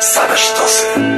same 0.00 1.11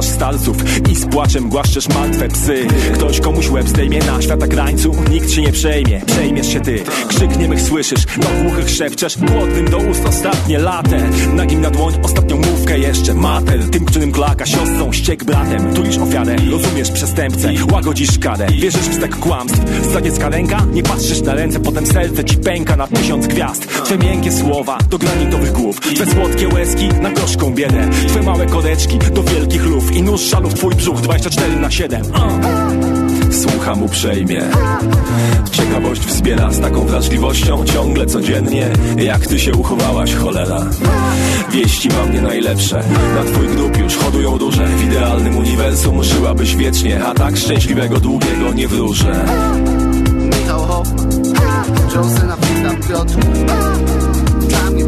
starców 0.00 0.56
I 0.90 0.96
z 0.96 1.06
płaczem 1.06 1.48
głaszczesz 1.48 1.88
martwe 1.88 2.28
psy. 2.28 2.66
Ktoś 2.94 3.20
komuś 3.20 3.48
łeb 3.48 3.68
zdejmie 3.68 3.98
na 3.98 4.22
świata 4.22 4.46
krańcu 4.46 4.96
Nikt 5.10 5.30
się 5.30 5.42
nie 5.42 5.52
przejmie, 5.52 6.00
przejmiesz 6.06 6.52
się 6.52 6.60
ty 6.60 6.82
Krzyk 7.08 7.38
niemych 7.38 7.60
słyszysz, 7.60 8.06
do 8.06 8.42
głuchych 8.42 8.70
szepczesz 8.70 9.18
Głodnym 9.18 9.70
do 9.70 9.78
ust 9.78 10.06
ostatnie 10.06 10.58
latę 10.58 11.10
Nagim 11.34 11.60
na 11.60 11.70
dłoń 11.70 11.94
ostatnią 12.02 12.36
mówkę 12.36 12.78
jeszcze. 12.78 13.14
Mater, 13.14 13.70
tym 13.70 13.84
którym 13.84 14.12
klaka 14.12 14.46
siostrą 14.46 14.92
ściek 14.92 15.24
bratem. 15.24 15.74
Tulisz 15.74 15.98
ofiarę, 15.98 16.36
rozumiesz 16.50 16.90
przestępcę 16.90 17.52
Łagodzisz 17.72 18.18
karę, 18.18 18.46
wierzysz 18.46 18.88
w 18.88 18.94
stek 18.94 19.16
kłamstw 19.16 19.84
Zdradziecka 19.84 20.28
ręka, 20.28 20.66
nie 20.72 20.82
patrzysz 20.82 21.22
na 21.22 21.34
ręce 21.34 21.60
Potem 21.60 21.86
serce 21.86 22.24
ci 22.24 22.36
pęka 22.36 22.76
na 22.76 22.86
tysiąc 22.86 23.26
gwiazd. 23.26 23.68
Twe 23.84 23.98
miękkie 23.98 24.32
słowa 24.32 24.78
do 24.90 24.98
granitowych 24.98 25.52
głów 25.52 25.80
Twe 25.80 26.06
słodkie 26.06 26.48
łezki 26.48 26.88
na 26.88 27.10
gorzką 27.10 27.54
biedę. 27.54 27.88
Twe 28.08 28.22
małe 28.22 28.46
koreczki 28.46 28.98
do 28.98 29.22
wielkich 29.22 29.64
luf 29.64 29.91
I 29.94 30.02
nóż 30.02 30.20
szalu 30.20 30.48
w 30.48 30.54
twój 30.54 30.74
brzuch 30.74 31.00
24 31.00 31.56
na 31.56 31.70
7 31.70 32.02
Słucham 33.32 33.82
uprzejmie. 33.82 34.42
Ciekawość 35.50 36.06
wspiera 36.06 36.52
z 36.52 36.60
taką 36.60 36.86
wrażliwością 36.86 37.64
Ciągle, 37.64 38.06
codziennie. 38.06 38.70
Jak 38.96 39.26
ty 39.26 39.38
się 39.38 39.52
uchowałaś, 39.52 40.14
cholera? 40.14 40.60
Wieści 41.50 41.88
mam 41.88 42.14
nie 42.14 42.20
najlepsze. 42.20 42.82
Na 43.14 43.32
twój 43.32 43.48
grób 43.48 43.78
już 43.78 43.96
hodują 43.96 44.38
duże. 44.38 44.66
W 44.66 44.84
idealnym 44.84 45.36
uniwersum 45.36 46.04
żyłabyś 46.04 46.56
wiecznie 46.56 47.04
A 47.04 47.14
tak 47.14 47.36
szczęśliwego, 47.36 48.00
długiego 48.00 48.52
nie 48.52 48.68
wróżę. 48.68 49.24
Michał 50.40 50.82
na 52.62 52.74
Piotr. 52.88 53.14
Dla 54.48 54.70
mnie 54.70 54.84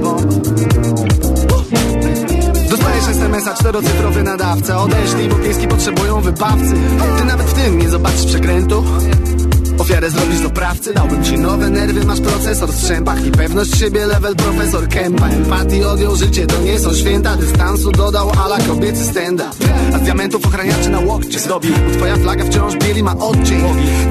Dostajesz 3.05 3.25
SMS-a 3.25 3.55
czterocyfrowy 3.55 4.23
nadawca. 4.23 4.79
Odeślij, 4.79 5.29
bo 5.29 5.35
pieski 5.35 5.69
potrzebują 5.69 6.21
wybawcy. 6.21 6.75
Ty 7.19 7.25
nawet 7.25 7.47
w 7.47 7.55
tym 7.55 7.79
nie 7.79 7.91
zobaczysz 7.91 8.27
przekrętu. 8.27 8.85
Ofiarę 9.79 10.11
zrobisz 10.11 10.39
z 10.39 10.45
oprawcy 10.45 10.95
Dałbym 10.95 11.25
ci 11.25 11.39
nowe 11.39 11.71
nerwy, 11.71 12.05
masz 12.05 12.21
procesor 12.21 12.69
w 12.69 12.77
strzępach 12.77 13.27
I 13.27 13.31
pewność 13.31 13.79
siebie. 13.79 14.07
Level 14.07 14.37
profesor 14.37 14.89
Kempa 14.89 15.29
Empatii 15.29 15.85
odjął 15.85 16.17
życie, 16.17 16.47
to 16.47 16.61
nie 16.63 16.79
są 16.79 16.95
święta. 16.95 17.37
Dystansu 17.37 17.93
dodał 17.93 18.31
ala 18.45 18.59
kobiecy 18.59 19.05
stand-up 19.05 19.51
A 19.95 19.99
z 19.99 20.03
diamentów 20.03 20.47
ochraniaczy 20.47 20.91
na 20.91 21.01
łokcie 21.01 21.39
zrobił 21.39 21.75
Bo 21.89 21.97
twoja 21.97 22.17
flaga 22.17 22.45
wciąż 22.45 22.77
bieli 22.77 23.03
ma 23.03 23.17
odcień. 23.19 23.63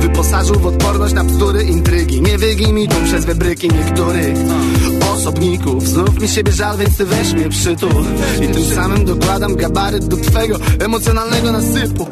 Wyposażył 0.02 0.60
w 0.60 0.66
odporność 0.66 1.14
na 1.14 1.24
bzdury, 1.24 1.64
intrygi. 1.64 2.22
Nie 2.22 2.38
wygimi 2.38 2.88
tu 2.88 2.96
przez 3.06 3.26
wybryki 3.26 3.70
niektórych 3.70 4.38
osobników 5.14 5.88
Znów 5.88 6.22
mi 6.22 6.28
siebie 6.28 6.52
żal, 6.52 6.78
więc 6.78 6.98
ty 6.98 7.06
weź 7.06 7.34
mnie 7.34 7.50
przytul. 7.50 8.06
I 8.42 8.48
tym 8.48 8.66
samym 8.66 9.06
dokładam 9.06 9.56
gabaryt 9.56 10.06
do 10.06 10.18
twego 10.18 10.56
emocjonalnego 10.80 11.52
nasypu. 11.52 12.08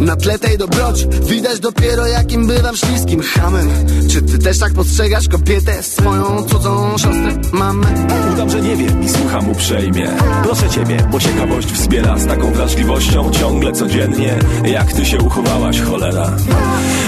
Na 0.00 0.16
tle 0.16 0.38
tej 0.38 0.58
dobroci 0.58 1.06
widać 1.28 1.60
dopiero 1.60 2.06
jakim 2.06 2.46
bywam 2.46 2.76
śliskim 2.76 3.22
hamem 3.22 3.70
Czy 4.10 4.22
ty 4.22 4.38
też 4.38 4.58
tak 4.58 4.72
postrzegasz 4.72 5.28
kobietę, 5.28 5.82
swoją 5.82 6.42
cudzą 6.42 6.90
siostrę, 6.90 7.38
mamę? 7.52 7.86
Udam, 8.32 8.50
że 8.50 8.60
nie 8.60 8.76
wiem 8.76 9.02
i 9.02 9.08
słucham 9.08 9.50
uprzejmie. 9.50 10.08
Proszę 10.42 10.70
ciebie, 10.70 11.08
bo 11.12 11.20
ciekawość 11.20 11.72
wspiera 11.72 12.18
z 12.18 12.26
taką 12.26 12.52
wrażliwością 12.52 13.30
Ciągle, 13.30 13.72
codziennie. 13.72 14.38
Jak 14.64 14.92
ty 14.92 15.04
się 15.04 15.18
uchowałaś, 15.18 15.80
cholera 15.80 16.36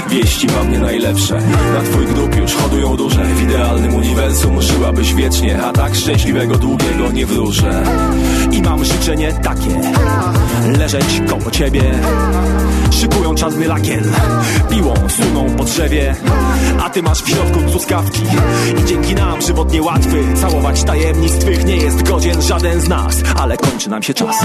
Wieści 0.08 0.46
mam 0.46 0.72
nie 0.72 0.78
najlepsze. 0.78 1.34
Na 1.74 1.82
twój 1.90 2.06
grób 2.06 2.36
już 2.36 2.54
hodują 2.54 2.96
duże. 2.96 3.24
W 3.24 3.42
idealnym 3.42 3.94
uniwersum 3.94 4.62
żyłabyś 4.62 5.14
wiecznie 5.14 5.62
A 5.62 5.72
tak 5.72 5.94
szczęśliwego, 5.94 6.58
długiego 6.58 7.12
nie 7.12 7.26
wróżę. 7.26 7.82
I 8.52 8.62
mam 8.62 8.84
życzenie 8.84 9.32
takie. 9.32 9.80
Leżeć 10.78 11.20
koło 11.28 11.50
ciebie. 11.50 11.82
Szykują 12.90 13.34
czarny 13.34 13.68
lakier. 13.68 14.02
Piłą 14.70 14.94
suną 15.08 15.56
po 15.56 15.64
drzewie. 15.64 16.14
A 16.84 16.90
ty 16.90 17.02
masz 17.02 17.22
w 17.22 17.28
środku 17.28 17.60
truskawki 17.60 18.22
I 18.82 18.84
dzięki 18.84 19.14
nam 19.14 19.42
żywot 19.42 19.72
niełatwy. 19.72 20.24
Całować 20.40 20.84
tajemnic 20.84 21.38
twych 21.38 21.64
nie 21.64 21.76
jest 21.76 22.02
godzien 22.02 22.42
żaden 22.42 22.80
z 22.80 22.88
nas. 22.88 23.22
Ale 23.36 23.56
kończy 23.56 23.90
nam 23.90 24.02
się 24.02 24.14
czas 24.14 24.36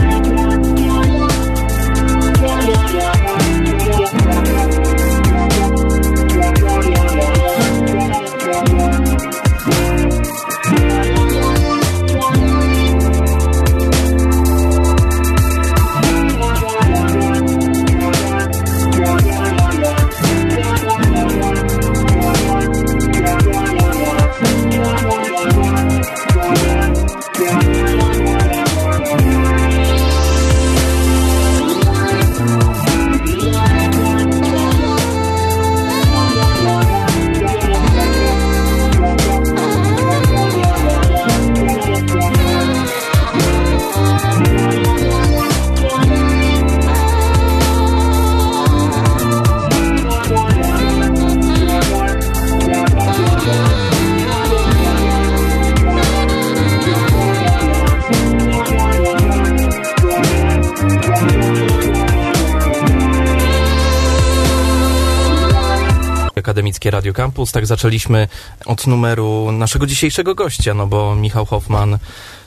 Akademickie 66.49 66.91
Radio 66.91 67.13
Campus. 67.13 67.51
Tak 67.51 67.65
zaczęliśmy 67.65 68.27
od 68.65 68.87
numeru 68.87 69.51
naszego 69.51 69.85
dzisiejszego 69.85 70.35
gościa, 70.35 70.73
no 70.73 70.87
bo 70.87 71.15
Michał 71.15 71.45
Hoffman, 71.45 71.97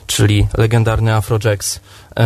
czyli 0.07 0.47
legendarny 0.57 1.13
Afrojax, 1.15 1.79
e, 2.15 2.23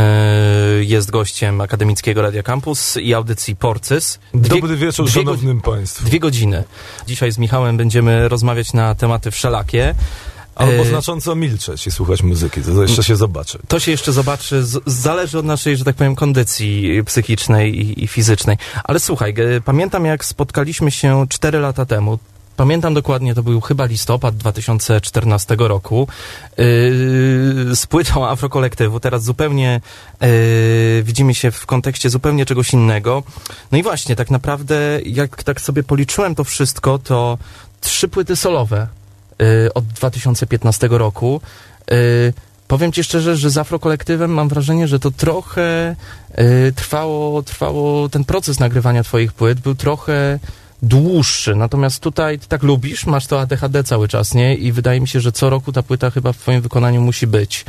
jest 0.79 1.11
gościem 1.11 1.61
Akademickiego 1.61 2.21
Radio 2.21 2.43
Campus 2.43 2.97
i 2.97 3.13
audycji 3.13 3.55
Porcys. 3.55 4.19
Dwie- 4.33 4.49
Dobry 4.49 4.77
wieczór 4.77 5.05
dwie 5.09 5.21
szanownym 5.21 5.61
państwu. 5.61 6.05
Dwie 6.05 6.19
godziny. 6.19 6.63
Dzisiaj 7.07 7.31
z 7.31 7.37
Michałem 7.37 7.77
będziemy 7.77 8.29
rozmawiać 8.29 8.73
na 8.73 8.95
tematy 8.95 9.31
wszelakie. 9.31 9.95
Albo 10.57 10.81
E, 10.81 10.85
znacząco 10.85 11.35
milczeć 11.35 11.87
i 11.87 11.91
słuchać 11.91 12.23
muzyki, 12.23 12.61
to 12.61 12.81
jeszcze 12.81 13.03
się 13.03 13.15
zobaczy. 13.15 13.59
To 13.67 13.79
się 13.79 13.91
jeszcze 13.91 14.13
zobaczy, 14.13 14.63
zależy 14.85 15.39
od 15.39 15.45
naszej, 15.45 15.77
że 15.77 15.83
tak 15.85 15.95
powiem, 15.95 16.15
kondycji 16.15 17.03
psychicznej 17.03 17.79
i, 17.79 18.03
i 18.03 18.07
fizycznej. 18.07 18.57
Ale 18.83 18.99
słuchaj, 18.99 19.33
e, 19.37 19.61
pamiętam 19.61 20.05
jak 20.05 20.25
spotkaliśmy 20.25 20.91
się 20.91 21.25
cztery 21.29 21.59
lata 21.59 21.85
temu. 21.85 22.19
Pamiętam 22.55 22.93
dokładnie, 22.93 23.35
to 23.35 23.43
był 23.43 23.61
chyba 23.61 23.85
listopad 23.85 24.37
2014 24.37 25.55
roku 25.59 26.07
yy, 26.57 26.65
z 27.75 27.85
płytą 27.89 28.27
Afrokolektywu. 28.27 28.99
Teraz 28.99 29.23
zupełnie 29.23 29.81
yy, 30.21 30.27
widzimy 31.03 31.35
się 31.35 31.51
w 31.51 31.65
kontekście 31.65 32.09
zupełnie 32.09 32.45
czegoś 32.45 32.73
innego. 32.73 33.23
No 33.71 33.77
i 33.77 33.83
właśnie, 33.83 34.15
tak 34.15 34.31
naprawdę, 34.31 34.99
jak 35.05 35.43
tak 35.43 35.61
sobie 35.61 35.83
policzyłem 35.83 36.35
to 36.35 36.43
wszystko, 36.43 36.99
to 36.99 37.37
trzy 37.81 38.07
płyty 38.07 38.35
solowe 38.35 38.87
od 39.73 39.85
2015 39.85 40.87
roku. 40.91 41.41
Yy, 41.91 41.97
Powiem 42.67 42.91
ci 42.91 43.03
szczerze, 43.03 43.37
że 43.37 43.49
z 43.49 43.57
Afrokolektywem 43.57 44.31
mam 44.33 44.49
wrażenie, 44.49 44.87
że 44.87 44.99
to 44.99 45.11
trochę 45.11 45.95
y, 46.39 46.73
trwało, 46.75 47.43
trwało, 47.43 48.09
ten 48.09 48.23
proces 48.23 48.59
nagrywania 48.59 49.03
twoich 49.03 49.33
płyt 49.33 49.59
był 49.59 49.75
trochę 49.75 50.39
dłuższy. 50.81 51.55
Natomiast 51.55 51.99
tutaj 51.99 52.39
tak 52.39 52.63
lubisz, 52.63 53.05
masz 53.05 53.27
to 53.27 53.41
ADHD 53.41 53.83
cały 53.83 54.07
czas, 54.07 54.33
nie? 54.33 54.55
I 54.55 54.71
wydaje 54.71 55.01
mi 55.01 55.07
się, 55.07 55.19
że 55.19 55.31
co 55.31 55.49
roku 55.49 55.71
ta 55.71 55.83
płyta 55.83 56.09
chyba 56.11 56.33
w 56.33 56.37
twoim 56.37 56.61
wykonaniu 56.61 57.01
musi 57.01 57.27
być. 57.27 57.65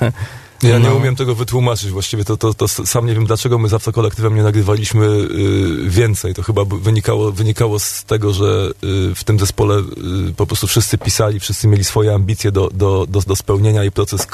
Ja 0.68 0.78
nie 0.78 0.88
No. 0.88 0.94
umiem 0.94 1.16
tego 1.16 1.34
wytłumaczyć. 1.34 1.90
Właściwie 1.90 2.24
to, 2.24 2.36
to, 2.36 2.54
to 2.54 2.68
sam 2.68 3.06
nie 3.06 3.14
wiem, 3.14 3.26
dlaczego 3.26 3.58
my 3.58 3.68
zawsze 3.68 3.92
kolektywem 3.92 4.34
nie 4.34 4.42
nagrywaliśmy 4.42 5.06
y, 5.06 5.90
więcej. 5.90 6.34
To 6.34 6.42
chyba 6.42 6.64
wynikało, 6.64 7.32
wynikało 7.32 7.78
z 7.78 8.04
tego, 8.04 8.32
że 8.32 8.70
y, 9.10 9.14
w 9.14 9.24
tym 9.24 9.38
zespole 9.38 9.78
y, 9.78 10.34
po 10.36 10.46
prostu 10.46 10.66
wszyscy 10.66 10.98
pisali, 10.98 11.40
wszyscy 11.40 11.68
mieli 11.68 11.84
swoje 11.84 12.14
ambicje 12.14 12.52
do, 12.52 12.70
do, 12.74 13.06
do, 13.08 13.20
do 13.20 13.36
spełnienia 13.36 13.84
i 13.84 13.90
proces 13.90 14.26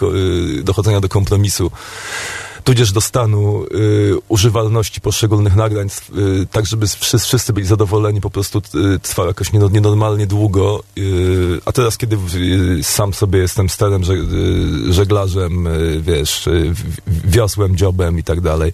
y, 0.59 0.63
dochodzenia 0.63 1.01
do 1.01 1.09
kompromisu. 1.09 1.71
Tudzież 2.65 2.93
do 2.93 3.01
stanu 3.01 3.65
y, 3.65 4.15
używalności 4.29 5.01
poszczególnych 5.01 5.57
nagrań, 5.57 5.89
y, 6.43 6.47
tak 6.53 6.67
żeby 6.67 6.87
wszyscy, 6.87 7.27
wszyscy 7.29 7.53
byli 7.53 7.67
zadowoleni, 7.67 8.21
po 8.21 8.31
prostu 8.31 8.59
y, 8.95 8.99
trwał 8.99 9.27
jakoś 9.27 9.53
nieno- 9.53 9.71
nienormalnie 9.71 10.27
długo. 10.27 10.83
Y, 10.99 11.61
a 11.65 11.73
teraz, 11.73 11.97
kiedy 11.99 12.17
y, 12.35 12.85
sam 12.85 13.15
sobie 13.15 13.39
jestem 13.39 13.69
sterem, 13.69 14.05
że, 14.05 14.13
y, 14.13 14.93
żeglarzem, 14.93 15.69
wiesz, 16.01 16.49
wiosłem, 17.07 17.77
dziobem 17.77 18.19
i 18.19 18.23
tak 18.23 18.41
dalej, 18.41 18.73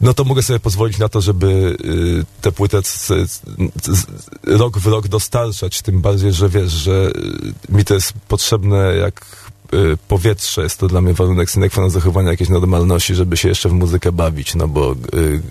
no 0.00 0.14
to 0.14 0.24
mogę 0.24 0.42
sobie 0.42 0.60
pozwolić 0.60 0.98
na 0.98 1.08
to, 1.08 1.20
żeby 1.20 1.76
y, 1.84 2.24
tę 2.40 2.52
płytę 2.52 2.82
c, 2.82 3.26
c, 3.26 3.40
c, 3.82 3.92
rok 4.46 4.78
w 4.78 4.86
rok 4.86 5.08
dostarczać, 5.08 5.82
tym 5.82 6.00
bardziej, 6.00 6.32
że 6.32 6.48
wiesz, 6.48 6.72
że 6.72 7.10
mi 7.68 7.84
to 7.84 7.94
jest 7.94 8.12
potrzebne 8.28 8.96
jak 8.96 9.26
powietrze, 10.08 10.62
jest 10.62 10.78
to 10.78 10.88
dla 10.88 11.00
mnie 11.00 11.14
warunek 11.14 11.50
sine 11.50 11.68
qua 11.68 11.82
non 11.82 11.90
zachowania 11.90 12.30
jakiejś 12.30 12.50
normalności, 12.50 13.14
żeby 13.14 13.36
się 13.36 13.48
jeszcze 13.48 13.68
w 13.68 13.72
muzykę 13.72 14.12
bawić, 14.12 14.54
no 14.54 14.68
bo 14.68 14.92
y, 14.92 15.42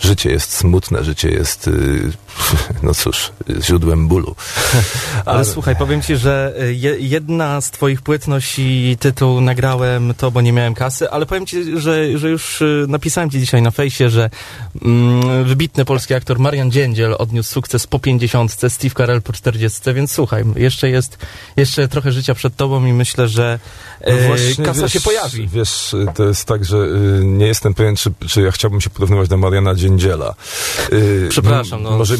życie 0.00 0.30
jest 0.30 0.56
smutne, 0.56 1.04
życie 1.04 1.28
jest, 1.30 1.68
y, 1.68 2.12
no 2.82 2.94
cóż, 2.94 3.32
źródłem 3.60 4.08
bólu. 4.08 4.34
Ale, 5.24 5.44
słuchaj, 5.44 5.76
powiem 5.76 6.02
ci, 6.02 6.16
że 6.16 6.54
y, 6.62 6.74
je, 6.74 6.96
jedna 6.98 7.60
z 7.60 7.70
twoich 7.70 8.02
płyt 8.02 8.28
nosi 8.28 8.96
tytuł 9.00 9.40
Nagrałem 9.40 10.14
to, 10.16 10.30
bo 10.30 10.40
nie 10.40 10.52
miałem 10.52 10.74
kasy, 10.74 11.10
ale 11.10 11.26
powiem 11.26 11.46
ci, 11.46 11.80
że, 11.80 12.18
że 12.18 12.30
już 12.30 12.62
y, 12.62 12.84
napisałem 12.88 13.30
ci 13.30 13.40
dzisiaj 13.40 13.62
na 13.62 13.70
fejsie, 13.70 14.10
że 14.10 14.30
mm, 14.82 15.44
wybitny 15.44 15.84
polski 15.84 16.14
aktor 16.14 16.38
Marian 16.38 16.70
Dziędziel 16.70 17.14
odniósł 17.18 17.52
sukces 17.52 17.86
po 17.86 17.98
50, 17.98 18.56
Steve 18.68 18.94
Carell 18.94 19.22
po 19.22 19.32
40, 19.32 19.80
więc 19.94 20.12
słuchaj, 20.12 20.44
jeszcze 20.56 20.90
jest 20.90 21.18
jeszcze 21.56 21.88
trochę 21.88 22.12
życia 22.12 22.34
przed 22.34 22.56
tobą 22.56 22.86
i 22.86 22.92
myślę, 22.92 23.28
że 23.30 23.58
No 24.06 24.26
właśnie, 24.26 24.64
kasa 24.64 24.82
wiesz, 24.82 24.92
się 24.92 25.00
pojawi. 25.00 25.48
Wiesz, 25.48 25.96
to 26.14 26.24
jest 26.24 26.44
tak, 26.44 26.64
że 26.64 26.76
y, 26.76 27.24
nie 27.24 27.46
jestem 27.46 27.74
pewien, 27.74 27.96
czy, 27.96 28.12
czy 28.28 28.42
ja 28.42 28.50
chciałbym 28.50 28.80
się 28.80 28.90
porównywać 28.90 29.28
do 29.28 29.36
Mariana 29.36 29.74
Dziędziela. 29.74 30.34
Y, 30.92 31.26
Przepraszam, 31.30 31.82
no. 31.82 31.90
Może, 31.90 32.16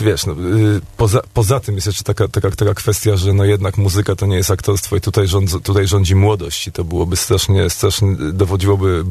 wiesz, 0.00 0.26
no, 0.26 0.32
y, 0.32 0.80
poza, 0.96 1.20
poza 1.34 1.60
tym 1.60 1.74
jest 1.74 1.86
jeszcze 1.86 2.04
taka, 2.04 2.28
taka, 2.28 2.50
taka 2.50 2.74
kwestia, 2.74 3.16
że 3.16 3.32
no 3.32 3.44
jednak 3.44 3.78
muzyka 3.78 4.16
to 4.16 4.26
nie 4.26 4.36
jest 4.36 4.50
aktorstwo 4.50 4.96
i 4.96 5.00
tutaj, 5.00 5.26
tutaj 5.64 5.86
rządzi 5.86 6.14
młodość 6.14 6.66
i 6.66 6.72
to 6.72 6.84
byłoby 6.84 7.16
strasznie, 7.16 7.70
strasznie 7.70 8.16
dowodziłoby 8.32 9.04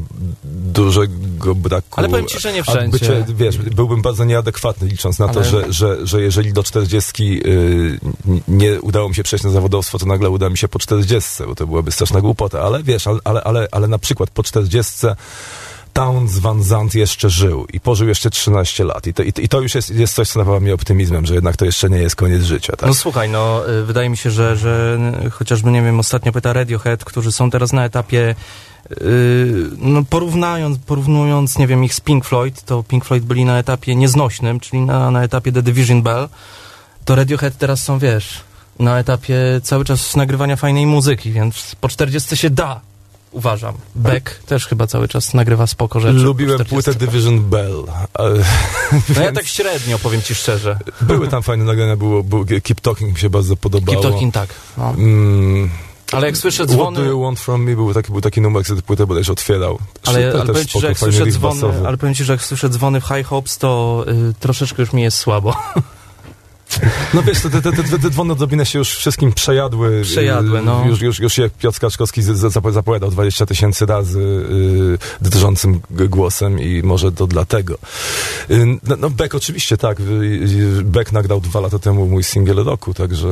dużego 0.44 1.56
braku. 1.56 1.88
Ale 1.96 2.10
powiem 2.10 2.28
ci, 2.28 2.40
że 2.40 2.54
nie 2.54 2.64
wszędzie. 2.64 2.92
Bycie, 2.92 3.26
wiesz, 3.36 3.58
byłbym 3.58 4.02
bardzo 4.02 4.26
nieadekwatny, 4.26 4.88
licząc 4.88 5.20
na 5.20 5.28
to, 5.28 5.40
Ale- 5.40 5.50
że, 5.50 5.74
że, 5.74 6.08
że 6.08 6.22
jeżeli 6.22 6.54
do 6.54 6.64
40 6.64 7.42
y, 7.46 8.00
nie 8.48 8.82
udało 8.82 9.10
mi 9.10 9.16
się 9.16 9.24
przejść 9.24 9.46
na 9.46 9.52
zawodowstwo, 9.52 10.00
to 10.00 10.06
nagle 10.06 10.30
uda 10.30 10.50
mi 10.50 10.58
się 10.58 10.68
po 10.68 10.80
40, 10.80 11.31
bo 11.40 11.56
to 11.56 11.68
byłaby 11.68 11.92
straszna 11.92 12.22
głupota. 12.22 12.62
Ale 12.62 12.84
wiesz, 12.84 13.08
ale, 13.08 13.20
ale, 13.24 13.44
ale, 13.44 13.68
ale 13.72 13.88
na 13.88 13.98
przykład 13.98 14.30
po 14.30 14.44
40 14.44 15.08
Towns 15.94 16.40
Van 16.40 16.64
Zandt 16.64 16.96
jeszcze 16.96 17.30
żył 17.30 17.66
i 17.74 17.80
pożył 17.80 18.08
jeszcze 18.08 18.30
13 18.30 18.84
lat. 18.84 19.08
I 19.08 19.14
to, 19.14 19.24
i, 19.24 19.34
i 19.38 19.50
to 19.50 19.62
już 19.62 19.76
jest, 19.76 19.90
jest 19.90 20.14
coś, 20.14 20.30
co 20.30 20.40
napawa 20.40 20.60
mnie 20.60 20.74
optymizmem, 20.74 21.26
że 21.26 21.34
jednak 21.34 21.58
to 21.58 21.66
jeszcze 21.66 21.90
nie 21.90 21.98
jest 21.98 22.16
koniec 22.16 22.44
życia. 22.44 22.76
Tak? 22.76 22.88
No 22.88 22.94
słuchaj, 22.94 23.30
no 23.30 23.70
y, 23.70 23.86
wydaje 23.86 24.10
mi 24.10 24.18
się, 24.18 24.32
że, 24.32 24.58
że 24.58 25.00
chociażby, 25.32 25.72
nie 25.72 25.82
wiem, 25.82 26.00
ostatnio 26.00 26.32
pyta 26.32 26.54
Radiohead, 26.54 27.06
którzy 27.06 27.32
są 27.32 27.50
teraz 27.50 27.74
na 27.74 27.86
etapie 27.86 28.36
y, 28.92 29.70
no 29.78 30.04
porównując, 30.10 30.78
porównując, 30.86 31.58
nie 31.58 31.68
wiem, 31.68 31.84
ich 31.84 31.94
z 31.94 32.02
Pink 32.02 32.26
Floyd, 32.26 32.62
to 32.62 32.84
Pink 32.84 33.06
Floyd 33.06 33.24
byli 33.24 33.46
na 33.46 33.60
etapie 33.60 33.96
nieznośnym, 33.96 34.60
czyli 34.60 34.82
na, 34.82 35.12
na 35.12 35.24
etapie 35.24 35.52
The 35.52 35.62
Division 35.62 36.02
Bell, 36.02 36.30
to 37.06 37.16
Radiohead 37.16 37.58
teraz 37.58 37.84
są, 37.84 38.00
wiesz, 38.00 38.44
na 38.82 39.00
etapie 39.00 39.36
cały 39.64 39.86
czas 39.86 40.16
nagrywania 40.16 40.56
fajnej 40.56 40.86
muzyki, 40.86 41.32
więc 41.32 41.76
po 41.82 41.90
40 41.90 42.38
się 42.38 42.50
da, 42.50 42.82
uważam. 43.32 43.76
Beck 43.96 44.44
też 44.44 44.68
chyba 44.68 44.88
cały 44.88 45.08
czas 45.08 45.34
nagrywa 45.34 45.68
spoko 45.68 46.00
rzeczy. 46.00 46.14
Lubiłem 46.14 46.60
40. 46.60 46.76
płytę 46.76 47.06
Division 47.06 47.40
Bell. 47.40 47.84
ale 48.14 48.44
No 49.16 49.22
ja 49.22 49.32
tak 49.32 49.46
średnio, 49.46 50.00
powiem 50.00 50.22
ci 50.22 50.36
szczerze. 50.36 50.80
Były 51.02 51.28
tam 51.28 51.44
fajne 51.44 51.64
nagrania, 51.64 51.96
było, 51.96 52.24
było 52.24 52.46
Keep 52.64 52.82
Talking 52.82 53.14
mi 53.14 53.20
się 53.20 53.30
bardzo 53.30 53.56
podobało. 53.56 54.02
Keep 54.02 54.12
Talking 54.12 54.34
tak. 54.34 54.50
No. 54.78 54.90
Mm, 54.90 55.70
Ale 56.12 56.28
jak 56.28 56.38
słyszę 56.38 56.64
What 56.64 56.76
dzwony... 56.76 56.98
do 56.98 57.04
you 57.06 57.22
want 57.22 57.40
from 57.40 57.64
me? 57.64 57.76
Był 57.76 57.94
taki, 57.94 58.12
był 58.12 58.22
taki 58.22 58.42
numer, 58.42 58.64
który 58.64 58.82
płytę 58.82 59.08
bodajże 59.08 59.32
otwierał. 59.32 59.80
Ale, 60.06 60.32
ale 60.34 60.46
powiem 60.46 60.64
ci, 60.64 60.70
spoko, 60.70 60.82
że 60.82 60.88
jak 60.88 60.98
słyszę 60.98 61.26
dzwony, 61.26 61.88
ale 61.88 61.98
powiem 61.98 62.16
ci, 62.16 62.24
że 62.24 62.34
jak 62.34 62.42
słyszę 62.42 62.70
dzwony 62.70 63.02
w 63.02 63.06
High 63.06 63.28
Hopes, 63.28 63.58
to 63.58 64.04
y, 64.30 64.34
troszeczkę 64.40 64.82
już 64.82 64.94
mi 64.94 65.02
jest 65.02 65.18
słabo. 65.18 65.56
No 67.14 67.24
wiesz, 67.24 67.42
te, 67.42 67.50
te, 67.50 67.62
te, 67.62 67.72
te, 67.72 68.00
te 68.00 68.10
dzwony 68.10 68.34
odrobinę 68.34 68.66
się 68.66 68.80
już 68.80 68.96
wszystkim 68.96 69.34
przejadły. 69.34 70.02
Przejadły, 70.02 70.60
Yy, 70.60 70.66
no. 70.66 70.86
Już, 70.88 71.02
już, 71.02 71.20
już 71.20 71.38
jak 71.38 71.52
Piotr 71.54 71.80
Kaczkowski 71.80 72.22
zapowiadał 72.72 73.12
20 73.12 73.46
tysięcy 73.46 73.86
razy 73.86 74.20
yy, 74.20 75.30
drżącym 75.30 75.82
głosem 75.90 76.60
i 76.60 76.82
może 76.84 77.12
to 77.12 77.28
dlatego. 77.28 77.78
Yy, 78.50 78.80
no, 78.98 79.10
Beck 79.10 79.36
oczywiście 79.36 79.78
tak. 79.78 80.00
Yy, 80.00 80.28
yy, 80.28 80.84
Beck 80.84 81.12
nagrał 81.12 81.42
dwa 81.42 81.60
lata 81.60 81.80
temu 81.80 82.08
mój 82.08 82.24
singiel 82.24 82.56
roku, 82.56 82.94
także... 82.94 83.28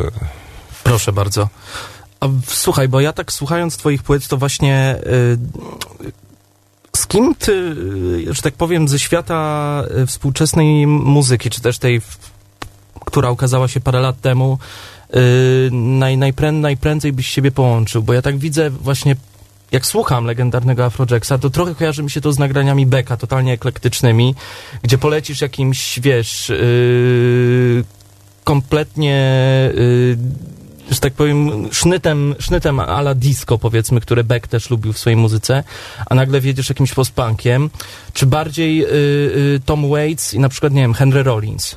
Proszę 0.83 1.13
bardzo. 1.13 1.49
A 2.19 2.27
słuchaj, 2.47 2.87
bo 2.87 3.01
ja 3.01 3.13
tak 3.13 3.31
słuchając 3.31 3.77
twoich 3.77 4.03
płyt, 4.03 4.27
to 4.27 4.37
właśnie 4.37 4.95
y, 5.05 5.37
z 6.95 7.07
kim 7.07 7.35
ty, 7.35 7.51
y, 7.51 8.33
że 8.33 8.41
tak 8.41 8.53
powiem, 8.53 8.87
ze 8.87 8.99
świata 8.99 9.83
y, 10.03 10.05
współczesnej 10.05 10.87
muzyki, 10.87 11.49
czy 11.49 11.61
też 11.61 11.79
tej, 11.79 12.01
która 13.09 13.31
ukazała 13.31 13.67
się 13.67 13.79
parę 13.79 13.99
lat 13.99 14.21
temu, 14.21 14.57
y, 15.15 15.69
naj, 15.71 16.17
najprę, 16.17 16.51
najprędzej 16.51 17.13
byś 17.13 17.27
siebie 17.27 17.51
połączył? 17.51 18.03
Bo 18.03 18.13
ja 18.13 18.21
tak 18.21 18.37
widzę 18.37 18.69
właśnie 18.69 19.15
jak 19.71 19.85
słucham 19.85 20.25
legendarnego 20.25 20.85
Afrojacksa, 20.85 21.37
to 21.37 21.49
trochę 21.49 21.75
kojarzy 21.75 22.03
mi 22.03 22.11
się 22.11 22.21
to 22.21 22.33
z 22.33 22.39
nagraniami 22.39 22.85
Becka, 22.85 23.17
totalnie 23.17 23.53
eklektycznymi, 23.53 24.35
gdzie 24.83 24.97
polecisz 24.97 25.41
jakimś, 25.41 25.99
wiesz, 25.99 26.49
yy, 26.49 27.83
kompletnie, 28.43 29.19
yy, 29.75 30.17
że 30.91 30.99
tak 30.99 31.13
powiem, 31.13 31.67
sznytem, 31.71 32.35
sznytem 32.39 32.79
ala 32.79 33.15
disco, 33.15 33.57
powiedzmy, 33.57 34.01
które 34.01 34.23
Beck 34.23 34.47
też 34.47 34.69
lubił 34.69 34.93
w 34.93 34.99
swojej 34.99 35.17
muzyce, 35.17 35.63
a 36.05 36.15
nagle 36.15 36.41
wiedziesz 36.41 36.69
jakimś 36.69 36.93
postpunkiem, 36.93 37.69
czy 38.13 38.25
bardziej 38.25 38.77
yy, 38.77 38.87
yy, 38.87 39.61
Tom 39.65 39.89
Waits 39.89 40.33
i 40.33 40.39
na 40.39 40.49
przykład, 40.49 40.73
nie 40.73 40.81
wiem, 40.81 40.93
Henry 40.93 41.23
Rollins. 41.23 41.75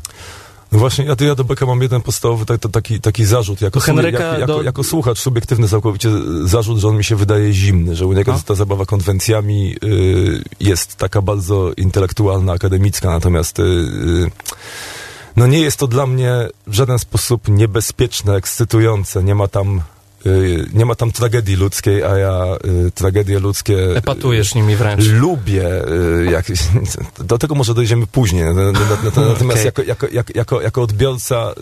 No 0.72 0.78
właśnie, 0.78 1.04
ja, 1.04 1.14
ja 1.26 1.34
do 1.34 1.44
Becka 1.44 1.66
mam 1.66 1.82
jeden 1.82 2.00
podstawowy 2.02 2.46
tak, 2.46 2.60
taki, 2.72 3.00
taki 3.00 3.24
zarzut. 3.24 3.60
Jako, 3.60 3.80
Henryka 3.80 4.22
jak, 4.24 4.40
jako, 4.40 4.52
do- 4.52 4.62
jako 4.62 4.84
słuchacz, 4.84 5.18
subiektywny 5.18 5.68
całkowicie 5.68 6.08
zarzut, 6.44 6.78
że 6.78 6.88
on 6.88 6.96
mi 6.96 7.04
się 7.04 7.16
wydaje 7.16 7.52
zimny, 7.52 7.96
że 7.96 8.06
u 8.06 8.12
niego 8.12 8.32
No. 8.32 8.38
ta 8.46 8.54
zabawa 8.54 8.86
konwencjami 8.86 9.76
y, 9.84 10.42
jest 10.60 10.96
taka 10.96 11.22
bardzo 11.22 11.72
intelektualna, 11.76 12.52
akademicka, 12.52 13.10
natomiast 13.10 13.58
y, 13.58 13.62
y, 13.62 14.30
no 15.36 15.46
nie 15.46 15.60
jest 15.60 15.76
to 15.76 15.86
dla 15.86 16.06
mnie 16.06 16.48
w 16.66 16.74
żaden 16.74 16.98
sposób 16.98 17.48
niebezpieczne, 17.48 18.34
ekscytujące, 18.36 19.22
nie 19.24 19.34
ma 19.34 19.48
tam 19.48 19.80
nie 20.72 20.84
ma 20.84 20.94
tam 20.94 21.12
tragedii 21.12 21.56
ludzkiej, 21.56 22.02
a 22.04 22.18
ja 22.18 22.56
y, 22.86 22.90
tragedie 22.90 23.38
ludzkie 23.38 23.96
Epatujesz 23.96 24.54
nimi 24.54 24.76
wręcz. 24.76 25.04
Lubię, 25.06 25.88
y, 25.88 26.30
jak, 26.30 26.46
do 27.24 27.38
tego 27.38 27.54
może 27.54 27.74
dojdziemy 27.74 28.06
później, 28.06 28.44
na- 28.44 28.52
na- 28.52 28.72
na- 28.72 28.80
na- 29.16 29.28
natomiast 29.28 29.60
Okej. 29.60 29.64
jako, 29.64 29.82
jako, 29.82 30.06
jako, 30.12 30.32
jako, 30.34 30.60
jako 30.60 30.82
odbiorca 30.82 31.52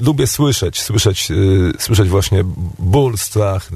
y, 0.00 0.04
lubię 0.04 0.26
słyszeć, 0.26 0.82
słyszeć, 0.82 1.30
y, 1.30 1.72
słyszeć 1.78 2.08
właśnie 2.08 2.44
ból, 2.78 3.16
strach. 3.18 3.68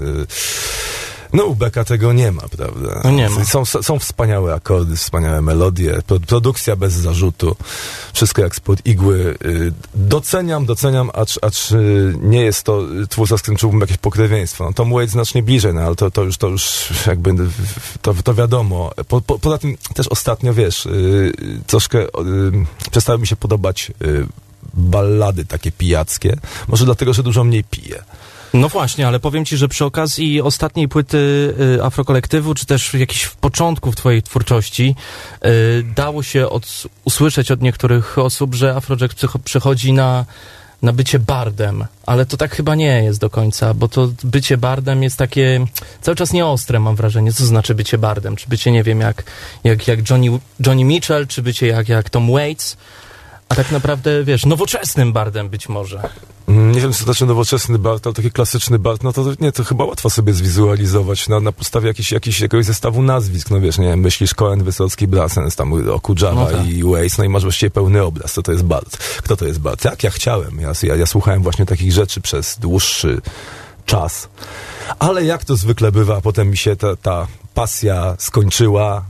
No 1.33 1.45
u 1.45 1.55
Beka 1.55 1.85
tego 1.85 2.13
nie 2.13 2.33
ma, 2.33 2.43
prawda? 2.43 3.01
No 3.05 3.11
nie 3.11 3.29
ma. 3.29 3.45
Są, 3.45 3.65
są 3.65 3.99
wspaniałe 3.99 4.55
akordy, 4.55 4.97
wspaniałe 4.97 5.43
melodie, 5.43 6.03
pro, 6.07 6.21
produkcja 6.21 6.77
bez 6.77 6.93
zarzutu, 6.93 7.57
wszystko 8.13 8.43
jak 8.43 8.57
spod 8.57 8.87
igły. 8.87 9.39
Y, 9.45 9.73
doceniam, 9.95 10.67
doceniam, 10.67 11.11
acz, 11.15 11.39
acz 11.43 11.73
y, 11.73 12.15
nie 12.21 12.41
jest 12.41 12.63
to 12.63 12.93
y, 13.03 13.07
twórca, 13.07 13.39
z 13.39 13.43
którym 13.43 13.59
czułbym 13.59 13.81
jakieś 13.81 13.97
pokrewieństwo. 13.97 14.65
No, 14.65 14.73
Tom 14.73 14.93
Waits 14.93 15.13
znacznie 15.13 15.43
bliżej, 15.43 15.75
no 15.75 15.81
ale 15.81 15.97
to, 15.97 16.11
to, 16.11 16.23
już, 16.23 16.37
to 16.37 16.49
już 16.49 16.93
jakby 17.07 17.35
to, 18.03 18.15
to 18.15 18.35
wiadomo. 18.35 18.91
Po, 19.09 19.21
po, 19.21 19.39
poza 19.39 19.59
tym 19.59 19.77
też 19.95 20.09
ostatnio, 20.09 20.55
wiesz, 20.55 20.89
troszkę 21.67 22.07
przestały 22.91 23.19
mi 23.19 23.27
się 23.27 23.37
podobać 23.37 23.93
ballady 24.75 25.45
takie 25.45 25.73
pijackie. 25.73 26.37
Może 26.69 26.85
dlatego, 26.85 27.13
że 27.13 27.23
dużo 27.23 27.45
mniej 27.45 27.65
piję. 27.65 28.03
No 28.55 28.69
właśnie, 28.69 29.07
ale 29.07 29.21
powiem 29.21 29.45
ci, 29.45 29.57
że 29.57 29.69
przy 29.69 29.85
okazji 29.85 30.41
ostatniej 30.41 30.89
płyty 30.89 31.19
y, 31.77 31.85
Afrokolektywu, 31.85 32.55
czy 32.55 32.67
też 32.67 32.95
jakichś 32.95 33.29
początków 33.29 33.97
twojej 33.97 34.23
twórczości, 34.23 34.95
y, 35.45 35.85
dało 35.97 36.23
się 36.23 36.49
od, 36.49 36.83
usłyszeć 37.05 37.51
od 37.51 37.63
niektórych 37.63 38.19
osób, 38.19 38.55
że 38.55 38.77
Afrojack 38.77 39.15
przechodzi 39.45 39.93
na 39.93 40.25
na 40.83 40.93
bycie 40.93 41.19
bardem, 41.19 41.85
ale 42.07 42.27
to 42.27 42.37
tak 42.37 42.55
chyba 42.55 42.75
nie 42.75 43.03
jest 43.05 43.21
do 43.21 43.31
końca, 43.31 43.75
bo 43.75 43.89
to 43.89 44.09
bycie 44.25 44.57
bardem 44.57 45.03
jest 45.03 45.17
takie 45.17 45.67
cały 46.01 46.17
czas 46.17 46.33
nieostre, 46.33 46.81
mam 46.81 46.97
wrażenie. 46.97 47.33
Co 47.33 47.47
znaczy 47.47 47.75
bycie 47.75 47.99
bardem? 47.99 48.37
Czy 48.37 48.49
bycie, 48.49 48.73
nie 48.73 48.83
wiem, 48.83 49.01
jak, 49.01 49.23
jak, 49.65 49.89
jak 49.89 50.11
Johnny, 50.11 50.39
Johnny 50.67 50.85
Mitchell, 50.85 51.27
czy 51.27 51.43
bycie 51.43 51.67
jak, 51.67 51.89
jak 51.89 52.11
Tom 52.11 52.33
Waits? 52.33 52.77
A 53.49 53.55
tak 53.55 53.73
naprawdę, 53.73 54.25
wiesz, 54.25 54.47
nowoczesnym 54.47 55.13
bardem 55.13 55.49
być 55.49 55.69
może. 55.69 56.09
Mm, 56.49 56.73
Nie 56.73 56.81
wiem, 56.81 56.93
co 56.93 56.99
to 56.99 57.05
znaczy 57.05 57.27
nowoczesny 57.27 57.79
Bart, 57.79 58.07
ale 58.07 58.15
taki 58.15 58.31
klasyczny 58.31 58.79
Bart, 58.79 59.03
no 59.03 59.13
to 59.13 59.25
nie, 59.41 59.53
to 59.53 59.65
chyba 59.65 59.85
łatwo 59.85 60.11
sobie 60.11 60.33
zwizualizować 60.33 61.29
na, 61.29 61.41
na 61.41 61.53
podstawie 61.53 61.89
jakiś, 61.89 62.13
jakiś, 62.13 62.41
jakiegoś 62.41 62.67
zestawu 62.67 63.03
nazwisk, 63.03 63.51
no 63.51 63.61
wiesz, 63.61 63.79
nie 63.79 63.85
wiem, 63.89 64.01
myślisz 64.01 64.35
Cohen, 64.35 64.65
Wysocki, 64.65 65.07
Brassens, 65.09 65.57
tam 65.57 65.91
Okudżawa 65.93 66.41
No 66.45 66.51
tak. 66.51 66.67
i 66.67 66.85
Waze, 66.85 67.15
no 67.19 67.25
i 67.25 67.29
masz 67.29 67.43
właściwie 67.43 67.71
pełny 67.71 68.03
obraz, 68.03 68.33
co 68.33 68.43
to 68.43 68.53
jest 68.53 68.65
Bart. 68.65 68.97
Kto 68.97 69.37
to 69.37 69.47
jest 69.47 69.61
Bart? 69.61 69.85
Jak 69.85 70.03
ja 70.05 70.11
chciałem, 70.11 70.61
ja, 70.61 70.73
ja, 70.83 70.97
ja 70.97 71.07
słuchałem 71.07 71.43
właśnie 71.43 71.67
takich 71.67 71.93
rzeczy 71.93 72.21
przez 72.21 72.59
dłuższy 72.59 73.21
czas, 73.87 74.29
ale 74.99 75.25
jak 75.25 75.45
to 75.45 75.57
zwykle 75.57 75.93
bywa, 75.93 76.21
potem 76.21 76.51
mi 76.51 76.57
się 76.57 76.77
ta, 76.77 76.97
ta 76.97 77.27
pasja 77.55 78.17
skończyła, 78.19 79.05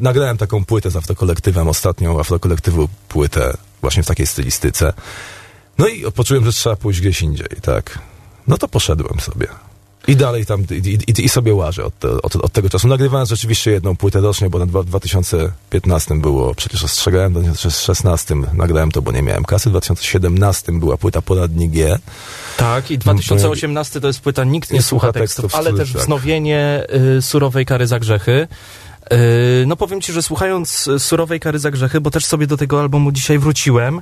nagrałem 0.00 0.36
taką 0.36 0.64
płytę 0.64 0.90
z 0.90 0.96
Afrokolektywem, 0.96 1.68
ostatnią 1.68 2.20
Afrokolektywu 2.20 2.88
płytę 3.08 3.56
właśnie 3.80 4.02
w 4.02 4.06
takiej 4.06 4.26
stylistyce. 4.26 4.92
No 5.78 5.86
i 5.88 6.12
poczułem, 6.12 6.44
że 6.44 6.52
trzeba 6.52 6.76
pójść 6.76 7.00
gdzieś 7.00 7.22
indziej, 7.22 7.48
tak. 7.62 7.98
No 8.46 8.58
to 8.58 8.68
poszedłem 8.68 9.20
sobie. 9.20 9.46
I 10.08 10.16
dalej 10.16 10.46
tam, 10.46 10.62
i, 10.70 10.98
i, 11.18 11.24
i 11.24 11.28
sobie 11.28 11.54
łażę 11.54 11.84
od, 11.84 12.04
od, 12.04 12.36
od 12.36 12.52
tego 12.52 12.70
czasu. 12.70 12.88
Nagrywałem 12.88 13.26
rzeczywiście 13.26 13.70
jedną 13.70 13.96
płytę 13.96 14.20
rocznie, 14.20 14.50
bo 14.50 14.58
na 14.58 14.66
dwa- 14.66 14.82
w 14.82 14.86
2015 14.86 16.14
było, 16.20 16.54
przecież 16.54 16.84
ostrzegałem, 16.84 17.32
w 17.32 17.34
2016 17.34 18.34
nagrałem 18.34 18.92
to, 18.92 19.02
bo 19.02 19.12
nie 19.12 19.22
miałem 19.22 19.44
kasy, 19.44 19.68
w 19.68 19.72
2017 19.72 20.72
była 20.72 20.96
płyta 20.96 21.22
Poradnik 21.22 21.70
G. 21.70 21.98
Tak, 22.56 22.90
i 22.90 22.98
2018 22.98 24.00
to 24.00 24.06
jest 24.06 24.20
płyta 24.20 24.44
Nikt 24.44 24.70
nie, 24.70 24.76
Nie 24.76 24.82
słucha 24.82 25.06
słucha 25.06 25.12
tekstów, 25.20 25.42
tekstów, 25.42 25.60
ale 25.60 25.72
też 25.78 25.92
tak. 25.92 26.02
wznowienie 26.02 26.86
y, 27.18 27.22
Surowej 27.22 27.66
Kary 27.66 27.86
za 27.86 27.98
Grzechy. 27.98 28.48
Y, 29.12 29.64
no 29.66 29.76
powiem 29.76 30.00
ci, 30.00 30.12
że 30.12 30.22
słuchając 30.22 30.88
y, 30.88 30.98
Surowej 30.98 31.40
Kary 31.40 31.58
za 31.58 31.70
Grzechy, 31.70 32.00
bo 32.00 32.10
też 32.10 32.26
sobie 32.26 32.46
do 32.46 32.56
tego 32.56 32.80
albumu 32.80 33.12
dzisiaj 33.12 33.38
wróciłem, 33.38 34.00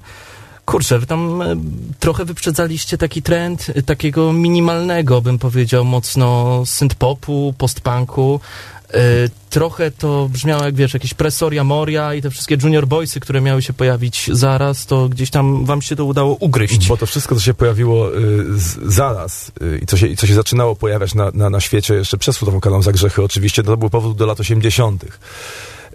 kurczę, 0.65 0.99
wy 0.99 1.07
tam 1.07 1.43
y, 1.43 1.57
trochę 1.99 2.25
wyprzedzaliście 2.25 2.99
taki 2.99 3.23
trend 3.23 3.69
y, 3.69 3.83
takiego 3.83 4.33
minimalnego, 4.33 5.23
bym 5.23 5.39
powiedział, 5.39 5.85
mocno 5.85 6.59
synth-popu, 6.67 7.53
post-punku. 7.59 8.41
Y, 8.95 9.31
trochę 9.51 9.91
to 9.91 10.29
brzmiało 10.29 10.65
jak, 10.65 10.75
wiesz, 10.75 10.95
jakieś 10.95 11.15
Presoria 11.15 11.65
Moria 11.65 12.15
i 12.15 12.23
te 12.23 12.31
wszystkie 12.31 12.57
Junior 12.63 12.87
Boysy, 12.87 13.21
które 13.21 13.41
miały 13.41 13.63
się 13.63 13.73
pojawić 13.73 14.31
zaraz, 14.33 14.87
to 14.87 15.09
gdzieś 15.09 15.31
tam 15.31 15.65
wam 15.65 15.83
się 15.83 15.97
to 15.97 16.05
udało 16.05 16.35
ugryźć. 16.35 16.89
Bo 16.89 16.97
to 16.97 17.07
wszystko, 17.07 17.35
co 17.35 17.41
się 17.41 17.55
pojawiło 17.55 18.17
y, 18.17 18.59
z, 18.59 18.79
zaraz 18.95 19.53
y, 19.63 19.79
i 19.83 19.87
co 19.87 19.97
się, 19.97 20.07
i 20.07 20.17
co 20.17 20.27
się 20.27 20.35
zaczynało 20.35 20.77
pojawiać 20.77 21.15
na, 21.15 21.31
na, 21.35 21.51
na 21.51 21.61
świecie 21.61 21.95
jeszcze 21.95 22.33
Słową 22.33 22.61
Karą 22.61 22.83
za 22.83 22.93
grzechy, 22.93 23.23
oczywiście, 23.23 23.63
to 23.63 23.77
był 23.77 23.91
powód 23.91 24.17
do 24.17 24.27
lat 24.27 24.41
80. 24.41 25.05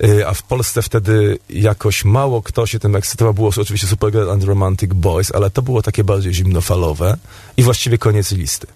Y, 0.04 0.28
A 0.28 0.34
w 0.34 0.44
Polsce 0.44 0.82
wtedy 0.82 1.38
jakoś 1.50 2.06
mało 2.06 2.42
kto 2.42 2.66
się 2.66 2.80
tym 2.80 2.96
ekscytował. 2.96 3.34
Było 3.34 3.52
oczywiście 3.58 3.88
Supergirl 3.88 4.32
and 4.32 4.44
Romantic 4.44 4.94
Boys, 4.94 5.32
ale 5.36 5.50
to 5.50 5.62
było 5.62 5.82
takie 5.82 6.04
bardziej 6.04 6.34
zimnofalowe 6.34 7.18
i 7.58 7.64
właściwie 7.64 7.98
koniec 7.98 8.32
listy. 8.32 8.68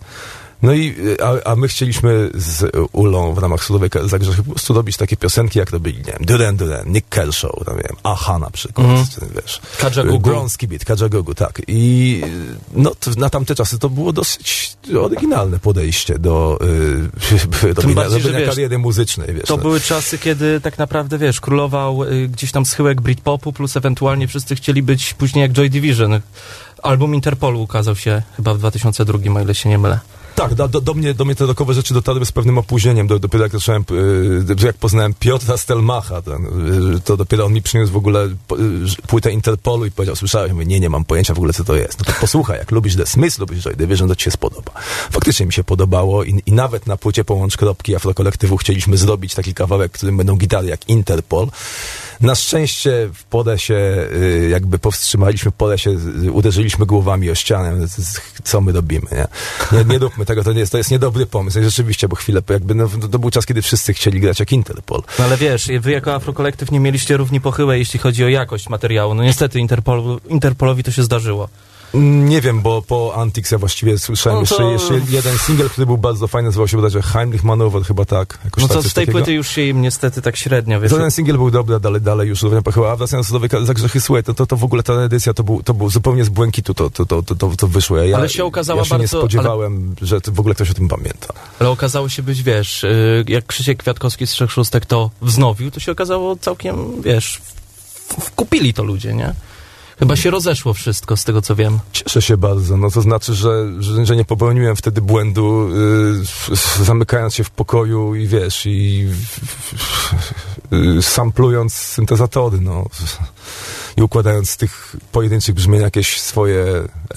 No 0.62 0.74
i, 0.74 0.96
y, 1.00 1.24
a, 1.24 1.52
a 1.52 1.56
my 1.56 1.68
chcieliśmy 1.68 2.30
z 2.34 2.76
Ulą 2.92 3.34
w 3.34 3.38
ramach 3.38 3.64
Sudowej 3.64 3.90
Kary 3.90 4.10
za 4.10 4.20
grzechy 4.20 4.44
po 4.44 4.52
prostu 4.52 4.74
robić 4.74 4.98
takie 4.98 5.18
piosenki, 5.18 5.60
jak 5.60 5.70
robili, 5.70 5.98
nie 5.98 6.14
wiem, 6.14 6.26
Duran 6.26 6.58
Duran, 6.58 6.92
Nick 6.92 7.10
Kershaw, 7.10 7.52
tam, 7.66 7.78
nie 7.78 7.84
wiem, 7.84 7.98
Aha 8.04 8.40
na 8.40 8.50
przykład, 8.50 8.88
wiesz. 9.36 9.62
Kajagoogoo. 9.78 10.20
Grąski 10.20 10.68
Beat, 10.68 10.86
Kajagoogoo, 10.86 11.34
tak. 11.34 11.62
I 11.68 12.22
no, 12.74 12.92
to, 13.00 13.12
na 13.18 13.30
tamte 13.30 13.56
czasy 13.56 13.80
to 13.80 13.90
było 13.90 14.14
dosyć 14.14 14.78
oryginalne 15.02 15.60
podejście 15.60 16.20
do 16.20 16.60
y, 17.64 17.74
robienia, 17.74 17.96
bardziej, 17.96 18.22
robienia 18.22 18.40
wiesz, 18.40 18.50
kariery 18.50 18.78
muzycznej, 18.78 19.34
wiesz. 19.34 19.46
To 19.46 19.58
no. 19.58 19.64
były 19.64 19.80
czasy, 19.80 20.18
kiedy 20.18 20.62
tak 20.62 20.78
naprawdę, 20.78 21.18
wiesz, 21.18 21.42
królował 21.42 22.04
y, 22.04 22.28
gdzieś 22.28 22.52
tam 22.52 22.66
schyłek 22.66 23.02
Britpopu, 23.02 23.54
plus 23.54 23.78
ewentualnie 23.78 24.28
wszyscy 24.28 24.56
chcieli 24.56 24.84
być 24.84 25.14
później 25.14 25.42
jak 25.42 25.52
Joy 25.52 25.70
Division. 25.70 26.22
Album 26.84 27.16
Interpolu 27.16 27.62
ukazał 27.62 27.96
się 27.96 28.22
chyba 28.36 28.54
w 28.54 28.58
2002, 28.58 29.20
o 29.36 29.42
ile 29.42 29.56
się 29.56 29.70
nie 29.70 29.78
mylę. 29.78 30.00
Tak, 30.36 30.54
do, 30.54 30.68
do, 30.68 30.94
mnie, 30.94 31.14
do 31.14 31.26
mnie 31.26 31.36
te 31.36 31.46
rokowe 31.46 31.74
rzeczy 31.74 31.94
dotarły 31.94 32.26
z 32.26 32.32
pewnym 32.32 32.58
opóźnieniem. 32.58 33.08
Do, 33.08 33.20
dopiero 33.20 33.44
jak 33.44 33.52
zacząłem, 33.52 33.86
y, 34.62 34.66
jak 34.66 34.78
poznałem 34.78 35.14
Piotra 35.20 35.58
Stelmacha, 35.58 36.22
ten, 36.22 36.46
y, 36.96 37.02
to 37.02 37.18
dopiero 37.18 37.46
on 37.46 37.54
mi 37.54 37.62
przyniósł 37.62 37.94
w 37.94 37.98
ogóle 37.98 38.26
y, 38.26 39.08
płytę 39.08 39.32
Interpolu 39.32 39.86
i 39.86 39.92
powiedział, 39.92 40.16
słyszałem, 40.16 40.52
mówię, 40.52 40.66
nie, 40.66 40.80
nie 40.80 40.90
mam 40.90 41.06
pojęcia 41.06 41.34
w 41.34 41.38
ogóle 41.38 41.54
co 41.54 41.64
to 41.64 41.76
jest. 41.76 42.00
No 42.00 42.06
to 42.06 42.14
posłuchaj, 42.22 42.58
jak 42.58 42.72
lubisz 42.72 42.96
The 42.96 43.06
Smiths, 43.06 43.40
lubisz 43.40 43.64
Joy 43.64 43.76
Division, 43.76 44.08
to 44.08 44.16
ci 44.16 44.24
się 44.24 44.32
spodoba. 44.32 44.72
Faktycznie 45.12 45.46
mi 45.46 45.54
się 45.54 45.64
podobało 45.64 46.24
i, 46.24 46.42
i 46.46 46.52
nawet 46.52 46.88
na 46.88 46.98
płycie 46.98 47.24
Połącz 47.24 47.58
Kropki 47.58 47.96
Afrokolektywu 47.96 48.58
chcieliśmy 48.58 48.98
zrobić 48.98 49.36
taki 49.36 49.54
kawałek, 49.54 49.92
w 49.92 49.96
którym 49.96 50.18
będą 50.18 50.36
gitary 50.36 50.68
jak 50.68 50.90
Interpol. 50.90 51.48
Na 52.22 52.36
szczęście 52.36 53.10
w 53.14 53.24
Podesie 53.24 53.74
y, 54.14 54.50
jakby 54.50 54.80
powstrzymaliśmy, 54.80 55.52
w 55.52 55.54
Podesie 55.54 55.90
y, 56.24 56.32
uderzyliśmy 56.32 56.86
głowami 56.86 57.30
o 57.30 57.36
ścianę, 57.36 57.88
co 58.44 58.62
my 58.62 58.72
robimy, 58.72 59.08
nie? 59.12 59.28
Nie, 59.78 59.86
nie 59.86 60.00
róbmy 60.00 60.26
tego, 60.26 60.44
to, 60.44 60.54
nie 60.54 60.60
jest, 60.60 60.72
to 60.72 60.78
jest 60.78 60.92
niedobry 60.92 61.26
pomysł. 61.26 61.64
Rzeczywiście, 61.64 62.08
bo 62.08 62.16
chwilę, 62.16 62.42
jakby, 62.50 62.76
no, 62.76 62.88
to 63.12 63.20
był 63.20 63.32
czas, 63.32 63.46
kiedy 63.46 63.62
wszyscy 63.62 63.94
chcieli 63.94 64.20
grać 64.20 64.40
jak 64.40 64.52
Interpol. 64.52 65.02
No 65.20 65.26
ale 65.26 65.38
wiesz, 65.38 65.68
wy 65.82 65.92
jako 65.92 66.16
Afrokolektyw 66.16 66.72
nie 66.72 66.80
mieliście 66.80 67.18
równi 67.18 67.42
pochyłej, 67.42 67.80
jeśli 67.80 68.00
chodzi 68.00 68.24
o 68.24 68.28
jakość 68.28 68.70
materiału. 68.70 69.14
No 69.14 69.24
niestety 69.24 69.60
Interpol, 69.60 70.20
Interpolowi 70.30 70.84
to 70.84 70.92
się 70.92 71.04
zdarzyło. 71.04 71.50
Nie 71.94 72.42
wiem, 72.42 72.62
bo 72.62 72.82
po 72.82 73.14
Antix 73.16 73.52
ja 73.52 73.58
właściwie 73.58 74.00
słyszałem 74.00 74.40
No 74.40 74.46
to- 74.46 74.72
jeszcze, 74.72 74.94
jeszcze 74.94 75.12
jeden 75.14 75.38
singiel, 75.38 75.70
który 75.70 75.86
był 75.88 75.98
bardzo 75.98 76.28
fajny, 76.28 76.48
nazywał 76.48 76.68
się 76.68 76.78
bodajże 76.78 77.02
Heimlich 77.02 77.44
Manöver, 77.44 77.84
chyba 77.86 78.06
tak. 78.06 78.40
No 78.58 78.68
tak, 78.68 78.78
to 78.78 78.84
z 78.84 78.94
tej 78.94 79.06
takiego. 79.06 79.12
płyty 79.12 79.34
już 79.34 79.48
się 79.48 79.62
im 79.62 79.82
niestety 79.82 80.22
tak 80.22 80.38
średnio, 80.38 80.80
wiesz. 80.82 80.92
Ten 80.92 81.12
singiel 81.12 81.38
był 81.38 81.52
dobry, 81.52 81.76
a 81.76 81.80
dalej, 81.80 82.02
dalej 82.02 82.30
już 82.30 82.42
pochyła. 82.64 82.92
A 82.92 82.96
wracając 82.96 83.32
do 83.32 83.40
Dowej 83.40 83.66
za 83.66 83.74
grzechy, 83.74 84.02
słuchaj, 84.02 84.24
to, 84.24 84.34
to, 84.34 84.46
to 84.46 84.58
w 84.58 84.64
ogóle 84.64 84.84
ta 84.84 84.94
edycja 84.94 85.34
to 85.34 85.44
był, 85.44 85.64
to 85.64 85.74
był 85.74 85.90
zupełnie 85.90 86.24
z 86.26 86.30
błękitu 86.30 86.74
to, 86.74 86.90
to, 86.90 87.06
to, 87.06 87.22
to, 87.22 87.36
to, 87.58 87.68
wyszło. 87.68 87.98
Ja, 87.98 88.18
Ale 88.18 88.30
się 88.30 88.46
okazała 88.46 88.80
ja 88.80 88.86
się 88.86 88.96
nie 88.96 89.00
bardzo- 89.00 89.18
spodziewałem, 89.20 89.96
że 90.02 90.22
to 90.22 90.32
w 90.32 90.40
ogóle 90.40 90.56
ktoś 90.56 90.72
o 90.72 90.74
tym 90.74 90.88
pamięta. 90.88 91.34
Ale 91.60 91.70
okazało 91.70 92.10
się 92.10 92.24
być, 92.24 92.44
wiesz, 92.44 92.84
y, 92.84 93.26
jak 93.28 93.46
Krzysiek 93.46 93.78
Kwiatkowski 93.78 94.28
z 94.28 94.30
Trzech 94.32 94.52
Szóstek 94.52 94.86
to 94.86 95.12
wznowił, 95.22 95.72
to 95.72 95.80
się 95.80 95.92
okazało 95.92 96.36
całkiem, 96.36 97.02
wiesz, 97.02 97.42
wkupili 98.20 98.74
to 98.74 98.84
ludzie, 98.84 99.14
nie? 99.14 99.34
Chyba 100.02 100.16
się 100.16 100.30
rozeszło 100.32 100.74
wszystko, 100.74 101.18
z 101.18 101.24
tego 101.24 101.42
co 101.42 101.56
wiem. 101.56 101.80
Cieszę 101.94 102.22
się 102.22 102.38
bardzo. 102.38 102.78
No 102.78 102.92
to 102.92 103.02
znaczy, 103.02 103.34
że, 103.36 103.68
że, 103.80 104.06
że 104.06 104.16
nie 104.16 104.26
popełniłem 104.26 104.76
wtedy 104.76 105.02
błędu, 105.02 105.70
y, 105.70 106.52
s- 106.52 106.78
zamykając 106.84 107.36
się 107.36 107.44
w 107.44 107.50
pokoju 107.50 108.16
i 108.16 108.28
wiesz, 108.28 108.66
i 108.66 109.08
y, 110.74 111.02
samplując 111.02 111.74
syntezatory, 111.74 112.62
no. 112.62 112.86
I 113.98 114.02
układając 114.02 114.50
z 114.50 114.58
tych 114.58 114.96
pojedynczych 115.12 115.56
brzmień 115.56 115.82
jakieś 115.82 116.22
swoje 116.22 116.66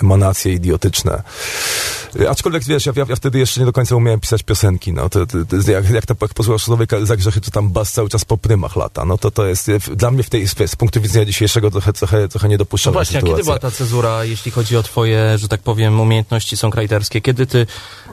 emanacje 0.03 0.53
idiotyczne. 0.53 1.23
Aczkolwiek 2.31 2.65
wiesz, 2.65 2.87
ja, 2.87 2.93
ja, 2.97 3.07
ja 3.09 3.17
wtedy 3.17 3.39
jeszcze 3.39 3.61
nie 3.61 3.67
do 3.67 3.73
końca 3.73 3.97
umiałem 3.97 4.21
pisać 4.21 4.43
piosenki, 4.43 4.93
no. 4.93 5.09
To, 5.09 5.27
to, 5.27 5.39
to, 5.45 5.71
jak, 5.71 5.91
jak 5.91 6.07
ta 6.07 6.15
jak 6.23 6.35
posłuchasz 6.35 6.69
grzechy, 7.17 7.41
to 7.41 7.51
tam 7.51 7.71
bas 7.71 7.93
cały 7.93 8.09
czas 8.09 8.25
po 8.25 8.37
prymach 8.37 8.77
lata. 8.77 9.05
No 9.05 9.19
to 9.19 9.31
to 9.31 9.47
jest, 9.47 9.71
dla 9.97 10.11
mnie 10.11 10.23
w 10.23 10.31
tej, 10.31 10.49
z 10.49 10.77
punktu 10.77 11.01
widzenia 11.01 11.25
dzisiejszego 11.25 11.71
trochę, 11.71 11.93
trochę, 11.93 12.29
trochę 12.29 12.49
No 12.49 12.51
niedopuszczalna 12.51 12.95
właśnie, 12.95 13.19
a 13.19 13.21
sytuacja. 13.21 13.37
kiedy 13.37 13.45
była 13.45 13.59
ta 13.59 13.71
cezura, 13.71 14.25
jeśli 14.25 14.51
chodzi 14.51 14.77
o 14.77 14.83
twoje, 14.83 15.39
że 15.39 15.49
tak 15.49 15.61
powiem, 15.61 16.01
umiejętności 16.01 16.57
songwriterskie? 16.57 17.21
Kiedy 17.21 17.47
ty 17.47 17.67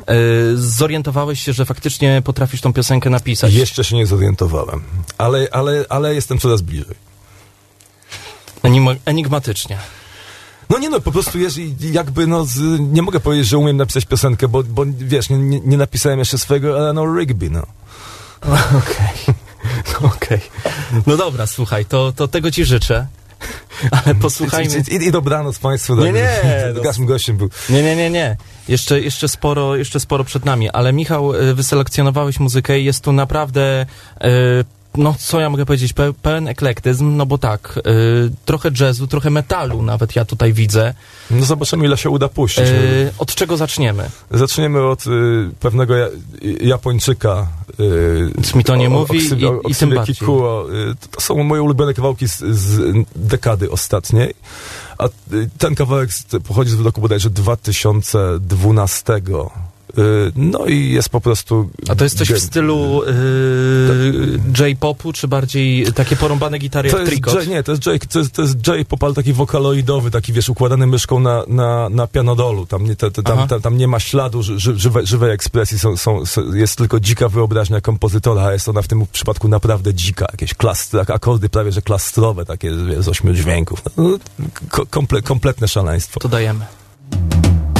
e, 0.07 0.15
zorientowałeś 0.55 1.41
się, 1.41 1.53
że 1.53 1.65
faktycznie 1.65 2.21
potrafisz 2.25 2.61
tą 2.61 2.73
piosenkę 2.73 3.09
napisać? 3.09 3.53
Jeszcze 3.53 3.83
się 3.83 3.95
nie 3.95 4.07
zorientowałem, 4.07 4.81
ale, 5.17 5.47
ale, 5.51 5.85
ale 5.89 6.15
jestem 6.15 6.39
coraz 6.39 6.61
bliżej. 6.61 7.10
Enim- 8.63 8.99
enigmatycznie. 9.05 9.77
No 10.69 10.77
nie 10.77 10.89
no, 10.89 10.99
po 11.01 11.11
prostu 11.11 11.39
jest 11.39 11.57
jakby 11.79 12.27
no, 12.27 12.45
z, 12.45 12.79
nie 12.79 13.01
mogę 13.01 13.19
powiedzieć, 13.19 13.47
że 13.47 13.57
umiem 13.57 13.77
napisać 13.77 14.05
piosenkę, 14.05 14.47
bo, 14.47 14.63
bo 14.63 14.83
wiesz, 14.97 15.29
nie, 15.29 15.37
nie, 15.37 15.59
nie 15.59 15.77
napisałem 15.77 16.19
jeszcze 16.19 16.37
swojego 16.37 16.77
Eleanor 16.79 17.19
Rigby, 17.19 17.49
no. 17.49 17.61
Okej. 18.81 19.35
Okej. 20.15 20.39
No 21.07 21.17
dobra, 21.17 21.47
słuchaj, 21.47 21.85
to, 21.85 22.11
to 22.11 22.27
tego 22.27 22.51
ci 22.51 22.65
życzę. 22.65 23.07
Ale 24.05 24.15
posłuchajmy. 24.15 24.83
I, 24.91 24.95
i, 24.95 25.07
i 25.07 25.11
dobranoc 25.11 25.59
Państwu. 25.59 25.95
Nie, 25.95 26.11
nie, 26.11 26.41
no. 26.75 26.81
Naszym 26.83 27.05
gościem 27.05 27.37
był. 27.37 27.49
Nie, 27.69 27.83
nie, 27.83 27.95
nie, 27.95 28.09
nie. 28.09 28.37
Jeszcze, 28.67 29.01
jeszcze, 29.01 29.27
sporo, 29.27 29.75
jeszcze 29.75 29.99
sporo 29.99 30.23
przed 30.23 30.45
nami, 30.45 30.69
ale 30.69 30.93
Michał, 30.93 31.35
y, 31.35 31.53
wyselekcjonowałeś 31.53 32.39
muzykę 32.39 32.79
i 32.79 32.85
jest 32.85 33.03
tu 33.03 33.11
naprawdę, 33.11 33.85
y, 34.23 34.27
no 34.97 35.15
co 35.19 35.39
ja 35.39 35.49
mogę 35.49 35.65
powiedzieć, 35.65 35.93
pe, 35.93 36.13
pełen 36.13 36.47
eklektyzm, 36.47 37.15
no 37.17 37.25
bo 37.25 37.37
tak, 37.37 37.79
y, 37.87 38.31
trochę 38.45 38.69
jazzu, 38.79 39.07
trochę 39.07 39.29
metalu 39.29 39.81
nawet 39.81 40.15
ja 40.15 40.25
tutaj 40.25 40.53
widzę. 40.53 40.93
No 41.31 41.45
zobaczymy, 41.45 41.85
ile 41.85 41.97
się 41.97 42.09
uda 42.09 42.27
puścić. 42.29 42.63
Y, 42.67 43.13
od 43.17 43.35
czego 43.35 43.57
zaczniemy? 43.57 44.09
Zaczniemy 44.31 44.81
od 44.87 45.07
y, 45.07 45.09
pewnego 45.59 45.95
ja, 45.95 46.07
Japończyka. 46.61 47.47
Y, 47.79 48.31
Nic 48.37 48.55
mi 48.55 48.63
to 48.63 48.75
nie 48.75 48.89
mówi 48.89 49.17
i- 49.17 49.21
ksywie- 49.29 49.59
i 49.69 49.75
tym 49.75 49.89
bardziej. 49.89 50.15
Kikuo. 50.15 50.65
Y, 50.91 50.95
to, 51.11 51.21
są 51.21 51.43
moje 51.43 51.61
ulubione 51.61 51.93
kawałki 51.93 52.27
z, 52.27 52.37
z 52.39 52.93
dekady 53.15 53.71
ostatniej. 53.71 54.33
A 54.97 55.05
y, 55.07 55.09
ten 55.57 55.75
kawałek 55.75 56.13
z- 56.13 56.25
pochodzi 56.47 56.71
z 56.71 56.79
roku 56.79 57.01
bodajże 57.01 57.29
2012. 57.29 59.21
Y, 59.97 60.31
No 60.35 60.65
i 60.65 60.89
jest 60.89 61.09
po 61.09 61.21
prostu... 61.21 61.69
A 61.89 61.95
to 61.95 62.03
jest 62.03 62.17
coś 62.17 62.29
w 62.29 62.39
stylu 62.39 63.01
yy, 63.05 64.39
J-popu, 64.59 65.13
czy 65.13 65.27
bardziej 65.27 65.85
takie 65.93 66.15
porąbane 66.15 66.59
gitary 66.59 66.91
To 66.91 66.99
jak? 66.99 67.09
J, 67.11 67.47
nie, 67.47 67.63
to 67.63 67.71
jest 67.71 67.85
J, 67.85 68.07
to 68.07 68.19
jest, 68.19 68.31
to 68.31 68.41
jest 68.41 68.67
J-pop, 68.67 69.03
ale 69.03 69.13
taki 69.13 69.33
wokaloidowy, 69.33 70.11
taki 70.11 70.33
wiesz, 70.33 70.49
układany 70.49 70.87
myszką 70.87 71.19
na, 71.19 71.43
na, 71.47 71.89
na 71.89 72.07
pianodolu. 72.07 72.65
Tam 72.65 72.83
nie, 72.83 72.95
te, 72.95 73.11
te, 73.11 73.23
tam, 73.23 73.47
tam, 73.47 73.61
tam 73.61 73.77
nie 73.77 73.87
ma 73.87 73.99
śladu 73.99 74.43
ży, 74.43 74.59
ży, 74.59 74.75
żywej, 75.03 75.31
ekspresji, 75.31 75.79
są, 75.79 75.97
są, 75.97 76.23
jest 76.53 76.77
tylko 76.77 76.99
dzika 76.99 77.29
wyobraźnia 77.29 77.81
kompozytora, 77.81 78.43
a 78.43 78.53
jest 78.53 78.69
ona 78.69 78.81
w 78.81 78.87
tym 78.87 79.05
przypadku 79.11 79.47
naprawdę 79.47 79.93
dzika. 79.93 80.27
Jakieś 80.31 80.53
klas, 80.53 80.91
akordy 80.95 81.49
prawie, 81.49 81.71
że 81.71 81.81
klastrowe, 81.81 82.45
takie 82.45 82.71
wiesz, 82.87 83.05
z 83.05 83.07
ośmiu 83.07 83.33
dźwięków. 83.33 83.81
No, 83.97 84.17
ko, 84.69 84.85
komple, 84.85 85.21
kompletne 85.21 85.67
szaleństwo. 85.67 86.19
To 86.19 86.29
dajemy.「 86.29 87.70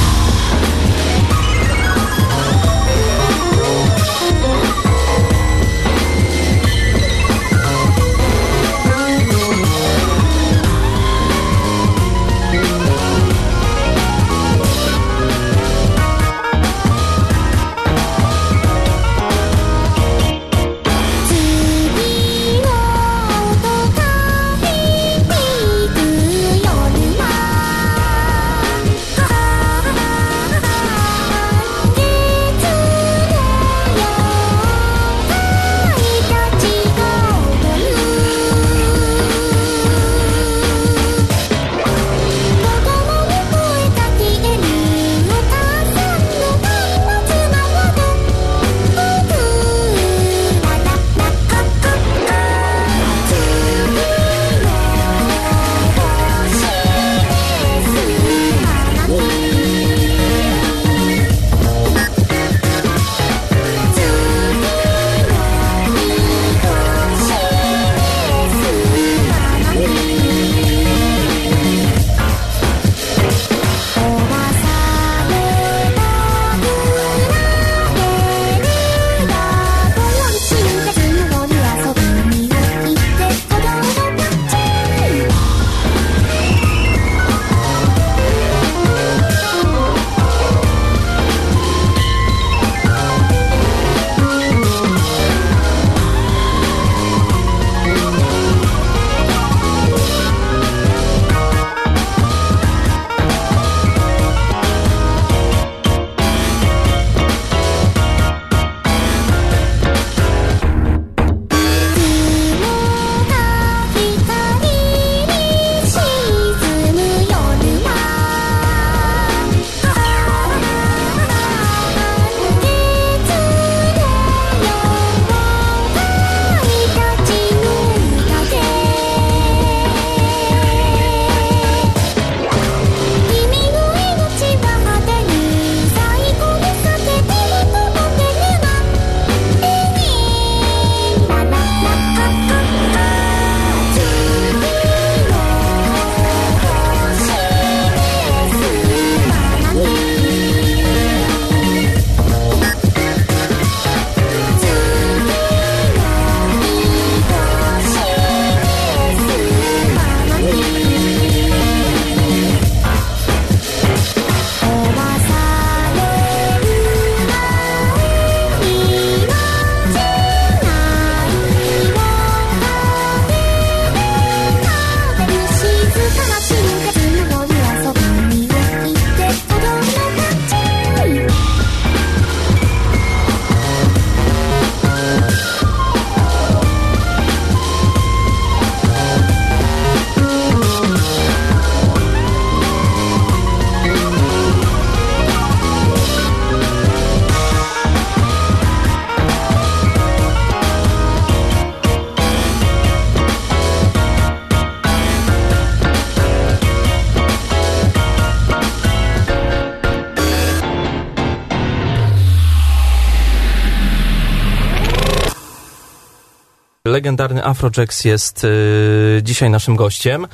Afrojax 217.42 218.04
jest 218.04 218.44
y, 218.44 219.20
dzisiaj 219.22 219.50
naszym 219.50 219.76
gościem. 219.76 220.26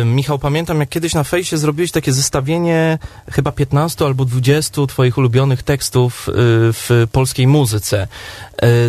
Y, 0.00 0.04
Michał, 0.04 0.38
pamiętam 0.38 0.80
jak 0.80 0.88
kiedyś 0.88 1.14
na 1.14 1.24
fejsie 1.24 1.58
zrobiłeś 1.58 1.90
takie 1.90 2.12
zestawienie 2.12 2.98
chyba 3.30 3.52
15 3.52 4.04
albo 4.04 4.24
20 4.24 4.86
twoich 4.86 5.18
ulubionych 5.18 5.62
tekstów 5.62 6.28
y, 6.28 6.32
w 6.72 7.06
polskiej 7.12 7.46
muzyce. 7.46 8.08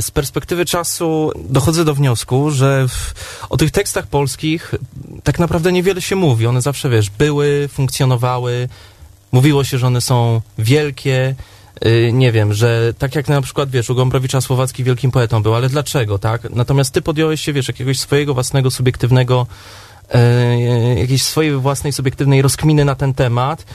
Z 0.01 0.11
perspektywy 0.11 0.65
czasu 0.65 1.31
dochodzę 1.35 1.85
do 1.85 1.93
wniosku, 1.93 2.51
że 2.51 2.87
w, 2.87 3.13
o 3.49 3.57
tych 3.57 3.71
tekstach 3.71 4.07
polskich 4.07 4.75
tak 5.23 5.39
naprawdę 5.39 5.71
niewiele 5.71 6.01
się 6.01 6.15
mówi. 6.15 6.47
One 6.47 6.61
zawsze, 6.61 6.89
wiesz, 6.89 7.09
były, 7.09 7.69
funkcjonowały, 7.73 8.69
mówiło 9.31 9.63
się, 9.63 9.77
że 9.77 9.87
one 9.87 10.01
są 10.01 10.41
wielkie, 10.57 11.35
nie 12.13 12.31
wiem, 12.31 12.53
że 12.53 12.93
tak 12.97 13.15
jak 13.15 13.27
na 13.27 13.41
przykład, 13.41 13.69
wiesz, 13.69 13.89
u 13.89 13.95
Gombrowicza 13.95 14.41
Słowacki 14.41 14.83
wielkim 14.83 15.11
poetą 15.11 15.43
był, 15.43 15.55
ale 15.55 15.69
dlaczego, 15.69 16.19
tak? 16.19 16.49
Natomiast 16.49 16.93
ty 16.93 17.01
podjąłeś 17.01 17.41
się, 17.41 17.53
wiesz, 17.53 17.67
jakiegoś 17.67 17.99
swojego 17.99 18.33
własnego, 18.33 18.71
subiektywnego, 18.71 19.47
y, 20.15 20.99
jakiejś 20.99 21.23
swojej 21.23 21.57
własnej, 21.57 21.93
subiektywnej 21.93 22.41
rozkminy 22.41 22.85
na 22.85 22.95
ten 22.95 23.13
temat. 23.13 23.65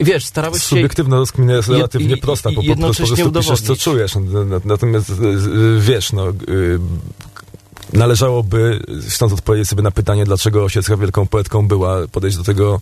Wiesz, 0.00 0.24
starałeś 0.24 0.62
się... 0.62 0.68
Subiektywna 0.68 1.16
rozkmina 1.16 1.52
jest 1.52 1.68
relatywnie 1.68 2.14
i- 2.14 2.20
prosta, 2.20 2.50
bo 2.52 2.62
po, 2.62 2.76
prostu 2.76 3.32
piszesz, 3.32 3.60
co 3.60 3.76
czujesz. 3.76 4.12
Natomiast, 4.64 5.10
y, 5.10 5.12
y, 5.12 5.80
wiesz, 5.80 6.12
no, 6.12 6.28
y, 6.28 6.78
należałoby 7.92 8.82
stąd 9.08 9.32
odpowiedzieć 9.32 9.68
sobie 9.68 9.82
na 9.82 9.90
pytanie, 9.90 10.24
dlaczego 10.24 10.64
Osiecka 10.64 10.96
wielką 10.96 11.26
poetką 11.26 11.68
była, 11.68 11.96
podejść 12.12 12.36
do 12.36 12.44
tego 12.44 12.80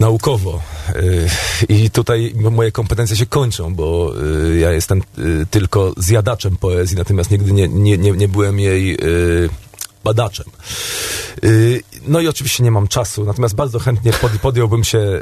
naukowo. 0.00 0.62
Y, 0.96 1.28
I 1.68 1.90
tutaj 1.90 2.34
moje 2.50 2.72
kompetencje 2.72 3.16
się 3.16 3.26
kończą, 3.26 3.74
bo 3.74 4.12
y, 4.52 4.58
ja 4.58 4.72
jestem 4.72 5.02
y, 5.18 5.46
tylko 5.50 5.92
zjadaczem 5.96 6.56
poezji, 6.56 6.96
natomiast 6.96 7.30
nigdy 7.30 7.52
nie, 7.52 7.68
nie, 7.68 7.98
nie, 7.98 8.12
nie 8.12 8.28
byłem 8.28 8.60
jej 8.60 8.98
badaczem. 10.04 10.46
No 12.08 12.20
i 12.20 12.28
oczywiście 12.28 12.64
nie 12.64 12.70
mam 12.70 12.88
czasu, 12.88 13.24
natomiast 13.24 13.54
bardzo 13.54 13.78
chętnie 13.78 14.12
pod, 14.12 14.32
podjąłbym 14.32 14.84
się 14.84 15.20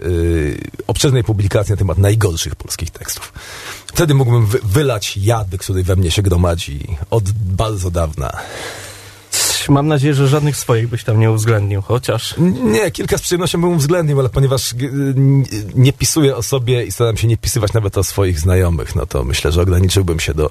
obszernej 0.87 1.25
publikacji 1.25 1.73
na 1.73 1.77
temat 1.77 1.99
najgorszych 1.99 2.57
polskich 2.57 2.91
tekstów. 2.91 3.33
Wtedy 3.87 4.14
mógłbym 4.14 4.47
wy, 4.47 4.59
wylać 4.64 5.17
jad, 5.17 5.49
który 5.59 5.83
we 5.83 5.97
mnie 5.97 6.11
się 6.11 6.23
gromadzi 6.23 6.97
od 7.11 7.31
bardzo 7.31 7.91
dawna. 7.91 8.33
Mam 9.69 9.89
nadzieję, 9.89 10.15
że 10.15 10.29
żadnych 10.29 10.57
swoich 10.57 10.89
byś 10.89 11.05
tam 11.05 11.21
nie 11.21 11.31
uwzględnił, 11.31 11.83
chociaż... 11.83 12.35
Nie, 12.65 12.91
kilka 12.91 13.19
z 13.19 13.23
przyjemnością 13.23 13.61
bym 13.61 13.71
uwzględnił, 13.73 14.21
ale 14.21 14.29
ponieważ 14.29 14.73
n- 14.73 15.45
nie 15.75 15.93
pisuję 15.93 16.37
o 16.37 16.43
sobie 16.43 16.85
i 16.85 16.93
staram 16.93 17.17
się 17.17 17.27
nie 17.29 17.37
pisywać 17.37 17.73
nawet 17.73 17.99
o 17.99 18.05
swoich 18.05 18.41
znajomych, 18.41 18.95
no 18.95 19.07
to 19.07 19.25
myślę, 19.25 19.53
że 19.53 19.63
ograniczyłbym 19.63 20.21
się 20.21 20.35
do, 20.35 20.51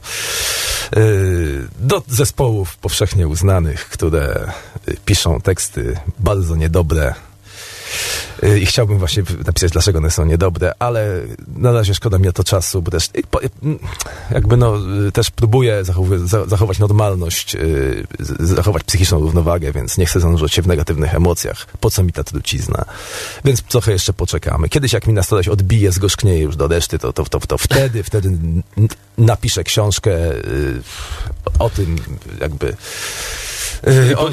yy, 0.95 1.67
do 1.79 2.03
zespołów 2.07 2.77
powszechnie 2.77 3.27
uznanych, 3.27 3.89
które 3.89 4.51
y, 4.89 4.97
piszą 5.05 5.41
teksty 5.41 5.97
bardzo 6.19 6.55
niedobre. 6.55 7.13
I 8.61 8.65
chciałbym 8.65 8.99
właśnie 8.99 9.23
napisać, 9.45 9.71
dlaczego 9.71 9.99
one 9.99 10.11
są 10.11 10.25
niedobre, 10.25 10.73
ale 10.79 11.21
na 11.47 11.71
razie 11.71 11.95
szkoda 11.95 12.17
mi 12.17 12.33
to 12.33 12.43
czasu, 12.43 12.81
bo 12.81 12.91
też 12.91 13.09
mm, 13.63 13.79
jakby 14.31 14.57
no, 14.57 14.77
y, 15.07 15.11
też 15.11 15.31
próbuję 15.31 15.83
zachować 16.47 16.79
normalność, 16.79 17.55
y, 17.55 18.07
zachować 18.39 18.83
psychiczną 18.83 19.19
równowagę, 19.19 19.71
więc 19.71 19.97
nie 19.97 20.05
chcę 20.05 20.19
zanurzać 20.19 20.53
się 20.53 20.61
w 20.61 20.67
negatywnych 20.67 21.15
emocjach. 21.15 21.65
Po 21.79 21.89
co 21.89 22.03
mi 22.03 22.11
ta 22.11 22.23
trucizna? 22.23 22.85
Więc 23.45 23.61
trochę 23.61 23.91
jeszcze 23.91 24.13
poczekamy. 24.13 24.69
Kiedyś 24.69 24.93
jak 24.93 25.07
mi 25.07 25.13
na 25.13 25.23
starość 25.23 25.49
odbije, 25.49 25.91
zgorzknieje 25.91 26.39
już 26.39 26.55
do 26.55 26.67
reszty, 26.67 26.99
to, 26.99 27.13
to, 27.13 27.25
to, 27.25 27.39
to 27.39 27.57
wtedy, 27.57 28.03
wtedy 28.03 28.37
napiszę 29.17 29.63
książkę 29.63 30.11
y, 30.31 30.81
o 31.59 31.69
tym 31.69 31.95
jakby... 32.41 32.75
I, 34.11 34.15
O, 34.15 34.25
po, 34.25 34.31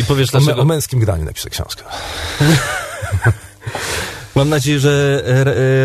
I 0.00 0.04
powiesz 0.04 0.28
o, 0.28 0.32
dlaczego... 0.32 0.62
o 0.62 0.64
męskim 0.64 1.00
graniu 1.00 1.24
napiszę 1.24 1.50
książkę. 1.50 1.82
Mam 4.34 4.48
nadzieję, 4.48 4.80
że 4.80 5.22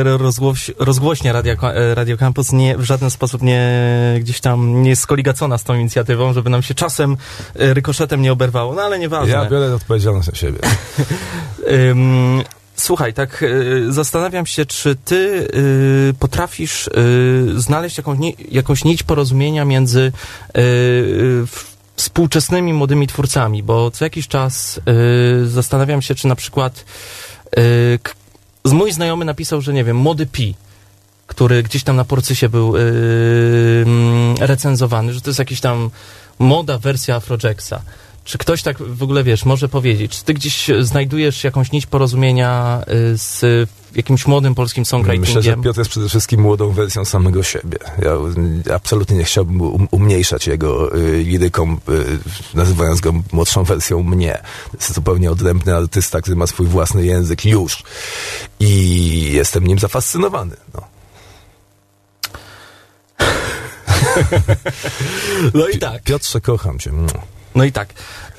e, 0.06 0.18
rozgłoś, 0.18 0.72
rozgłośnia 0.80 1.34
Radio, 1.34 1.54
e, 1.54 1.96
Radio 1.96 2.18
Campus 2.18 2.52
nie, 2.52 2.78
w 2.78 2.84
żaden 2.84 3.10
sposób 3.10 3.42
nie 3.42 3.72
gdzieś 4.20 4.40
tam 4.42 4.84
nie 4.84 4.90
jest 4.90 5.02
skoligacona 5.02 5.58
z 5.58 5.64
tą 5.64 5.76
inicjatywą, 5.76 6.34
żeby 6.34 6.50
nam 6.50 6.62
się 6.62 6.74
czasem 6.74 7.18
e, 7.56 7.74
rykoszetem 7.74 8.22
nie 8.22 8.32
oberwało, 8.32 8.74
no 8.76 8.82
ale 8.82 9.00
nieważne. 9.00 9.34
Ja 9.34 9.46
biorę 9.50 9.76
odpowiedzialność 9.76 10.30
na 10.30 10.36
siebie. 10.36 10.60
Słuchaj, 12.76 13.14
tak 13.14 13.46
zastanawiam 13.90 14.46
się, 14.46 14.66
czy 14.66 14.96
ty 15.06 15.48
potrafisz 16.20 16.90
znaleźć 17.56 17.98
jakąś, 17.98 18.18
jakąś 18.52 18.84
nić 18.84 19.04
porozumienia 19.04 19.66
między 19.66 20.12
w- 20.54 21.77
współczesnymi 21.98 22.74
młodymi 22.74 23.08
twórcami, 23.08 23.64
bo 23.64 23.92
co 23.92 24.06
jakiś 24.06 24.28
czas 24.28 24.80
y, 25.44 25.50
zastanawiam 25.50 26.02
się, 26.02 26.16
czy 26.16 26.28
na 26.28 26.36
przykład 26.36 26.86
y, 27.58 28.00
z 28.66 28.72
mój 28.72 28.92
znajomy 28.92 29.26
napisał, 29.26 29.62
że 29.62 29.74
nie 29.74 29.84
wiem, 29.84 29.98
młody 29.98 30.26
Pi, 30.26 30.56
który 31.28 31.64
gdzieś 31.64 31.84
tam 31.84 31.96
na 31.96 32.06
Porcysie 32.06 32.50
był 32.50 32.76
y, 32.76 32.80
mm, 33.86 34.36
recenzowany, 34.40 35.14
że 35.14 35.22
to 35.22 35.30
jest 35.30 35.40
jakiś 35.40 35.62
tam 35.62 35.90
moda 36.40 36.78
wersja 36.78 37.16
Afrojacksa. 37.16 37.82
Czy 38.28 38.38
ktoś 38.38 38.62
tak 38.62 38.78
w 38.78 39.04
ogóle, 39.04 39.24
wiesz, 39.24 39.46
może 39.46 39.70
powiedzieć, 39.70 40.12
czy 40.12 40.24
ty 40.24 40.34
gdzieś 40.34 40.70
znajdujesz 40.80 41.44
jakąś 41.44 41.72
nić 41.72 41.86
porozumienia 41.86 42.82
y, 43.14 43.18
z 43.18 43.70
jakimś 43.96 44.28
młodym 44.28 44.56
polskim 44.56 44.82
Myślę, 44.82 44.86
że 44.86 44.92
songwritingiem? 44.92 45.62
Piotr 45.62 45.80
jest 45.80 45.90
przede 45.90 46.10
wszystkim 46.10 46.42
młodą 46.42 46.72
wersją 46.72 47.06
samego 47.06 47.44
siebie. 47.44 47.78
Ja 48.02 48.12
mm, 48.12 48.64
absolutnie 48.74 49.18
nie 49.18 49.24
chciałbym 49.24 49.62
um, 49.62 49.88
umniejszać 49.92 50.48
jego 50.48 50.98
y, 50.98 51.24
liryką, 51.24 51.74
y, 51.74 51.78
nazywając 52.54 53.02
go 53.02 53.14
młodszą 53.32 53.64
wersją 53.64 54.04
mnie. 54.04 54.40
To 54.72 54.78
jest 54.78 54.94
zupełnie 54.94 55.32
odrębny 55.32 55.76
artysta, 55.76 56.22
który 56.22 56.36
ma 56.36 56.48
swój 56.48 56.68
własny 56.68 57.06
język 57.06 57.46
już. 57.46 57.84
I 58.60 59.32
jestem 59.34 59.68
nim 59.68 59.80
zafascynowany. 59.80 60.56
No. 60.74 60.82
No 65.54 65.68
i 65.68 65.78
tak. 65.78 66.04
Piotrze, 66.04 66.42
kocham 66.42 66.80
cię. 66.80 66.92
No 67.58 67.64
i 67.64 67.72
tak. 67.72 67.90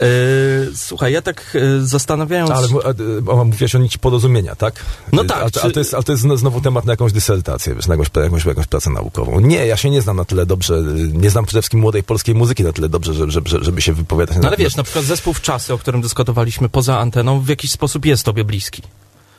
Y, 0.02 0.70
słuchaj, 0.74 1.12
ja 1.12 1.22
tak 1.22 1.52
y, 1.54 1.86
zastanawiając... 1.86 2.50
Ale 2.50 2.68
mu- 2.68 2.80
a, 2.80 2.88
a, 3.36 3.40
a 3.40 3.44
mówiłaś 3.44 3.74
o 3.74 3.78
nici 3.78 3.98
porozumienia, 3.98 4.54
tak? 4.56 4.84
No 5.12 5.24
tak, 5.24 5.42
Ale, 5.42 5.50
czy- 5.50 5.62
ale, 5.62 5.72
to 5.72 5.80
jest, 5.80 5.94
ale 5.94 6.02
to 6.02 6.12
jest 6.12 6.24
zno- 6.24 6.36
znowu 6.36 6.60
temat 6.60 6.84
na 6.84 6.92
jakąś 6.92 7.12
dysertację, 7.12 7.74
wiesz, 7.74 7.86
na 7.86 7.94
jakąś, 7.94 8.08
jakąś, 8.16 8.44
jakąś 8.44 8.66
pracę 8.66 8.90
naukową. 8.90 9.40
Nie, 9.40 9.66
ja 9.66 9.76
się 9.76 9.90
nie 9.90 10.02
znam 10.02 10.16
na 10.16 10.24
tyle 10.24 10.46
dobrze, 10.46 10.82
nie 11.12 11.30
znam 11.30 11.44
przede 11.44 11.62
wszystkim 11.62 11.80
młodej 11.80 12.02
polskiej 12.02 12.34
muzyki 12.34 12.62
na 12.64 12.72
tyle 12.72 12.88
dobrze, 12.88 13.14
żeby, 13.14 13.32
żeby, 13.32 13.64
żeby 13.64 13.82
się 13.82 13.92
wypowiadać 13.92 14.36
No 14.42 14.48
ale 14.48 14.56
wiesz, 14.56 14.76
na 14.76 14.82
przykład 14.82 15.04
zespół 15.04 15.34
czasy, 15.42 15.74
o 15.74 15.78
którym 15.78 16.00
dyskutowaliśmy 16.02 16.68
poza 16.68 16.98
anteną, 16.98 17.40
w 17.40 17.48
jakiś 17.48 17.70
sposób 17.70 18.06
jest 18.06 18.24
tobie 18.24 18.44
bliski. 18.44 18.82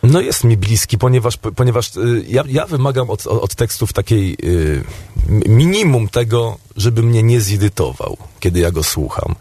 No 0.09 0.21
jest 0.21 0.43
mi 0.43 0.57
bliski, 0.57 0.97
ponieważ, 0.97 1.37
ponieważ 1.37 1.97
y, 1.97 2.25
ja, 2.27 2.43
ja 2.47 2.65
wymagam 2.65 3.09
od, 3.09 3.27
od 3.27 3.55
tekstów 3.55 3.93
takiej 3.93 4.37
y, 4.43 4.83
minimum 5.29 6.07
tego, 6.07 6.57
żeby 6.75 7.03
mnie 7.03 7.23
nie 7.23 7.41
zirytował, 7.41 8.17
kiedy 8.39 8.59
ja 8.59 8.71
go 8.71 8.83
słucham. 8.83 9.35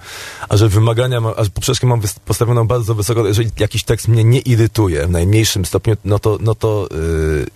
A 0.48 0.56
że 0.56 0.68
wymagania, 0.68 1.20
ma, 1.20 1.32
a 1.36 1.44
że 1.44 1.50
poprzeczkę 1.50 1.86
mam 1.86 2.00
postawioną 2.24 2.66
bardzo 2.66 2.94
wysoko, 2.94 3.26
jeżeli 3.26 3.50
jakiś 3.60 3.84
tekst 3.84 4.08
mnie 4.08 4.24
nie 4.24 4.38
irytuje 4.40 5.06
w 5.06 5.10
najmniejszym 5.10 5.64
stopniu, 5.64 5.96
no 6.04 6.18
to, 6.18 6.38
no 6.40 6.54
to 6.54 6.88
y, 6.92 7.46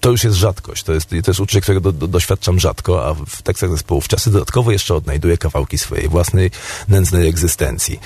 to 0.00 0.10
już 0.10 0.24
jest 0.24 0.36
rzadkość. 0.36 0.82
To 0.82 0.92
jest, 0.92 1.08
to 1.08 1.30
jest 1.30 1.40
uczucie, 1.40 1.60
którego 1.60 1.80
do, 1.80 1.92
do, 1.92 2.08
doświadczam 2.08 2.60
rzadko, 2.60 3.06
a 3.06 3.14
w 3.14 3.42
tekstach 3.42 3.70
zespołów 3.70 4.08
czasy 4.08 4.30
dodatkowo 4.30 4.72
jeszcze 4.72 4.94
odnajduję 4.94 5.38
kawałki 5.38 5.78
swojej 5.78 6.08
własnej 6.08 6.50
nędznej 6.88 7.28
egzystencji. 7.28 8.00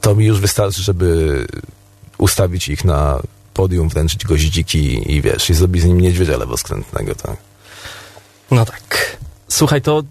To 0.00 0.14
mi 0.14 0.24
już 0.24 0.40
wystarczy, 0.40 0.82
żeby 0.82 1.46
ustawić 2.18 2.68
ich 2.68 2.84
na 2.84 3.20
podium, 3.54 3.88
wręczyć 3.88 4.24
goździki 4.24 5.12
i 5.12 5.22
wiesz, 5.22 5.50
i 5.50 5.54
zrobić 5.54 5.82
z 5.82 5.84
nim 5.84 6.00
niedźwiedzia 6.00 6.36
lewoskrętnego, 6.36 7.14
tak. 7.14 7.36
No 8.50 8.64
tak. 8.64 9.16
Słuchaj, 9.48 9.82
to 9.82 10.02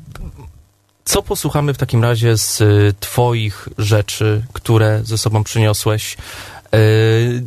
co 1.05 1.21
posłuchamy 1.21 1.73
w 1.73 1.77
takim 1.77 2.03
razie 2.03 2.37
z 2.37 2.61
y, 2.61 2.93
twoich 2.99 3.67
rzeczy, 3.77 4.45
które 4.53 5.01
ze 5.03 5.17
sobą 5.17 5.43
przyniosłeś? 5.43 6.17
Y, 6.75 7.43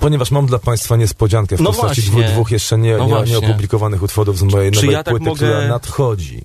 Ponieważ 0.00 0.30
mam 0.30 0.46
dla 0.46 0.58
Państwa 0.58 0.96
niespodziankę 0.96 1.56
w 1.56 1.60
No 1.60 1.72
postaci 1.72 2.02
właśnie. 2.02 2.28
dwóch, 2.32 2.50
jeszcze 2.50 2.78
nie, 2.78 2.96
No 2.96 3.24
nie, 3.24 3.30
nieopublikowanych 3.30 4.02
utworów 4.02 4.38
z 4.38 4.42
mojej 4.42 4.70
Czy 4.72 4.76
nowej 4.76 4.92
ja 4.92 5.02
tak 5.02 5.12
płyty, 5.14 5.26
mogę- 5.26 5.36
która 5.36 5.68
nadchodzi. 5.68 6.44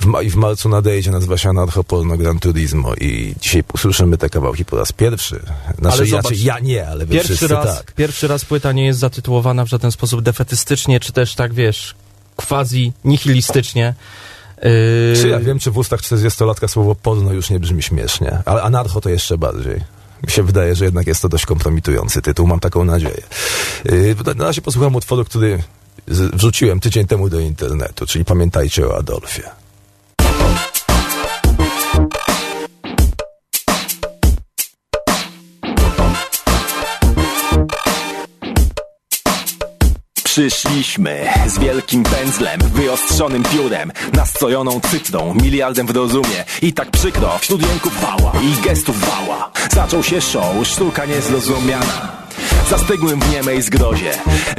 W, 0.00 0.06
ma, 0.06 0.22
I 0.22 0.30
w 0.30 0.36
marcu 0.36 0.68
nadejdzie, 0.68 1.10
nazywa 1.10 1.38
się 1.38 1.48
Anarcho 1.48 1.84
Porno 1.84 2.16
Gran 2.16 2.38
Turismo 2.38 2.94
i 2.94 3.34
dzisiaj 3.40 3.64
usłyszymy 3.74 4.18
te 4.18 4.30
kawałki 4.30 4.64
po 4.64 4.76
raz 4.76 4.92
pierwszy. 4.92 5.40
Znaczy, 5.78 5.96
Ale 5.96 6.06
zobacz, 6.06 6.10
inaczej, 6.24 6.42
ja 6.44 6.58
nie, 6.58 6.88
ale 6.88 7.06
wy 7.06 7.12
pierwszy, 7.14 7.36
wszyscy 7.36 7.54
raz, 7.54 7.76
tak. 7.78 7.92
pierwszy 7.94 8.28
raz 8.28 8.44
płyta 8.44 8.72
nie 8.72 8.86
jest 8.86 8.98
zatytułowana 8.98 9.64
w 9.64 9.68
żaden 9.68 9.92
sposób 9.92 10.22
defetystycznie, 10.22 11.00
czy 11.00 11.12
też 11.12 11.34
tak, 11.34 11.54
wiesz, 11.54 11.94
quasi 12.36 12.92
nihilistycznie. 13.04 13.94
Y, 14.58 15.20
Czy 15.22 15.28
ja 15.28 15.38
wiem, 15.40 15.58
czy 15.58 15.70
w 15.70 15.78
ustach 15.78 16.00
40-latka 16.00 16.68
słowo 16.68 16.94
porno 16.94 17.32
już 17.32 17.50
nie 17.50 17.60
brzmi 17.60 17.82
śmiesznie, 17.82 18.38
ale 18.44 18.62
anarcho 18.62 19.00
to 19.00 19.08
jeszcze 19.08 19.38
bardziej. 19.38 19.80
Mi 20.22 20.30
się 20.30 20.42
wydaje, 20.42 20.74
że 20.74 20.84
jednak 20.84 21.06
jest 21.06 21.22
to 21.22 21.28
dość 21.28 21.46
kompromitujący 21.46 22.22
tytuł, 22.22 22.46
mam 22.46 22.60
taką 22.60 22.84
nadzieję. 22.84 23.22
Yy, 23.84 24.16
na 24.36 24.44
razie 24.44 24.62
posłucham 24.62 24.94
utworu, 24.94 25.24
który 25.24 25.62
wrzuciłem 26.08 26.80
tydzień 26.80 27.06
temu 27.06 27.28
do 27.28 27.40
internetu, 27.40 28.06
czyli 28.06 28.24
Pamiętajcie 28.24 28.88
o 28.88 28.98
Adolfie. 28.98 29.59
Przyszliśmy 40.30 41.28
z 41.46 41.58
wielkim 41.58 42.02
pędzlem, 42.02 42.60
wyostrzonym 42.60 43.42
piórem, 43.42 43.92
nastrojoną 44.12 44.80
cytrą, 44.80 45.34
miliardem 45.34 45.86
w 45.86 45.90
rozumie. 45.90 46.44
I 46.62 46.72
tak 46.72 46.90
przykro, 46.90 47.38
wśród 47.38 47.62
jęków 47.62 48.00
wała 48.00 48.32
i 48.42 48.62
gestów 48.62 48.96
wała. 49.00 49.50
Zaczął 49.70 50.02
się 50.02 50.20
show, 50.20 50.66
sztuka 50.66 51.04
niezrozumiana. 51.04 52.19
Zastygłym 52.70 53.20
w 53.20 53.30
niemej 53.32 53.62
zgrozie. 53.62 54.12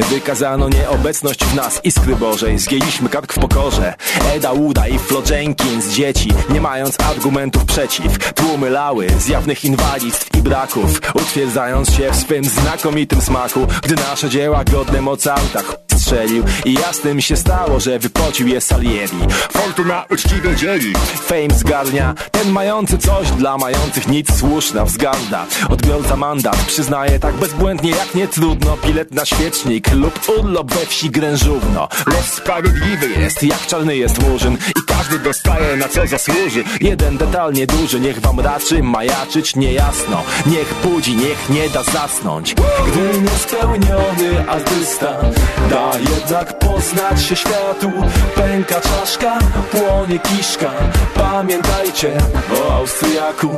Wykazano 0.10 0.70
nieobecność 0.70 1.44
w 1.44 1.56
nas 1.56 1.80
iskry 1.84 2.16
Bożej. 2.16 2.60
Zgięliśmy 2.60 3.10
kark 3.10 3.34
w 3.34 3.40
pokorze. 3.40 3.94
Eda 4.34 4.52
Uda 4.52 4.88
i 4.88 5.00
Flo 5.00 5.22
Jenkins 5.30 5.88
Dzieci, 5.88 6.30
nie 6.50 6.62
mając 6.62 7.00
argumentów 7.00 7.66
przeciw. 7.66 8.34
Tłumy 8.34 8.70
lały 8.70 9.08
z 9.20 9.28
jawnych 9.28 9.66
inwalidztw 9.66 10.36
i 10.38 10.42
braków 10.42 11.02
Utwierdzając 11.16 11.94
się 11.94 12.12
w 12.12 12.16
swym 12.16 12.44
znakomitym 12.44 13.22
smaku 13.22 13.68
Gdy 13.84 13.96
nasze 13.96 14.30
dzieła 14.30 14.64
godne 14.64 15.02
Mozarta 15.02 15.62
ch- 15.62 15.76
strzelił 16.12 16.44
I 16.66 16.74
jasnym 16.74 17.22
się 17.22 17.36
stało, 17.36 17.80
że 17.80 18.00
wypocił 18.00 18.48
je 18.48 18.62
Salieri. 18.62 19.18
Fortuna 19.52 20.06
uczciwie 20.10 20.56
dzieli, 20.56 20.94
fame 21.16 21.60
zgarnia. 21.60 22.16
Ten 22.32 22.52
mający 22.52 22.98
coś 22.98 23.32
dla 23.32 23.58
mających 23.58 24.08
nic 24.08 24.40
słuszna 24.40 24.86
wzgarda. 24.86 25.46
Odbiorca 25.70 26.16
mandat 26.16 26.58
przyznaje 26.58 27.20
tak 27.20 27.36
bezbłędnie 27.36 27.92
jak 27.92 28.16
nie 28.16 28.28
trudno. 28.28 28.78
Bilet 28.86 29.12
na 29.12 29.26
świecznik 29.26 29.92
lub 29.94 30.20
urlop 30.40 30.74
we 30.74 30.86
wsi 30.86 31.10
grężówno. 31.10 31.88
Los 32.08 32.26
sprawiedliwy 32.26 33.10
jest. 33.10 33.44
Jak 33.44 33.68
czarny 33.68 33.98
jest 33.98 34.30
murzyn 34.30 34.58
I 34.70 34.82
każdy 34.88 35.20
dostaje 35.20 35.78
na 35.78 35.88
co 35.88 36.08
zasłuży. 36.08 36.64
Jeden 36.82 37.18
detal 37.18 37.54
nieduży, 37.54 38.00
niech 38.00 38.20
wam 38.20 38.40
raczy 38.40 38.84
majaczyć 38.84 39.56
niejasno. 39.56 40.24
Niech 40.46 40.74
budzi, 40.84 41.16
niech 41.16 41.50
nie 41.50 41.70
da 41.70 41.84
zasnąć. 41.84 42.56
Gdy 42.88 43.22
niespełniony 43.22 44.50
artysta 44.50 45.18
Da 45.70 46.01
jednak 46.10 46.60
poznać 46.60 47.24
się 47.24 47.36
światu. 47.36 47.92
Pęka 48.36 48.82
czaszka, 48.82 49.40
płonie 49.72 50.20
kiszka. 50.20 50.72
Pamiętajcie 51.16 52.18
o 52.56 52.74
Austriaku. 52.76 53.58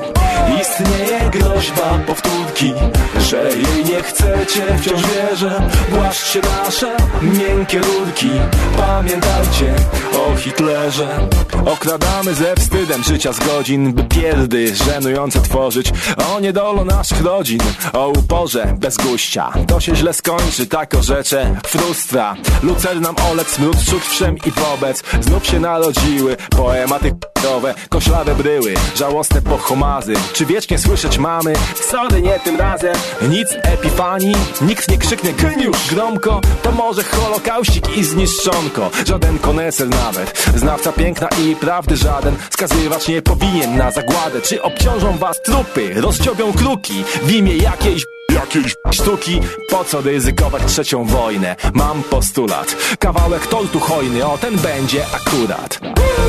Istnieje 0.62 1.30
groźba 1.32 2.00
powtórki 2.08 2.74
Że 3.20 3.38
jej 3.38 3.86
nie 3.86 4.04
chcecie, 4.04 4.78
wciąż 4.78 5.02
wierzę 5.02 5.70
Głaszczcie 5.90 6.42
nasze 6.42 6.98
miękkie 7.22 7.80
rurki 7.80 8.30
Pamiętajcie 8.78 9.74
o 10.14 10.36
Hitlerze. 10.38 11.28
Okradamy 11.66 12.34
ze 12.34 12.56
wstydem 12.56 13.04
życia 13.04 13.34
z 13.34 13.40
godzin 13.40 13.94
By 13.94 14.04
pierdy 14.04 14.76
żenujące 14.76 15.42
tworzyć. 15.42 15.94
O 16.32 16.40
niedolo 16.40 16.86
naszych 16.86 17.22
rodzin 17.22 17.60
O 17.94 18.08
uporze 18.08 18.74
bez 18.78 18.98
guścia. 18.98 19.52
To 19.68 19.80
się 19.80 19.96
źle 19.96 20.14
skończy, 20.14 20.68
tak 20.68 20.94
orzecze 20.94 21.56
Frustra, 21.66 22.23
lucer 22.64 23.02
nam 23.02 23.16
olec 23.32 23.48
Smród 23.48 23.78
wśród 23.78 24.04
wszem 24.06 24.38
i 24.38 24.52
wobec. 24.52 25.04
Znów 25.22 25.46
się 25.46 25.60
narodziły 25.60 26.38
poematy 26.50 27.12
k***owe 27.12 27.74
Koślawe 27.90 28.36
bryły, 28.36 28.74
żałosne 28.96 29.42
pochomazy. 29.42 30.14
Czy 30.34 30.46
wiecznie 30.46 30.80
słyszeć 30.80 31.18
mamy? 31.18 31.54
Sorry, 31.76 32.22
nie 32.22 32.40
tym 32.40 32.56
razem. 32.58 32.96
Nic 33.30 33.48
epifanii, 33.64 34.36
nikt 34.62 34.92
nie 34.92 34.98
krzyknie 34.98 35.34
geniusz 35.34 35.88
Gromko, 35.90 36.42
to 36.64 36.72
może 36.72 37.04
holokauścik 37.04 37.98
i 37.98 38.04
zniszczonko. 38.04 38.90
Żaden 39.08 39.40
koneser 39.40 39.90
nawet. 39.90 40.52
Znawca 40.56 40.92
piękna 40.92 41.28
i 41.28 41.56
prawdy 41.56 41.98
żaden. 41.98 42.36
Skazywać 42.50 43.08
nie 43.08 43.22
powinien 43.22 43.78
na 43.78 43.92
zagładę. 43.92 44.42
Czy 44.42 44.62
obciążą 44.62 45.18
was 45.18 45.42
trupy, 45.42 45.94
rozciobią 46.02 46.54
kruki 46.54 47.04
W 47.24 47.32
imię 47.32 47.58
jakiejś 47.58 48.13
Jakiejś 48.44 48.76
sztuki, 48.92 49.40
po 49.70 49.84
co 49.84 50.02
ryzykować 50.02 50.64
trzecią 50.66 51.06
wojnę? 51.06 51.56
Mam 51.74 52.04
postulat, 52.04 52.76
kawałek 53.00 53.48
tortu 53.48 53.80
hojny, 53.80 54.26
o 54.26 54.38
ten 54.38 54.58
będzie 54.58 55.06
akurat. 55.06 55.80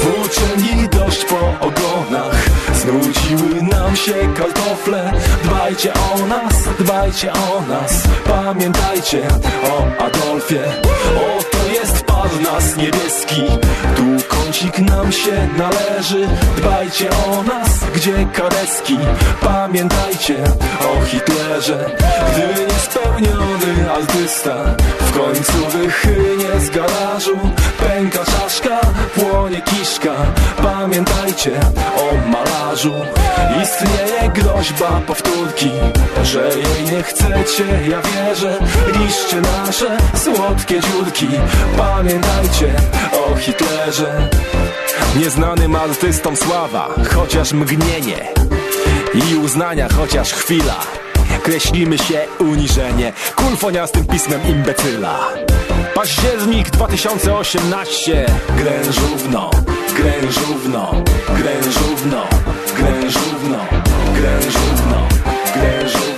Włóczeni 0.03 0.89
dość 0.89 1.25
po 1.25 1.67
ogonach, 1.67 2.45
znudziły 2.75 3.63
nam 3.63 3.97
się 3.97 4.15
kartofle. 4.37 5.13
Dbajcie 5.45 5.93
o 5.95 6.27
nas, 6.27 6.55
dbajcie 6.79 7.33
o 7.33 7.61
nas, 7.69 8.03
pamiętajcie 8.25 9.29
o 9.71 10.03
Adolfie. 10.05 10.63
Oto 11.39 11.59
jest 11.73 12.04
parnas 12.25 12.77
niebieski, 12.77 13.43
tu 13.97 14.03
kącik 14.29 14.79
nam 14.79 15.13
się 15.13 15.49
należy. 15.59 16.29
Dbajcie 16.57 17.09
o 17.11 17.43
nas, 17.43 17.71
gdzie 17.95 18.27
kareski, 18.33 18.99
pamiętajcie 19.41 20.45
o 20.81 21.05
Hitlerze. 21.05 21.91
Gdy 22.33 22.65
niespełniony 22.65 23.91
artysta 23.91 24.77
w 25.01 25.13
końcu 25.13 25.79
wychynie 25.79 26.61
z 26.61 26.71
garażu 26.71 27.39
Pęka 27.89 28.25
czaszka, 28.25 28.81
płonie 29.15 29.63
kiszka. 29.63 30.15
Pamiętajcie 30.63 31.61
o 31.97 32.29
malarzu. 32.29 32.95
Istnieje 33.63 34.31
groźba 34.35 35.01
powtórki 35.07 35.71
Że 36.23 36.49
jej 36.49 36.93
nie 36.93 37.03
chcecie, 37.03 37.65
ja 37.91 38.03
wierzę 38.03 38.59
Liszcie 38.99 39.41
nasze 39.41 39.97
słodkie 40.15 40.81
dziurki. 40.81 41.29
Pamiętajcie 41.77 42.75
o 43.13 43.37
Hitlerze. 43.37 44.29
Nieznanym 45.17 45.77
artystom 45.77 46.37
sława 46.37 46.89
Chociaż 47.15 47.53
mgnienie. 47.53 48.29
I 49.15 49.37
uznania 49.37 49.89
chociaż 49.89 50.33
chwila 50.33 51.04
Kreślimy 51.45 51.99
się 51.99 52.21
uniżenie. 52.39 53.13
Kulfoniastym 53.37 54.05
pismem 54.07 54.41
imbecyla. 54.49 55.19
Październik 55.95 56.71
2018 56.71 58.27
Grężówno, 58.57 59.51
grężówno, 59.97 60.95
grężówno, 61.29 62.27
grężówno, 62.77 62.77
grężówno, 62.77 63.59
grężówno, 64.15 64.15
grężówno, 64.15 65.09
grężówno, 65.55 66.14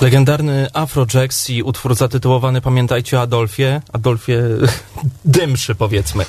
Legendarny 0.00 0.68
Afrojax 0.72 1.50
i 1.50 1.62
utwór 1.62 1.94
zatytułowany 1.94 2.60
Pamiętajcie 2.60 3.18
o 3.18 3.20
Adolfie. 3.20 3.80
Adolfie 3.92 4.42
Dymszy, 5.24 5.74
powiedzmy. 5.74 6.24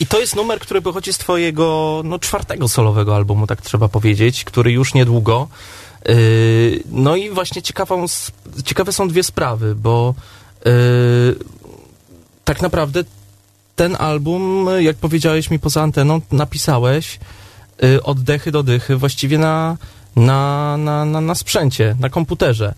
I 0.00 0.06
to 0.06 0.20
jest 0.20 0.36
numer, 0.36 0.60
który 0.60 0.82
pochodzi 0.82 1.12
z 1.12 1.18
twojego 1.18 2.00
no, 2.04 2.18
czwartego 2.18 2.68
solowego 2.68 3.16
albumu, 3.16 3.46
tak 3.46 3.62
trzeba 3.62 3.88
powiedzieć, 3.88 4.44
który 4.44 4.72
już 4.72 4.94
niedługo. 4.94 5.48
Yy, 6.08 6.82
no 6.90 7.16
i 7.16 7.30
właśnie 7.30 7.62
ciekawą, 7.62 8.06
ciekawe 8.64 8.92
są 8.92 9.08
dwie 9.08 9.22
sprawy, 9.22 9.74
bo 9.74 10.14
yy, 10.64 10.72
tak 12.44 12.62
naprawdę 12.62 13.04
ten 13.76 13.96
album, 13.98 14.68
jak 14.78 14.96
powiedziałeś 14.96 15.50
mi 15.50 15.58
poza 15.58 15.82
anteną, 15.82 16.20
napisałeś 16.32 17.18
y, 17.84 18.02
od 18.02 18.20
dechy 18.20 18.52
do 18.52 18.62
dychy 18.62 18.96
właściwie 18.96 19.38
na, 19.38 19.76
na, 20.16 20.76
na, 20.76 21.04
na, 21.04 21.20
na 21.20 21.34
sprzęcie, 21.34 21.96
na 22.00 22.08
komputerze. 22.08 22.74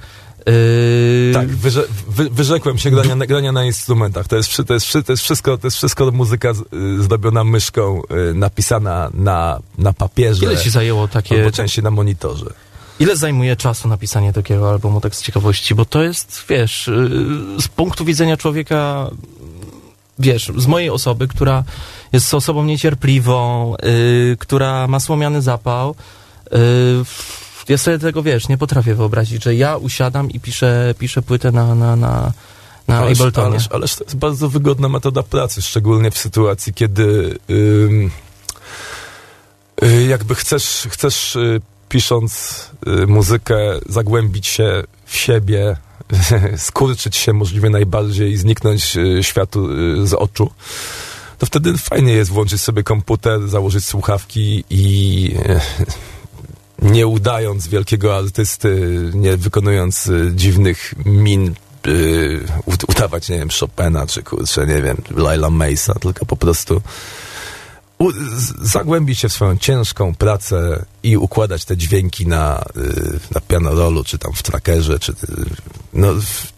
Y, 0.48 1.30
Tak, 1.34 1.48
wyrze, 1.48 1.84
wy, 2.08 2.30
wyrzekłem 2.30 2.78
się 2.78 2.90
grania, 2.90 3.14
na- 3.16 3.26
grania 3.26 3.52
na 3.52 3.64
instrumentach. 3.64 4.28
To 4.28 4.36
jest, 4.36 4.56
to 4.66 4.74
jest, 4.74 4.92
to 5.06 5.12
jest, 5.12 5.22
wszystko, 5.22 5.58
to 5.58 5.66
jest 5.66 5.76
wszystko 5.76 6.10
muzyka 6.10 6.54
z, 6.54 6.60
y, 6.60 7.02
zdobiona 7.02 7.44
myszką, 7.44 8.02
y, 8.30 8.34
napisana 8.34 9.10
na, 9.14 9.58
na 9.78 9.92
papierze. 9.92 10.44
Ile 10.44 10.56
ci 10.56 10.70
zajęło 10.70 11.08
takie... 11.08 11.36
Albo 11.38 11.50
częściej 11.50 11.84
na 11.84 11.90
monitorze. 11.90 12.46
Ile 13.00 13.16
zajmuje 13.16 13.56
czasu 13.56 13.88
napisanie 13.88 14.32
takiego 14.32 14.70
albumu, 14.70 15.00
tak 15.00 15.14
z 15.14 15.22
ciekawości? 15.22 15.74
Bo 15.74 15.84
to 15.84 16.02
jest, 16.02 16.44
wiesz, 16.48 16.88
y, 16.88 17.08
z 17.60 17.68
punktu 17.68 18.04
widzenia 18.04 18.36
człowieka, 18.36 19.10
wiesz, 20.18 20.52
z 20.56 20.66
mojej 20.66 20.90
osoby, 20.90 21.28
która 21.28 21.64
jest 22.12 22.34
osobą 22.34 22.64
niecierpliwą, 22.64 23.74
y, 23.84 24.36
która 24.40 24.86
ma 24.86 25.00
słomiany 25.00 25.42
zapał, 25.42 25.94
ja 27.68 27.78
sobie 27.78 27.98
tego, 27.98 28.22
wiesz, 28.22 28.48
nie 28.48 28.58
potrafię 28.58 28.94
wyobrazić, 28.94 29.44
że 29.44 29.54
ja 29.54 29.76
usiadam 29.76 30.30
i 30.30 30.40
piszę, 30.40 30.94
piszę 30.98 31.22
płytę 31.22 31.52
na, 31.52 31.74
na, 31.74 31.96
na, 31.96 32.32
na 32.88 32.98
ależ, 32.98 33.20
Abletonie. 33.20 33.46
ależ, 33.46 33.68
ależ 33.70 33.96
to 33.96 34.04
jest 34.04 34.16
bardzo 34.16 34.48
wygodna 34.48 34.88
metoda 34.88 35.22
pracy, 35.22 35.62
szczególnie 35.62 36.10
w 36.10 36.18
sytuacji, 36.18 36.74
kiedy 36.74 37.38
ym, 37.50 38.10
y, 39.82 40.06
jakby 40.06 40.34
chcesz, 40.34 40.88
chcesz 40.90 41.36
y, 41.36 41.60
pisząc 41.88 42.60
y, 42.86 43.06
muzykę, 43.06 43.58
zagłębić 43.88 44.46
się 44.46 44.82
w 45.06 45.16
siebie, 45.16 45.76
skurczyć 46.56 47.16
się 47.16 47.32
możliwie 47.32 47.70
najbardziej 47.70 48.32
i 48.32 48.36
zniknąć 48.36 48.96
y, 48.96 49.22
światu 49.22 49.70
y, 49.70 50.06
z 50.06 50.14
oczu, 50.14 50.50
to 51.38 51.46
wtedy 51.46 51.78
fajnie 51.78 52.12
jest 52.12 52.30
włączyć 52.30 52.62
sobie 52.62 52.82
komputer, 52.82 53.48
założyć 53.48 53.84
słuchawki 53.84 54.64
i 54.70 55.34
nie 56.82 57.06
udając 57.06 57.68
wielkiego 57.68 58.16
artysty, 58.16 59.00
nie 59.14 59.36
wykonując 59.36 60.06
y, 60.06 60.32
dziwnych 60.34 60.94
min, 61.06 61.54
y, 61.86 62.44
ud- 62.66 62.84
udawać, 62.90 63.28
nie 63.28 63.38
wiem, 63.38 63.48
Chopina, 63.60 64.06
czy 64.06 64.22
kurczę, 64.22 64.66
nie 64.66 64.82
wiem, 64.82 64.96
Laila 65.16 65.48
Mace'a, 65.48 65.98
tylko 65.98 66.26
po 66.26 66.36
prostu 66.36 66.82
zagłębić 68.62 69.18
się 69.18 69.28
w 69.28 69.32
swoją 69.32 69.58
ciężką 69.58 70.14
pracę 70.14 70.84
i 71.02 71.16
układać 71.16 71.64
te 71.64 71.76
dźwięki 71.76 72.26
na, 72.26 72.64
y, 72.76 73.20
na 73.34 73.40
pianorolu, 73.40 74.04
czy 74.04 74.18
tam 74.18 74.32
w 74.32 74.42
trackerze, 74.42 74.98
czy 74.98 75.14
No, 75.92 76.08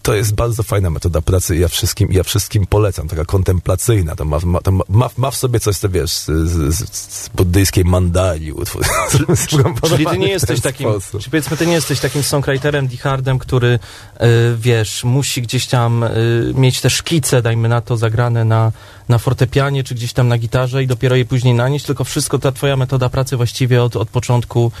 to 0.01 0.15
jest 0.15 0.35
bardzo 0.35 0.63
fajna 0.63 0.89
metoda 0.89 1.21
pracy 1.21 1.55
i 1.55 1.59
ja 1.59 1.67
wszystkim, 1.67 2.11
ja 2.11 2.23
wszystkim 2.23 2.65
polecam, 2.67 3.07
taka 3.07 3.25
kontemplacyjna, 3.25 4.15
to 4.15 4.25
ma, 4.25 4.39
ma, 4.45 4.61
to 4.61 4.71
ma, 4.71 5.09
ma, 5.17 5.31
w 5.31 5.35
sobie 5.35 5.59
coś, 5.59 5.77
co 5.77 5.89
wiesz, 5.89 6.11
z, 6.11 6.49
z, 6.73 6.95
z, 6.95 7.29
buddyjskiej 7.29 7.85
mandali. 7.85 8.51
utwór. 8.51 8.85
Czyli 9.87 10.05
ty 10.05 10.17
nie 10.17 10.27
jesteś 10.27 10.61
takim, 10.61 10.89
sposób. 10.89 11.21
czy 11.21 11.29
powiedzmy, 11.29 11.57
ty 11.57 11.67
nie 11.67 11.73
jesteś 11.73 11.99
takim 11.99 12.23
songwriterem, 12.23 12.87
diehardem, 12.87 13.39
który, 13.39 13.67
y, 13.67 14.27
wiesz, 14.57 15.03
musi 15.03 15.41
gdzieś 15.41 15.67
tam 15.67 16.03
y, 16.03 16.53
mieć 16.55 16.81
te 16.81 16.89
szkice, 16.89 17.41
dajmy 17.41 17.69
na 17.69 17.81
to, 17.81 17.97
zagrane 17.97 18.45
na, 18.45 18.71
na 19.09 19.17
fortepianie, 19.17 19.83
czy 19.83 19.95
gdzieś 19.95 20.13
tam 20.13 20.27
na 20.27 20.37
gitarze 20.37 20.83
i 20.83 20.87
dopiero 20.87 21.15
je 21.15 21.25
później 21.25 21.53
nanieść, 21.53 21.85
tylko 21.85 22.03
wszystko, 22.03 22.39
ta 22.39 22.51
twoja 22.51 22.77
metoda 22.77 23.09
pracy 23.09 23.37
właściwie 23.37 23.83
od, 23.83 23.95
od 23.95 24.09
początku 24.09 24.71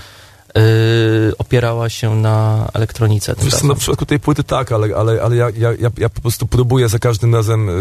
opierała 1.37 1.89
się 1.89 2.15
na 2.15 2.67
elektronice. 2.73 3.35
Wiesz 3.41 3.63
no 3.63 3.75
w 3.75 3.79
przypadku 3.79 4.05
tej 4.05 4.19
płyty 4.19 4.43
tak, 4.43 4.71
ale, 4.71 4.95
ale, 4.95 5.21
ale 5.21 5.35
ja, 5.35 5.49
ja, 5.57 5.69
ja, 5.79 5.89
ja 5.97 6.09
po 6.09 6.21
prostu 6.21 6.47
próbuję 6.47 6.89
za 6.89 6.99
każdym 6.99 7.35
razem 7.35 7.69
y, 7.69 7.73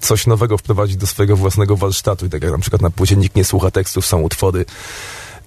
coś 0.00 0.26
nowego 0.26 0.58
wprowadzić 0.58 0.96
do 0.96 1.06
swojego 1.06 1.36
własnego 1.36 1.76
warsztatu. 1.76 2.26
I 2.26 2.30
tak 2.30 2.42
jak 2.42 2.52
na 2.52 2.58
przykład 2.58 2.82
na 2.82 2.90
płycie 2.90 3.16
nikt 3.16 3.36
nie 3.36 3.44
słucha 3.44 3.70
tekstów, 3.70 4.06
są 4.06 4.20
utwory 4.20 4.64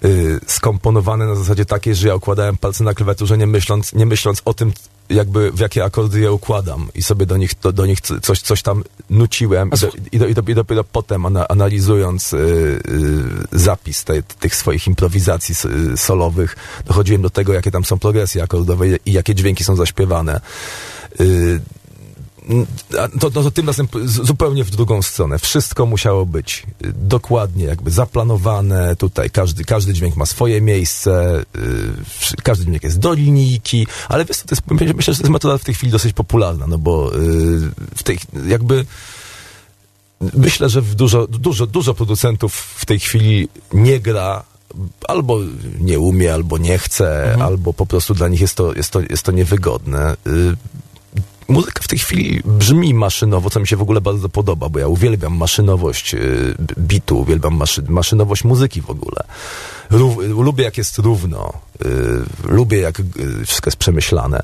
y, 0.04 0.40
skomponowane 0.46 1.26
na 1.26 1.34
zasadzie 1.34 1.64
takiej, 1.64 1.94
że 1.94 2.08
ja 2.08 2.14
układałem 2.14 2.56
palce 2.56 2.84
na 2.84 2.94
klawiaturze, 2.94 3.38
nie 3.38 3.46
myśląc, 3.46 3.92
nie 3.92 4.06
myśląc 4.06 4.42
o 4.44 4.54
tym, 4.54 4.72
jakby 5.10 5.52
w 5.52 5.58
jakie 5.58 5.84
akordy 5.84 6.20
je 6.20 6.32
układam 6.32 6.88
i 6.94 7.02
sobie 7.02 7.26
do 7.26 7.36
nich, 7.36 7.50
do, 7.62 7.72
do 7.72 7.86
nich 7.86 8.00
coś, 8.00 8.40
coś 8.40 8.62
tam 8.62 8.84
nuciłem 9.10 9.70
i, 9.70 9.78
do, 9.78 9.90
i, 10.12 10.18
do, 10.18 10.26
i, 10.26 10.34
do, 10.34 10.42
i 10.48 10.54
dopiero 10.54 10.84
potem 10.84 11.26
ana, 11.26 11.48
analizując 11.48 12.32
y, 12.32 12.36
y, 12.36 13.58
zapis 13.58 14.04
te, 14.04 14.22
tych 14.22 14.56
swoich 14.56 14.86
improwizacji 14.86 15.54
y, 15.92 15.96
solowych 15.96 16.56
dochodziłem 16.86 17.22
do 17.22 17.30
tego, 17.30 17.52
jakie 17.52 17.70
tam 17.70 17.84
są 17.84 17.98
progresje 17.98 18.42
akordowe 18.42 18.86
i 18.88 19.12
jakie 19.12 19.34
dźwięki 19.34 19.64
są 19.64 19.76
zaśpiewane. 19.76 20.40
Y, 21.20 21.60
to, 23.20 23.30
no 23.34 23.42
to 23.42 23.50
tym 23.50 23.66
razem 23.66 23.88
zupełnie 24.04 24.64
w 24.64 24.70
drugą 24.70 25.02
stronę. 25.02 25.38
Wszystko 25.38 25.86
musiało 25.86 26.26
być 26.26 26.66
y, 26.84 26.92
dokładnie 26.92 27.64
jakby 27.64 27.90
zaplanowane. 27.90 28.96
Tutaj 28.96 29.30
każdy, 29.30 29.64
każdy 29.64 29.92
dźwięk 29.94 30.16
ma 30.16 30.26
swoje 30.26 30.60
miejsce, 30.60 31.40
y, 31.56 31.92
wszy- 32.18 32.36
każdy 32.42 32.64
dźwięk 32.64 32.82
jest 32.82 32.98
do 32.98 33.14
linijki, 33.14 33.86
ale 34.08 34.24
wiesz 34.24 34.36
to 34.38 34.44
jest, 34.50 34.62
myślę, 34.70 35.14
że 35.14 35.18
to 35.18 35.22
jest 35.22 35.28
metoda 35.32 35.58
w 35.58 35.64
tej 35.64 35.74
chwili 35.74 35.92
dosyć 35.92 36.12
popularna, 36.12 36.66
no 36.66 36.78
bo 36.78 37.14
y, 37.16 37.18
w 37.96 38.02
tej 38.02 38.18
jakby 38.48 38.86
myślę, 40.34 40.68
że 40.68 40.82
dużo, 40.82 41.26
dużo, 41.26 41.66
dużo 41.66 41.94
producentów 41.94 42.54
w 42.54 42.86
tej 42.86 42.98
chwili 43.00 43.48
nie 43.72 44.00
gra 44.00 44.44
albo 45.08 45.38
nie 45.80 45.98
umie, 45.98 46.34
albo 46.34 46.58
nie 46.58 46.78
chce, 46.78 47.36
albo 47.42 47.72
po 47.72 47.86
prostu 47.86 48.14
dla 48.14 48.28
nich 48.28 48.40
jest 48.40 48.54
to, 48.54 48.74
jest 48.74 48.90
to, 48.90 49.00
jest 49.00 49.22
to 49.22 49.32
niewygodne. 49.32 50.16
Muzyka 51.48 51.82
w 51.82 51.88
tej 51.88 51.98
chwili 51.98 52.42
brzmi 52.44 52.94
maszynowo, 52.94 53.50
co 53.50 53.60
mi 53.60 53.66
się 53.66 53.76
w 53.76 53.82
ogóle 53.82 54.00
bardzo 54.00 54.28
podoba, 54.28 54.68
bo 54.68 54.78
ja 54.78 54.88
uwielbiam 54.88 55.36
maszynowość 55.36 56.14
y, 56.14 56.54
bitu, 56.78 57.18
uwielbiam 57.18 57.56
maszy, 57.56 57.82
maszynowość 57.88 58.44
muzyki 58.44 58.82
w 58.82 58.90
ogóle. 58.90 59.24
Rów, 59.90 60.16
lubię 60.28 60.64
jak 60.64 60.78
jest 60.78 60.98
równo, 60.98 61.52
y, 61.84 61.88
lubię 62.44 62.78
jak 62.78 63.00
y, 63.00 63.04
wszystko 63.46 63.68
jest 63.68 63.78
przemyślane. 63.78 64.42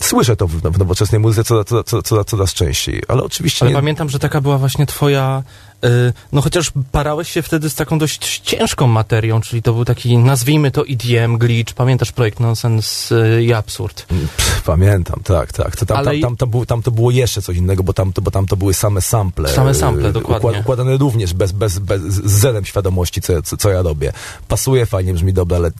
Słyszę 0.00 0.36
to 0.36 0.46
w, 0.46 0.52
w 0.52 0.78
nowoczesnej 0.78 1.20
muzyce 1.20 1.44
coraz, 1.44 1.66
coraz, 1.66 2.04
coraz, 2.04 2.26
coraz 2.26 2.54
częściej, 2.54 3.02
ale 3.08 3.22
oczywiście 3.22 3.62
Ale 3.62 3.70
nie, 3.70 3.76
pamiętam, 3.76 4.08
że 4.08 4.18
taka 4.18 4.40
była 4.40 4.58
właśnie 4.58 4.86
twoja. 4.86 5.42
Y, 5.84 6.12
no 6.32 6.40
chociaż 6.40 6.70
parałeś 6.92 7.30
się 7.30 7.42
wtedy 7.42 7.70
z 7.70 7.74
taką 7.74 7.98
dość 7.98 8.40
ciężką 8.40 8.86
materią, 8.86 9.40
czyli 9.40 9.62
to 9.62 9.72
był 9.72 9.84
taki, 9.84 10.18
nazwijmy 10.18 10.70
to 10.70 10.84
EDM, 10.88 11.38
glitch. 11.38 11.74
Pamiętasz 11.74 12.12
projekt 12.12 12.40
Nonsense 12.40 13.14
y, 13.38 13.44
i 13.44 13.52
Absurd? 13.52 14.06
Pff, 14.36 14.62
pamiętam, 14.62 15.20
tak, 15.24 15.52
tak. 15.52 15.76
To 15.76 15.86
tam, 15.86 15.96
Ale 15.96 16.10
tam, 16.12 16.20
tam, 16.20 16.36
to 16.36 16.46
było, 16.46 16.66
tam 16.66 16.82
to 16.82 16.90
było 16.90 17.10
jeszcze 17.10 17.42
coś 17.42 17.56
innego, 17.56 17.82
bo 17.82 17.92
tam 17.92 18.12
to, 18.12 18.22
bo 18.22 18.30
tam 18.30 18.46
to 18.46 18.56
były 18.56 18.74
same 18.74 19.00
sample. 19.00 19.48
Same 19.48 19.74
sample, 19.74 20.08
y, 20.08 20.12
dokładnie. 20.12 20.48
układ- 20.50 20.60
Układane 20.60 20.96
również 20.96 21.34
bez, 21.34 21.52
bez, 21.52 21.78
bez, 21.78 22.02
z 22.02 22.30
zerem 22.32 22.64
świadomości, 22.64 23.20
co, 23.20 23.32
ja- 23.32 23.42
co, 23.42 23.56
co 23.56 23.70
ja 23.70 23.82
robię. 23.82 24.12
Pasuje, 24.48 24.86
fajnie 24.86 25.14
brzmi, 25.14 25.32
dobra, 25.32 25.58
le, 25.58 25.70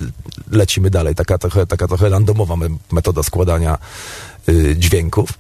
lecimy 0.51 0.91
dalej. 0.91 1.15
Taka 1.15 1.39
trochę, 1.39 1.67
taka 1.67 1.89
trochę 1.89 2.09
randomowa 2.09 2.57
me- 2.57 2.69
metoda 2.93 3.23
składania 3.23 3.79
dźwięków. 4.77 5.31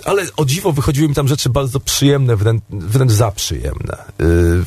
Y, 0.00 0.06
ale 0.06 0.22
o 0.36 0.44
dziwo 0.44 0.72
wychodziły 0.72 1.08
mi 1.08 1.14
tam 1.14 1.28
rzeczy 1.28 1.50
bardzo 1.50 1.80
przyjemne, 1.80 2.36
wręcz, 2.36 2.62
wręcz 2.70 3.12
za 3.12 3.30
przyjemne. 3.30 3.96
Y, 4.20 4.64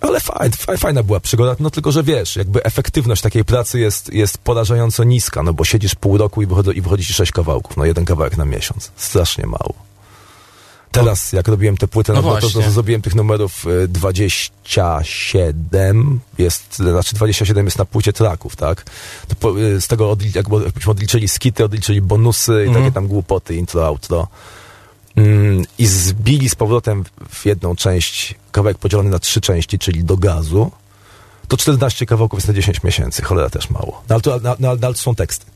ale 0.00 0.20
fajn, 0.20 0.52
faj, 0.52 0.78
fajna 0.78 1.02
była 1.02 1.20
przygoda, 1.20 1.56
no 1.60 1.70
tylko, 1.70 1.92
że 1.92 2.02
wiesz, 2.02 2.36
jakby 2.36 2.64
efektywność 2.64 3.22
takiej 3.22 3.44
pracy 3.44 3.80
jest, 3.80 4.12
jest 4.12 4.38
porażająco 4.38 5.04
niska, 5.04 5.42
no 5.42 5.52
bo 5.52 5.64
siedzisz 5.64 5.94
pół 5.94 6.18
roku 6.18 6.42
i, 6.42 6.46
wychodzi, 6.46 6.78
i 6.78 6.80
wychodzi 6.80 7.06
ci 7.06 7.14
sześć 7.14 7.32
kawałków, 7.32 7.76
no 7.76 7.84
jeden 7.84 8.04
kawałek 8.04 8.36
na 8.36 8.44
miesiąc. 8.44 8.90
Strasznie 8.96 9.46
mało. 9.46 9.74
Teraz, 10.90 11.32
jak 11.32 11.48
robiłem 11.48 11.76
tę 11.76 11.88
płytę, 11.88 12.12
no, 12.12 12.22
No 12.22 12.28
no 12.28 12.34
to, 12.40 12.50
to, 12.50 12.62
to 12.62 12.70
zrobiłem 12.70 13.02
tych 13.02 13.14
numerów 13.14 13.66
y, 13.66 13.88
27, 13.88 16.20
jest, 16.38 16.76
znaczy 16.76 17.14
27 17.14 17.64
jest 17.64 17.78
na 17.78 17.84
płycie 17.84 18.12
traków, 18.12 18.56
tak? 18.56 18.84
To 19.28 19.34
po, 19.34 19.60
y, 19.60 19.80
z 19.80 19.88
tego 19.88 20.10
odli, 20.10 20.30
jakby, 20.34 20.56
jakbyśmy 20.64 20.90
odliczyli 20.90 21.28
skity, 21.28 21.64
odliczyli 21.64 22.02
bonusy 22.02 22.52
i 22.52 22.66
Mhm. 22.68 22.84
takie 22.84 22.94
tam 22.94 23.06
głupoty, 23.06 23.54
intro, 23.56 23.86
outro. 23.86 24.28
Mm, 25.16 25.64
I 25.78 25.86
zbili 25.86 26.48
z 26.48 26.54
powrotem 26.54 27.04
w 27.28 27.46
jedną 27.46 27.76
część, 27.76 28.34
kawałek 28.52 28.78
podzielony 28.78 29.10
na 29.10 29.18
trzy 29.18 29.40
części, 29.40 29.78
czyli 29.78 30.04
do 30.04 30.16
gazu, 30.16 30.70
to 31.48 31.56
14 31.56 32.06
kawałków 32.06 32.38
jest 32.38 32.48
na 32.48 32.54
10 32.54 32.82
miesięcy. 32.82 33.22
Cholera 33.22 33.50
też 33.50 33.70
mało. 33.70 34.02
No 34.08 34.14
ale 34.14 34.20
to, 34.20 34.40
no, 34.42 34.56
no, 34.58 34.68
ale 34.68 34.78
to 34.78 34.94
są 34.94 35.14
teksty. 35.14 35.46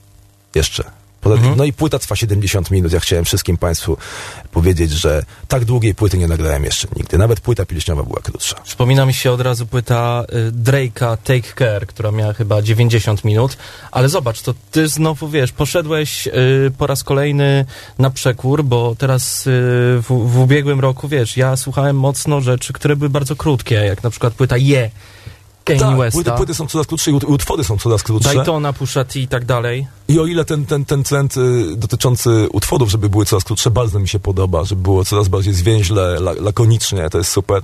Jeszcze. 0.55 0.85
Poza 1.21 1.35
tym, 1.37 1.51
Mhm. 1.51 1.59
No 1.59 1.65
i 1.65 1.73
płyta 1.73 1.99
trwa 1.99 2.17
70 2.17 2.71
minut. 2.71 2.93
Ja 2.93 3.01
chciałem 3.01 3.25
wszystkim 3.25 3.57
Państwu 3.57 3.97
powiedzieć, 4.53 4.91
że 4.91 5.23
tak 5.49 5.65
długiej 5.65 5.95
płyty 5.95 6.19
nie 6.19 6.29
nagrałem 6.29 6.65
jeszcze 6.65 6.89
nigdy. 6.97 7.19
Nawet 7.19 7.41
płyta 7.41 7.67
pilśniowa 7.67 8.03
była 8.03 8.21
krótsza. 8.21 8.57
Przypomina 8.65 9.07
mi 9.07 9.15
się 9.15 9.33
od 9.33 9.41
razu 9.41 9.67
płyta 9.67 10.25
y, 10.49 10.53
Drake'a 10.53 11.17
Take 11.17 11.55
Care, 11.59 11.87
która 11.87 12.11
miała 12.11 12.33
chyba 12.33 12.63
90 12.63 13.25
minut, 13.25 13.57
ale 13.91 14.09
zobacz, 14.09 14.43
to 14.43 14.55
ty 14.71 14.89
znowu, 14.89 15.29
wiesz, 15.29 15.53
poszedłeś 15.53 16.27
y, 16.27 16.33
po 16.79 16.87
raz 16.87 17.05
kolejny 17.05 17.65
na 17.99 18.11
przekór, 18.11 18.65
bo 18.65 18.95
teraz 18.99 19.47
y, 19.47 19.51
w, 20.03 20.07
w 20.09 20.39
ubiegłym 20.39 20.81
roku, 20.81 21.09
wiesz, 21.09 21.37
ja 21.37 21.57
słuchałem 21.57 21.97
mocno 21.97 22.41
rzeczy, 22.41 22.73
które 22.73 22.97
były 22.97 23.11
bardzo 23.11 23.37
krótkie, 23.37 23.75
jak 23.75 24.03
na 24.03 24.11
przykład 24.11 24.35
płyta 24.35 24.57
Je, 24.57 24.91
Kanye 25.65 25.81
Tak, 25.81 25.97
Westa, 25.97 26.17
płyty, 26.17 26.31
płyty 26.37 26.55
są 26.55 26.67
coraz 26.67 26.87
krótsze 26.87 27.11
i 27.11 27.15
ut- 27.15 27.25
utwory 27.25 27.65
są 27.65 27.79
coraz 27.79 28.03
krótsze. 28.03 28.35
Daytona, 28.35 28.73
Pusha 28.73 29.05
T 29.05 29.21
i 29.21 29.29
tak 29.29 29.45
dalej. 29.45 29.87
I 30.09 30.19
o 30.21 30.27
ile 30.27 30.45
ten, 30.45 30.67
ten, 30.67 30.85
ten 30.85 31.03
trend 31.03 31.37
y, 31.37 31.77
dotyczący 31.77 32.49
utworów, 32.53 32.91
żeby 32.91 33.09
były 33.09 33.25
coraz 33.25 33.45
krótsze, 33.45 33.71
bardzo 33.71 33.99
mi 33.99 34.09
się 34.09 34.19
podoba, 34.19 34.65
żeby 34.65 34.83
było 34.83 35.05
coraz 35.05 35.29
bardziej 35.29 35.55
zwięźle, 35.55 36.03
la, 36.03 36.33
lakonicznie, 36.41 37.11
to 37.11 37.19
jest 37.19 37.31
super. 37.31 37.63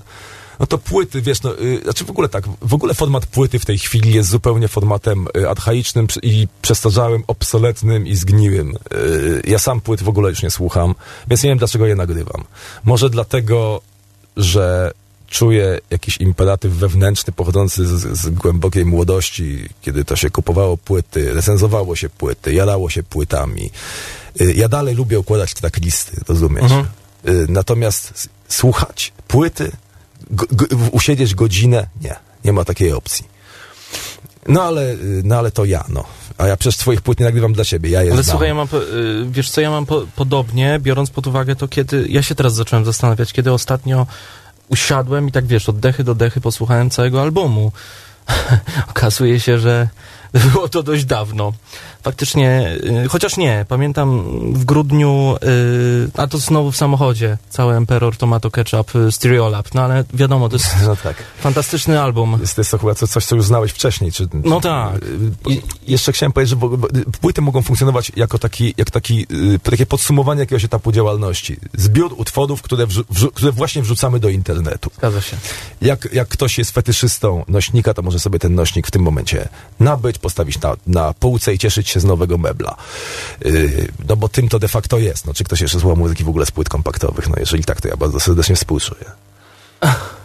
No 0.60 0.66
to 0.66 0.78
płyty, 0.78 1.22
wiesz, 1.22 1.42
no, 1.42 1.58
y, 1.60 1.80
znaczy 1.84 2.04
w 2.04 2.10
ogóle 2.10 2.28
tak, 2.28 2.44
w 2.62 2.74
ogóle 2.74 2.94
format 2.94 3.26
płyty 3.26 3.58
w 3.58 3.66
tej 3.66 3.78
chwili 3.78 4.14
jest 4.14 4.28
zupełnie 4.30 4.68
formatem 4.68 5.26
y, 5.36 5.48
archaicznym 5.48 6.06
i 6.22 6.48
przestarzałym, 6.62 7.24
obsoletnym 7.26 8.06
i 8.06 8.14
zgniłym. 8.16 8.76
Y, 8.94 9.42
ja 9.46 9.58
sam 9.58 9.80
płyt 9.80 10.02
w 10.02 10.08
ogóle 10.08 10.30
już 10.30 10.42
nie 10.42 10.50
słucham, 10.50 10.94
więc 11.28 11.42
nie 11.42 11.48
wiem 11.50 11.58
dlaczego 11.58 11.86
je 11.86 11.94
nagrywam. 11.96 12.44
Może 12.84 13.10
dlatego, 13.10 13.80
że 14.36 14.92
czuję 15.26 15.78
jakiś 15.90 16.16
imperatyw 16.20 16.72
wewnętrzny 16.72 17.32
pochodzący 17.32 17.86
z, 17.86 18.18
z 18.20 18.28
głębokiej 18.30 18.84
młodości, 18.84 19.68
kiedy 19.80 20.04
to 20.04 20.16
się 20.16 20.30
kupowało 20.30 20.76
płyty, 20.76 21.34
recenzowało 21.34 21.96
się 21.96 22.08
płyty, 22.08 22.54
jarało 22.54 22.90
się 22.90 23.02
płytami. 23.02 23.70
Y, 24.40 24.52
Ja 24.52 24.68
dalej 24.68 24.94
lubię 24.94 25.18
układać 25.18 25.54
tracklisty, 25.54 26.20
rozumiesz? 26.28 26.62
Mhm. 26.72 26.86
Y, 27.28 27.46
Natomiast 27.48 28.28
słuchać 28.48 29.12
płyty, 29.28 29.72
usiedzieć 30.92 31.34
godzinę, 31.34 31.86
nie, 32.02 32.16
nie 32.44 32.52
ma 32.52 32.64
takiej 32.64 32.92
opcji. 32.92 33.24
No 34.48 34.62
ale, 34.62 34.92
y, 34.92 35.22
no 35.24 35.38
ale 35.38 35.50
to 35.50 35.64
ja, 35.64 35.84
no. 35.88 36.04
A 36.38 36.46
ja 36.46 36.56
przecież 36.56 36.76
twoich 36.78 37.00
płyt 37.02 37.18
nie 37.20 37.26
nagrywam 37.26 37.52
dla 37.52 37.64
siebie, 37.64 37.90
ja 37.90 38.02
je 38.02 38.12
Ale 38.12 38.22
znam. 38.22 38.32
słuchaj, 38.34 38.48
ja 38.48 38.54
mam, 38.54 38.68
wiesz 39.30 39.50
co, 39.50 39.60
ja 39.60 39.70
mam 39.70 39.86
po, 39.86 40.06
podobnie, 40.16 40.78
biorąc 40.82 41.10
pod 41.10 41.26
uwagę 41.26 41.56
to, 41.56 41.68
kiedy, 41.68 42.06
ja 42.08 42.22
się 42.22 42.34
teraz 42.34 42.54
zacząłem 42.54 42.84
zastanawiać, 42.84 43.32
kiedy 43.32 43.52
ostatnio 43.52 44.06
usiadłem 44.68 45.28
i 45.28 45.32
tak 45.32 45.46
wiesz, 45.46 45.68
od 45.68 45.78
dechy 45.78 46.04
do 46.04 46.14
dechy 46.14 46.40
posłuchałem 46.40 46.90
całego 46.90 47.22
albumu. 47.22 47.72
Okazuje 48.90 49.40
się, 49.40 49.58
że 49.58 49.88
było 50.52 50.68
to 50.68 50.82
dość 50.82 51.04
dawno. 51.04 51.52
Faktycznie, 52.06 52.76
y, 53.04 53.08
chociaż 53.08 53.36
nie, 53.36 53.66
pamiętam 53.68 54.22
w 54.52 54.64
grudniu, 54.64 55.36
y, 55.42 56.10
a 56.20 56.26
to 56.26 56.38
znowu 56.38 56.72
w 56.72 56.76
samochodzie, 56.76 57.38
cały 57.50 57.74
Emperor 57.74 58.16
Tomato 58.16 58.50
Ketchup 58.50 58.96
y, 58.96 59.12
Stereolab, 59.12 59.74
no 59.74 59.82
ale 59.82 60.04
wiadomo, 60.14 60.48
to 60.48 60.56
jest 60.56 60.66
No 60.86 60.96
tak. 60.96 61.16
fantastyczny 61.40 62.00
album. 62.00 62.38
Jest, 62.40 62.58
jest 62.58 62.70
to 62.70 62.78
chyba 62.78 62.94
co- 62.94 63.06
coś, 63.06 63.24
co 63.24 63.36
już 63.36 63.44
znałeś 63.44 63.72
wcześniej. 63.72 64.12
Czy, 64.12 64.28
No 64.44 64.60
tak. 64.60 65.00
I, 65.48 65.62
jeszcze 65.86 66.12
chciałem 66.12 66.32
powiedzieć, 66.32 66.50
że 66.50 66.56
bo, 66.56 66.68
bo, 66.68 66.88
płyty 67.20 67.42
mogą 67.42 67.62
funkcjonować 67.62 68.12
jako, 68.16 68.38
taki, 68.38 68.74
jak 68.76 68.90
taki, 68.90 69.26
takie 69.62 69.86
podsumowanie 69.86 70.40
jakiegoś 70.40 70.64
etapu 70.64 70.92
działalności. 70.92 71.56
Zbiór 71.74 72.14
utworów, 72.16 72.62
które, 72.62 72.86
wrzu, 72.86 73.04
które 73.34 73.52
właśnie 73.52 73.82
wrzucamy 73.82 74.20
do 74.20 74.28
internetu. 74.28 74.90
Zgadza 74.98 75.20
się. 75.20 75.36
Jak, 75.80 76.08
jak 76.12 76.28
ktoś 76.28 76.58
jest 76.58 76.70
fetyszystą 76.70 77.44
nośnika, 77.48 77.94
to 77.94 78.02
może 78.02 78.18
sobie 78.18 78.38
ten 78.38 78.54
nośnik 78.54 78.86
w 78.86 78.90
tym 78.90 79.02
momencie 79.02 79.48
nabyć, 79.80 80.18
postawić 80.18 80.60
na, 80.60 80.76
na 80.86 81.12
półce 81.14 81.54
i 81.54 81.58
cieszyć 81.58 81.88
się 81.88 81.95
właśnie 81.96 82.00
z 82.00 82.04
nowego 82.04 82.38
mebla. 82.38 82.76
Yy, 83.44 83.88
no 84.08 84.16
bo 84.16 84.28
tym 84.28 84.48
to 84.48 84.58
de 84.58 84.68
facto 84.68 84.98
jest. 84.98 85.26
No, 85.26 85.34
czy 85.34 85.44
ktoś 85.44 85.60
jeszcze 85.60 85.80
słucha 85.80 85.96
muzyki 85.96 86.24
w 86.24 86.28
ogóle 86.28 86.46
z 86.46 86.50
płyt 86.50 86.68
kompaktowych? 86.68 87.28
No 87.28 87.34
jeżeli 87.38 87.64
tak, 87.64 87.80
to 87.80 87.88
ja 87.88 87.96
bardzo 87.96 88.20
serdecznie 88.20 88.56
współczuję. 88.56 89.04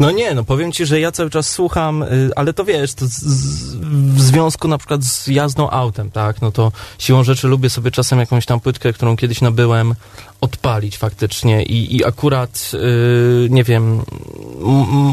No 0.00 0.10
nie, 0.10 0.34
no 0.34 0.44
powiem 0.44 0.72
ci, 0.72 0.86
że 0.86 1.00
ja 1.00 1.12
cały 1.12 1.30
czas 1.30 1.50
słucham, 1.50 2.02
y, 2.02 2.30
ale 2.36 2.52
to 2.52 2.64
wiesz, 2.64 2.94
to 2.94 3.06
z, 3.06 3.10
z, 3.10 3.76
w 4.14 4.20
związku 4.20 4.68
na 4.68 4.78
przykład 4.78 5.04
z 5.04 5.26
jazdą 5.26 5.70
autem, 5.70 6.10
tak, 6.10 6.42
no 6.42 6.52
to 6.52 6.72
siłą 6.98 7.24
rzeczy 7.24 7.48
lubię 7.48 7.70
sobie 7.70 7.90
czasem 7.90 8.18
jakąś 8.18 8.46
tam 8.46 8.60
płytkę, 8.60 8.92
którą 8.92 9.16
kiedyś 9.16 9.40
nabyłem, 9.40 9.94
odpalić 10.40 10.98
faktycznie. 10.98 11.62
I, 11.62 11.96
i 11.96 12.04
akurat, 12.04 12.70
y, 12.74 13.48
nie 13.50 13.64
wiem, 13.64 14.02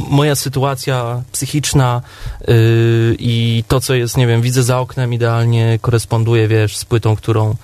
moja 0.09 0.35
sytuacja 0.35 1.23
psychiczna 1.31 2.01
y, 2.41 3.15
i 3.19 3.63
to, 3.67 3.81
co 3.81 3.93
jest, 3.93 4.17
nie 4.17 4.27
wiem, 4.27 4.41
widzę 4.41 4.63
za 4.63 4.79
oknem 4.79 5.13
idealnie 5.13 5.79
koresponduje, 5.81 6.47
wiesz, 6.47 6.77
z 6.77 6.85
płytą, 6.85 7.15
którą 7.15 7.55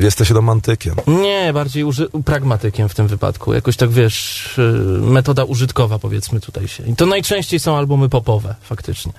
Jesteś 0.00 0.30
romantykiem. 0.30 0.94
nie, 1.06 1.50
bardziej 1.52 1.84
uży- 1.84 2.08
pragmatykiem 2.24 2.88
w 2.88 2.94
tym 2.94 3.06
wypadku. 3.08 3.54
Jakoś 3.54 3.76
tak, 3.76 3.90
wiesz, 3.90 4.58
y, 4.58 4.62
metoda 5.00 5.44
użytkowa 5.44 5.98
powiedzmy 5.98 6.40
tutaj 6.40 6.68
się. 6.68 6.82
I 6.86 6.96
to 6.96 7.06
najczęściej 7.06 7.60
są 7.60 7.76
albumy 7.76 8.08
popowe, 8.08 8.54
faktycznie. 8.62 9.12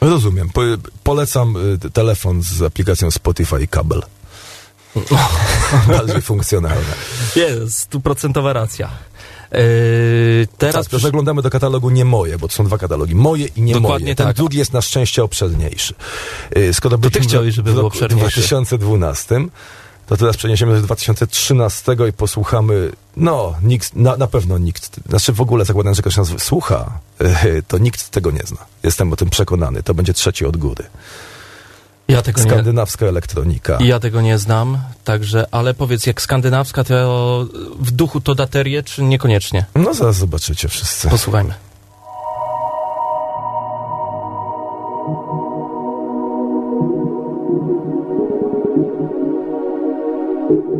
Rozumiem. 0.00 0.50
Po, 0.50 0.60
polecam 1.04 1.56
y, 1.86 1.90
telefon 1.90 2.42
z 2.42 2.62
aplikacją 2.62 3.10
Spotify 3.10 3.62
i 3.62 3.68
kabel. 3.68 4.02
Bardziej 5.88 6.22
funkcjonalne. 6.22 6.94
Jest, 7.36 7.78
stuprocentowa 7.78 8.52
racja. 8.52 8.90
Yy, 9.52 9.58
teraz 10.58 10.88
przysz- 10.88 11.00
zaglądamy 11.02 11.42
do 11.42 11.50
katalogu 11.50 11.90
nie 11.90 12.04
moje, 12.04 12.38
bo 12.38 12.48
to 12.48 12.54
są 12.54 12.64
dwa 12.64 12.78
katalogi. 12.78 13.14
Moje 13.14 13.46
i 13.56 13.62
nie 13.62 13.74
Dokładnie 13.74 14.04
moje. 14.04 14.14
Ten 14.14 14.26
tak. 14.26 14.36
drugi 14.36 14.58
jest 14.58 14.72
na 14.72 14.82
szczęście 14.82 15.24
obszerniejszy. 15.24 15.94
Yy, 16.56 16.74
Skoro 16.74 16.96
ty 16.98 17.00
byliśmy 17.00 17.20
chciałeś, 17.28 17.54
żeby 17.54 17.70
w 17.72 17.74
był 17.74 17.86
obszerniejszy. 17.86 18.40
2012, 18.40 19.46
to 20.10 20.16
teraz 20.16 20.36
przeniesiemy 20.36 20.74
do 20.74 20.80
2013 20.80 21.96
i 22.08 22.12
posłuchamy, 22.12 22.92
no, 23.16 23.54
nikt, 23.62 23.96
na, 23.96 24.16
na 24.16 24.26
pewno 24.26 24.58
nikt, 24.58 25.08
znaczy 25.08 25.32
w 25.32 25.40
ogóle 25.40 25.64
zakładam, 25.64 25.94
że 25.94 26.02
ktoś 26.02 26.16
nas 26.16 26.28
słucha, 26.38 26.98
yy, 27.20 27.62
to 27.68 27.78
nikt 27.78 28.10
tego 28.10 28.30
nie 28.30 28.42
zna. 28.44 28.58
Jestem 28.82 29.12
o 29.12 29.16
tym 29.16 29.30
przekonany. 29.30 29.82
To 29.82 29.94
będzie 29.94 30.14
trzeci 30.14 30.46
od 30.46 30.56
góry. 30.56 30.84
ja, 32.08 32.22
tego 32.22 32.44
nie, 32.44 32.50
Skandynawska 32.50 33.06
elektronika. 33.06 33.78
ja 33.80 34.00
tego 34.00 34.20
nie 34.20 34.38
znam, 34.38 34.78
także, 35.04 35.46
ale 35.50 35.74
powiedz, 35.74 36.06
jak 36.06 36.22
skandynawska, 36.22 36.84
to 36.84 37.46
w 37.80 37.90
duchu 37.90 38.20
to 38.20 38.34
daterię, 38.34 38.82
czy 38.82 39.02
niekoniecznie? 39.02 39.64
No 39.74 39.94
zaraz 39.94 40.16
zobaczycie 40.16 40.68
wszyscy. 40.68 41.08
Posłuchajmy. 41.08 41.54
Grupa 50.50 50.79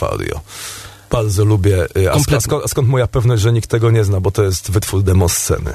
Vario. 0.00 0.40
Bardzo 1.10 1.44
lubię. 1.44 1.84
y, 1.96 2.10
A, 2.10 2.12
Kompletnie. 2.12 2.40
skąd, 2.40 2.64
a 2.64 2.68
skąd 2.68 2.88
moja 2.88 3.06
pewność, 3.06 3.42
że 3.42 3.52
nikt 3.52 3.70
tego 3.70 3.90
nie 3.90 4.04
zna, 4.04 4.20
bo 4.20 4.30
to 4.30 4.42
jest 4.44 4.70
wytwór 4.70 5.02
demo 5.02 5.28
sceny. 5.28 5.72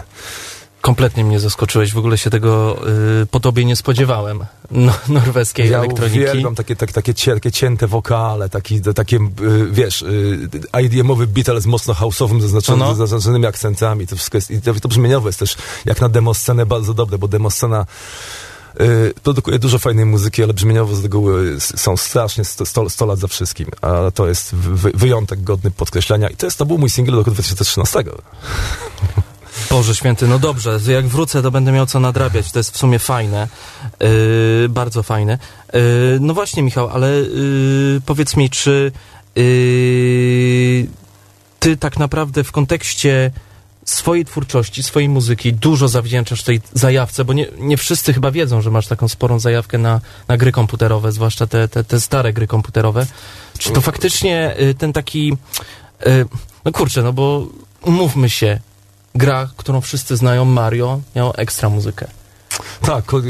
Kompletnie 0.81 1.23
mnie 1.25 1.39
zaskoczyłeś, 1.39 1.93
w 1.93 1.97
ogóle 1.97 2.17
się 2.17 2.29
tego 2.29 2.77
y, 3.21 3.25
po 3.25 3.39
tobie 3.39 3.65
nie 3.65 3.75
spodziewałem. 3.75 4.45
No, 4.71 4.93
norweskiej 5.07 5.69
Ja 5.69 5.77
elektroniki. 5.79 6.19
uwielbiam 6.19 6.55
takie, 6.55 6.75
tak, 6.75 6.91
takie, 6.91 7.13
cie, 7.13 7.33
takie 7.33 7.51
cięte 7.51 7.87
wokale, 7.87 8.49
taki, 8.49 8.81
takie, 8.81 9.17
y, 9.17 9.67
wiesz, 9.71 10.01
y, 10.01 10.49
IDM-owy 10.83 11.27
beat, 11.27 11.49
ale 11.49 11.61
z 11.61 11.65
mocno 11.65 11.93
house'owym 11.93 12.41
zaznaczonym, 12.41 12.79
No, 12.87 12.95
zaznaczonymi 12.95 13.45
akcentami. 13.45 14.07
To 14.07 14.15
wszystko 14.15 14.37
jest, 14.37 14.51
i 14.51 14.61
to, 14.61 14.73
to 14.73 14.87
brzmieniowe 14.87 15.29
jest 15.29 15.39
też, 15.39 15.55
jak 15.85 16.01
na 16.01 16.09
demo 16.09 16.33
scenę 16.33 16.65
bardzo 16.65 16.93
dobre, 16.93 17.17
bo 17.17 17.27
demo 17.27 17.49
scena 17.49 17.81
Y, 17.81 17.85
produkuje 19.23 19.59
dużo 19.59 19.79
fajnej 19.79 20.05
muzyki, 20.05 20.43
ale 20.43 20.53
brzmieniowo 20.53 20.95
z 20.95 21.03
reguły 21.03 21.55
są 21.59 21.97
strasznie 21.97 22.45
100, 22.45 22.89
100 22.89 23.05
lat 23.05 23.19
za 23.19 23.27
wszystkim, 23.27 23.67
a 23.81 24.11
to 24.11 24.27
jest 24.27 24.55
wy, 24.55 24.91
wyjątek 24.93 25.43
godny 25.43 25.71
podkreślenia 25.71 26.29
i 26.29 26.35
to 26.35 26.47
jest, 26.47 26.57
to 26.57 26.65
był 26.65 26.77
mój 26.77 26.89
singiel 26.89 27.11
do 27.11 27.19
roku 27.19 27.31
2013. 27.31 28.03
Boże 29.69 29.95
święty, 29.95 30.27
no 30.27 30.39
dobrze, 30.39 30.79
jak 30.87 31.07
wrócę, 31.07 31.41
to 31.41 31.51
będę 31.51 31.71
miał 31.71 31.85
co 31.85 31.99
nadrabiać. 31.99 32.51
To 32.51 32.59
jest 32.59 32.71
w 32.71 32.77
sumie 32.77 32.99
fajne, 32.99 33.47
yy, 33.99 34.69
bardzo 34.69 35.03
fajne. 35.03 35.37
Yy, 35.73 35.79
no 36.21 36.33
właśnie, 36.33 36.63
Michał, 36.63 36.89
ale 36.89 37.09
yy, 37.09 38.01
powiedz 38.05 38.35
mi, 38.35 38.49
czy 38.49 38.91
yy, 39.35 40.87
ty 41.59 41.77
tak 41.77 41.99
naprawdę 41.99 42.43
w 42.43 42.51
kontekście 42.51 43.31
swojej 43.89 44.25
twórczości, 44.25 44.83
swojej 44.83 45.09
muzyki 45.09 45.53
dużo 45.53 45.87
zawdzięczasz 45.87 46.43
tej 46.43 46.61
zajawce, 46.73 47.25
bo 47.25 47.33
nie, 47.33 47.47
nie 47.57 47.77
wszyscy 47.77 48.13
chyba 48.13 48.31
wiedzą, 48.31 48.61
że 48.61 48.71
masz 48.71 48.87
taką 48.87 49.07
sporą 49.07 49.39
zajawkę 49.39 49.77
na, 49.77 50.01
na 50.27 50.37
gry 50.37 50.51
komputerowe, 50.51 51.11
zwłaszcza 51.11 51.47
te, 51.47 51.67
te, 51.67 51.83
te 51.83 52.01
stare 52.01 52.33
gry 52.33 52.47
komputerowe. 52.47 53.07
Czy 53.57 53.71
to 53.71 53.81
faktycznie 53.81 54.55
y, 54.61 54.73
ten 54.73 54.93
taki... 54.93 55.37
y, 56.07 56.25
No 56.65 56.71
kurczę, 56.71 57.03
no 57.03 57.13
bo 57.13 57.47
umówmy 57.81 58.29
się, 58.29 58.59
gra, 59.15 59.49
którą 59.57 59.81
wszyscy 59.81 60.17
znają, 60.17 60.45
Mario, 60.45 60.99
miał 61.15 61.33
ekstra 61.37 61.69
muzykę. 61.69 62.07
Tak, 62.81 63.05
Ko- 63.05 63.21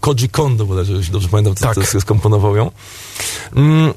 Koji 0.00 0.28
Kondo 0.28 0.66
bodajże, 0.66 0.92
jeśli 0.92 1.12
dobrze 1.12 1.28
pamiętam, 1.28 1.54
to, 1.54 1.60
Tak. 1.60 1.74
to 1.74 1.80
jest, 1.80 2.00
skomponował 2.00 2.56
ją. 2.56 2.70
Mm, 3.56 3.94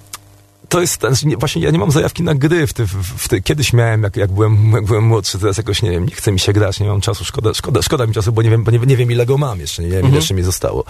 to 0.70 0.82
jest, 0.82 0.98
ten- 0.98 1.14
nie- 1.24 1.38
właśnie 1.38 1.62
ja 1.62 1.72
nie 1.72 1.80
mam 1.80 1.92
zajawki 1.92 2.24
na 2.24 2.36
gry. 2.36 2.68
W 2.68 2.74
ty, 2.74 2.86
w, 3.18 3.28
ty, 3.28 3.42
kiedyś 3.42 3.74
miałem, 3.74 4.04
jak, 4.04 4.18
jak, 4.18 4.32
byłem, 4.32 4.72
jak 4.72 4.86
byłem 4.86 5.04
młodszy, 5.04 5.40
teraz 5.40 5.58
jakoś 5.58 5.82
nie 5.82 5.92
wiem, 5.92 6.06
nie 6.06 6.12
chce 6.16 6.32
mi 6.32 6.40
się 6.40 6.54
grać, 6.54 6.80
nie 6.80 6.88
mam 6.88 7.02
czasu, 7.02 7.26
szkoda, 7.26 7.54
szkoda, 7.54 7.82
szkoda 7.82 8.06
mi 8.08 8.14
czasu, 8.14 8.32
bo 8.32 8.42
nie 8.42 8.50
wiem, 8.50 8.64
bo 8.64 8.72
nie, 8.72 8.80
nie 8.80 8.98
wiem 8.98 9.12
ile 9.12 9.26
go 9.26 9.38
mam 9.38 9.60
jeszcze, 9.60 9.84
nie 9.84 9.90
wiem 9.90 10.06
ile 10.08 10.16
jeszcze 10.16 10.34
mi 10.34 10.44
zostało. 10.44 10.84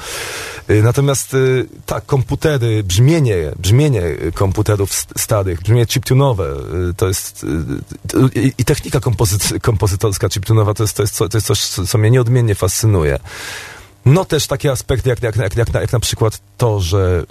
Y, 0.70 0.84
Natomiast 0.84 1.34
y, 1.34 1.66
tak, 1.86 2.06
komputery, 2.06 2.84
brzmienie, 2.84 3.52
brzmienie 3.60 4.02
y, 4.06 4.32
komputerów 4.34 4.92
st- 4.94 5.14
starych, 5.22 5.62
brzmienie 5.62 5.86
chiptunowe, 5.86 6.56
to 6.98 7.08
jest 7.08 7.46
i- 8.58 8.66
technika 8.66 9.00
kompozyt, 9.00 9.50
kompozytorska 9.62 10.30
chiptunowa 10.30 10.74
to 10.74 10.84
jest, 10.84 10.98
to 10.98 11.04
jest, 11.04 11.18
to 11.18 11.30
jest 11.34 11.48
coś, 11.48 11.62
co 11.62 11.98
mnie 11.98 12.12
nieodmiennie 12.12 12.56
fascynuje. 12.56 13.20
No 14.06 14.26
też 14.26 14.48
takie 14.48 14.72
aspekty, 14.72 15.10
jak, 15.10 15.24
jak, 15.24 15.36
jak, 15.36 15.56
jak, 15.58 15.74
na, 15.74 15.82
jak 15.82 15.94
na 15.94 16.00
przykład 16.00 16.40
to, 16.58 16.80
że 16.80 17.24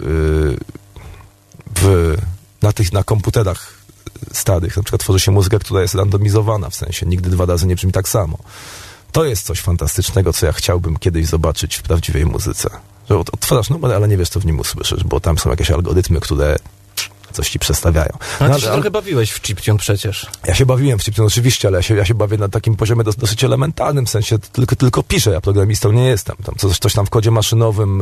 w, 1.75 2.15
na 2.61 2.71
tych, 2.73 2.93
na 2.93 3.03
komputerach 3.03 3.73
starych 4.33 4.77
na 4.77 4.83
przykład 4.83 5.01
tworzy 5.01 5.19
się 5.19 5.31
muzyka, 5.31 5.59
która 5.59 5.81
jest 5.81 5.95
randomizowana, 5.95 6.69
w 6.69 6.75
sensie 6.75 7.05
nigdy 7.05 7.29
dwa 7.29 7.45
razy 7.45 7.67
nie 7.67 7.75
brzmi 7.75 7.91
tak 7.91 8.09
samo. 8.09 8.37
To 9.11 9.25
jest 9.25 9.45
coś 9.45 9.59
fantastycznego, 9.61 10.33
co 10.33 10.45
ja 10.45 10.51
chciałbym 10.51 10.97
kiedyś 10.97 11.25
zobaczyć 11.27 11.75
w 11.75 11.81
prawdziwej 11.81 12.25
muzyce. 12.25 12.69
Że 13.09 13.17
od- 13.17 13.29
odtwarzasz 13.33 13.69
numer, 13.69 13.91
ale 13.93 14.07
nie 14.07 14.17
wiesz, 14.17 14.29
co 14.29 14.39
w 14.39 14.45
nim 14.45 14.59
usłyszysz, 14.59 15.03
bo 15.03 15.19
tam 15.19 15.37
są 15.37 15.49
jakieś 15.49 15.71
algorytmy, 15.71 16.19
które 16.19 16.55
coś 17.33 17.49
ci 17.49 17.59
przestawiają. 17.59 18.09
No, 18.41 18.47
No, 18.47 18.55
ty 18.55 18.61
się 18.61 18.67
ale- 18.67 18.75
trochę 18.75 18.91
bawiłeś 18.91 19.31
w 19.31 19.41
chiptune 19.41 19.79
przecież. 19.79 20.27
ja 20.47 20.55
się 20.55 20.65
bawiłem 20.65 20.99
w 20.99 21.03
chiptune 21.03 21.27
oczywiście, 21.27 21.67
ale 21.67 21.77
ja 21.77 21.81
się, 21.81 21.95
ja 21.95 22.05
się 22.05 22.13
bawię 22.15 22.37
na 22.37 22.49
takim 22.49 22.75
poziomie 22.75 23.03
dos, 23.03 23.15
dosyć 23.15 23.43
elementarnym, 23.43 24.05
w 24.05 24.09
sensie 24.09 24.39
tylko, 24.39 24.75
tylko 24.75 25.03
piszę, 25.03 25.31
ja 25.31 25.41
programistą 25.41 25.91
nie 25.91 26.05
jestem. 26.05 26.35
Tam 26.45 26.55
coś, 26.57 26.77
coś 26.79 26.93
tam 26.93 27.05
w 27.05 27.09
kodzie 27.09 27.31
maszynowym 27.31 28.01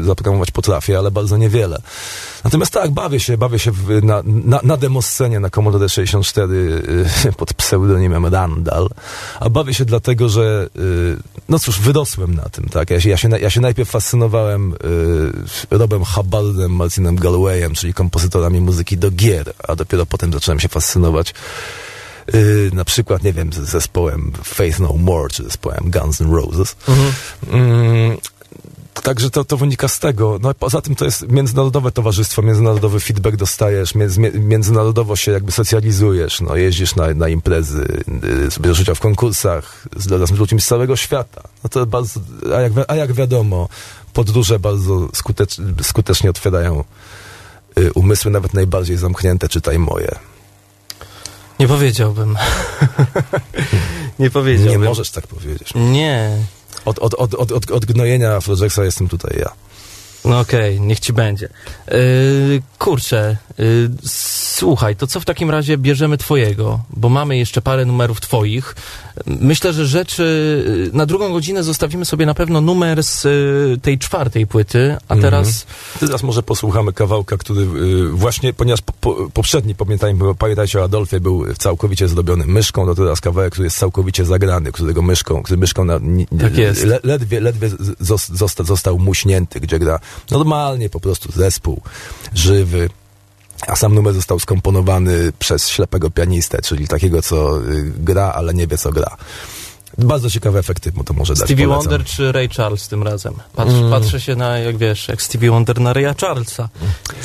y, 0.00 0.04
zaprogramować 0.04 0.50
potrafię, 0.50 0.98
ale 0.98 1.10
bardzo 1.10 1.36
niewiele. 1.36 1.82
Natomiast 2.44 2.72
tak, 2.72 2.90
bawię 2.90 3.20
się, 3.20 3.38
bawię 3.38 3.58
się 3.58 3.72
w, 3.72 4.04
na, 4.04 4.22
na, 4.24 4.60
na 4.62 4.76
demoscenie 4.76 5.40
na 5.40 5.50
Commodore 5.50 5.88
64 5.88 6.52
y, 7.26 7.32
pod 7.38 7.54
pseudonimem 7.54 8.26
Randall, 8.26 8.88
a 9.40 9.50
bawię 9.50 9.74
się 9.74 9.84
dlatego, 9.84 10.28
że 10.28 10.68
y, 10.76 11.16
no 11.48 11.58
cóż, 11.58 11.80
wyrosłem 11.80 12.34
na 12.34 12.42
tym, 12.42 12.64
tak? 12.68 12.90
Ja 12.90 13.00
się, 13.00 13.08
ja 13.10 13.16
się, 13.16 13.28
ja 13.40 13.50
się 13.50 13.60
najpierw 13.60 13.90
fascynowałem 13.90 14.72
y, 14.72 15.76
Robem 15.78 16.04
Hubbardem, 16.04 16.72
Martinem 16.76 17.16
Galwayem, 17.16 17.74
czyli 17.74 17.94
kompozytorami 17.94 18.59
muzyki 18.60 18.98
do 18.98 19.10
gier, 19.10 19.52
a 19.68 19.76
dopiero 19.76 20.06
potem 20.06 20.32
zacząłem 20.32 20.60
się 20.60 20.68
fascynować 20.68 21.34
y, 22.34 22.70
na 22.72 22.84
przykład, 22.84 23.22
nie 23.22 23.32
wiem, 23.32 23.52
z 23.52 23.56
zespołem 23.56 24.32
Faith 24.44 24.80
No 24.80 24.92
More, 24.92 25.28
czy 25.28 25.44
zespołem 25.44 25.90
Guns 25.90 26.20
N' 26.20 26.32
Roses. 26.32 26.76
Mm, 27.50 28.16
Także 29.02 29.30
to, 29.30 29.44
to 29.44 29.56
wynika 29.56 29.88
z 29.88 29.98
tego. 29.98 30.38
No, 30.42 30.54
poza 30.54 30.80
tym 30.80 30.94
to 30.94 31.04
jest 31.04 31.28
międzynarodowe 31.28 31.92
towarzystwo, 31.92 32.42
międzynarodowy 32.42 33.00
feedback 33.00 33.36
dostajesz, 33.36 33.94
między, 33.94 34.20
międzynarodowo 34.20 35.16
się 35.16 35.32
jakby 35.32 35.52
socjalizujesz, 35.52 36.40
no, 36.40 36.56
jeździsz 36.56 36.96
na, 36.96 37.14
na 37.14 37.28
imprezy, 37.28 38.02
y, 38.46 38.50
sobie 38.50 38.68
bierzesz 38.68 38.82
udział 38.82 38.94
w 38.94 39.00
konkursach 39.00 39.86
z, 39.96 40.28
z 40.28 40.30
ludźmi 40.30 40.60
z 40.60 40.66
całego 40.66 40.96
świata. 40.96 41.42
No 41.64 41.70
to 41.70 41.86
bardzo, 41.86 42.20
a, 42.56 42.60
jak, 42.60 42.72
a 42.88 42.96
jak 42.96 43.12
wiadomo, 43.12 43.68
podróże 44.12 44.58
bardzo 44.58 45.08
skutecz, 45.14 45.56
skutecznie 45.82 46.30
otwierają 46.30 46.84
umysły, 47.94 48.30
nawet 48.30 48.54
najbardziej 48.54 48.96
zamknięte, 48.96 49.48
czytaj 49.48 49.78
moje. 49.78 50.18
Nie 51.58 51.68
powiedziałbym. 51.68 52.38
nie 54.18 54.30
powiedziałbym. 54.30 54.82
Nie 54.82 54.88
możesz 54.88 55.10
tak 55.10 55.26
powiedzieć. 55.26 55.72
Nie. 55.74 56.36
Od, 56.84 56.98
od, 56.98 57.14
od, 57.14 57.34
od, 57.34 57.52
od, 57.52 57.70
od 57.70 57.84
gnojenia 57.84 58.36
Afrojacksa 58.36 58.84
jestem 58.84 59.08
tutaj 59.08 59.38
ja. 59.38 59.52
No 60.24 60.40
okej, 60.40 60.80
niech 60.80 61.00
ci 61.00 61.12
będzie. 61.12 61.48
Yy, 61.90 62.62
kurczę, 62.78 63.36
yy, 63.58 63.90
słuchaj, 64.06 64.96
to 64.96 65.06
co 65.06 65.20
w 65.20 65.24
takim 65.24 65.50
razie 65.50 65.78
bierzemy 65.78 66.18
twojego? 66.18 66.80
Bo 66.90 67.08
mamy 67.08 67.38
jeszcze 67.38 67.62
parę 67.62 67.84
numerów 67.84 68.20
twoich. 68.20 68.76
Myślę, 69.26 69.72
że 69.72 69.86
rzeczy... 69.86 70.64
yy, 70.86 70.90
Na 70.92 71.06
drugą 71.06 71.32
godzinę 71.32 71.62
zostawimy 71.62 72.04
sobie 72.04 72.26
na 72.26 72.34
pewno 72.34 72.60
numer 72.60 73.02
z 73.04 73.24
yy, 73.24 73.78
tej 73.82 73.98
czwartej 73.98 74.46
płyty, 74.46 74.96
a 75.08 75.14
Mhm. 75.14 75.20
teraz... 75.20 75.66
Teraz 76.00 76.22
może 76.22 76.42
posłuchamy 76.42 76.92
kawałka, 76.92 77.36
który 77.36 77.60
y, 77.60 78.08
właśnie, 78.08 78.52
ponieważ 78.52 78.80
po, 78.82 78.92
po, 78.92 79.30
poprzedni, 79.30 79.74
pamiętajmy, 79.74 80.34
pamiętajcie 80.34 80.80
o 80.80 80.84
Adolfie, 80.84 81.20
był 81.20 81.54
całkowicie 81.54 82.08
zdobiony 82.08 82.46
myszką, 82.46 82.86
to 82.86 82.94
teraz 82.94 83.20
kawałek, 83.20 83.52
który 83.52 83.66
jest 83.66 83.78
całkowicie 83.78 84.24
zagrany, 84.24 84.72
którego 84.72 85.02
myszką, 85.02 85.42
który 85.42 85.56
myszką 85.58 85.84
na, 85.84 86.00
Tak 86.40 86.56
jest. 86.58 86.84
Le, 86.84 87.00
ledwie, 87.04 87.40
ledwie 87.40 87.70
zos, 88.00 88.28
zosta, 88.28 88.64
został 88.64 88.98
muśnięty, 88.98 89.60
gdzie 89.60 89.78
gra 89.78 89.98
normalnie 90.30 90.90
po 90.90 91.00
prostu 91.00 91.32
zespół, 91.32 91.80
żywy, 92.34 92.90
a 93.66 93.76
sam 93.76 93.94
numer 93.94 94.14
został 94.14 94.38
skomponowany 94.40 95.32
przez 95.38 95.68
ślepego 95.68 96.10
pianistę, 96.10 96.62
czyli 96.62 96.88
takiego, 96.88 97.22
co 97.22 97.58
y, 97.58 97.92
gra, 97.98 98.32
ale 98.34 98.54
nie 98.54 98.66
wie, 98.66 98.78
co 98.78 98.92
gra. 98.92 99.16
Bardzo 99.98 100.30
ciekawe 100.30 100.58
efekty 100.58 100.92
mu 100.94 101.04
to 101.04 101.14
może 101.14 101.34
dać. 101.34 101.44
Stevie. 101.44 101.66
Wonder 101.66 102.04
czy 102.04 102.32
Ray 102.32 102.48
Charles 102.48 102.88
tym 102.88 103.02
razem? 103.02 103.34
Patrz, 103.56 103.72
Mm. 103.72 103.90
Patrzę 103.90 104.20
się 104.20 104.36
na, 104.36 104.58
jak 104.58 104.76
wiesz, 104.76 105.08
jak 105.08 105.22
Stevie 105.22 105.50
Wonder 105.50 105.80
na 105.80 105.92
Raya 105.92 106.14
Charlesa. 106.20 106.68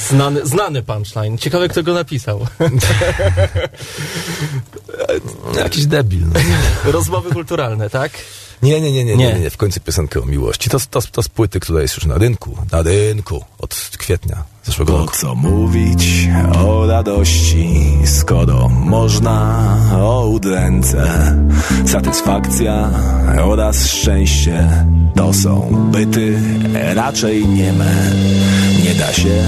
Znany, 0.10 0.46
znany 0.46 0.84
punchline. 0.84 1.38
Ciekawe, 1.38 1.70
kto 1.70 1.84
go 1.84 1.94
napisał. 1.94 2.48
Jakiś 5.58 5.86
debil. 5.86 6.22
No. 6.34 6.40
Rozmowy 6.92 7.32
kulturalne, 7.32 7.90
tak? 7.90 8.12
Nie, 8.62 8.82
nie, 8.82 8.92
nie, 8.92 9.04
nie, 9.06 9.16
Nie. 9.16 9.28
nie, 9.28 9.34
nie, 9.34 9.40
nie, 9.40 9.50
w 9.50 9.58
końcu 9.58 9.80
piosenkę 9.80 10.20
o 10.22 10.26
miłości. 10.26 10.70
To, 10.70 10.78
to, 10.90 11.02
to 11.12 11.24
z 11.24 11.30
płyty, 11.30 11.60
która 11.60 11.82
jest 11.82 11.96
już 11.96 12.06
na 12.06 12.18
rynku, 12.18 12.58
na 12.72 12.82
rynku 12.82 13.44
od 13.60 13.76
kwietnia 13.98 14.44
zeszłego 14.66 14.94
Po 14.94 15.00
roku. 15.00 15.18
co 15.18 15.36
mówić 15.36 16.30
o 16.66 16.88
radości, 16.88 17.98
skoro 18.06 18.70
można 18.70 19.78
o 20.02 20.28
udręce? 20.28 21.36
Satysfakcja 21.86 22.90
oraz 23.44 23.88
szczęście 23.88 24.70
to 25.16 25.34
są 25.34 25.70
byty 25.92 26.40
raczej 26.96 27.48
nieme. 27.48 28.12
Nie 28.84 28.96
da 28.96 29.14
się 29.14 29.44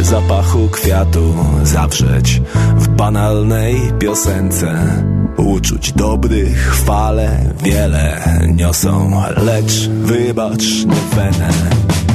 zapachu 0.00 0.68
kwiatu 0.68 1.34
zawrzeć 1.62 2.42
w 2.76 2.88
banalnej 2.88 3.76
piosence. 3.98 5.02
Uczuć 5.36 5.92
dobrych 5.92 6.74
fale 6.74 7.54
wiele 7.62 8.22
niosą, 8.54 9.22
lecz 9.36 9.88
wybacz 9.88 10.84
nie 10.86 11.16
fenę. 11.16 11.50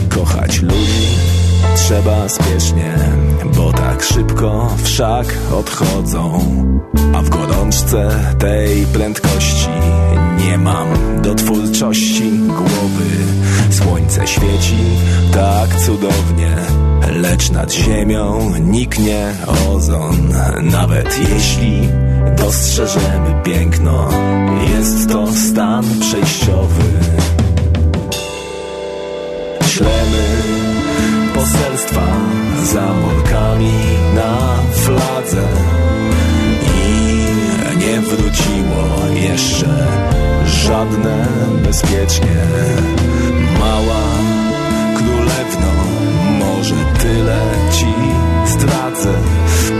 Kochać 0.10 0.62
ludzi 0.62 1.45
trzeba 1.76 2.30
spiesznie, 2.30 2.96
bo 3.58 3.74
tak 3.74 4.04
szybko 4.04 4.70
wszak 4.84 5.26
odchodzą. 5.60 6.40
A 7.14 7.22
w 7.22 7.30
gorączce 7.30 8.10
tej 8.40 8.86
prędkości 8.86 9.70
nie 10.38 10.58
mam 10.58 10.88
do 11.22 11.36
twórczości 11.36 12.32
głowy. 12.32 13.06
Słońce 13.70 14.28
świeci 14.28 14.78
tak 15.34 15.80
cudownie, 15.80 16.56
lecz 17.12 17.52
nad 17.52 17.74
ziemią 17.74 18.54
niknie 18.60 19.34
ozon. 19.70 20.34
Nawet 20.62 21.20
jeśli 21.34 21.90
dostrzeżemy 22.38 23.42
piękno, 23.44 24.10
padnę 40.76 41.28
bezpiecznie. 41.64 42.38
Mała 43.60 44.04
królewno, 44.98 45.72
może 46.40 46.76
tyle 47.00 47.42
ci 47.72 47.94
stracę. 48.46 49.14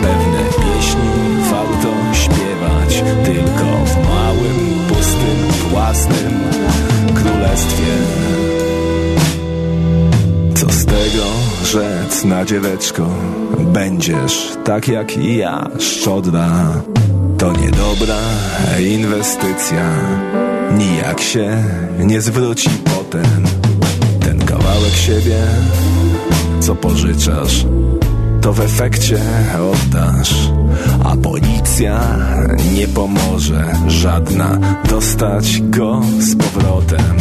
Pewne 0.02 0.44
pieśni 0.50 1.10
warto 1.52 1.92
śpiewać 2.14 3.04
tylko 3.26 3.66
w 3.86 4.10
małym, 4.10 4.80
pustym, 4.90 5.70
własnym 5.70 6.34
królestwie. 7.16 7.94
Co 10.56 10.70
z 10.70 10.86
tego, 10.86 11.26
że 11.66 12.06
na 12.26 12.46
dzieweczko 12.46 13.08
będziesz 13.60 14.52
tak 14.64 14.88
jak 14.88 15.18
ja 15.18 15.70
szczodra? 15.80 16.50
To 17.38 17.52
niedobra 17.52 18.20
inwestycja 18.80 19.84
Nijak 20.72 21.22
się 21.22 21.64
nie 22.00 22.22
zwróci 22.22 22.70
potem 22.70 23.44
Ten 24.20 24.46
kawałek 24.46 24.94
siebie. 24.94 25.38
Co 26.60 26.76
pożyczasz 26.76 27.66
to 28.46 28.54
w 28.54 28.60
efekcie 28.60 29.22
oddasz. 29.74 30.52
A 31.04 31.16
policja 31.16 32.18
nie 32.74 32.88
pomoże 32.88 33.74
żadna 33.88 34.58
Dostać 34.90 35.62
go 35.62 36.02
z 36.20 36.36
powrotem. 36.36 37.16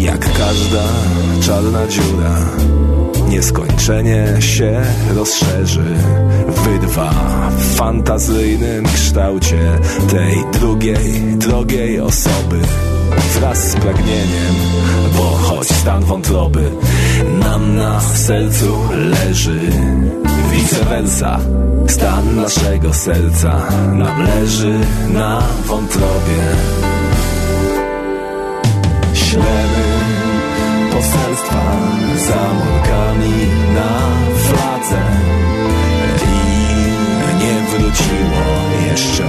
Jak 0.00 0.20
każda 0.20 0.82
czarna 1.42 1.86
dziura 1.86 2.36
Nieskończenie 3.32 4.26
się 4.40 4.82
rozszerzy. 5.14 5.84
Wydwa 6.48 7.10
w 7.58 7.76
fantazyjnym 7.76 8.84
kształcie 8.84 9.78
Tej 10.10 10.44
drugiej, 10.52 11.36
drogiej 11.36 12.00
osoby 12.00 12.60
Wraz 13.34 13.70
z 13.70 13.76
pragnieniem 13.76 14.54
Bo 15.16 15.22
choć 15.22 15.68
stan 15.68 16.04
wątroby 16.04 16.70
Nam 17.40 17.76
na 17.76 18.00
sercu 18.00 18.78
leży 18.94 19.60
Vice 20.52 20.84
versa 20.84 21.38
Stan 21.88 22.36
naszego 22.36 22.94
serca 22.94 23.62
Nam 23.92 24.22
leży 24.22 24.78
na 25.08 25.42
wątrobie. 25.66 26.42
Ślemy 29.14 29.84
poselstwa 30.92 31.62
za 32.16 32.81
murkami 33.12 33.46
na 33.74 33.92
fladze 34.36 35.02
i 36.24 37.44
nie 37.44 37.60
wróciło 37.70 38.44
jeszcze 38.90 39.24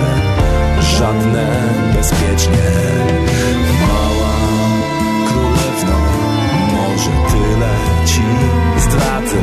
żadne 0.97 1.45
bezpiecznie. 1.95 2.69
Mała 3.81 4.35
królewno, 5.27 5.99
może 6.71 7.11
tyle 7.31 7.73
ci 8.05 8.21
zdradzę. 8.79 9.41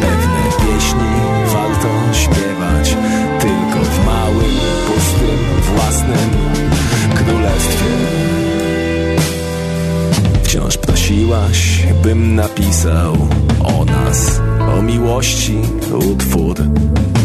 Pewne 0.00 0.42
pieśni 0.58 1.14
warto 1.46 2.14
śpiewać 2.14 2.96
tylko 3.40 3.84
w 3.84 4.06
małym, 4.06 4.54
pustym, 4.86 5.74
własnym 5.74 6.30
królestwie. 7.14 7.84
Wciąż 10.42 10.76
prosiłaś, 11.04 11.86
bym 12.02 12.34
napisał 12.34 13.16
o 13.64 13.84
nas, 13.84 14.40
o 14.78 14.82
miłości 14.82 15.58
utwór. 16.12 16.56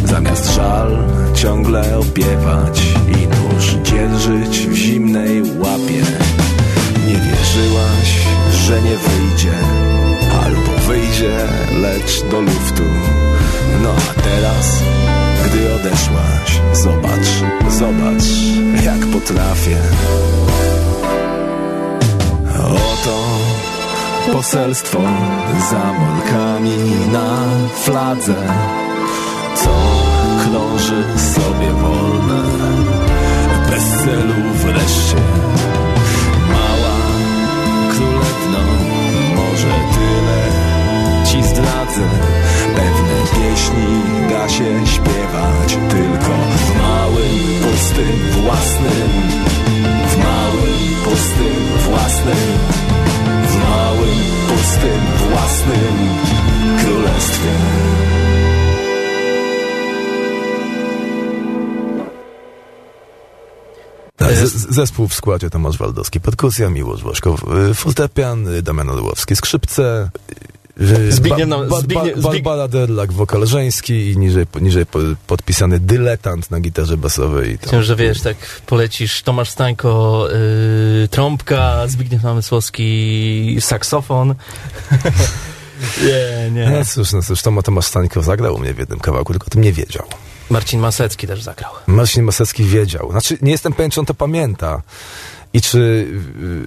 Zamiast 0.06 0.56
żal 0.56 0.98
ciągle 1.34 2.00
opiewać 2.00 2.82
i 3.08 3.28
nóż 3.28 3.76
dzierżyć 3.84 4.68
w 4.68 4.74
zimnej 4.74 5.42
łapie. 5.42 6.04
Nie 7.08 7.14
wierzyłaś, 7.14 8.28
że 8.68 8.82
nie 8.82 8.98
wyjdzie, 8.98 9.58
albo 10.44 10.72
wyjdzie, 10.88 11.38
lecz 11.82 12.24
do 12.32 12.42
luftu. 12.42 12.84
No 13.84 13.90
a 13.90 14.22
teraz, 14.22 14.80
gdy 15.46 15.76
odeszłaś, 15.76 16.62
zobacz, 16.74 17.30
zobacz, 17.70 18.28
jak 18.84 19.06
potrafię. 19.08 19.78
Oto 22.66 23.39
poselstwo 24.28 25.00
za 25.72 25.94
molkami 25.94 26.78
na 27.12 27.30
fladze, 27.84 28.36
co 29.56 29.70
krąży 30.44 31.04
sobie 31.18 31.72
wolne, 31.72 32.44
bez 33.70 33.84
celu 33.84 34.34
wreszcie. 34.54 35.22
Mała 36.48 36.98
królewno, 37.92 38.64
może 39.36 39.74
tyle 39.96 40.42
ci 41.26 41.44
zdradzę. 41.44 42.08
Pewne 42.76 43.18
pieśni 43.34 44.02
da 44.30 44.50
się 44.50 44.88
śpiewać 44.88 45.78
tylko 45.90 46.34
w 46.56 46.78
małym, 46.78 47.40
pustym, 47.64 48.44
własnym 48.44 49.10
w 50.08 50.18
małym, 50.18 51.04
pustym, 51.04 51.90
własnym 51.90 52.89
małym, 54.00 54.18
pustym, 54.48 55.30
własnym 55.30 56.10
królestwie 56.84 57.50
Tak, 64.16 64.36
zespół 64.70 65.08
w 65.08 65.14
składzie 65.14 65.50
Tomasz 65.50 65.78
Waldowski, 65.78 66.22
perkusja, 66.22 66.70
Miłosz 66.70 67.04
Błoszko, 67.04 67.36
y, 67.72 67.74
fortepian, 67.74 68.48
Damian 68.64 68.90
Orłowski, 68.90 69.36
skrzypce, 69.36 70.10
Zbigniew- 71.10 71.50
ba, 71.50 71.58
ba, 71.66 71.82
Zbigniew- 71.82 72.22
ba, 72.22 72.30
Zbig- 72.30 72.44
Barbara 72.44 72.68
Derlak, 72.68 73.14
wokal 73.14 73.48
żeński 73.48 74.12
i 74.12 74.18
niżej, 74.18 74.46
niżej 74.62 74.86
po- 74.86 75.00
podpisany 75.28 75.80
dyletant 75.80 76.52
na 76.52 76.60
gitarze 76.60 76.98
basowej. 76.98 77.58
Chciałem, 77.62 77.84
że 77.84 77.96
wiesz, 77.96 78.22
tak 78.22 78.38
polecisz 78.66 79.22
Tomasz 79.22 79.50
Stańko, 79.50 80.28
y, 81.04 81.08
trąbka, 81.08 81.88
Zbigniew 81.88 82.24
Namysłowski, 82.24 83.58
saksofon. 83.60 84.36
nie, 86.06 86.52
nie. 86.52 86.70
No 86.70 86.86
cóż, 86.86 87.12
no 87.12 87.22
cóż, 87.24 87.42
Toma 87.42 87.62
Tomasz 87.62 87.86
Stańko 87.86 88.22
zagrał 88.22 88.56
u 88.56 88.60
mnie 88.60 88.74
w 88.74 88.80
jednym 88.80 89.00
kawałku, 89.00 89.34
tylko 89.34 89.48
o 89.48 89.50
tym 89.50 89.62
nie 89.62 89.74
wiedział. 89.74 90.06
Marcin 90.50 90.80
Masecki 90.80 91.28
też 91.28 91.44
zagrał. 91.44 91.72
Marcin 91.88 92.24
Masecki 92.24 92.64
wiedział. 92.64 93.12
Znaczy, 93.12 93.38
nie 93.42 93.52
jestem 93.52 93.74
pewien, 93.74 93.92
czy 93.92 94.00
on 94.00 94.06
to 94.06 94.14
pamięta. 94.14 94.82
I 95.54 95.62
czy 95.62 96.08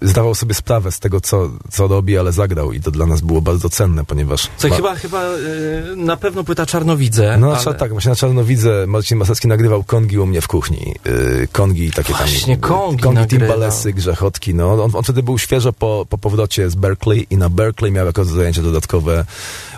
y, 0.02 0.08
zdawał 0.08 0.34
sobie 0.34 0.54
sprawę 0.54 0.92
z 0.92 0.98
tego, 0.98 1.20
co, 1.20 1.50
co 1.70 1.88
robi, 1.88 2.18
ale 2.18 2.32
zagrał. 2.32 2.72
I 2.72 2.80
to 2.80 2.90
dla 2.90 3.06
nas 3.06 3.20
było 3.20 3.40
bardzo 3.40 3.70
cenne, 3.70 4.04
ponieważ... 4.04 4.48
Co 4.56 4.70
chyba, 4.70 4.94
chyba 4.94 5.24
y, 5.24 5.96
na 5.96 6.16
pewno 6.16 6.44
płyta 6.44 6.66
Czarnowidze. 6.66 7.36
No, 7.38 7.56
ale... 7.66 7.74
tak, 7.74 7.92
właśnie 7.92 8.08
na 8.08 8.16
Czarnowidze 8.16 8.84
Marcin 8.86 9.18
Masecki 9.18 9.48
nagrywał 9.48 9.84
kongi 9.84 10.18
u 10.18 10.26
mnie 10.26 10.40
w 10.40 10.48
kuchni. 10.48 10.94
Yy, 11.04 11.48
kongi 11.52 11.90
takie 11.90 12.14
Właśnie, 12.14 12.56
tam... 12.56 12.70
kongi 12.70 13.02
kongi 13.02 13.26
timbalesy, 13.26 13.92
grzechotki, 13.92 14.54
no. 14.54 14.84
On, 14.84 14.90
on 14.94 15.02
wtedy 15.02 15.22
był 15.22 15.38
świeżo 15.38 15.72
po, 15.72 16.06
po 16.08 16.18
powrocie 16.18 16.70
z 16.70 16.74
Berkeley 16.74 17.26
i 17.30 17.36
na 17.36 17.48
Berkeley 17.48 17.92
miał 17.92 18.06
jako 18.06 18.24
zajęcie 18.24 18.62
dodatkowe 18.62 19.24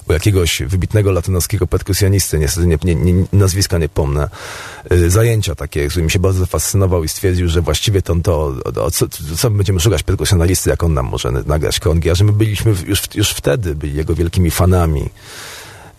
u 0.09 0.13
jakiegoś 0.13 0.63
wybitnego 0.63 1.13
latynoskiego 1.13 1.67
perkusjonisty, 1.67 2.39
niestety 2.39 2.67
nie, 2.67 2.79
nie, 2.85 2.95
nie, 2.95 3.25
nazwiska 3.33 3.79
nie 3.79 3.89
pomnę, 3.89 4.21
yy, 4.23 4.74
zajęcia 5.09 5.55
takie, 5.55 5.89
którymi 5.89 6.11
się 6.11 6.19
bardzo 6.19 6.41
zafascynował 6.41 7.05
i 7.05 7.09
stwierdził, 7.09 7.49
że 7.49 7.61
właściwie 7.61 8.03
to, 8.03 8.15
to, 8.17 8.55
to 8.75 8.91
co, 8.91 9.07
co 9.37 9.51
my 9.51 9.57
będziemy 9.57 9.81
szukać 9.81 10.03
perkusjonalisty, 10.03 10.71
jak 10.71 10.83
on 10.83 10.95
nam 10.95 11.07
może 11.07 11.31
nagrać 11.31 11.81
kongi, 11.81 12.11
a 12.11 12.15
że 12.15 12.25
my 12.25 12.33
byliśmy 12.33 12.75
już, 12.87 13.03
już 13.15 13.31
wtedy 13.31 13.75
byli 13.75 13.95
jego 13.95 14.15
wielkimi 14.15 14.51
fanami 14.51 15.09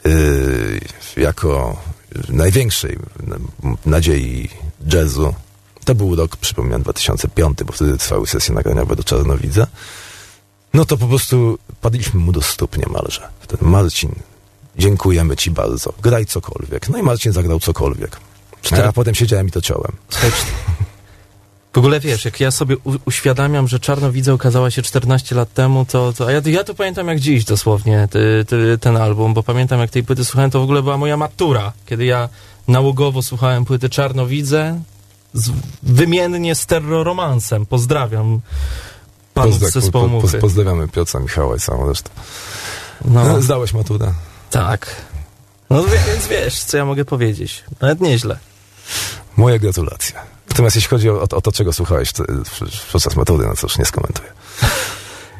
yy, 0.05 0.79
jako 1.17 1.77
największej 2.29 2.97
n- 3.27 3.75
nadziei 3.85 4.49
jazzu. 4.93 5.33
To 5.85 5.95
był 5.95 6.15
rok, 6.15 6.37
przypominam, 6.37 6.81
2005, 6.81 7.63
bo 7.65 7.73
wtedy 7.73 7.97
trwały 7.97 8.27
sesje 8.27 8.55
nagraniowe 8.55 8.95
do 8.95 9.03
Czarnowidza. 9.03 9.67
No 10.73 10.85
to 10.85 10.97
po 10.97 11.07
prostu 11.07 11.57
padliśmy 11.81 12.19
mu 12.19 12.31
do 12.31 12.41
stóp 12.41 12.77
niemalże. 12.77 13.27
Wtedy 13.39 13.65
Marcin, 13.65 14.15
dziękujemy 14.77 15.35
ci 15.35 15.51
bardzo. 15.51 15.93
Graj 16.01 16.25
cokolwiek. 16.25 16.89
No 16.89 16.97
i 16.97 17.03
Marcin 17.03 17.31
zagrał 17.31 17.59
cokolwiek. 17.59 18.17
A 18.73 18.77
ja 18.77 18.91
potem 18.93 19.15
siedziałem 19.15 19.47
i 19.47 19.51
to 19.51 19.61
ciąłem. 19.61 19.91
Słuchaj, 20.09 20.31
W 21.73 21.77
ogóle 21.77 21.99
wiesz, 21.99 22.25
jak 22.25 22.39
ja 22.39 22.51
sobie 22.51 22.75
uświadamiam, 23.05 23.67
że 23.67 23.79
Czarnowidze 23.79 24.33
ukazała 24.33 24.71
się 24.71 24.81
14 24.81 25.35
lat 25.35 25.53
temu, 25.53 25.85
to, 25.85 26.13
to 26.13 26.27
a 26.27 26.31
ja, 26.31 26.41
ja 26.45 26.63
to 26.63 26.73
pamiętam 26.75 27.07
jak 27.07 27.19
dziś 27.19 27.45
dosłownie 27.45 28.07
ty, 28.11 28.45
ty, 28.47 28.77
ten 28.77 28.97
album, 28.97 29.33
bo 29.33 29.43
pamiętam 29.43 29.79
jak 29.79 29.89
tej 29.89 30.03
płyty 30.03 30.25
słuchałem, 30.25 30.51
to 30.51 30.59
w 30.59 30.63
ogóle 30.63 30.83
była 30.83 30.97
moja 30.97 31.17
matura, 31.17 31.73
kiedy 31.85 32.05
ja 32.05 32.29
nałogowo 32.67 33.21
słuchałem 33.21 33.65
płyty 33.65 33.89
Czarnowidze 33.89 34.81
z, 35.33 35.51
wymiennie 35.83 36.55
z 36.55 36.65
terroromansem. 36.65 37.65
Pozdrawiam 37.65 38.41
panów 39.33 39.55
z 39.55 39.59
Pozdra- 39.59 39.71
zespołu 39.71 40.05
po, 40.05 40.09
po, 40.09 40.21
Muchy. 40.21 40.37
pozdrawiamy 40.37 40.87
Piotra 40.87 41.19
Michała 41.19 41.55
i 41.55 41.59
całą 41.59 41.87
resztę. 41.89 42.09
No, 43.05 43.23
No, 43.25 43.41
zdałeś 43.47 43.73
maturę. 43.73 44.13
tak. 44.49 44.95
No 45.69 45.83
więc 45.83 46.27
wiesz, 46.27 46.59
co 46.63 46.77
ja 46.77 46.85
mogę 46.85 47.05
powiedzieć. 47.05 47.63
Nawet 47.81 48.01
nieźle. 48.01 48.37
Moje 49.37 49.59
gratulacje. 49.59 50.15
Natomiast 50.49 50.75
jeśli 50.75 50.89
chodzi 50.89 51.09
o, 51.09 51.21
o 51.21 51.41
to, 51.41 51.51
czego 51.51 51.73
słuchałeś 51.73 52.09
w- 52.45 52.91
podczas 52.91 53.15
matury, 53.15 53.47
no 53.47 53.55
cóż, 53.55 53.77
nie 53.77 53.85
skomentuję. 53.85 54.29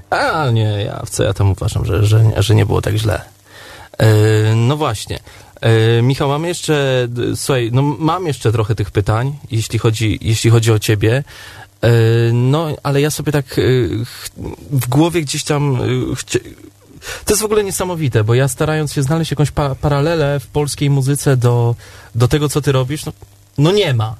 A 0.09 0.49
nie, 0.51 0.83
ja 0.83 1.01
w 1.05 1.09
co 1.09 1.23
ja 1.23 1.33
tam 1.33 1.51
uważam, 1.51 1.85
że, 1.85 2.05
że, 2.05 2.23
że 2.37 2.55
nie 2.55 2.65
było 2.65 2.81
tak 2.81 2.95
źle. 2.95 3.21
E, 3.97 4.07
no 4.55 4.77
właśnie. 4.77 5.19
E, 5.61 6.01
Michał, 6.01 6.29
mam 6.29 6.45
jeszcze, 6.45 7.07
słuchaj, 7.35 7.69
no 7.73 7.81
mam 7.81 8.27
jeszcze 8.27 8.51
trochę 8.51 8.75
tych 8.75 8.91
pytań, 8.91 9.35
jeśli 9.51 9.79
chodzi, 9.79 10.19
jeśli 10.21 10.49
chodzi 10.49 10.71
o 10.71 10.79
ciebie. 10.79 11.23
E, 11.81 11.89
no, 12.33 12.67
ale 12.83 13.01
ja 13.01 13.11
sobie 13.11 13.31
tak 13.31 13.45
e, 13.59 13.61
w 14.71 14.87
głowie 14.89 15.21
gdzieś 15.21 15.43
tam 15.43 15.75
e, 15.75 15.79
to 17.25 17.33
jest 17.33 17.41
w 17.41 17.45
ogóle 17.45 17.63
niesamowite, 17.63 18.23
bo 18.23 18.33
ja 18.33 18.47
starając 18.47 18.93
się 18.93 19.03
znaleźć 19.03 19.31
jakąś 19.31 19.51
pa 19.51 19.75
paralelę 19.75 20.39
w 20.39 20.47
polskiej 20.47 20.89
muzyce 20.89 21.37
do, 21.37 21.75
do 22.15 22.27
tego, 22.27 22.49
co 22.49 22.61
ty 22.61 22.71
robisz, 22.71 23.05
no, 23.05 23.11
no 23.57 23.71
nie 23.71 23.93
ma. 23.93 24.15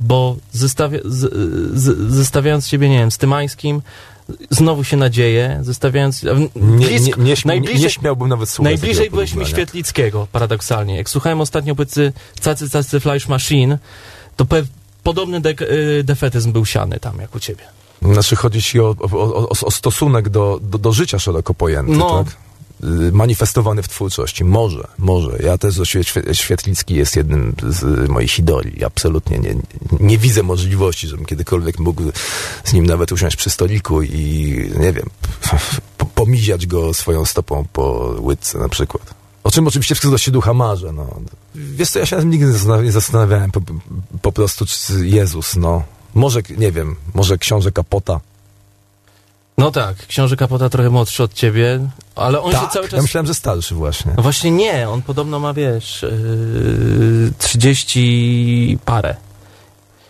Bo 0.00 0.36
zestawia, 0.52 0.98
z, 1.04 1.32
z, 1.80 2.12
zestawiając 2.12 2.66
siebie, 2.68 2.88
nie 2.88 2.98
wiem, 2.98 3.10
z 3.10 3.18
Tymańskim, 3.18 3.82
znowu 4.50 4.84
się 4.84 4.96
nadzieję, 4.96 5.58
zestawiając... 5.62 6.22
Nie, 6.22 6.30
nie, 7.00 7.12
nie, 7.18 7.34
śmi- 7.36 7.80
nie, 7.80 7.90
śmiałbym 7.90 8.28
nawet 8.28 8.48
słuchać 8.48 8.72
Najbliżej 8.72 9.10
byłeś 9.10 9.34
mi. 9.34 9.46
Świetlickiego, 9.46 10.26
paradoksalnie. 10.32 10.96
Jak 10.96 11.10
słuchałem 11.10 11.40
ostatnio 11.40 11.74
płyty 11.74 12.12
Cacy 12.42 12.70
Cacy 12.70 13.00
Flash 13.00 13.28
Machine, 13.28 13.78
to 14.36 14.44
pe- 14.44 14.64
podobny 15.02 15.40
dek- 15.40 15.62
y, 15.62 16.04
defetyzm 16.04 16.52
był 16.52 16.66
siany 16.66 17.00
tam, 17.00 17.18
jak 17.20 17.34
u 17.34 17.40
ciebie. 17.40 17.62
Znaczy 18.02 18.36
chodzi 18.36 18.62
ci 18.62 18.80
o, 18.80 18.94
o, 19.00 19.08
o, 19.12 19.48
o 19.48 19.70
stosunek 19.70 20.28
do, 20.28 20.58
do, 20.62 20.78
do 20.78 20.92
życia 20.92 21.18
szeroko 21.18 21.54
pojęty, 21.54 21.92
No. 21.92 22.24
tak? 22.24 22.36
Y, 22.84 23.12
Manifestowany 23.12 23.82
w 23.82 23.88
twórczości. 23.88 24.44
Może, 24.44 24.86
może. 24.98 25.38
Ja 25.42 25.58
też, 25.58 25.80
Świetlicki 26.32 26.94
jest 26.94 27.16
jednym 27.16 27.54
z 27.68 28.08
moich 28.08 28.38
idoli. 28.38 28.84
Absolutnie 28.84 29.38
nie, 29.38 29.54
nie 30.00 30.18
widzę 30.18 30.42
możliwości, 30.42 31.08
żebym 31.08 31.26
kiedykolwiek 31.26 31.78
mógł 31.78 32.02
z 32.64 32.72
nim 32.72 32.86
nawet 32.86 33.12
usiąść 33.12 33.36
przy 33.36 33.50
stoliku 33.50 34.02
i, 34.02 34.70
nie 34.78 34.92
wiem, 34.92 35.10
po, 35.98 36.06
pomiziać 36.06 36.66
go 36.66 36.94
swoją 36.94 37.24
stopą 37.24 37.64
po 37.72 38.14
łydce 38.20 38.58
na 38.58 38.68
przykład. 38.68 39.14
O 39.44 39.50
czym 39.50 39.66
oczywiście 39.66 39.94
w 39.94 40.00
cudzysłowie 40.00 40.32
ducha 40.32 40.54
marzę, 40.54 40.92
no. 40.92 41.20
Wiesz 41.54 41.90
co, 41.90 41.98
ja 41.98 42.06
się 42.06 42.24
nigdy 42.24 42.54
nie 42.82 42.92
zastanawiałem 42.92 43.50
po, 43.50 43.60
po 44.22 44.32
prostu, 44.32 44.66
czy 44.66 45.06
Jezus, 45.06 45.56
no. 45.56 45.82
Może, 46.14 46.40
nie 46.56 46.72
wiem, 46.72 46.96
może 47.14 47.38
książę 47.38 47.72
Kapota. 47.72 48.20
No 49.60 49.70
tak, 49.70 50.06
książę 50.06 50.36
Kapota 50.36 50.68
trochę 50.68 50.90
młodszy 50.90 51.22
od 51.22 51.34
ciebie, 51.34 51.80
ale 52.16 52.40
on 52.40 52.52
się 52.52 52.68
cały 52.72 52.84
ja 52.86 52.90
czas... 52.90 53.02
myślałem, 53.02 53.26
że 53.26 53.34
starszy 53.34 53.74
właśnie. 53.74 54.12
No 54.16 54.22
właśnie 54.22 54.50
nie, 54.50 54.88
on 54.88 55.02
podobno 55.02 55.40
ma, 55.40 55.54
wiesz, 55.54 56.02
yy, 56.02 57.32
30 57.38 58.78
parę. 58.84 59.16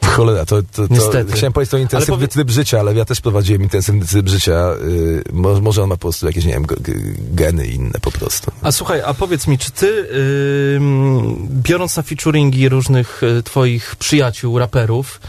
Cholera, 0.04 0.46
to, 0.46 0.62
to, 0.62 0.88
to 0.88 0.94
Niestety. 0.94 1.32
chciałem 1.32 1.52
powiedzieć, 1.52 1.70
to 1.70 1.78
intensywny 1.78 2.14
powie- 2.16 2.28
tryb 2.28 2.50
życia, 2.50 2.80
ale 2.80 2.94
ja 2.94 3.04
też 3.04 3.20
prowadziłem 3.20 3.62
intensywny 3.62 4.06
tryb 4.06 4.28
życia. 4.28 4.74
Y, 4.84 5.22
mo, 5.32 5.60
może 5.60 5.82
on 5.82 5.88
ma 5.88 5.94
po 5.96 6.00
prostu 6.00 6.26
jakieś, 6.26 6.44
nie 6.44 6.52
wiem, 6.52 6.66
geny 7.32 7.66
inne 7.66 7.98
po 8.02 8.10
prostu. 8.10 8.50
A 8.62 8.72
słuchaj, 8.72 9.02
a 9.06 9.14
powiedz 9.14 9.46
mi, 9.46 9.58
czy 9.58 9.70
ty, 9.70 10.06
ym, 10.76 11.48
biorąc 11.62 11.96
na 11.96 12.02
featuringi 12.02 12.68
różnych 12.68 13.22
y, 13.22 13.42
twoich 13.42 13.96
przyjaciół, 13.96 14.58
raperów, 14.58 15.20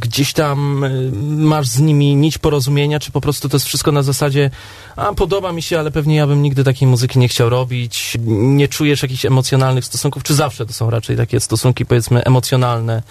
gdzieś 0.00 0.32
tam 0.32 0.84
y, 0.84 1.12
masz 1.36 1.66
z 1.66 1.80
nimi 1.80 2.16
nić 2.16 2.38
porozumienia, 2.38 3.00
czy 3.00 3.12
po 3.12 3.20
prostu 3.20 3.48
to 3.48 3.56
jest 3.56 3.66
wszystko 3.66 3.92
na 3.92 4.02
zasadzie, 4.02 4.50
a 4.96 5.12
podoba 5.12 5.52
mi 5.52 5.62
się, 5.62 5.78
ale 5.78 5.90
pewnie 5.90 6.16
ja 6.16 6.26
bym 6.26 6.42
nigdy 6.42 6.64
takiej 6.64 6.88
muzyki 6.88 7.18
nie 7.18 7.28
chciał 7.28 7.48
robić, 7.48 8.16
nie 8.26 8.68
czujesz 8.68 9.02
jakichś 9.02 9.24
emocjonalnych 9.24 9.84
stosunków, 9.84 10.22
czy 10.22 10.34
zawsze 10.34 10.66
to 10.66 10.72
są 10.72 10.90
raczej 10.90 11.16
takie 11.16 11.40
stosunki, 11.40 11.86
powiedzmy, 11.86 12.24
emocjonalne, 12.24 13.02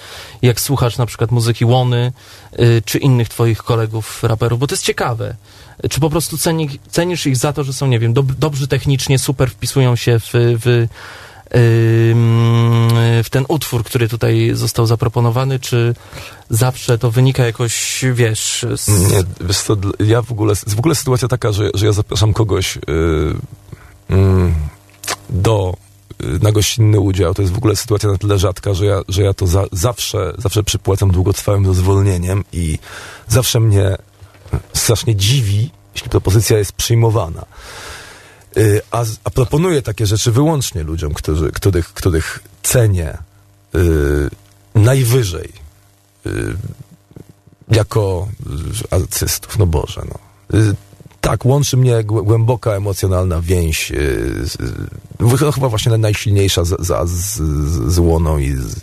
jak 0.42 0.62
słuchasz 0.62 0.98
na 0.98 1.06
przykład 1.06 1.32
muzyki 1.32 1.66
Łony, 1.66 2.12
y, 2.60 2.82
czy 2.86 2.98
innych 2.98 3.30
twoich 3.30 3.64
kolegów 3.64 4.24
raperów, 4.24 4.60
bo 4.60 4.68
to 4.68 4.74
jest 4.74 4.86
ciekawe. 4.86 5.36
Czy 5.90 6.00
po 6.00 6.10
prostu 6.10 6.38
ceni, 6.38 6.70
cenisz 6.92 7.26
ich 7.26 7.38
za 7.38 7.54
to, 7.54 7.64
że 7.64 7.74
są, 7.74 7.88
nie 7.88 8.00
wiem, 8.00 8.14
dob, 8.14 8.32
dobrzy 8.32 8.68
technicznie, 8.68 9.20
super 9.20 9.50
wpisują 9.50 9.96
się 9.96 10.20
w, 10.20 10.30
w, 10.34 10.88
w 13.24 13.28
ten 13.32 13.46
utwór, 13.48 13.84
który 13.84 14.10
tutaj 14.10 14.52
został 14.54 14.86
zaproponowany, 14.86 15.60
czy 15.60 15.96
zawsze 16.50 16.98
to 16.98 17.12
wynika 17.12 17.46
jakoś, 17.46 18.06
wiesz, 18.14 18.66
z... 18.78 19.12
Nie, 19.12 19.24
wiesz 19.42 19.60
co, 19.60 19.78
ja 20.00 20.22
w 20.22 20.32
ogóle, 20.32 20.56
w 20.56 20.80
ogóle 20.80 20.96
sytuacja 20.96 21.28
taka, 21.28 21.52
że, 21.52 21.70
że 21.74 21.86
ja 21.86 21.92
zapraszam 21.92 22.34
kogoś 22.34 22.78
y, 22.78 22.82
mm, 24.10 24.54
do 25.30 25.74
y, 26.24 26.40
na 26.42 26.52
gościnny 26.52 27.00
udział. 27.00 27.34
To 27.34 27.42
jest 27.42 27.54
w 27.54 27.58
ogóle 27.58 27.76
sytuacja 27.76 28.10
na 28.10 28.18
tyle 28.18 28.40
rzadka, 28.40 28.74
że 28.74 28.86
ja, 28.86 29.02
że 29.08 29.24
ja 29.24 29.34
to 29.34 29.48
za, 29.48 29.66
zawsze, 29.72 30.34
zawsze 30.38 30.64
przypłacam 30.64 31.12
długotrwałym 31.12 31.64
dozwolnieniem 31.64 32.44
i 32.54 32.80
zawsze 33.28 33.60
mnie 33.60 33.96
strasznie 34.74 35.16
dziwi, 35.16 35.70
jeśli 35.96 36.10
propozycja 36.10 36.58
jest 36.58 36.72
przyjmowana. 36.72 37.46
Y, 38.58 38.82
A, 38.92 39.06
a 39.24 39.30
proponuję 39.30 39.82
takie 39.82 40.06
rzeczy 40.06 40.32
wyłącznie 40.32 40.84
ludziom, 40.84 41.14
którzy, 41.14 41.52
których, 41.52 41.94
których 41.94 42.40
cenię 42.64 43.18
y, 43.76 44.30
najwyżej 44.76 45.50
y, 46.26 46.56
jako 47.72 48.28
artystów, 48.92 49.58
no 49.58 49.66
Boże, 49.66 50.02
no. 50.10 50.60
Y, 50.60 50.76
Tak, 51.22 51.46
łączy 51.46 51.78
mnie 51.78 52.04
głę- 52.04 52.24
głęboka 52.24 52.72
emocjonalna 52.72 53.42
więź, 53.42 53.92
y, 53.92 53.96
y, 53.96 54.46
no, 55.42 55.52
chyba 55.52 55.70
właśnie 55.70 55.98
najsilniejsza 55.98 56.64
z, 56.66 56.70
z, 56.82 57.10
z, 57.10 57.94
z 57.94 57.98
łoną 58.00 58.38
i 58.38 58.52
z, 58.52 58.76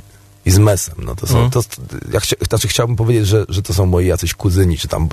i 0.46 0.50
z 0.50 0.58
mesem. 0.58 0.94
No 0.98 1.14
to 1.14 1.26
są, 1.26 1.34
Mhm. 1.38 1.50
to, 1.50 1.62
ja 2.12 2.20
chcia, 2.20 2.36
znaczy 2.48 2.68
chciałbym 2.68 2.96
powiedzieć, 2.96 3.26
że, 3.26 3.44
że 3.48 3.62
to 3.62 3.74
są 3.74 3.86
moi 3.86 4.06
jacyś 4.06 4.34
kuzyni, 4.34 4.78
czy 4.78 4.88
tam 4.88 5.08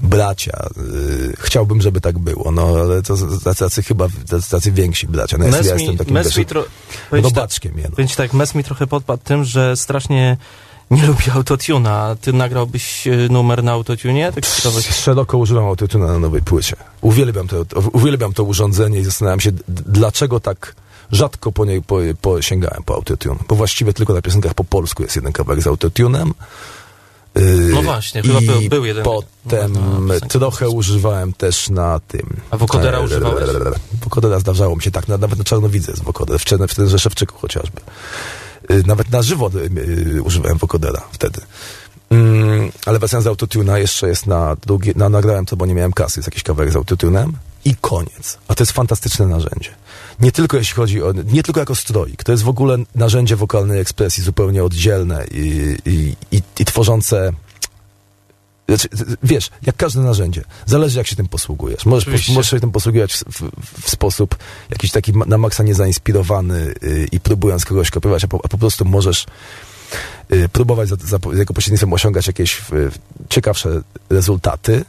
bracia. 0.00 0.68
Y, 0.78 1.36
chciałbym, 1.38 1.80
żeby 1.82 2.00
tak 2.00 2.18
było, 2.18 2.50
no 2.50 2.62
ale 2.66 3.02
to 3.02 3.16
tacy, 3.44 3.58
tacy 3.58 3.82
chyba, 3.82 4.06
tacy, 4.30 4.50
tacy 4.50 4.72
więksi 4.72 5.06
bracia. 5.06 5.38
No, 5.38 5.44
ja, 5.44 5.50
Mes 5.50 5.66
ja 5.66 5.74
mi, 5.74 5.80
jestem 5.82 5.98
takim 5.98 6.14
mes 6.14 6.36
mi 6.36 6.46
tro... 6.46 6.64
tak, 7.10 7.20
robaczkiem, 7.24 7.78
ja, 7.78 7.84
no. 7.84 7.90
powiem 7.90 8.08
ci 8.08 8.16
tak, 8.16 8.32
mes 8.32 8.54
mi 8.54 8.64
trochę 8.64 8.86
podpadł 8.86 9.22
tym, 9.24 9.44
że 9.44 9.76
strasznie 9.76 10.36
nie 10.90 11.06
lubi 11.06 11.24
autotuna. 11.34 12.16
Ty 12.20 12.32
nagrałbyś 12.32 13.06
y, 13.06 13.28
numer 13.30 13.64
na 13.64 13.72
autotunie? 13.72 14.32
Tak 14.32 14.46
z 14.46 14.56
ciekawości. 14.56 14.92
Szeroko 14.92 15.38
używam 15.38 15.64
autotuna 15.64 16.06
na 16.06 16.18
nowej 16.18 16.42
płycie. 16.42 16.76
Uwielbiam 17.00 17.48
to, 17.48 17.64
uwielbiam 17.92 18.32
to 18.32 18.44
urządzenie 18.44 18.98
i 18.98 19.04
zastanawiam 19.04 19.40
się, 19.40 19.50
dlaczego 19.68 20.40
tak 20.40 20.74
rzadko 21.12 21.52
po 21.52 21.64
niej 21.64 21.82
po, 21.82 21.98
po 22.20 22.42
sięgałem 22.42 22.82
po 22.82 22.94
autotune. 22.94 23.36
Bo 23.48 23.54
właściwie 23.54 23.92
tylko 23.92 24.14
na 24.14 24.22
piosenkach 24.22 24.54
po 24.54 24.64
polsku 24.64 25.02
jest 25.02 25.16
jeden 25.16 25.32
kawałek 25.32 25.62
z 25.62 25.66
autotunem. 25.66 26.34
Yy, 27.34 27.42
No 27.74 27.82
właśnie, 27.82 28.22
chyba 28.22 28.40
był- 28.40 28.68
był 28.68 28.84
jeden 28.84 29.04
Potem 29.04 29.72
trochę 30.28 30.68
używałem 30.68 31.32
też 31.32 31.70
na 31.70 32.00
tym. 32.08 32.36
A 32.50 32.56
wokodera 32.56 32.98
E, 32.98 33.02
używałeś? 33.02 33.50
Wokodera 34.04 34.38
zdarzało 34.40 34.76
mi 34.76 34.82
się, 34.82 34.90
tak, 34.90 35.08
na- 35.08 35.18
nawet 35.18 35.38
na 35.38 35.44
czarnowidze 35.44 35.92
jest 35.92 36.04
wokoder, 36.04 36.38
w, 36.38 36.44
w 36.68 36.74
ten 36.74 36.88
Rzeszewczyku 36.88 37.38
chociażby. 37.38 37.80
Y, 38.70 38.82
Nawet 38.86 39.10
na 39.10 39.22
żywo 39.22 39.50
y, 39.54 39.80
y, 40.16 40.22
używałem 40.22 40.58
wokodera 40.58 41.02
wtedy. 41.12 41.40
Mm, 42.10 42.70
ale 42.86 42.98
wracając 42.98 43.24
do 43.24 43.30
autotuna, 43.30 43.78
jeszcze 43.78 44.08
jest 44.08 44.26
na 44.26 44.56
długie, 44.66 44.92
na, 44.96 45.08
nagrałem 45.08 45.46
to, 45.46 45.56
bo 45.56 45.66
nie 45.66 45.74
miałem 45.74 45.92
kasy, 45.92 46.20
jest 46.20 46.26
jakiś 46.28 46.42
kawałek 46.42 46.72
z 46.72 46.76
autotunem 46.76 47.32
i 47.64 47.74
koniec. 47.80 48.38
A 48.48 48.54
to 48.54 48.62
jest 48.62 48.72
fantastyczne 48.72 49.26
narzędzie. 49.26 49.70
Nie 50.20 50.32
tylko 50.32 50.56
jeśli 50.56 50.74
chodzi 50.74 51.02
o, 51.02 51.12
nie 51.12 51.42
tylko 51.42 51.60
jako 51.60 51.74
stroik, 51.74 52.24
to 52.24 52.32
jest 52.32 52.44
w 52.44 52.48
ogóle 52.48 52.78
narzędzie 52.94 53.36
wokalnej 53.36 53.80
ekspresji 53.80 54.22
zupełnie 54.22 54.64
oddzielne 54.64 55.24
i, 55.30 55.76
i, 55.86 56.16
i, 56.36 56.42
i 56.58 56.64
tworzące 56.64 57.32
znaczy, 58.68 58.88
wiesz, 59.22 59.50
jak 59.62 59.76
każde 59.76 60.00
narzędzie, 60.00 60.44
zależy 60.66 60.98
jak 60.98 61.06
się 61.06 61.16
tym 61.16 61.28
posługujesz. 61.28 61.86
Możesz, 61.86 62.08
Oczywiście. 62.08 62.32
możesz 62.32 62.50
się 62.50 62.60
tym 62.60 62.72
posługiwać 62.72 63.12
w, 63.12 63.24
w, 63.24 63.50
w 63.82 63.90
sposób 63.90 64.36
jakiś 64.70 64.90
taki 64.90 65.12
na 65.26 65.38
maksa 65.38 65.62
niezainspirowany 65.62 66.74
yy, 66.82 67.06
i 67.12 67.20
próbując 67.20 67.64
kogoś 67.64 67.90
kopiować, 67.90 68.24
a 68.24 68.28
po, 68.28 68.40
a 68.44 68.48
po 68.48 68.58
prostu 68.58 68.84
możesz 68.84 69.26
yy, 70.30 70.48
próbować 70.48 70.88
za, 70.88 70.96
za 70.96 71.18
jego 71.32 71.54
pośrednictwem 71.54 71.92
osiągać 71.92 72.26
jakieś 72.26 72.62
yy, 72.72 72.90
ciekawsze 73.28 73.82
rezultaty. 74.10 74.84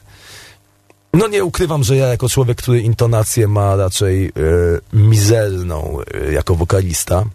No 1.13 1.27
nie 1.27 1.43
ukrywam, 1.43 1.83
że 1.83 1.95
ja 1.95 2.07
jako 2.07 2.29
człowiek, 2.29 2.57
który 2.57 2.81
intonację 2.81 3.47
ma 3.47 3.75
raczej 3.75 4.23
yy, 4.23 4.81
mizerną 4.93 5.97
yy, 6.13 6.33
jako 6.33 6.55
wokalista, 6.55 7.25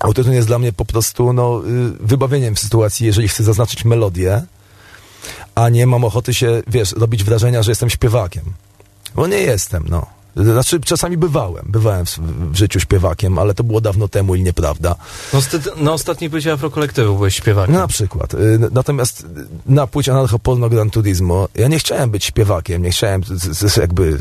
autotune 0.00 0.34
jest 0.34 0.48
dla 0.48 0.58
mnie 0.58 0.72
po 0.72 0.84
prostu 0.84 1.32
no, 1.32 1.62
yy, 1.66 1.90
wybawieniem 2.00 2.54
w 2.54 2.60
sytuacji, 2.60 3.06
jeżeli 3.06 3.28
chcę 3.28 3.44
zaznaczyć 3.44 3.84
melodię, 3.84 4.42
a 5.54 5.68
nie 5.68 5.86
mam 5.86 6.04
ochoty 6.04 6.34
się, 6.34 6.62
wiesz, 6.66 6.92
robić 6.92 7.24
wrażenia, 7.24 7.62
że 7.62 7.70
jestem 7.70 7.90
śpiewakiem. 7.90 8.44
Bo 9.14 9.26
nie 9.26 9.38
jestem, 9.38 9.84
no. 9.88 10.06
Znaczy, 10.36 10.80
czasami 10.80 11.16
bywałem, 11.16 11.64
bywałem 11.68 12.06
w, 12.06 12.18
w 12.52 12.56
życiu 12.56 12.80
śpiewakiem, 12.80 13.38
ale 13.38 13.54
to 13.54 13.64
było 13.64 13.80
dawno 13.80 14.08
temu 14.08 14.34
i 14.34 14.42
nieprawda. 14.42 14.94
No, 15.32 15.40
na 15.76 15.92
ostatniej 15.92 16.30
płycie 16.30 16.52
Afrokolektywu 16.52 17.14
byłeś 17.16 17.34
śpiewakiem. 17.36 17.74
Na 17.74 17.86
przykład. 17.86 18.34
Y, 18.34 18.58
Natomiast 18.72 19.26
na 19.66 19.86
płycie 19.86 20.12
Anarcho 20.12 20.38
Polno 20.38 20.68
Gran 20.68 20.90
Turismo 20.90 21.48
ja 21.54 21.68
nie 21.68 21.78
chciałem 21.78 22.10
być 22.10 22.24
śpiewakiem, 22.24 22.82
nie 22.82 22.90
chciałem 22.90 23.22
jakby 23.76 24.18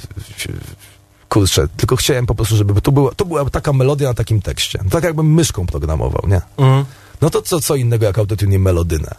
kurczę, 1.30 1.68
tylko 1.78 1.96
chciałem 1.96 2.26
po 2.26 2.36
prostu, 2.36 2.56
żeby 2.56 2.82
to 2.82 2.92
była, 2.92 3.12
to 3.16 3.26
była 3.26 3.50
taka 3.50 3.74
melodia 3.74 4.08
na 4.08 4.14
takim 4.14 4.42
tekście. 4.42 4.80
Tak 4.90 5.04
jakbym 5.04 5.34
myszką 5.34 5.66
programował, 5.66 6.24
nie? 6.28 6.42
Mhm. 6.58 6.86
No 7.22 7.30
to 7.30 7.42
co, 7.42 7.60
co 7.62 7.76
innego 7.76 8.06
jak 8.06 8.18
autotune 8.18 8.56
i 8.56 8.60
melodynę. 8.60 9.16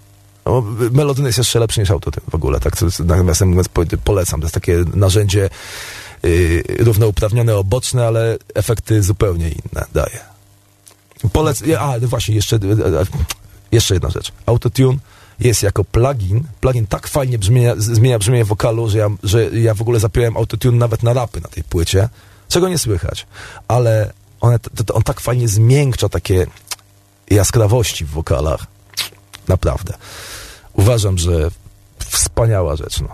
No, 0.46 0.64
melodyn 0.92 1.26
jest 1.26 1.38
jeszcze 1.38 1.58
lepszy 1.60 1.80
niż 1.80 1.90
autotune 1.90 2.26
w 2.30 2.34
ogóle, 2.34 2.60
tak? 2.60 2.74
Nawiasem 3.04 3.48
mówiąc, 3.48 3.68
po- 3.68 3.82
polecam. 4.04 4.40
To 4.40 4.44
jest 4.44 4.54
takie 4.54 4.84
narzędzie 4.94 5.50
yy, 6.22 6.62
równouprawnione, 6.78 7.56
oboczne, 7.56 8.06
ale 8.06 8.38
efekty 8.54 9.02
zupełnie 9.02 9.48
inne 9.48 9.84
daje. 9.94 10.20
Polec... 11.32 11.62
A, 11.78 11.94
no 12.02 12.08
właśnie, 12.08 12.34
jeszcze, 12.34 12.56
e, 12.56 13.00
e, 13.00 13.04
jeszcze 13.72 13.94
jedna 13.94 14.10
rzecz. 14.10 14.32
Autotune 14.46 14.98
jest 15.40 15.62
jako 15.62 15.84
plugin. 15.84 16.44
Plugin 16.60 16.86
tak 16.86 17.08
fajnie 17.08 17.38
brzmienia, 17.38 17.74
zmienia 17.78 18.18
brzmienie 18.18 18.44
wokalu, 18.44 18.88
że 18.88 18.98
ja, 18.98 19.08
że 19.22 19.50
ja 19.50 19.74
w 19.74 19.80
ogóle 19.80 20.00
zapiąłem 20.00 20.36
autotune 20.36 20.78
nawet 20.78 21.02
na 21.02 21.12
rapy 21.12 21.40
na 21.40 21.48
tej 21.48 21.64
płycie, 21.64 22.08
czego 22.48 22.68
nie 22.68 22.78
słychać. 22.78 23.26
Ale 23.68 24.12
to 24.86 24.94
on 24.94 25.02
tak 25.02 25.20
fajnie 25.20 25.48
zmiękcza 25.48 26.08
takie 26.08 26.46
jaskrawości 27.30 28.04
w 28.04 28.10
wokalach. 28.10 28.66
Naprawdę. 29.48 29.94
Uważam, 30.72 31.18
że 31.18 31.50
wspaniała 31.98 32.76
rzecz, 32.76 33.00
no. 33.00 33.08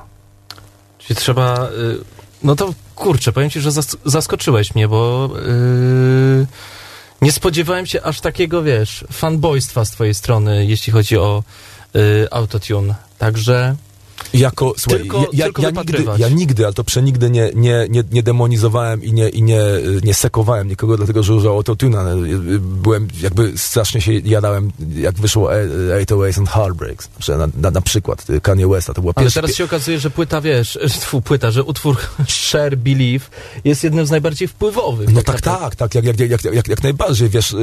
Czyli 0.98 1.16
trzeba. 1.16 1.68
y, 1.68 1.98
No 2.42 2.56
to 2.56 2.74
kurczę, 2.96 3.32
powiem 3.32 3.50
ci, 3.50 3.60
że 3.60 3.70
zas- 3.70 3.96
zaskoczyłeś 4.04 4.74
mnie, 4.74 4.88
bo 4.88 5.30
y, 6.42 6.46
nie 7.22 7.32
spodziewałem 7.32 7.86
się 7.86 8.02
aż 8.02 8.20
takiego, 8.20 8.62
wiesz, 8.62 9.04
fanboystwa 9.12 9.84
z 9.84 9.90
twojej 9.90 10.14
strony, 10.14 10.66
jeśli 10.66 10.92
chodzi 10.92 11.16
o 11.18 11.42
y, 11.96 12.28
autotune. 12.30 12.94
Także. 13.18 13.74
Jako, 14.34 14.74
słuchaj, 14.78 15.00
Tylko- 15.00 15.20
ja, 15.20 15.26
ja, 15.32 15.44
tylko 15.44 15.62
ja, 15.62 15.70
nigdy, 15.70 16.04
ja 16.18 16.28
nigdy, 16.28 16.64
ale 16.64 16.74
to 16.74 16.84
przenigdy 16.84 17.30
nie, 17.30 17.50
nie, 17.54 17.86
nie, 17.90 18.04
nie 18.12 18.22
demonizowałem 18.22 19.04
i 19.04 19.12
nie, 19.12 19.28
i 19.28 19.42
nie, 19.42 19.60
y, 19.62 20.00
nie 20.04 20.14
sekowałem 20.14 20.68
nikogo, 20.68 20.96
dlatego 20.96 21.22
że 21.22 21.34
używał 21.34 21.56
autotuna. 21.56 22.02
Y, 22.02 22.16
y, 22.16 22.58
Byłem, 22.60 23.08
jakby 23.20 23.52
strasznie 23.58 24.00
się 24.00 24.12
jadałem, 24.12 24.72
jak 24.96 25.14
wyszło 25.14 25.54
e- 25.54 25.96
808 26.02 26.40
and 26.42 26.48
Heartbreaks, 26.50 27.08
na, 27.28 27.48
na, 27.60 27.70
na 27.70 27.80
przykład 27.80 28.26
Kanye 28.42 28.68
Westa, 28.68 28.94
to 28.94 29.00
była 29.00 29.12
Ale 29.16 29.24
pierwsza... 29.24 29.40
teraz 29.40 29.56
się 29.56 29.64
okazuje, 29.64 29.98
że 30.00 30.10
płyta, 30.10 30.40
wiesz, 30.40 30.78
tfu, 31.00 31.20
płyta, 31.22 31.50
że 31.50 31.64
utwór 31.64 31.96
Share 32.28 32.76
Believe 32.76 33.26
jest 33.64 33.84
jednym 33.84 34.06
z 34.06 34.10
najbardziej 34.10 34.48
wpływowych. 34.48 35.08
No 35.12 35.22
tak, 35.22 35.34
naprawdę. 35.34 35.64
tak, 35.76 35.76
tak, 35.76 35.94
jak, 35.94 36.04
jak, 36.04 36.30
jak, 36.30 36.44
jak, 36.54 36.68
jak, 36.68 36.82
najbardziej, 36.82 37.28
wiesz, 37.28 37.56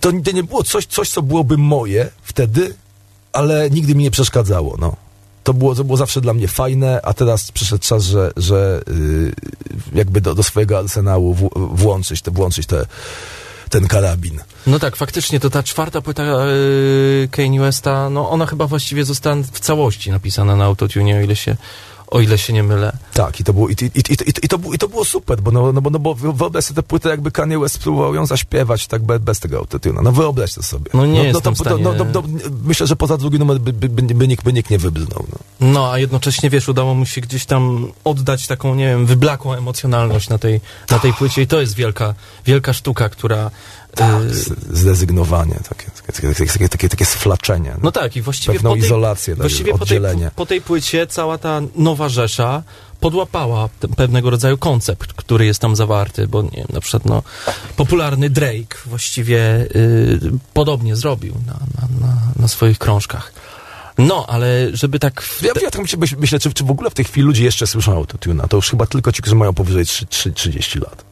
to, 0.00 0.12
to 0.24 0.32
nie 0.32 0.42
było 0.42 0.62
coś, 0.62 0.86
coś, 0.86 1.10
co 1.10 1.22
byłoby 1.22 1.58
moje 1.58 2.10
wtedy, 2.22 2.74
ale 3.38 3.70
nigdy 3.70 3.94
mi 3.94 4.02
nie 4.02 4.10
przeszkadzało, 4.10 4.76
no. 4.80 4.96
To 5.44 5.54
było, 5.54 5.74
to 5.74 5.84
było 5.84 5.96
zawsze 5.96 6.20
dla 6.20 6.34
mnie 6.34 6.48
fajne, 6.48 7.00
a 7.02 7.14
teraz 7.14 7.52
przyszedł 7.52 7.84
czas, 7.84 8.04
że, 8.04 8.32
że 8.36 8.80
y, 8.88 9.32
jakby 9.94 10.20
do, 10.20 10.34
do 10.34 10.42
swojego 10.42 10.78
arsenału 10.78 11.34
w, 11.34 11.48
włączyć, 11.56 12.22
te, 12.22 12.30
włączyć 12.30 12.66
te, 12.66 12.86
ten 13.70 13.88
karabin. 13.88 14.40
No 14.66 14.78
tak, 14.78 14.96
faktycznie 14.96 15.40
to 15.40 15.50
ta 15.50 15.62
czwarta 15.62 16.00
płyta 16.00 16.22
yy, 16.22 17.28
Kanye 17.30 17.60
Westa, 17.60 18.10
no 18.10 18.30
ona 18.30 18.46
chyba 18.46 18.66
właściwie 18.66 19.04
została 19.04 19.36
w 19.52 19.60
całości 19.60 20.10
napisana 20.10 20.56
na 20.56 20.64
autotune, 20.64 21.18
o 21.18 21.20
ile 21.20 21.36
się, 21.36 21.56
o 22.10 22.20
ile 22.20 22.38
się 22.38 22.52
nie 22.52 22.62
mylę. 22.62 22.92
Tak, 23.14 23.40
i 23.40 23.44
to 23.44 23.52
było, 23.52 23.68
i, 23.68 23.72
i, 23.72 23.98
i, 23.98 24.16
i, 24.44 24.48
to, 24.48 24.58
było, 24.58 24.74
i 24.74 24.78
to 24.78 24.88
było 24.88 25.04
super, 25.04 25.40
bo, 25.40 25.50
no, 25.50 25.72
no, 25.72 25.80
bo, 25.80 25.90
no 25.90 25.98
bo 25.98 26.14
wyobraź 26.14 26.64
sobie 26.64 26.76
tę 26.76 26.82
płytę, 26.82 27.08
jakby 27.08 27.30
Kanye 27.30 27.58
West 27.58 27.74
spróbował 27.74 28.14
ją 28.14 28.26
zaśpiewać 28.26 28.86
tak 28.86 29.02
bez, 29.02 29.18
bez 29.22 29.40
tego 29.40 29.58
autotuna. 29.58 30.02
No 30.02 30.12
wyobraź 30.12 30.54
to 30.54 30.62
sobie. 30.62 30.90
No 30.94 31.06
nie 31.06 31.18
no, 31.18 31.24
jestem 31.24 31.42
to, 31.42 31.52
w 31.52 31.58
stanie. 31.58 31.82
No, 31.82 31.92
no, 31.92 32.04
no, 32.14 32.22
myślę, 32.64 32.86
że 32.86 32.96
poza 32.96 33.16
drugi 33.16 33.38
numer 33.38 33.58
by, 33.58 33.72
by, 33.72 33.88
by, 33.88 34.14
by, 34.14 34.28
nikt, 34.28 34.44
by 34.44 34.52
nikt 34.52 34.70
nie 34.70 34.78
wybrnął. 34.78 35.26
No. 35.32 35.38
No, 35.60 35.92
a 35.92 35.98
jednocześnie, 35.98 36.50
wiesz, 36.50 36.68
udało 36.68 36.94
mu 36.94 37.06
się 37.06 37.20
gdzieś 37.20 37.46
tam 37.46 37.92
oddać 38.04 38.46
taką, 38.46 38.74
nie 38.74 38.86
wiem, 38.86 39.06
wyblakłą 39.06 39.54
emocjonalność 39.54 40.28
na 40.28 40.38
tej, 40.38 40.60
na 40.90 40.98
tej 40.98 41.12
płycie 41.12 41.42
i 41.42 41.46
to 41.46 41.60
jest 41.60 41.74
wielka, 41.74 42.14
wielka 42.46 42.72
sztuka, 42.72 43.08
która... 43.08 43.50
Tak, 43.98 44.22
z- 44.34 44.78
zrezygnowanie, 44.78 45.54
takie, 45.68 45.90
takie, 46.06 46.34
takie, 46.34 46.68
takie, 46.68 46.88
takie, 46.88 47.04
sflaczenie. 47.04 47.74
no 47.82 47.92
tak, 47.92 48.16
i 48.16 48.22
właściwie 48.22 48.54
Pewną 48.54 48.70
po 48.70 48.76
tej, 48.76 48.84
izolację, 48.84 49.34
właściwie 49.34 49.72
po 49.72 49.78
tej, 49.78 49.82
oddzielenie. 49.82 50.30
po 50.36 50.46
tej 50.46 50.60
płycie 50.60 51.06
cała 51.06 51.38
ta 51.38 51.60
nowa 51.76 52.08
Rzesza 52.08 52.62
podłapała 53.00 53.68
pewnego 53.96 54.30
rodzaju 54.30 54.58
koncept, 54.58 55.12
który 55.12 55.46
jest 55.46 55.60
tam 55.60 55.76
zawarty, 55.76 56.28
bo 56.28 56.42
nie 56.42 56.50
wiem, 56.50 56.66
na 56.72 56.80
przykład 56.80 57.04
no, 57.04 57.22
popularny 57.76 58.30
Drake 58.30 58.76
właściwie 58.86 59.38
y, 59.76 60.20
podobnie 60.54 60.96
zrobił 60.96 61.34
na, 61.46 61.52
na, 61.52 62.06
na, 62.06 62.14
na 62.36 62.48
swoich 62.48 62.78
krążkach. 62.78 63.32
No, 63.98 64.26
ale 64.28 64.68
żeby 64.72 64.98
tak... 64.98 65.22
w- 65.22 65.42
Ja, 65.42 65.52
ja 65.62 65.70
tak 65.70 65.82
myślę, 65.82 65.98
myślę 66.18 66.38
czy, 66.38 66.52
czy 66.52 66.64
w 66.64 66.70
ogóle 66.70 66.90
w 66.90 66.94
tej 66.94 67.04
chwili 67.04 67.26
ludzie 67.26 67.44
jeszcze 67.44 67.66
słyszą 67.66 67.92
autotuna. 67.96 68.48
To 68.48 68.56
już 68.56 68.70
chyba 68.70 68.86
tylko 68.86 69.12
ci, 69.12 69.22
którzy 69.22 69.36
mają 69.36 69.54
powyżej 69.54 69.86
3, 69.86 70.06
3, 70.06 70.32
30 70.32 70.78
lat. 70.78 71.04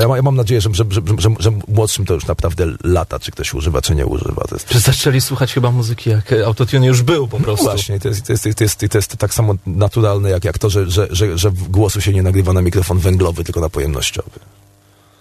Ja, 0.00 0.08
ma- 0.08 0.16
ja 0.16 0.22
mam 0.22 0.36
nadzieję, 0.36 0.60
że, 0.60 0.70
że, 0.72 0.84
że, 0.90 1.00
że, 1.18 1.30
że 1.38 1.50
młodszym 1.68 2.04
to 2.06 2.14
już 2.14 2.26
naprawdę 2.26 2.66
lata, 2.84 3.18
czy 3.18 3.30
ktoś 3.30 3.54
używa, 3.54 3.82
czy 3.82 3.94
nie 3.94 4.06
używa. 4.06 4.44
To 4.48 4.54
jest, 4.54 4.84
zaczęli 4.84 5.20
słuchać 5.20 5.54
chyba 5.54 5.70
muzyki, 5.70 6.10
jak 6.10 6.32
autotune 6.32 6.86
już 6.86 7.02
był 7.02 7.28
po 7.28 7.38
no 7.38 7.44
prostu. 7.44 7.64
właśnie, 7.64 8.00
to 8.00 8.08
jest, 8.08 8.26
to, 8.26 8.32
jest, 8.32 8.44
to, 8.56 8.64
jest, 8.64 8.78
to 8.90 8.98
jest 8.98 9.16
tak 9.16 9.34
samo 9.34 9.54
naturalne, 9.66 10.30
jak, 10.30 10.44
jak 10.44 10.58
to, 10.58 10.70
że, 10.70 10.90
że, 10.90 11.08
że, 11.10 11.38
że 11.38 11.50
głosu 11.68 12.00
się 12.00 12.12
nie 12.12 12.22
nagrywa 12.22 12.52
na 12.52 12.62
mikrofon 12.62 12.98
węglowy, 12.98 13.44
tylko 13.44 13.60
na 13.60 13.68
pojemnościowy. 13.68 14.40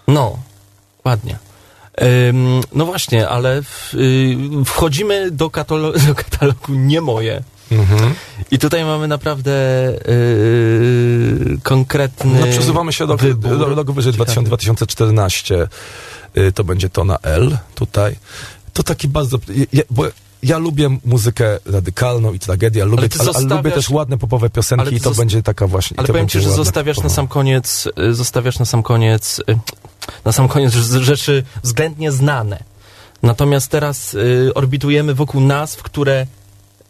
No, 0.07 0.37
ładnie. 1.05 1.37
Ym, 2.29 2.61
no 2.75 2.85
właśnie, 2.85 3.29
ale 3.29 3.63
w, 3.63 3.93
y, 3.93 4.37
wchodzimy 4.65 5.31
do, 5.31 5.47
katalo- 5.49 5.97
do 6.07 6.15
katalogu 6.15 6.73
nie 6.73 7.01
moje. 7.01 7.43
Mhm. 7.79 8.13
I 8.51 8.59
tutaj 8.59 8.85
mamy 8.85 9.07
naprawdę 9.07 9.51
yy, 10.07 11.57
konkretny. 11.63 12.39
No 12.39 12.47
przesuwamy 12.47 12.93
się 12.93 13.07
do, 13.07 13.17
wybór. 13.17 13.85
do 13.85 13.93
wyżej 13.93 14.13
Ciekawy. 14.13 14.43
2000, 14.43 14.47
2014. 14.47 15.67
Y, 16.37 16.51
To 16.51 16.63
będzie 16.63 16.89
to 16.89 17.03
na 17.05 17.17
L 17.17 17.57
tutaj. 17.75 18.15
To 18.73 18.83
taki 18.83 19.07
bardzo... 19.07 19.37
Ja, 19.73 19.83
bo 19.89 20.05
ja 20.43 20.57
lubię 20.57 20.97
muzykę 21.05 21.59
radykalną 21.65 22.33
i 22.33 22.39
tragedię, 22.39 22.85
lubię, 22.85 23.07
ale, 23.19 23.31
ale 23.35 23.55
lubię 23.55 23.71
też 23.71 23.89
ładne 23.89 24.17
popowe 24.17 24.49
piosenki 24.49 24.95
i 24.95 25.01
to 25.01 25.11
będzie 25.11 25.43
taka 25.43 25.67
właśnie... 25.67 25.99
Ale 25.99 26.07
powiem 26.07 26.27
ci, 26.27 26.41
że 26.41 26.51
zostawiasz 26.51 26.97
na 26.97 27.03
popowe. 27.03 27.15
sam 27.15 27.27
koniec, 27.27 27.89
y, 27.99 28.13
zostawiasz 28.13 28.59
na 28.59 28.65
sam 28.65 28.83
koniec, 28.83 29.41
na 30.25 30.31
sam 30.31 30.47
koniec 30.47 30.73
rzeczy 30.73 31.43
względnie 31.63 32.11
znane. 32.11 32.63
Natomiast 33.23 33.71
teraz 33.71 34.13
y, 34.13 34.51
orbitujemy 34.55 35.13
wokół 35.13 35.41
nazw, 35.41 35.83
które 35.83 36.27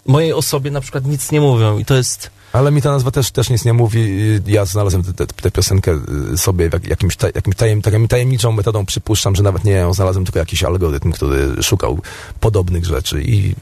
mojej 0.06 0.34
osobie 0.34 0.72
na 0.72 0.82
przykład 0.82 1.06
nic 1.06 1.32
nie 1.32 1.42
mówią 1.42 1.78
i 1.78 1.86
to 1.86 1.96
jest... 1.96 2.30
Ale 2.54 2.72
mi 2.72 2.82
ta 2.82 2.92
nazwa 2.92 3.12
też, 3.12 3.32
też 3.32 3.50
nic 3.50 3.66
nie 3.66 3.74
mówi. 3.74 4.10
Ja 4.48 4.66
znalazłem 4.66 5.04
tę- 5.04 5.52
piosenkę 5.52 6.00
y, 6.34 6.38
sobie 6.38 6.70
jak, 6.74 6.88
jakimś, 6.88 7.16
ta, 7.16 7.28
jakimś 7.36 7.56
tajem, 7.56 7.82
taką 7.82 8.08
tajemniczą 8.08 8.52
metodą. 8.52 8.86
Przypuszczam, 8.86 9.36
że 9.36 9.44
nawet 9.44 9.64
nie 9.64 9.72
ją 9.72 9.94
znalazłem, 9.94 10.26
tylko 10.26 10.40
jakiś 10.40 10.64
algorytm, 10.64 11.12
który 11.12 11.64
szukał 11.64 12.00
podobnych 12.40 12.86
rzeczy 12.86 13.22
i 13.24 13.56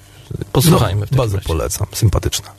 Posłuchajmy 0.52 1.06
no, 1.12 1.18
bardzo 1.18 1.38
razie. 1.38 1.48
polecam. 1.48 1.88
Sympatyczna. 1.94 2.52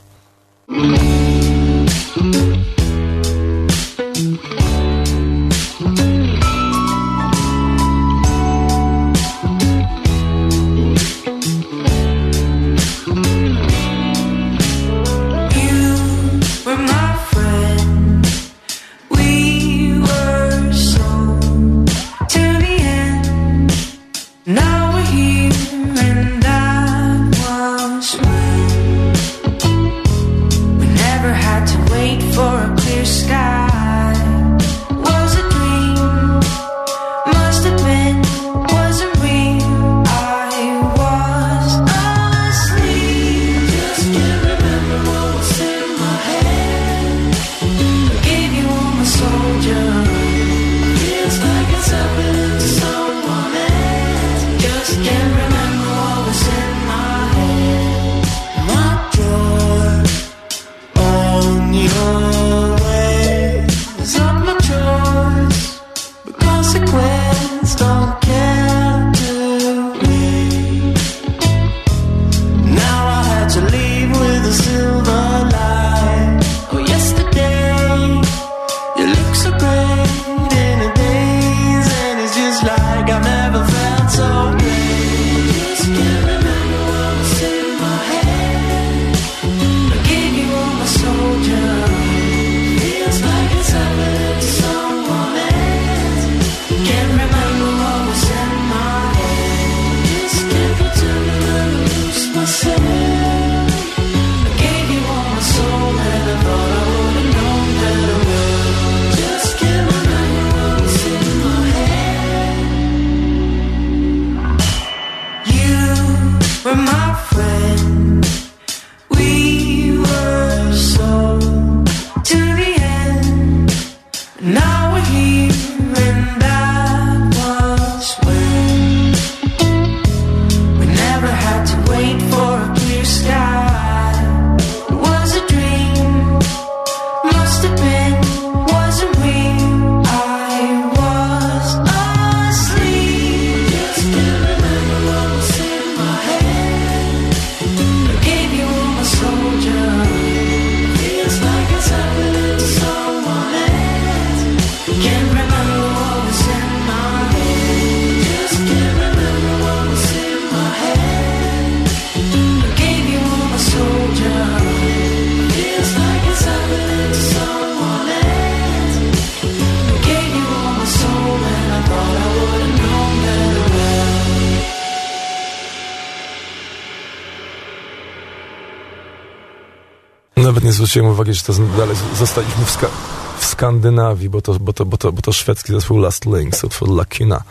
Zwróciłem 180.92 181.12
uwagi, 181.12 181.34
że 181.34 181.42
to 181.42 181.52
dalej 181.78 181.96
zostaliśmy 182.18 182.64
w, 182.64 182.70
ska- 182.70 182.90
w 183.38 183.44
Skandynawii, 183.44 184.28
bo 184.28 184.42
to, 184.42 184.54
bo, 184.58 184.72
to, 184.72 184.84
bo, 184.84 184.96
to, 184.98 185.12
bo 185.12 185.22
to 185.22 185.32
szwedzki 185.32 185.72
zespół 185.72 185.98
Last 185.98 186.26
Links 186.26 186.64
utwór 186.64 186.88
Lakina. 186.90 187.42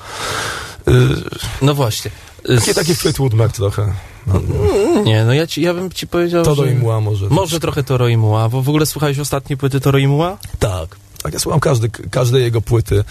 Yy, 0.87 0.93
No 1.61 1.73
właśnie. 1.73 2.11
Y, 2.49 2.57
takie, 2.59 2.73
taki 2.73 2.95
Fleetwood 2.95 3.33
Mac 3.33 3.51
trochę. 3.51 3.93
No, 4.27 4.33
Nie, 5.03 5.25
no 5.25 5.33
ja, 5.33 5.47
ci, 5.47 5.61
ja 5.61 5.73
bym 5.73 5.89
ci 5.91 6.07
powiedział, 6.07 6.45
to. 6.45 6.65
Imła 6.65 7.01
może. 7.01 7.27
Może 7.29 7.59
trochę 7.59 7.83
Toro 7.83 8.07
i 8.07 8.17
Muła, 8.17 8.49
bo 8.49 8.61
w 8.61 8.69
ogóle 8.69 8.85
słuchałeś 8.85 9.19
ostatniej 9.19 9.57
płyty 9.57 9.79
Toro 9.79 9.97
i 9.97 10.07
Muła? 10.07 10.37
Tak. 10.59 10.95
Tak, 11.23 11.33
ja 11.33 11.39
słucham 11.39 11.59
każdy, 11.59 11.89
każdej 11.89 12.43
jego 12.43 12.61
płyty. 12.61 13.03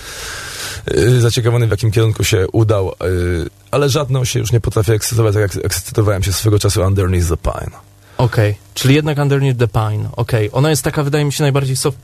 Yy, 0.90 1.20
zaciekawiony 1.20 1.66
w 1.66 1.70
jakim 1.70 1.90
kierunku 1.90 2.24
się 2.24 2.46
udał, 2.52 2.92
yy, 3.00 3.46
ale 3.70 3.88
żadną 3.88 4.24
się 4.24 4.38
już 4.40 4.52
nie 4.52 4.60
potrafię 4.60 4.92
ekscytować, 4.92 5.34
tak 5.34 5.42
jak 5.54 5.64
ekscytowałem 5.64 6.22
się 6.22 6.32
swego 6.32 6.58
czasu 6.58 6.82
Underneath 6.82 7.28
the 7.28 7.36
Pine. 7.36 7.89
Okej, 8.32 8.54
czyli 8.74 8.94
jednak 8.94 9.18
Underneath 9.18 9.58
the 9.58 9.68
Pine, 9.68 10.08
okej. 10.16 10.50
Ona 10.52 10.70
jest 10.70 10.82
taka, 10.82 11.02
wydaje 11.02 11.24
mi 11.24 11.32
się, 11.32 11.42
najbardziej, 11.44 11.76
sof... 11.76 11.94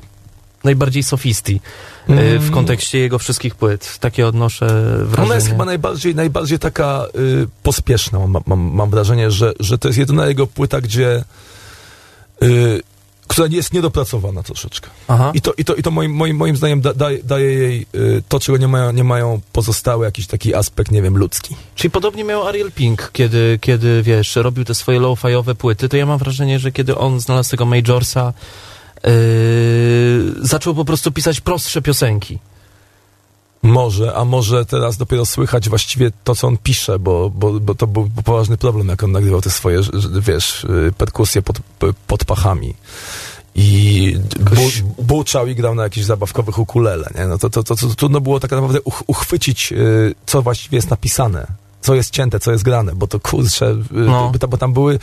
najbardziej 0.64 1.02
sofisty 1.02 1.52
y, 1.52 1.60
Mm. 2.08 2.38
w 2.38 2.50
kontekście 2.50 2.98
jego 2.98 3.18
wszystkich 3.18 3.54
płyt. 3.54 3.98
Takie 3.98 4.26
odnoszę 4.26 4.66
wrażenie. 4.98 5.26
Ona 5.26 5.34
jest 5.34 5.48
chyba 5.48 5.64
najbardziej, 5.64 6.14
najbardziej 6.14 6.58
taka 6.58 7.06
y, 7.18 7.46
pospieszna. 7.62 8.18
Mam, 8.18 8.42
mam, 8.46 8.60
mam 8.60 8.90
wrażenie, 8.90 9.30
że, 9.30 9.52
że 9.60 9.78
to 9.78 9.88
jest 9.88 9.98
jedyna 9.98 10.26
jego 10.26 10.46
płyta, 10.46 10.80
gdzie 10.80 11.24
y, 12.42 12.80
która 13.36 13.48
jest 13.50 13.72
niedopracowana 13.72 14.42
troszeczkę. 14.42 14.90
Aha. 15.08 15.32
I 15.34 15.40
to, 15.40 15.52
i 15.58 15.64
to, 15.64 15.74
i 15.74 15.82
to 15.82 15.90
moim, 15.90 16.12
moim, 16.12 16.36
moim 16.36 16.56
zdaniem 16.56 16.80
da, 16.80 16.94
daje, 16.94 17.22
daje 17.22 17.52
jej 17.52 17.86
y, 17.94 18.22
to, 18.28 18.40
czego 18.40 18.58
nie 18.58 18.68
mają, 18.68 18.92
nie 18.92 19.04
mają 19.04 19.40
pozostałe, 19.52 20.06
jakiś 20.06 20.26
taki 20.26 20.54
aspekt, 20.54 20.90
nie 20.90 21.02
wiem, 21.02 21.16
ludzki. 21.16 21.56
Czyli 21.74 21.90
podobnie 21.90 22.24
miał 22.24 22.46
Ariel 22.46 22.72
Pink, 22.72 23.10
kiedy, 23.12 23.58
kiedy 23.60 24.02
wiesz, 24.02 24.36
robił 24.36 24.64
te 24.64 24.74
swoje 24.74 25.00
low-fiowe 25.00 25.54
płyty, 25.54 25.88
to 25.88 25.96
ja 25.96 26.06
mam 26.06 26.18
wrażenie, 26.18 26.58
że 26.58 26.72
kiedy 26.72 26.98
on 26.98 27.20
znalazł 27.20 27.50
tego 27.50 27.66
Majorsa, 27.66 28.32
yy, 29.04 29.10
zaczął 30.40 30.74
po 30.74 30.84
prostu 30.84 31.12
pisać 31.12 31.40
prostsze 31.40 31.82
piosenki. 31.82 32.38
Może, 33.66 34.14
a 34.14 34.24
może 34.24 34.66
teraz 34.66 34.96
dopiero 34.96 35.26
słychać 35.26 35.68
właściwie 35.68 36.10
to, 36.24 36.34
co 36.34 36.46
on 36.46 36.56
pisze, 36.58 36.98
bo, 36.98 37.30
bo, 37.30 37.60
bo 37.60 37.74
to 37.74 37.86
był 37.86 38.10
poważny 38.24 38.56
problem, 38.56 38.88
jak 38.88 39.02
on 39.02 39.12
nagrywał 39.12 39.40
te 39.40 39.50
swoje, 39.50 39.80
wiesz, 40.20 40.64
y, 40.64 40.92
perkusje 40.98 41.42
pod, 41.42 41.58
pod 42.06 42.24
pachami. 42.24 42.74
I 43.54 44.18
bu, 44.40 45.02
buczał 45.02 45.46
i 45.46 45.54
grał 45.54 45.74
na 45.74 45.82
jakichś 45.82 46.06
zabawkowych 46.06 46.58
ukulele, 46.58 47.10
nie? 47.18 47.26
No 47.26 47.38
to, 47.38 47.50
to, 47.50 47.62
to, 47.62 47.76
to 47.76 47.86
trudno 47.88 48.20
było 48.20 48.40
tak 48.40 48.50
naprawdę 48.50 48.80
uch, 48.80 49.02
uchwycić, 49.06 49.72
y, 49.72 50.14
co 50.26 50.42
właściwie 50.42 50.76
jest 50.76 50.90
napisane, 50.90 51.46
co 51.80 51.94
jest 51.94 52.10
cięte, 52.10 52.40
co 52.40 52.52
jest 52.52 52.64
grane, 52.64 52.94
bo 52.94 53.06
to 53.06 53.20
kurczę, 53.20 53.70
y, 53.70 53.76
No. 53.90 54.32
bo, 54.48 54.56
tam- 54.58 54.72
były 54.72 54.98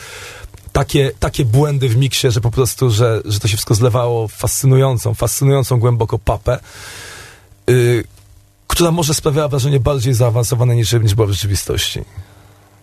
takie, 0.72 1.12
takie 1.20 1.44
błędy 1.44 1.88
w 1.88 1.96
miksie, 1.96 2.30
że 2.30 2.40
po 2.40 2.50
prostu, 2.50 2.90
że, 2.90 3.22
że 3.24 3.40
to 3.40 3.48
się 3.48 3.56
wszystko 3.56 3.74
zlewało 3.74 4.28
w 4.28 4.32
fascynującą, 4.32 5.14
fascynującą 5.14 5.78
głęboko 5.80 6.18
papę. 6.18 6.58
Y, 7.70 8.04
która 8.66 8.90
może 8.90 9.14
sprawiała 9.14 9.48
wrażenie 9.48 9.80
bardziej 9.80 10.14
zaawansowane 10.14 10.76
niż, 10.76 10.92
niż 10.92 11.14
była 11.14 11.26
w 11.26 11.30
rzeczywistości. 11.30 12.00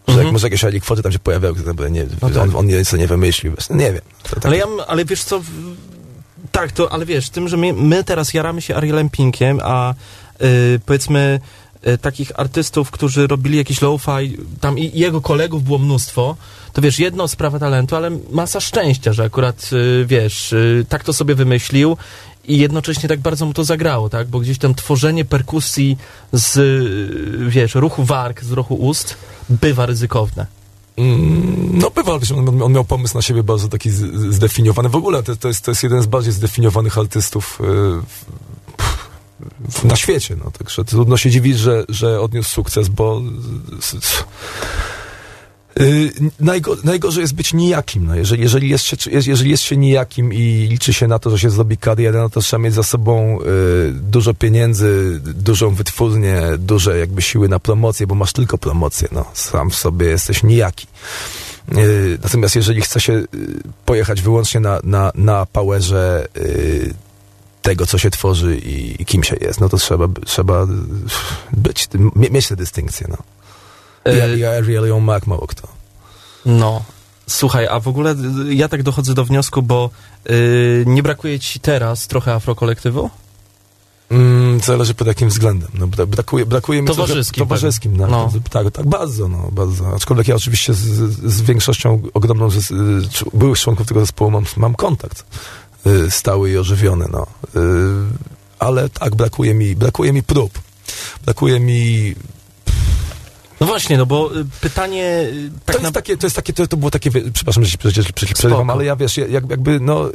Że 0.07 0.11
Mhm. 0.13 0.25
jak 0.27 0.33
może 0.33 0.47
jakieś 0.47 0.63
alikwoty 0.63 1.01
tam 1.03 1.11
się 1.11 1.19
pojawiały, 1.19 1.55
które 1.55 1.91
nie, 1.91 2.05
No 2.21 2.29
tak. 2.29 2.37
on, 2.37 2.55
on 2.55 2.65
nic 2.67 2.93
nie 2.93 3.07
wymyślił. 3.07 3.53
Nie 3.69 3.91
wiem. 3.93 4.01
Takie- 4.23 4.47
Ale 4.47 4.57
ja, 4.57 4.65
ale 4.87 5.05
wiesz 5.05 5.23
co, 5.23 5.41
tak, 6.51 6.71
to, 6.71 6.91
ale 6.91 7.05
wiesz, 7.05 7.29
tym, 7.29 7.47
że 7.47 7.57
my, 7.57 7.73
my 7.73 8.03
teraz 8.03 8.33
jaramy 8.33 8.61
się 8.61 8.75
Arielem 8.75 9.09
Pinkiem, 9.09 9.59
a 9.63 9.93
y, 10.41 10.79
powiedzmy 10.85 11.39
y, 11.87 11.97
takich 11.97 12.39
artystów, 12.39 12.91
którzy 12.91 13.27
robili 13.27 13.57
jakiś 13.57 13.81
lo-fi, 13.81 14.37
tam 14.61 14.77
i 14.79 14.83
i 14.97 14.99
jego 14.99 15.21
kolegów 15.21 15.63
było 15.63 15.77
mnóstwo, 15.77 16.35
to 16.73 16.81
wiesz, 16.81 16.99
jedno 16.99 17.27
sprawa 17.27 17.59
talentu, 17.59 17.95
ale 17.95 18.11
masa 18.31 18.59
szczęścia, 18.59 19.13
że 19.13 19.23
akurat, 19.23 19.69
y, 19.73 20.05
wiesz, 20.05 20.55
tak 20.89 21.03
to 21.03 21.13
sobie 21.13 21.35
wymyślił 21.35 21.97
i 22.47 22.57
jednocześnie 22.57 23.09
tak 23.09 23.19
bardzo 23.19 23.45
mu 23.45 23.53
to 23.53 23.63
zagrało, 23.63 24.09
tak, 24.09 24.27
bo 24.27 24.39
gdzieś 24.39 24.57
tam 24.57 24.75
tworzenie 24.75 25.25
perkusji 25.25 25.97
z, 26.33 26.59
wiesz, 27.49 27.75
ruchu 27.75 28.03
warg, 28.03 28.43
z 28.43 28.51
ruchu 28.51 28.75
ust 28.75 29.17
bywa 29.49 29.85
ryzykowne. 29.85 30.45
Mm, 30.97 31.61
No 31.73 31.91
bywa, 31.91 32.19
on, 32.35 32.61
on 32.63 32.71
miał 32.73 32.83
pomysł 32.83 33.15
na 33.15 33.21
siebie 33.21 33.43
bardzo 33.43 33.67
taki 33.67 33.89
zdefiniowany. 34.29 34.89
W 34.89 34.95
ogóle 34.95 35.23
to, 35.23 35.35
to, 35.35 35.47
jest, 35.47 35.65
to 35.65 35.71
jest 35.71 35.83
jeden 35.83 36.01
z 36.01 36.05
bardziej 36.05 36.33
zdefiniowanych 36.33 36.97
artystów 36.97 37.59
y, 39.83 39.87
na 39.87 39.95
świecie. 39.95 40.35
No. 40.43 40.51
Także 40.51 40.85
trudno 40.85 41.17
się 41.17 41.29
dziwić, 41.29 41.57
że, 41.59 41.85
że 41.89 42.21
odniósł 42.21 42.49
sukces, 42.49 42.89
bo 42.89 43.21
najgo, 46.39 46.77
najgorzej 46.83 47.21
jest 47.21 47.33
być 47.33 47.53
nijakim. 47.53 48.07
No. 48.07 48.15
Jeżeli, 48.15 48.41
jeżeli, 48.41 48.69
jest 48.69 48.83
się, 48.83 48.97
jeżeli 49.11 49.51
jest 49.51 49.63
się 49.63 49.77
nijakim 49.77 50.33
i 50.33 50.67
liczy 50.69 50.93
się 50.93 51.07
na 51.07 51.19
to, 51.19 51.29
że 51.29 51.39
się 51.39 51.49
zrobi 51.49 51.77
karierę, 51.77 52.19
no 52.19 52.29
to 52.29 52.41
trzeba 52.41 52.63
mieć 52.63 52.73
za 52.73 52.83
sobą 52.83 53.39
y, 53.41 53.91
dużo 53.93 54.33
pieniędzy, 54.33 55.19
dużą 55.23 55.69
wytwórnię, 55.75 56.41
duże 56.59 56.99
jakby 56.99 57.21
siły 57.21 57.49
na 57.49 57.59
promocję, 57.59 58.07
bo 58.07 58.15
masz 58.15 58.33
tylko 58.33 58.57
promocję. 58.57 59.07
No. 59.11 59.25
Sam 59.33 59.69
w 59.69 59.75
sobie 59.75 60.05
jesteś 60.07 60.43
nijaki. 60.43 60.87
Yy, 61.71 62.17
Natomiast 62.23 62.55
jeżeli 62.55 62.81
chce 62.81 62.99
się 63.01 63.13
yy, 63.13 63.27
pojechać 63.85 64.21
wyłącznie 64.21 64.59
na, 64.59 64.79
na, 64.83 65.11
na 65.15 65.45
powerze 65.45 66.27
yy, 66.35 66.93
tego, 67.61 67.85
co 67.85 67.97
się 67.97 68.09
tworzy 68.09 68.57
i, 68.57 69.01
i 69.01 69.05
kim 69.05 69.23
się 69.23 69.35
jest, 69.41 69.59
no 69.59 69.69
to 69.69 69.77
trzeba, 69.77 70.07
trzeba 70.25 70.67
być, 71.53 71.87
mieć 72.15 72.47
te 72.47 72.55
dystynkcje, 72.55 73.07
no. 73.09 73.17
Ja, 74.05 74.25
Y, 74.27 74.37
ja 74.39 74.49
Ariel 74.51 75.01
Mac 75.01 75.27
mało 75.27 75.47
kto. 75.47 75.67
No. 76.45 76.81
Słuchaj, 77.27 77.67
a 77.67 77.79
w 77.79 77.87
ogóle 77.87 78.15
y, 78.49 78.55
ja 78.55 78.67
tak 78.69 78.83
dochodzę 78.83 79.13
do 79.13 79.25
wniosku, 79.25 79.61
bo 79.61 79.89
y, 80.29 80.83
nie 80.87 81.03
brakuje 81.03 81.39
ci 81.39 81.59
teraz 81.59 82.07
trochę 82.07 82.33
afrokolektywu? 82.33 83.09
Mm, 84.11 84.59
zależy 84.59 84.93
pod 84.93 85.07
jakim 85.07 85.29
względem. 85.29 85.69
No, 85.73 85.87
bra- 85.87 86.05
brakuje, 86.07 86.45
brakuje 86.45 86.81
mi 86.81 86.87
trochę- 86.87 87.01
Towarzyskim 87.01 87.41
towarzyskim 87.43 87.97
no. 87.97 88.31
Tak, 88.49 88.71
tak, 88.71 88.85
bardzo, 88.85 89.27
no, 89.27 89.49
bardzo. 89.51 89.95
Aczkolwiek 89.95 90.27
ja 90.27 90.35
oczywiście 90.35 90.73
z, 90.73 90.79
z 91.33 91.41
większością 91.41 92.01
ogromną 92.13 92.49
z, 92.49 92.55
z, 92.55 93.23
byłych 93.33 93.59
członków 93.59 93.87
tego 93.87 93.99
zespołu 93.99 94.31
mam, 94.31 94.45
mam 94.57 94.75
kontakt 94.75 95.25
y, 95.87 96.11
stały 96.11 96.51
i 96.51 96.57
ożywiony, 96.57 97.05
no. 97.11 97.27
Y, 97.55 97.67
ale 98.59 98.89
tak, 98.89 99.15
brakuje 99.15 99.53
mi, 99.53 99.75
brakuje 99.75 100.13
mi 100.13 100.23
prób. 100.23 100.59
Brakuje 101.25 101.59
mi 101.59 102.15
No 103.61 103.67
właśnie, 103.67 103.97
no 103.97 104.05
bo 104.05 104.35
y, 104.37 104.45
pytanie 104.61 105.05
y, 105.33 105.51
tak 105.65 105.75
to, 105.75 105.81
na... 105.81 105.87
jest 105.87 105.95
takie, 105.95 106.17
to 106.17 106.25
jest 106.25 106.35
takie, 106.35 106.53
to, 106.53 106.67
to 106.67 106.77
było 106.77 106.91
takie, 106.91 107.11
przepraszam, 107.33 107.65
że 107.65 107.71
ci 107.71 107.77
przecież 107.77 108.33
przerywam, 108.33 108.69
ale 108.69 108.85
ja 108.85 108.95
wiesz, 108.95 109.17
ja- 109.17 109.27
jak, 109.27 109.49
jakby, 109.49 109.79
no, 109.79 110.09
y, 110.09 110.13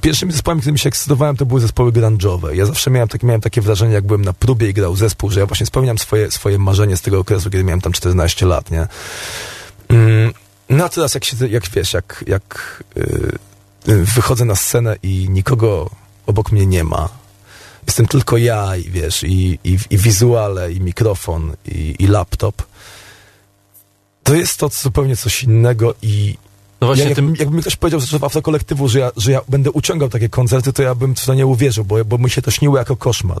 pierwszymi 0.00 0.32
zespołami, 0.32 0.60
którymi 0.60 0.78
się 0.78 0.88
ekscytowałem, 0.88 1.36
to 1.36 1.46
były 1.46 1.60
zespoły 1.60 1.92
grunge'owe. 1.92 2.54
Ja 2.54 2.66
zawsze 2.66 2.90
miałem, 2.90 3.08
tak, 3.08 3.22
miałem 3.22 3.40
takie 3.40 3.60
wrażenie, 3.60 3.94
jak 3.94 4.06
byłem 4.06 4.24
na 4.24 4.32
próbie 4.32 4.68
i 4.68 4.74
grał 4.74 4.96
zespół, 4.96 5.30
że 5.30 5.40
ja 5.40 5.46
właśnie 5.46 5.66
spełniam 5.66 5.98
swoje, 5.98 6.30
swoje 6.30 6.58
marzenie 6.58 6.96
z 6.96 7.00
tego 7.02 7.18
okresu, 7.18 7.50
kiedy 7.50 7.64
miałem 7.64 7.80
tam 7.80 7.92
14 7.92 8.46
lat, 8.46 8.70
nie? 8.70 8.86
Mm, 9.88 10.32
no 10.68 10.84
a 10.84 10.88
teraz 10.88 11.14
jak 11.14 11.24
się, 11.24 11.36
jak 11.48 11.68
wiesz, 11.70 11.92
jak, 11.92 12.24
jak 12.26 12.84
y, 12.96 13.00
y, 13.88 14.04
wychodzę 14.04 14.44
na 14.44 14.54
scenę 14.56 14.96
i 15.02 15.26
nikogo 15.30 15.90
obok 16.26 16.52
mnie 16.52 16.66
nie 16.66 16.84
ma, 16.84 17.08
jestem 17.86 18.06
tylko 18.06 18.36
ja 18.36 18.76
i 18.76 18.90
wiesz, 18.90 19.22
i, 19.22 19.58
i, 19.64 19.78
i 19.90 19.98
wizuale, 19.98 20.72
i 20.72 20.80
mikrofon, 20.80 21.52
i, 21.66 21.94
i 21.98 22.06
laptop, 22.06 22.62
to 24.22 24.34
jest 24.34 24.56
to 24.56 24.68
zupełnie 24.68 25.16
coś 25.16 25.42
innego 25.42 25.94
i 26.02 26.36
No 26.80 26.86
właśnie, 26.86 27.04
ja, 27.04 27.08
jak, 27.08 27.16
tym... 27.16 27.34
jakby 27.38 27.56
mi 27.56 27.62
ktoś 27.62 27.76
powiedział 27.76 28.00
że 28.00 28.18
w 28.18 28.24
afrokolektywu, 28.24 28.88
że 28.88 28.98
ja, 28.98 29.10
że 29.16 29.32
ja 29.32 29.40
będę 29.48 29.70
uciągał 29.70 30.08
takie 30.08 30.28
koncerty, 30.28 30.72
to 30.72 30.82
ja 30.82 30.94
bym 30.94 31.14
w 31.14 31.26
to 31.26 31.34
nie 31.34 31.46
uwierzył, 31.46 31.84
bo, 31.84 32.04
bo 32.04 32.18
mi 32.18 32.30
się 32.30 32.42
to 32.42 32.50
śniło 32.50 32.78
jako 32.78 32.96
koszmar. 32.96 33.40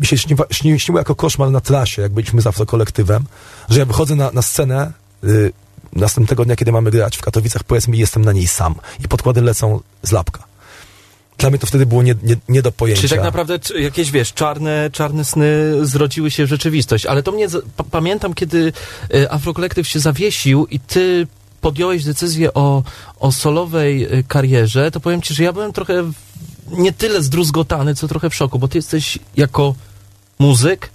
Mi 0.00 0.06
się 0.06 0.18
śniwa, 0.18 0.44
śni, 0.50 0.80
śniło 0.80 0.98
jako 0.98 1.14
koszmar 1.14 1.50
na 1.50 1.60
trasie, 1.60 2.02
jak 2.02 2.12
byliśmy 2.12 2.42
z 2.42 2.46
afrokolektywem, 2.46 3.24
że 3.68 3.78
ja 3.78 3.84
wychodzę 3.84 4.16
na, 4.16 4.30
na 4.32 4.42
scenę 4.42 4.92
y, 5.24 5.52
następnego 5.92 6.44
dnia, 6.44 6.56
kiedy 6.56 6.72
mamy 6.72 6.90
grać 6.90 7.16
w 7.16 7.22
Katowicach, 7.22 7.64
powiedzmy, 7.64 7.96
i 7.96 7.98
jestem 8.00 8.24
na 8.24 8.32
niej 8.32 8.46
sam. 8.46 8.74
I 9.04 9.08
podkłady 9.08 9.40
lecą 9.40 9.80
z 10.02 10.12
lapka. 10.12 10.49
Dla 11.40 11.50
mnie 11.50 11.58
to 11.58 11.66
wtedy 11.66 11.86
było 11.86 12.02
nie, 12.02 12.14
nie, 12.22 12.36
nie 12.48 12.62
do 12.62 12.72
pojęcia. 12.72 13.00
Czyli 13.00 13.10
tak 13.10 13.22
naprawdę 13.22 13.58
jakieś, 13.78 14.10
wiesz, 14.10 14.32
czarne, 14.32 14.90
czarne 14.92 15.24
sny 15.24 15.76
zrodziły 15.82 16.30
się 16.30 16.46
w 16.46 16.48
rzeczywistość. 16.48 17.06
Ale 17.06 17.22
to 17.22 17.32
mnie, 17.32 17.46
pamiętam, 17.90 18.34
kiedy 18.34 18.72
y, 19.14 19.30
Afrokolektyw 19.30 19.88
się 19.88 20.00
zawiesił 20.00 20.66
i 20.66 20.80
ty 20.80 21.26
podjąłeś 21.60 22.04
decyzję 22.04 22.54
o, 22.54 22.82
o 23.20 23.32
solowej 23.32 24.18
y, 24.18 24.24
karierze, 24.28 24.90
to 24.90 25.00
powiem 25.00 25.22
ci, 25.22 25.34
że 25.34 25.44
ja 25.44 25.52
byłem 25.52 25.72
trochę 25.72 26.10
nie 26.70 26.92
tyle 26.92 27.22
zdruzgotany, 27.22 27.94
co 27.94 28.08
trochę 28.08 28.30
w 28.30 28.34
szoku, 28.34 28.58
bo 28.58 28.68
ty 28.68 28.78
jesteś 28.78 29.18
jako 29.36 29.74
muzyk 30.38 30.90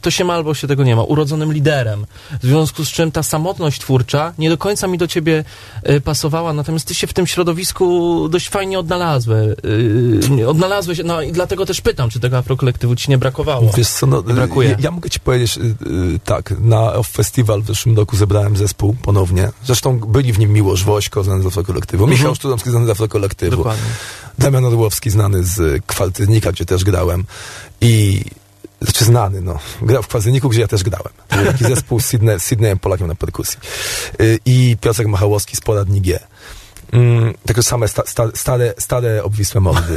to 0.00 0.10
się 0.10 0.24
ma 0.24 0.34
albo 0.34 0.54
się 0.54 0.66
tego 0.68 0.84
nie 0.84 0.96
ma, 0.96 1.02
urodzonym 1.02 1.52
liderem. 1.52 2.06
W 2.42 2.46
związku 2.46 2.84
z 2.84 2.88
czym 2.88 3.12
ta 3.12 3.22
samotność 3.22 3.80
twórcza 3.80 4.32
nie 4.38 4.50
do 4.50 4.58
końca 4.58 4.86
mi 4.86 4.98
do 4.98 5.06
ciebie 5.06 5.44
y, 5.90 6.00
pasowała, 6.00 6.52
natomiast 6.52 6.88
ty 6.88 6.94
się 6.94 7.06
w 7.06 7.12
tym 7.12 7.26
środowisku 7.26 8.28
dość 8.28 8.48
fajnie 8.48 8.78
odnalazłeś. 8.78 9.56
Y, 10.38 10.48
odnalazłeś, 10.48 11.00
no 11.04 11.22
i 11.22 11.32
dlatego 11.32 11.66
też 11.66 11.80
pytam, 11.80 12.10
czy 12.10 12.20
tego 12.20 12.38
afrokolektywu 12.38 12.96
ci 12.96 13.10
nie 13.10 13.18
brakowało. 13.18 13.72
Wiesz 13.76 13.88
co, 13.88 14.06
no, 14.06 14.22
brakuje. 14.22 14.70
Ja, 14.70 14.76
ja 14.80 14.90
mogę 14.90 15.10
ci 15.10 15.20
powiedzieć 15.20 15.58
y, 15.58 15.60
y, 15.60 15.74
tak, 16.24 16.54
na 16.60 16.92
Off 16.92 17.08
Festival 17.08 17.62
w 17.62 17.66
zeszłym 17.66 17.96
roku 17.96 18.16
zebrałem 18.16 18.56
zespół 18.56 18.96
ponownie. 19.02 19.50
Zresztą 19.64 19.98
byli 19.98 20.32
w 20.32 20.38
nim 20.38 20.52
Miłosz 20.52 20.84
Wośko, 20.84 21.24
znany 21.24 21.42
z 21.42 21.46
Afrokolektywu, 21.46 22.06
Michał 22.06 22.34
Sztudomski, 22.34 22.70
znany 22.70 22.86
z 22.86 22.90
Afrokolektywu, 22.90 23.56
Dokładnie. 23.56 23.84
Damian 24.38 24.64
Orłowski, 24.64 25.10
znany 25.10 25.44
z 25.44 25.84
Kwaltyrnika, 25.86 26.52
gdzie 26.52 26.64
też 26.64 26.84
grałem 26.84 27.24
i 27.80 28.24
znaczy 28.80 29.04
znany, 29.04 29.40
no. 29.40 29.58
Grał 29.82 30.02
w 30.02 30.08
Kwaltyrniku, 30.08 30.48
gdzie 30.48 30.60
ja 30.60 30.68
też 30.68 30.82
grałem. 30.82 31.12
To 31.28 31.36
był 31.36 31.46
taki 31.46 31.64
zespół 31.64 32.00
z, 32.00 32.04
Sydney, 32.06 32.40
z 32.40 32.42
Sydneyem 32.42 32.78
Polakiem 32.78 33.06
na 33.06 33.14
perkusji. 33.14 33.58
Y, 34.20 34.38
I 34.44 34.76
Piotrek 34.80 35.08
Machałowski 35.08 35.56
z 35.56 35.60
Poradni 35.60 36.00
G. 36.00 36.18
Mm, 36.92 37.34
takie 37.46 37.62
same 37.62 37.88
sta, 37.88 38.02
sta, 38.06 38.24
stare, 38.34 38.74
stare 38.78 39.24
obwisłe 39.24 39.60
mordy. 39.60 39.96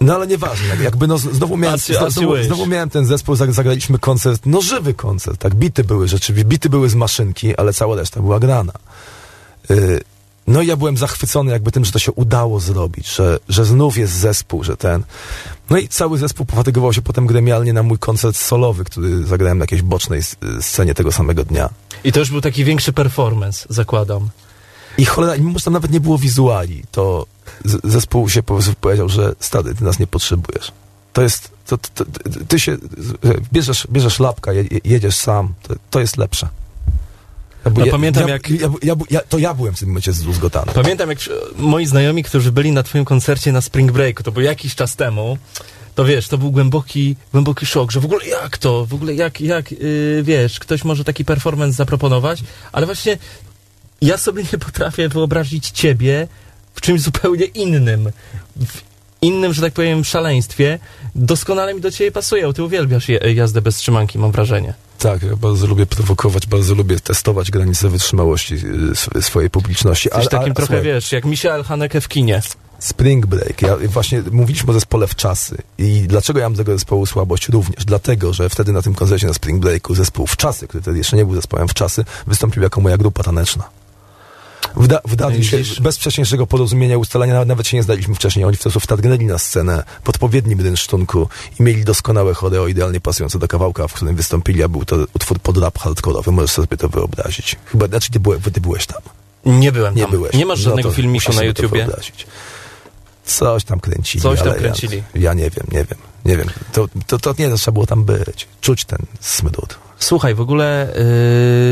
No 0.00 0.14
ale 0.14 0.26
nieważne, 0.26 0.68
jak- 0.68 0.80
jakby 0.80 1.06
no 1.06 1.18
znowu 1.18 1.56
miałem, 1.56 1.78
znowu, 2.10 2.36
znowu 2.46 2.66
miałem 2.66 2.90
ten 2.90 3.06
zespół, 3.06 3.34
zag- 3.34 3.52
zagraliśmy 3.52 3.98
koncert, 3.98 4.42
no 4.46 4.60
żywy 4.62 4.94
koncert, 4.94 5.40
tak, 5.40 5.54
bity 5.54 5.84
były 5.84 6.08
rzeczywiście, 6.08 6.48
bity 6.48 6.68
były 6.70 6.88
z 6.88 6.94
maszynki, 6.94 7.56
ale 7.56 7.72
cała 7.72 7.96
reszta 7.96 8.20
była 8.20 8.40
grana. 8.40 8.72
Y, 9.70 10.00
no 10.46 10.62
i 10.62 10.66
ja 10.66 10.76
byłem 10.76 10.96
zachwycony 10.96 11.52
jakby 11.52 11.72
tym, 11.72 11.84
że 11.84 11.92
to 11.92 11.98
się 11.98 12.12
udało 12.12 12.60
zrobić, 12.60 13.14
że, 13.14 13.38
że 13.48 13.64
znów 13.64 13.98
jest 13.98 14.12
zespół, 14.12 14.64
że 14.64 14.76
ten... 14.76 15.02
No 15.70 15.78
i 15.78 15.88
cały 15.88 16.18
zespół 16.18 16.46
pofatygował 16.46 16.92
się 16.92 17.02
potem 17.02 17.26
gremialnie 17.26 17.72
na 17.72 17.82
mój 17.82 17.98
koncert 17.98 18.36
solowy, 18.36 18.84
który 18.84 19.26
zagrałem 19.26 19.58
na 19.58 19.62
jakiejś 19.62 19.82
bocznej 19.82 20.22
scenie 20.60 20.94
tego 20.94 21.12
samego 21.12 21.44
dnia. 21.44 21.68
I 22.04 22.12
to 22.12 22.20
już 22.20 22.30
był 22.30 22.40
taki 22.40 22.64
większy 22.64 22.92
performance, 22.92 23.66
zakładam. 23.70 24.28
I 24.98 25.04
cholera, 25.04 25.36
mimo 25.36 25.58
że 25.58 25.64
tam 25.64 25.72
nawet 25.72 25.90
nie 25.90 26.00
było 26.00 26.18
wizuali, 26.18 26.82
to 26.90 27.26
zespół 27.84 28.28
się 28.28 28.42
po 28.42 28.54
prostu 28.54 28.74
powiedział, 28.80 29.08
że 29.08 29.34
stary, 29.40 29.74
ty 29.74 29.84
nas 29.84 29.98
nie 29.98 30.06
potrzebujesz. 30.06 30.72
To 31.12 31.22
jest, 31.22 31.50
to, 31.66 31.78
to, 31.78 32.04
to, 32.04 32.04
ty 32.48 32.60
się, 32.60 32.76
bierzesz, 33.52 33.86
bierzesz 33.90 34.20
lapka, 34.20 34.52
je, 34.52 34.64
jedziesz 34.84 35.16
sam, 35.16 35.54
to, 35.62 35.74
to 35.90 36.00
jest 36.00 36.16
lepsze. 36.16 36.48
Ja, 37.64 37.70
No, 37.84 37.86
pamiętam, 37.90 38.28
ja, 38.28 38.34
jak- 38.34 38.50
Ja, 38.50 38.68
ja, 38.82 38.94
ja, 39.10 39.20
to 39.28 39.38
ja 39.38 39.54
byłem 39.54 39.74
w 39.74 39.78
tym 39.78 39.88
momencie 39.88 40.12
zdruzgotany. 40.12 40.72
Pamiętam, 40.74 41.08
jak 41.10 41.18
moi 41.56 41.86
znajomi, 41.86 42.22
którzy 42.22 42.52
byli 42.52 42.72
na 42.72 42.82
twoim 42.82 43.04
koncercie 43.04 43.52
na 43.52 43.60
Spring 43.60 43.92
Breaku, 43.92 44.22
to 44.22 44.32
był 44.32 44.42
jakiś 44.42 44.74
czas 44.74 44.96
temu, 44.96 45.38
to 45.94 46.04
wiesz, 46.04 46.28
to 46.28 46.38
był 46.38 46.50
głęboki, 46.50 47.16
głęboki 47.32 47.66
szok, 47.66 47.92
że 47.92 48.00
w 48.00 48.04
ogóle 48.04 48.26
jak 48.26 48.58
to, 48.58 48.86
w 48.86 48.94
ogóle 48.94 49.14
jak, 49.14 49.40
jak 49.40 49.72
yy, 49.72 49.78
wiesz, 50.22 50.58
ktoś 50.58 50.84
może 50.84 51.04
taki 51.04 51.24
performance 51.24 51.72
zaproponować, 51.76 52.42
ale 52.72 52.86
właśnie 52.86 53.18
ja 54.00 54.16
sobie 54.18 54.42
nie 54.52 54.58
potrafię 54.58 55.08
wyobrazić 55.08 55.70
ciebie 55.70 56.28
w 56.74 56.80
czymś 56.80 57.00
zupełnie 57.00 57.44
innym, 57.44 58.10
w 58.66 58.80
innym, 59.22 59.52
że 59.54 59.62
tak 59.62 59.72
powiem, 59.72 60.04
szaleństwie. 60.04 60.78
Doskonale 61.14 61.74
mi 61.74 61.80
do 61.80 61.90
ciebie 61.90 62.12
pasuje, 62.12 62.52
ty 62.52 62.62
uwielbiasz 62.62 63.08
je, 63.08 63.18
jazdę 63.34 63.62
bez 63.62 63.76
trzymanki, 63.76 64.18
mam 64.18 64.32
wrażenie. 64.32 64.74
Tak, 64.98 65.22
ja 65.22 65.36
bardzo 65.36 65.66
lubię 65.66 65.86
prowokować, 65.86 66.46
bardzo 66.46 66.74
lubię 66.74 67.00
testować 67.00 67.50
granice 67.50 67.88
wytrzymałości 67.88 68.54
y, 68.54 68.58
sw- 68.92 69.22
swojej 69.22 69.50
publiczności. 69.50 70.08
Jesteś 70.08 70.28
takim 70.28 70.54
trochę, 70.54 70.66
słuchaj, 70.66 70.84
wiesz, 70.84 71.12
jak 71.12 71.24
Michael 71.24 71.64
Haneke 71.64 72.00
w 72.00 72.08
kinie. 72.08 72.42
Spring 72.78 73.26
Break. 73.26 73.62
Ja 73.62 73.76
właśnie 73.88 74.22
mówiliśmy 74.32 74.70
o 74.70 74.72
zespole 74.72 75.06
w 75.06 75.14
czasy. 75.14 75.56
I 75.78 76.04
dlaczego 76.06 76.38
ja 76.40 76.48
mam 76.48 76.56
tego 76.56 76.72
zespołu 76.72 77.06
słabość? 77.06 77.48
Również 77.48 77.84
dlatego, 77.84 78.32
że 78.32 78.48
wtedy 78.48 78.72
na 78.72 78.82
tym 78.82 78.94
koncercie 78.94 79.26
na 79.26 79.34
Spring 79.34 79.60
Breaku 79.62 79.94
zespół 79.94 80.26
w 80.26 80.36
czasy, 80.36 80.68
który 80.68 80.82
wtedy 80.82 80.98
jeszcze 80.98 81.16
nie 81.16 81.24
był 81.24 81.34
zespołem 81.34 81.68
w 81.68 81.74
czasy, 81.74 82.04
wystąpił 82.26 82.62
jako 82.62 82.80
moja 82.80 82.96
grupa 82.96 83.22
taneczna. 83.22 83.64
Wda, 84.76 85.00
wdali 85.04 85.44
się 85.44 85.58
bez 85.80 85.96
wcześniejszego 85.96 86.46
porozumienia, 86.46 86.98
ustalenia, 86.98 87.44
nawet, 87.44 87.66
się 87.66 87.76
nie 87.76 87.82
znaliśmy 87.82 88.14
wcześniej. 88.14 88.44
Oni 88.44 88.56
w 88.56 88.60
sposób 88.60 88.82
wtargnęli 88.82 89.24
na 89.26 89.38
scenę 89.38 89.84
w 90.04 90.08
odpowiednim 90.08 90.60
rynsztunku 90.60 91.28
i 91.60 91.62
mieli 91.62 91.84
doskonałe 91.84 92.34
choreo, 92.34 92.66
idealnie 92.68 93.00
pasujące 93.00 93.38
do 93.38 93.48
kawałka, 93.48 93.88
w 93.88 93.92
którym 93.92 94.16
wystąpili, 94.16 94.62
a 94.62 94.68
był 94.68 94.84
to 94.84 94.96
utwór 95.14 95.38
pod 95.38 95.58
rap 95.58 95.78
hardkorowy. 95.78 96.32
Możesz 96.32 96.50
sobie 96.50 96.76
to 96.76 96.88
wyobrazić. 96.88 97.56
Chyba, 97.64 97.86
znaczy 97.86 98.10
ty, 98.10 98.20
byłeś, 98.20 98.40
ty 98.52 98.60
byłeś 98.60 98.86
tam. 98.86 99.02
Nie 99.46 99.72
byłem 99.72 99.94
Nie 99.94 100.02
tam. 100.02 100.10
byłeś. 100.10 100.32
Nie 100.34 100.46
masz 100.46 100.58
No 100.58 100.64
żadnego 100.64 100.88
to 100.88 100.94
filmiku 100.94 101.32
na 101.32 101.42
YouTubie? 101.42 101.68
wyobrazić. 101.68 102.26
Coś 103.24 103.64
tam 103.64 103.80
kręcili. 103.80 104.22
Coś 104.22 104.42
tam 104.42 104.54
kręcili. 104.54 104.96
Ja, 105.14 105.20
ja 105.20 105.34
nie 105.34 105.50
wiem, 105.50 105.66
nie 105.72 105.84
wiem, 105.84 105.98
nie 106.24 106.36
wiem. 106.36 106.48
To, 106.72 106.88
to, 107.06 107.18
to 107.18 107.34
nie, 107.38 107.48
to 107.50 107.56
trzeba 107.56 107.72
było 107.72 107.86
tam 107.86 108.04
być. 108.04 108.48
Czuć 108.60 108.84
ten 108.84 108.98
smród. 109.20 109.78
Słuchaj, 110.02 110.34
w 110.34 110.40
ogóle 110.40 110.88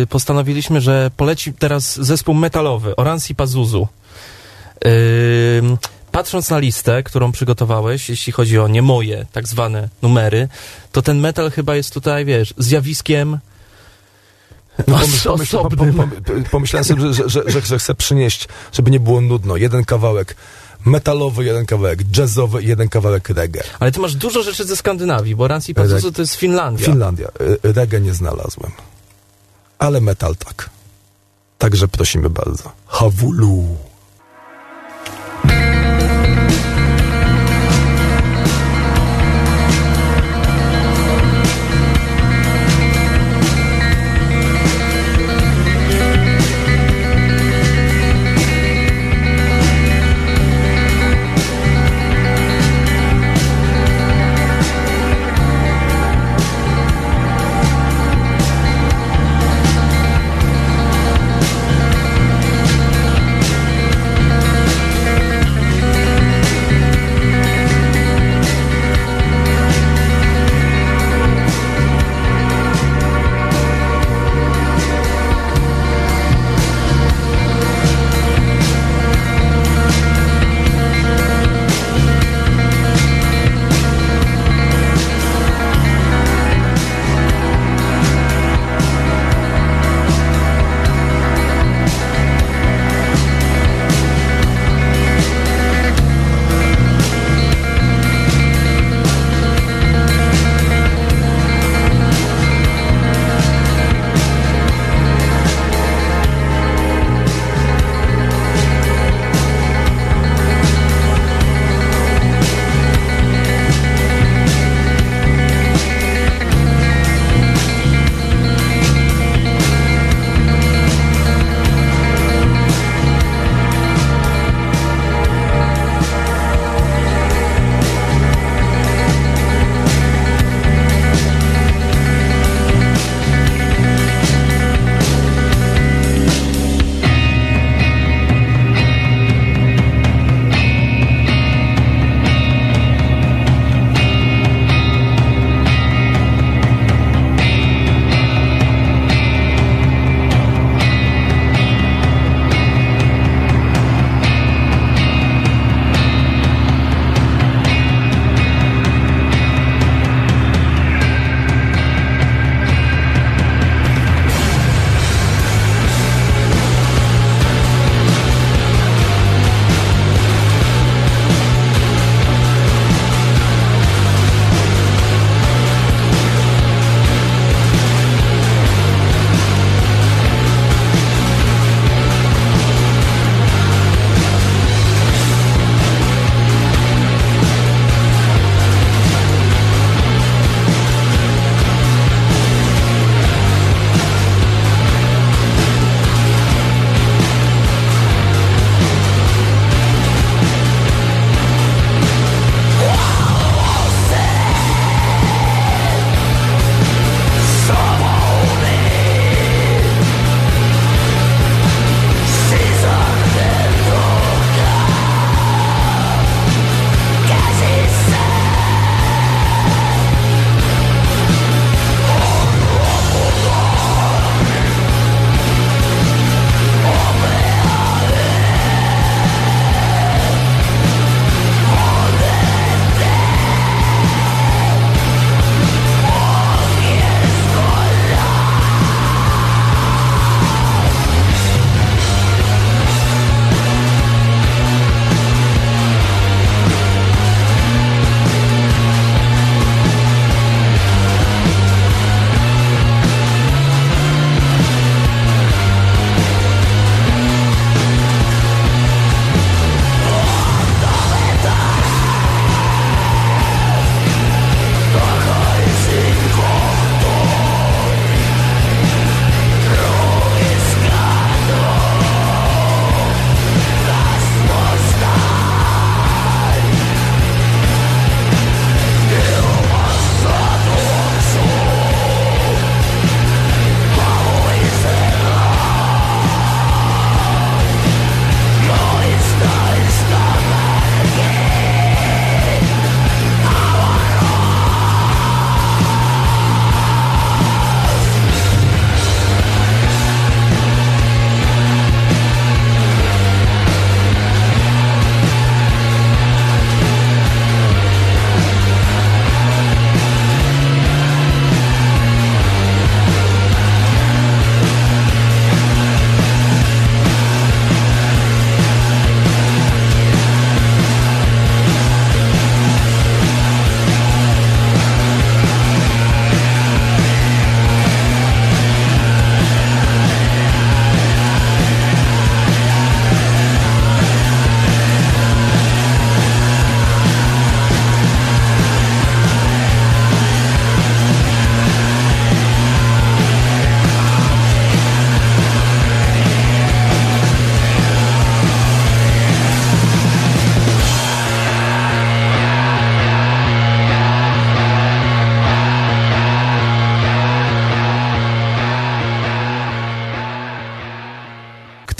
yy, 0.00 0.06
postanowiliśmy, 0.06 0.80
że 0.80 1.10
poleci 1.16 1.52
teraz 1.52 2.00
zespół 2.00 2.34
metalowy 2.34 2.96
Oransi 2.96 3.34
Pazuzu. 3.34 3.88
Yy, 4.84 4.90
patrząc 6.12 6.50
na 6.50 6.58
listę, 6.58 7.02
którą 7.02 7.32
przygotowałeś, 7.32 8.08
jeśli 8.08 8.32
chodzi 8.32 8.58
o 8.58 8.68
nie 8.68 8.82
moje, 8.82 9.26
tak 9.32 9.48
zwane 9.48 9.88
numery, 10.02 10.48
to 10.92 11.02
ten 11.02 11.20
metal 11.20 11.50
chyba 11.50 11.76
jest 11.76 11.94
tutaj, 11.94 12.24
wiesz, 12.24 12.54
zjawiskiem 12.58 13.38
No, 14.86 14.98
pomyśl, 14.98 15.28
pomyśl, 15.28 15.56
pomyślałem 16.50 16.84
sobie, 16.84 17.12
że, 17.12 17.28
że, 17.28 17.42
że, 17.46 17.60
że 17.60 17.78
chcę 17.78 17.94
przynieść, 17.94 18.48
żeby 18.72 18.90
nie 18.90 19.00
było 19.00 19.20
nudno, 19.20 19.56
jeden 19.56 19.84
kawałek 19.84 20.36
metalowy, 20.84 21.44
jeden 21.44 21.66
kawałek 21.66 22.16
jazzowy 22.16 22.62
jeden 22.62 22.88
kawałek 22.88 23.28
reggae. 23.28 23.62
Ale 23.80 23.92
ty 23.92 24.00
masz 24.00 24.14
dużo 24.14 24.42
rzeczy 24.42 24.64
ze 24.64 24.76
Skandynawii, 24.76 25.36
bo 25.36 25.44
Oransi 25.44 25.74
Pazuzu 25.74 26.12
to 26.12 26.22
jest 26.22 26.34
Finlandia. 26.34 26.86
Finlandia. 26.86 27.28
Y, 27.64 27.72
Reggae 27.72 28.00
nie 28.00 28.14
znalazłem. 28.14 28.72
Ale 29.78 30.00
metal 30.00 30.36
tak. 30.36 30.70
Także 31.58 31.88
prosimy 31.88 32.30
bardzo. 32.30 32.72
Hawulu.「 32.86 33.90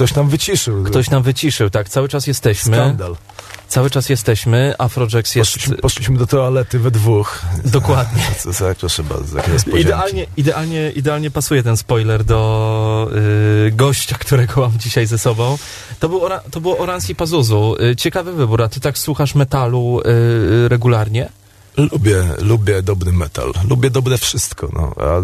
Ktoś 0.01 0.14
nam 0.14 0.28
wyciszył. 0.28 0.85
Ktoś 0.85 1.10
nam 1.10 1.22
wyciszył, 1.22 1.70
tak, 1.70 1.89
cały 1.89 2.09
czas 2.09 2.27
jesteśmy. 2.27 2.77
Skandal. 2.77 3.16
Cały 3.68 3.90
czas 3.90 4.09
jesteśmy. 4.09 4.74
Afrojax 4.78 5.35
jest... 5.35 5.51
Poszliśmy, 5.52 5.77
poszliśmy 5.77 6.18
do 6.18 6.27
toalety 6.27 6.78
we 6.78 6.90
dwóch. 6.90 7.43
Dokładnie. 7.64 8.22
Co, 8.43 8.55
co, 8.55 8.74
proszę 8.81 9.02
bardzo. 9.02 9.39
Idealnie, 9.78 10.27
idealnie, 10.36 10.90
idealnie 10.90 11.31
pasuje 11.31 11.62
ten 11.62 11.77
spoiler 11.77 12.24
do 12.24 13.10
y, 13.66 13.70
gościa, 13.72 14.16
którego 14.18 14.60
mam 14.60 14.78
dzisiaj 14.78 15.06
ze 15.06 15.18
sobą. 15.18 15.59
To, 15.98 16.09
był 16.09 16.24
ora, 16.24 16.40
to 16.51 16.60
było 16.60 16.78
Oransi 16.78 17.14
Pazuzu. 17.14 17.77
Y, 17.93 17.97
ciekawy 17.97 18.32
wybór, 18.32 18.62
a 18.62 18.68
ty 18.68 18.81
tak 18.81 18.98
słuchasz 18.98 19.35
metalu 19.35 20.01
y, 20.01 20.68
regularnie? 20.68 21.28
Lubię, 21.77 22.24
lubię 22.43 22.82
dobry 22.82 23.12
metal. 23.12 23.52
Lubię 23.70 23.90
dobre 23.90 24.18
wszystko, 24.18 24.68
no. 24.72 24.94
A 24.97 25.20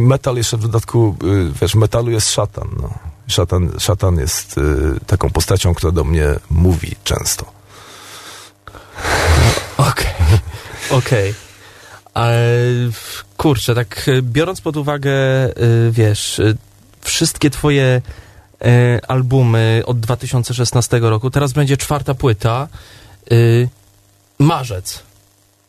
metal 0.00 0.36
jeszcze 0.36 0.56
w 0.56 0.60
dodatku, 0.60 1.16
wiesz, 1.60 1.74
metalu 1.74 2.10
jest 2.10 2.30
szatan, 2.30 2.68
no. 2.82 3.05
Szatan, 3.28 3.70
szatan 3.78 4.18
jest 4.18 4.58
y, 4.58 4.62
taką 5.06 5.30
postacią, 5.30 5.74
która 5.74 5.92
do 5.92 6.04
mnie 6.04 6.26
mówi 6.50 6.96
często. 7.04 7.46
Okej. 9.76 10.12
Okej. 10.90 11.34
W- 12.92 13.24
kurczę, 13.36 13.74
tak 13.74 14.08
y, 14.08 14.22
biorąc 14.22 14.60
pod 14.60 14.76
uwagę, 14.76 15.12
y, 15.48 15.90
wiesz, 15.90 16.38
y, 16.38 16.56
wszystkie 17.00 17.50
twoje 17.50 18.02
y, 18.62 19.00
albumy 19.08 19.82
od 19.86 20.00
2016 20.00 20.98
roku, 21.00 21.30
teraz 21.30 21.52
będzie 21.52 21.76
czwarta 21.76 22.14
płyta, 22.14 22.68
y, 23.32 23.68
Marzec. 24.38 25.02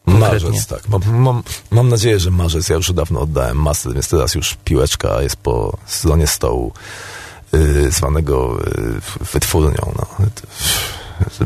Konkretnie. 0.05 0.49
Marzec, 0.49 0.67
tak. 0.67 0.89
Mam, 0.89 1.01
mam, 1.21 1.43
mam 1.71 1.89
nadzieję, 1.89 2.19
że 2.19 2.31
marzec. 2.31 2.69
Ja 2.69 2.75
już 2.75 2.93
dawno 2.93 3.19
oddałem 3.19 3.57
masę, 3.61 3.93
więc 3.93 4.09
teraz 4.09 4.35
już 4.35 4.57
piłeczka 4.65 5.21
jest 5.21 5.35
po 5.35 5.77
stronie 5.85 6.27
stołu 6.27 6.73
y, 7.53 7.91
zwanego 7.91 8.57
y, 9.21 9.25
wytwórnią. 9.33 9.93
No. 9.95 10.25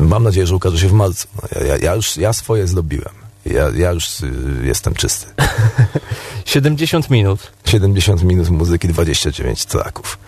Mam 0.02 0.22
nadzieję, 0.22 0.46
że 0.46 0.56
ukaże 0.56 0.78
się 0.78 0.88
w 0.88 0.92
marcu. 0.92 1.28
No, 1.36 1.64
ja, 1.66 1.76
ja, 1.76 1.94
już 1.94 2.16
ja 2.16 2.32
swoje 2.32 2.66
zrobiłem. 2.66 3.14
Ja, 3.46 3.70
ja 3.76 3.92
już 3.92 4.20
y, 4.20 4.30
jestem 4.64 4.94
czysty. 4.94 5.26
70 6.44 7.10
minut. 7.10 7.52
70 7.64 8.22
minut 8.22 8.48
muzyki, 8.50 8.88
29 8.88 9.64
traków. 9.64 10.18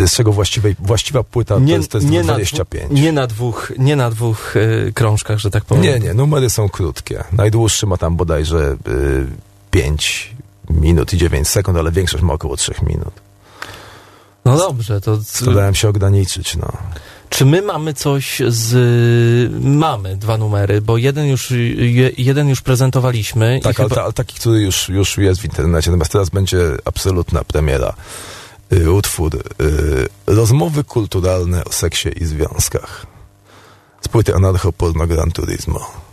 Y, 0.00 0.08
Z 0.08 0.12
czego 0.14 0.32
właściwej, 0.32 0.76
właściwa 0.78 1.24
płyta 1.24 1.54
to 1.54 1.60
jest, 1.60 1.90
to 1.90 1.98
jest 1.98 2.10
na 2.10 2.22
25. 2.22 2.84
dwu- 2.84 2.94
nie 2.94 3.12
na 3.12 3.26
dwóch, 3.26 3.72
nie 3.78 3.96
na 3.96 4.10
dwóch 4.10 4.56
y, 4.56 4.92
krążkach, 4.94 5.38
że 5.38 5.50
tak 5.50 5.64
powiem. 5.64 5.82
Nie, 5.84 5.98
nie, 5.98 6.14
numery 6.14 6.50
są 6.50 6.68
krótkie. 6.68 7.24
Najdłuższy 7.32 7.86
ma 7.86 7.96
tam 7.96 8.16
bodajże 8.16 8.76
y, 8.88 9.26
5 9.70 10.34
minut 10.70 11.12
i 11.12 11.16
9 11.16 11.48
sekund, 11.48 11.78
ale 11.78 11.92
większość 11.92 12.22
ma 12.22 12.32
około 12.32 12.56
3 12.56 12.72
minut. 12.82 13.14
No 14.44 14.58
dobrze, 14.58 15.00
to 15.00 15.18
Starałem 15.24 15.74
się 15.74 15.88
ograniczyć, 15.88 16.56
no. 16.56 16.72
czy 17.30 17.44
my 17.44 17.62
mamy 17.62 17.94
coś 17.94 18.42
z... 18.48 19.54
Mamy 19.64 20.16
dwa 20.16 20.38
numery, 20.38 20.80
bo 20.80 20.98
jeden 20.98 21.26
już, 21.26 21.50
je, 21.76 22.10
jeden 22.18 22.48
już 22.48 22.60
prezentowaliśmy 22.60 23.60
Tak, 23.62 23.80
ale, 23.80 23.88
chyba... 23.88 23.96
ta, 23.96 24.04
ale 24.04 24.12
taki, 24.12 24.34
który 24.34 24.60
już, 24.60 24.88
już 24.88 25.18
jest 25.18 25.40
w 25.40 25.44
internecie. 25.44 25.90
Natomiast 25.90 26.12
teraz 26.12 26.30
będzie 26.30 26.58
absolutna 26.84 27.44
premiera. 27.44 27.94
Y, 28.72 28.92
utwór 28.92 29.34
y, 29.36 30.08
Rozmowy 30.26 30.84
kulturalne 30.84 31.64
o 31.64 31.72
seksie 31.72 32.08
i 32.16 32.24
związkach. 32.24 33.06
Z 34.00 34.08
płyty 34.08 34.34
Anarcho-Porno 34.34 35.06
Gran 35.06 35.30
Turismo. 35.30 36.03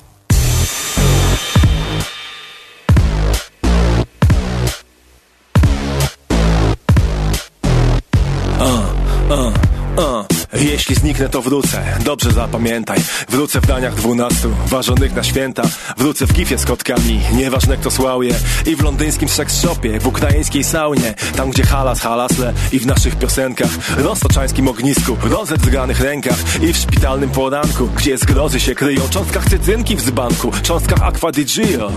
Uh, 9.31 9.53
uh. 9.97 10.30
Jeśli 10.61 10.95
zniknę, 10.95 11.29
to 11.29 11.41
wrócę. 11.41 11.83
Dobrze 12.05 12.31
zapamiętaj. 12.31 12.97
Wrócę 13.29 13.61
w 13.61 13.67
daniach 13.67 13.95
dwunastu, 13.95 14.49
ważonych 14.67 15.15
na 15.15 15.23
święta. 15.23 15.63
Wrócę 15.97 16.27
w 16.27 16.33
gifie 16.33 16.57
z 16.57 16.65
kotkami, 16.65 17.21
nieważne 17.33 17.77
kto 17.77 17.91
słałje. 17.91 18.35
I 18.65 18.75
w 18.75 18.81
londyńskim 18.81 19.29
sex 19.29 19.65
w 19.99 20.07
ukraińskiej 20.07 20.63
saunie. 20.63 21.13
Tam, 21.35 21.49
gdzie 21.49 21.63
halas, 21.63 21.99
halasle 21.99 22.53
i 22.71 22.79
w 22.79 22.85
naszych 22.85 23.15
piosenkach. 23.15 23.69
Roztoczańskim 23.97 24.67
ognisku, 24.67 25.17
rozedrganych 25.23 26.01
rękach. 26.01 26.61
I 26.61 26.73
w 26.73 26.77
szpitalnym 26.77 27.29
poranku, 27.29 27.87
gdzie 27.87 28.17
zgrozy 28.17 28.59
się 28.59 28.75
kryją. 28.75 29.01
Cząstkach 29.09 29.49
cytrynki 29.49 29.95
w 29.95 30.01
dzbanku, 30.01 30.51
cząstkach 30.63 31.01
aqua 31.01 31.31
di 31.31 31.45
Gio. 31.45 31.91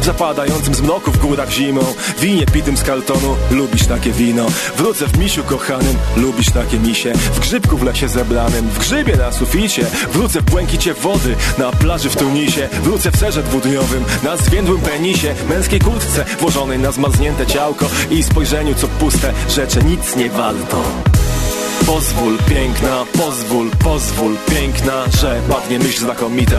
W 0.00 0.04
zapadającym 0.04 0.74
zmroku 0.74 1.12
w 1.12 1.18
górach 1.18 1.50
zimą. 1.50 1.80
Winie 2.20 2.46
pitym 2.46 2.76
z 2.76 2.82
kartonu, 2.82 3.36
lubisz 3.50 3.86
takie 3.86 4.12
wino. 4.12 4.46
Wrócę 4.76 5.06
w 5.06 5.18
misiu 5.18 5.44
kochanym, 5.44 5.96
lubisz 6.16 6.50
takie 6.50 6.78
misie. 6.78 7.12
W 7.12 7.40
grzybku 7.40 7.76
w 7.76 7.82
lesie 7.82 8.01
zebranym, 8.08 8.68
w 8.68 8.78
grzybie 8.78 9.16
na 9.16 9.32
suficie. 9.32 9.86
Wrócę 10.12 10.40
w 10.40 10.44
błękicie 10.44 10.94
wody, 10.94 11.36
na 11.58 11.72
plaży 11.72 12.10
w 12.10 12.16
Tunisie. 12.16 12.68
Wrócę 12.82 13.10
w 13.10 13.16
serze 13.16 13.42
dwudniowym, 13.42 14.04
na 14.22 14.36
zwiędłym 14.36 14.80
penisie. 14.80 15.34
Męskiej 15.48 15.80
kurtce, 15.80 16.24
włożonej 16.40 16.78
na 16.78 16.92
zmarznięte 16.92 17.46
ciałko. 17.46 17.86
I 18.10 18.22
spojrzeniu, 18.22 18.74
co 18.74 18.88
puste, 18.88 19.32
rzeczy 19.48 19.84
nic 19.84 20.16
nie 20.16 20.30
warto. 20.30 20.82
Pozwól, 21.86 22.38
piękna, 22.48 23.04
pozwól, 23.18 23.70
pozwól, 23.70 24.36
piękna, 24.50 25.04
że 25.20 25.40
padnie 25.48 25.78
myśl 25.78 26.00
znakomita. 26.00 26.58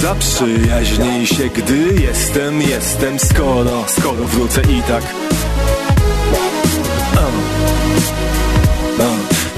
Zaprzyjaźnij 0.00 1.26
się, 1.26 1.48
gdy 1.48 2.02
jestem, 2.02 2.62
jestem, 2.62 3.18
skoro, 3.18 3.84
skoro 3.88 4.24
wrócę 4.24 4.62
i 4.62 4.82
tak. 4.82 5.04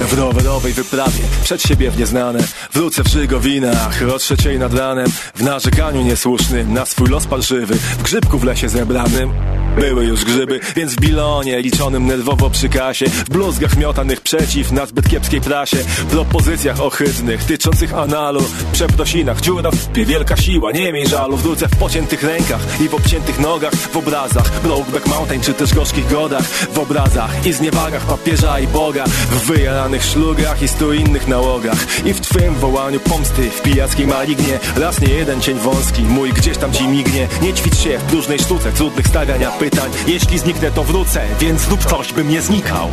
W 0.01 0.13
rowerowej 0.19 0.73
wyprawie, 0.73 1.25
przed 1.43 1.63
siebie 1.63 1.91
w 1.91 1.99
nieznane. 1.99 2.39
Wrócę 2.73 3.03
w 3.05 3.09
żygowinach, 3.09 4.03
o 4.15 4.19
trzeciej 4.19 4.59
nad 4.59 4.75
ranem. 4.75 5.07
W 5.35 5.43
narzekaniu 5.43 6.03
niesłusznym, 6.03 6.73
na 6.73 6.87
swój 6.87 7.09
los 7.09 7.27
parszywy 7.27 7.75
W 7.75 8.03
grzybku 8.03 8.39
w 8.39 8.45
lesie 8.45 8.69
zebranym 8.69 9.33
były 9.75 10.05
już 10.05 10.25
grzyby, 10.25 10.61
więc 10.77 10.95
w 10.95 11.01
bilonie 11.01 11.63
liczonym 11.63 12.07
nerwowo 12.07 12.51
przy 12.51 12.69
kasie 12.69 13.07
W 13.07 13.31
bluzgach 13.31 13.77
miotanych 13.77 14.21
przeciw 14.21 14.73
na 14.73 14.87
zbyt 14.87 15.09
kiepskiej 15.09 15.41
prasie 15.41 15.77
Propozycjach 16.11 16.81
ohydnych, 16.81 17.45
tyczących 17.45 17.95
analu 17.95 18.41
Przeprosinach, 18.73 19.41
dziura 19.41 19.71
w 19.71 19.93
pie, 19.93 20.05
wielka 20.05 20.37
siła, 20.37 20.73
nie 20.73 20.93
miej 20.93 21.09
żalu 21.09 21.37
Wrócę 21.37 21.69
w 21.69 21.77
pociętych 21.77 22.23
rękach 22.23 22.81
i 22.81 22.89
w 22.89 22.95
obciętych 22.95 23.41
nogach 23.41 23.75
W 23.75 23.97
obrazach, 23.97 24.61
Brokeback 24.63 25.07
Mountain 25.07 25.41
czy 25.41 25.55
też 25.55 25.75
gorzkich 25.75 26.11
godach 26.11 26.45
W 26.45 26.79
obrazach 26.79 27.47
i 27.47 27.53
zniewagach 27.53 28.07
papieża 28.07 28.61
i 28.61 28.67
Boga 28.67 29.05
W 29.07 29.47
wyjaranych 29.47 30.05
szlugach 30.05 30.63
i 30.63 30.69
stu 30.69 30.93
innych 30.93 31.29
nałogach 31.29 32.07
I 32.07 32.13
w 32.13 32.21
twym 32.21 32.55
wołaniu 32.55 33.01
pomsty, 33.01 33.51
w 33.51 33.63
pijackiej 33.63 34.07
malignie. 34.07 34.59
Raz 34.77 35.01
nie 35.01 35.15
jeden 35.15 35.41
cień 35.41 35.59
wąski, 35.59 36.03
mój 36.03 36.33
gdzieś 36.33 36.59
tam 36.59 36.73
ci 36.73 36.89
mignie. 36.89 37.29
Nie 37.43 37.53
ćwicz 37.53 37.77
się 37.77 37.99
w 37.99 38.03
próżnej 38.03 38.39
sztuce, 38.39 38.73
trudnych 38.73 39.07
stawiania 39.07 39.51
pytań 39.71 39.91
Jeśli 40.07 40.39
zniknę 40.39 40.71
to 40.71 40.85
wrócę, 40.85 41.21
więc 41.41 41.61
zrób 41.61 41.85
coś, 41.85 42.13
bym 42.13 42.29
nie 42.29 42.43
znikał 42.43 42.89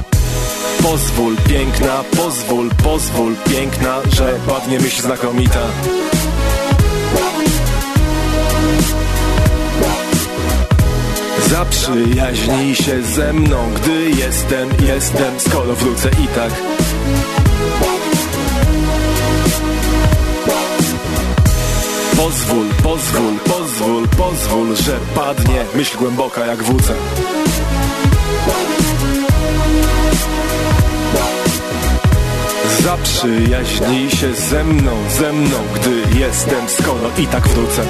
Pozwól, 0.83 1.35
piękna, 1.49 2.03
pozwól, 2.17 2.69
pozwól, 2.83 3.35
piękna, 3.49 3.97
że 4.15 4.33
padnie 4.47 4.79
myśl 4.79 5.01
znakomita. 5.01 5.59
Zaprzyjaźnij 11.49 12.75
się 12.75 13.03
ze 13.03 13.33
mną, 13.33 13.57
gdy 13.75 14.09
jestem, 14.09 14.69
jestem, 14.87 15.39
skoro 15.39 15.75
wrócę 15.75 16.09
i 16.09 16.27
tak. 16.27 16.51
Pozwól, 22.17 22.65
pozwól, 22.83 23.33
pozwól, 23.45 23.60
pozwól, 24.17 24.75
że 24.75 24.99
padnie 25.15 25.65
myśl 25.75 25.97
głęboka 25.97 26.45
jak 26.45 26.63
wódze. 26.63 26.93
Zaprzyjaźnij 32.79 34.11
się 34.11 34.33
ze 34.33 34.63
mną, 34.63 34.91
ze 35.09 35.33
mną, 35.33 35.57
gdy 35.75 36.19
jestem, 36.19 36.69
skoro 36.69 37.09
i 37.17 37.27
tak 37.27 37.47
wrócę. 37.47 37.85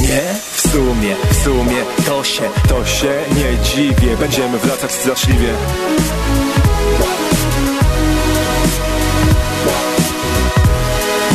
Nie, 0.00 0.34
w 0.52 0.60
sumie, 0.60 1.16
w 1.30 1.44
sumie, 1.44 1.82
to 2.06 2.24
się, 2.24 2.42
to 2.68 2.86
się 2.86 3.18
nie 3.36 3.64
dziwię, 3.64 4.16
będziemy 4.16 4.58
wracać 4.58 4.92
straszliwie. 4.92 5.52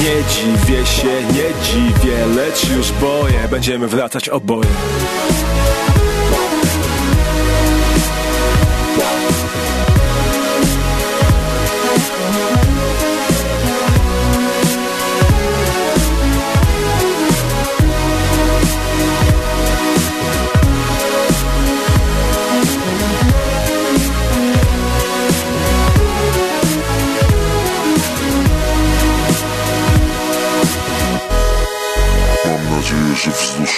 Nie 0.05 0.23
dziwię 0.23 0.85
się, 0.85 1.23
nie 1.33 1.63
dziwię, 1.65 2.25
lecz 2.35 2.69
już 2.69 2.91
boję, 2.91 3.47
będziemy 3.51 3.87
wracać 3.87 4.29
oboje. 4.29 4.69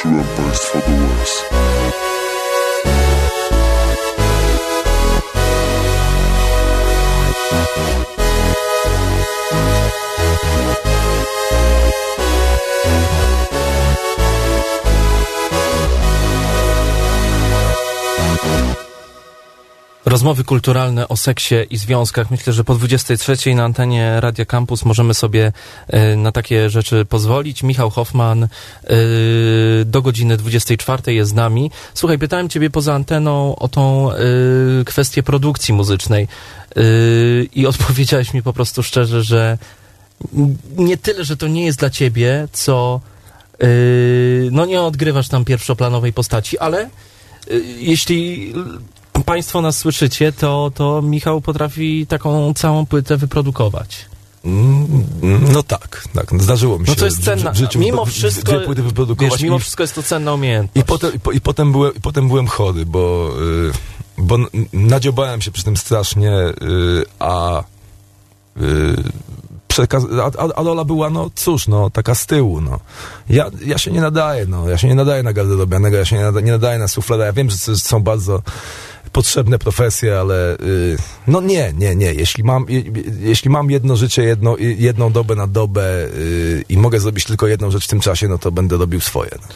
You're 0.04 0.14
best 0.14 0.68
for 0.68 0.78
the 0.78 0.92
worst. 0.92 1.67
Rozmowy 20.18 20.44
kulturalne 20.44 21.08
o 21.08 21.18
seksie 21.18 21.56
i 21.70 21.78
związkach. 21.78 22.32
Myślę, 22.32 22.54
że 22.54 22.64
po 22.64 22.76
23 22.76 23.56
na 23.56 23.64
antenie 23.64 24.22
Radia 24.22 24.46
Campus 24.46 24.86
możemy 24.86 25.14
sobie 25.14 25.52
e, 25.88 26.16
na 26.16 26.32
takie 26.32 26.70
rzeczy 26.70 27.06
pozwolić. 27.06 27.64
Michał 27.64 27.90
Hoffman 27.90 28.44
e, 28.44 28.48
do 29.86 30.02
godziny 30.02 30.38
24 30.38 31.14
jest 31.14 31.32
z 31.32 31.34
nami. 31.34 31.72
Słuchaj, 31.94 32.18
pytałem 32.18 32.50
ciebie 32.50 32.70
poza 32.70 32.94
anteną 32.94 33.56
o 33.56 33.68
tą 33.68 34.12
e, 34.12 34.16
kwestię 34.86 35.24
produkcji 35.24 35.74
muzycznej 35.74 36.28
i 37.56 37.68
odpowiedziałeś 37.72 38.34
mi 38.34 38.44
po 38.44 38.54
prostu 38.54 38.84
szczerze, 38.84 39.24
że 39.24 39.58
nie 40.78 40.98
tyle, 40.98 41.26
że 41.26 41.38
to 41.38 41.48
nie 41.48 41.66
jest 41.66 41.80
dla 41.80 41.90
ciebie, 41.90 42.48
co 42.52 43.02
no 44.52 44.66
nie 44.66 44.82
odgrywasz 44.82 45.28
tam 45.28 45.46
pierwszoplanowej 45.46 46.14
postaci, 46.14 46.60
ale 46.60 46.90
jeśli 47.78 48.54
Państwo 49.26 49.62
nas 49.62 49.78
słyszycie, 49.78 50.32
to, 50.32 50.72
to 50.76 51.02
Michał 51.02 51.42
potrafi 51.42 52.08
taką 52.08 52.54
całą 52.54 52.86
płytę 52.86 53.18
wyprodukować. 53.18 54.06
Mm, 54.46 55.04
No 55.54 55.64
tak, 55.64 56.04
tak. 56.14 56.42
Zdarzyło 56.44 56.80
mi 56.80 56.86
się 56.86 56.92
No 56.92 56.96
to 56.96 57.06
jest 57.06 57.24
cenna. 57.24 57.52
w 57.52 57.56
życiu 57.58 57.80
Mimo 57.80 58.06
wszystko, 58.06 58.52
dwie 58.52 58.60
płyty 58.66 58.84
wyprodukować 58.84 59.32
wiesz, 59.34 59.42
mimo 59.42 59.58
i- 59.58 59.60
wszystko 59.60 59.84
jest 59.84 59.96
to 59.96 60.04
cenna 60.04 60.34
umiejętność. 60.34 60.84
I 60.86 60.88
potem, 60.88 61.14
i, 61.14 61.20
po, 61.20 61.32
i, 61.32 61.42
potem 61.42 61.72
byłem, 61.72 61.96
I 61.96 62.02
potem 62.02 62.28
byłem 62.28 62.48
chody, 62.48 62.86
bo, 62.86 63.32
y, 63.42 63.72
bo 64.18 64.38
nadziobałem 64.74 65.42
się 65.42 65.52
przy 65.52 65.64
tym 65.64 65.78
strasznie, 65.78 66.32
y, 66.32 66.54
a, 67.20 67.64
y, 68.62 69.04
przekaz, 69.68 70.04
a, 70.22 70.42
a, 70.44 70.54
a 70.56 70.62
Lola 70.62 70.84
była, 70.84 71.10
no 71.10 71.30
cóż, 71.36 71.68
no 71.68 71.90
taka 71.90 72.16
z 72.16 72.26
tyłu, 72.26 72.62
no. 72.62 72.80
Ja, 73.30 73.46
ja 73.66 73.78
się 73.78 73.92
nie 73.92 74.02
nadaję, 74.02 74.46
no. 74.46 74.70
Ja 74.70 74.78
się 74.78 74.88
nie 74.88 74.96
nadaję 74.96 75.24
na 75.24 75.34
garderobianego, 75.34 75.98
ja 75.98 76.06
się 76.06 76.16
nie 76.44 76.52
nadaję, 76.52 76.80
na 76.80 76.88
suflera. 76.88 77.26
Ja 77.26 77.34
wiem, 77.34 77.50
że 77.50 77.58
są 77.78 78.04
bardzo 78.04 78.42
potrzebne 79.12 79.60
profesje, 79.60 80.20
ale 80.20 80.56
y, 80.56 80.98
no 81.28 81.42
nie, 81.42 81.74
nie, 81.78 81.96
nie. 81.96 82.14
Jeśli 82.14 82.44
mam, 82.44 82.66
je, 82.70 82.84
jeśli 83.20 83.50
mam 83.50 83.72
jedno 83.72 83.96
życie, 83.96 84.24
jedno, 84.24 84.56
jedną 84.60 85.12
dobę 85.12 85.36
na 85.36 85.48
dobę 85.48 86.06
y, 86.06 86.66
i 86.70 86.78
mogę 86.78 87.00
zrobić 87.00 87.26
tylko 87.26 87.48
jedną 87.48 87.72
rzecz 87.72 87.86
w 87.86 87.88
tym 87.88 88.00
czasie, 88.00 88.28
no 88.28 88.38
to 88.38 88.52
będę 88.52 88.78
robił 88.78 89.02
swoje. 89.02 89.32
No. 89.42 89.48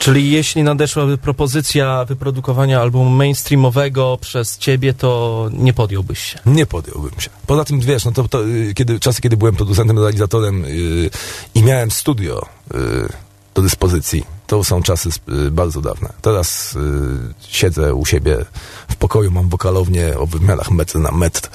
Czyli 0.00 0.30
jeśli 0.30 0.62
nadeszłaby 0.62 1.18
propozycja 1.18 2.04
wyprodukowania 2.04 2.80
albumu 2.80 3.10
mainstreamowego 3.10 4.18
przez 4.20 4.58
ciebie, 4.58 4.94
to 4.94 5.48
nie 5.52 5.72
podjąłbyś 5.72 6.18
się. 6.18 6.38
Nie 6.46 6.66
podjąłbym 6.66 7.20
się. 7.20 7.30
Poza 7.46 7.64
tym, 7.64 7.80
wiesz, 7.80 8.04
no 8.04 8.12
to, 8.12 8.28
to 8.28 8.46
y, 8.46 8.74
kiedy, 8.74 9.00
czasy, 9.00 9.20
kiedy 9.20 9.36
byłem 9.36 9.56
producentem, 9.56 9.98
realizatorem 9.98 10.64
yy, 10.64 11.10
i 11.54 11.62
miałem 11.62 11.90
studio 11.90 12.46
yy, 12.74 13.08
do 13.54 13.62
dyspozycji, 13.62 14.24
to 14.50 14.64
są 14.64 14.82
czasy 14.82 15.08
yy, 15.28 15.50
bardzo 15.50 15.80
dawne. 15.80 16.08
Teraz 16.22 16.74
yy, 16.74 17.34
siedzę 17.48 17.94
u 17.94 18.06
siebie 18.06 18.44
w 18.88 18.96
pokoju, 18.96 19.30
mam 19.30 19.48
wokalownię 19.48 20.18
o 20.18 20.26
wymiarach 20.26 20.70
metr 20.70 20.98
na 20.98 21.10
metr 21.10 21.50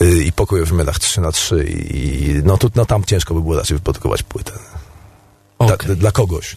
yy, 0.00 0.24
i 0.24 0.32
pokój 0.32 0.62
o 0.62 0.66
wymiarach 0.66 0.98
3 0.98 1.20
na 1.20 1.32
3 1.32 1.64
i, 1.64 2.40
no, 2.44 2.56
tu, 2.58 2.70
no 2.74 2.86
tam 2.86 3.04
ciężko 3.04 3.34
by 3.34 3.40
było 3.40 3.56
raczej 3.56 3.76
wyprodukować 3.76 4.22
płytę. 4.22 4.52
Dla, 5.58 5.74
Okej. 5.74 5.96
dla 5.96 6.12
kogoś. 6.12 6.56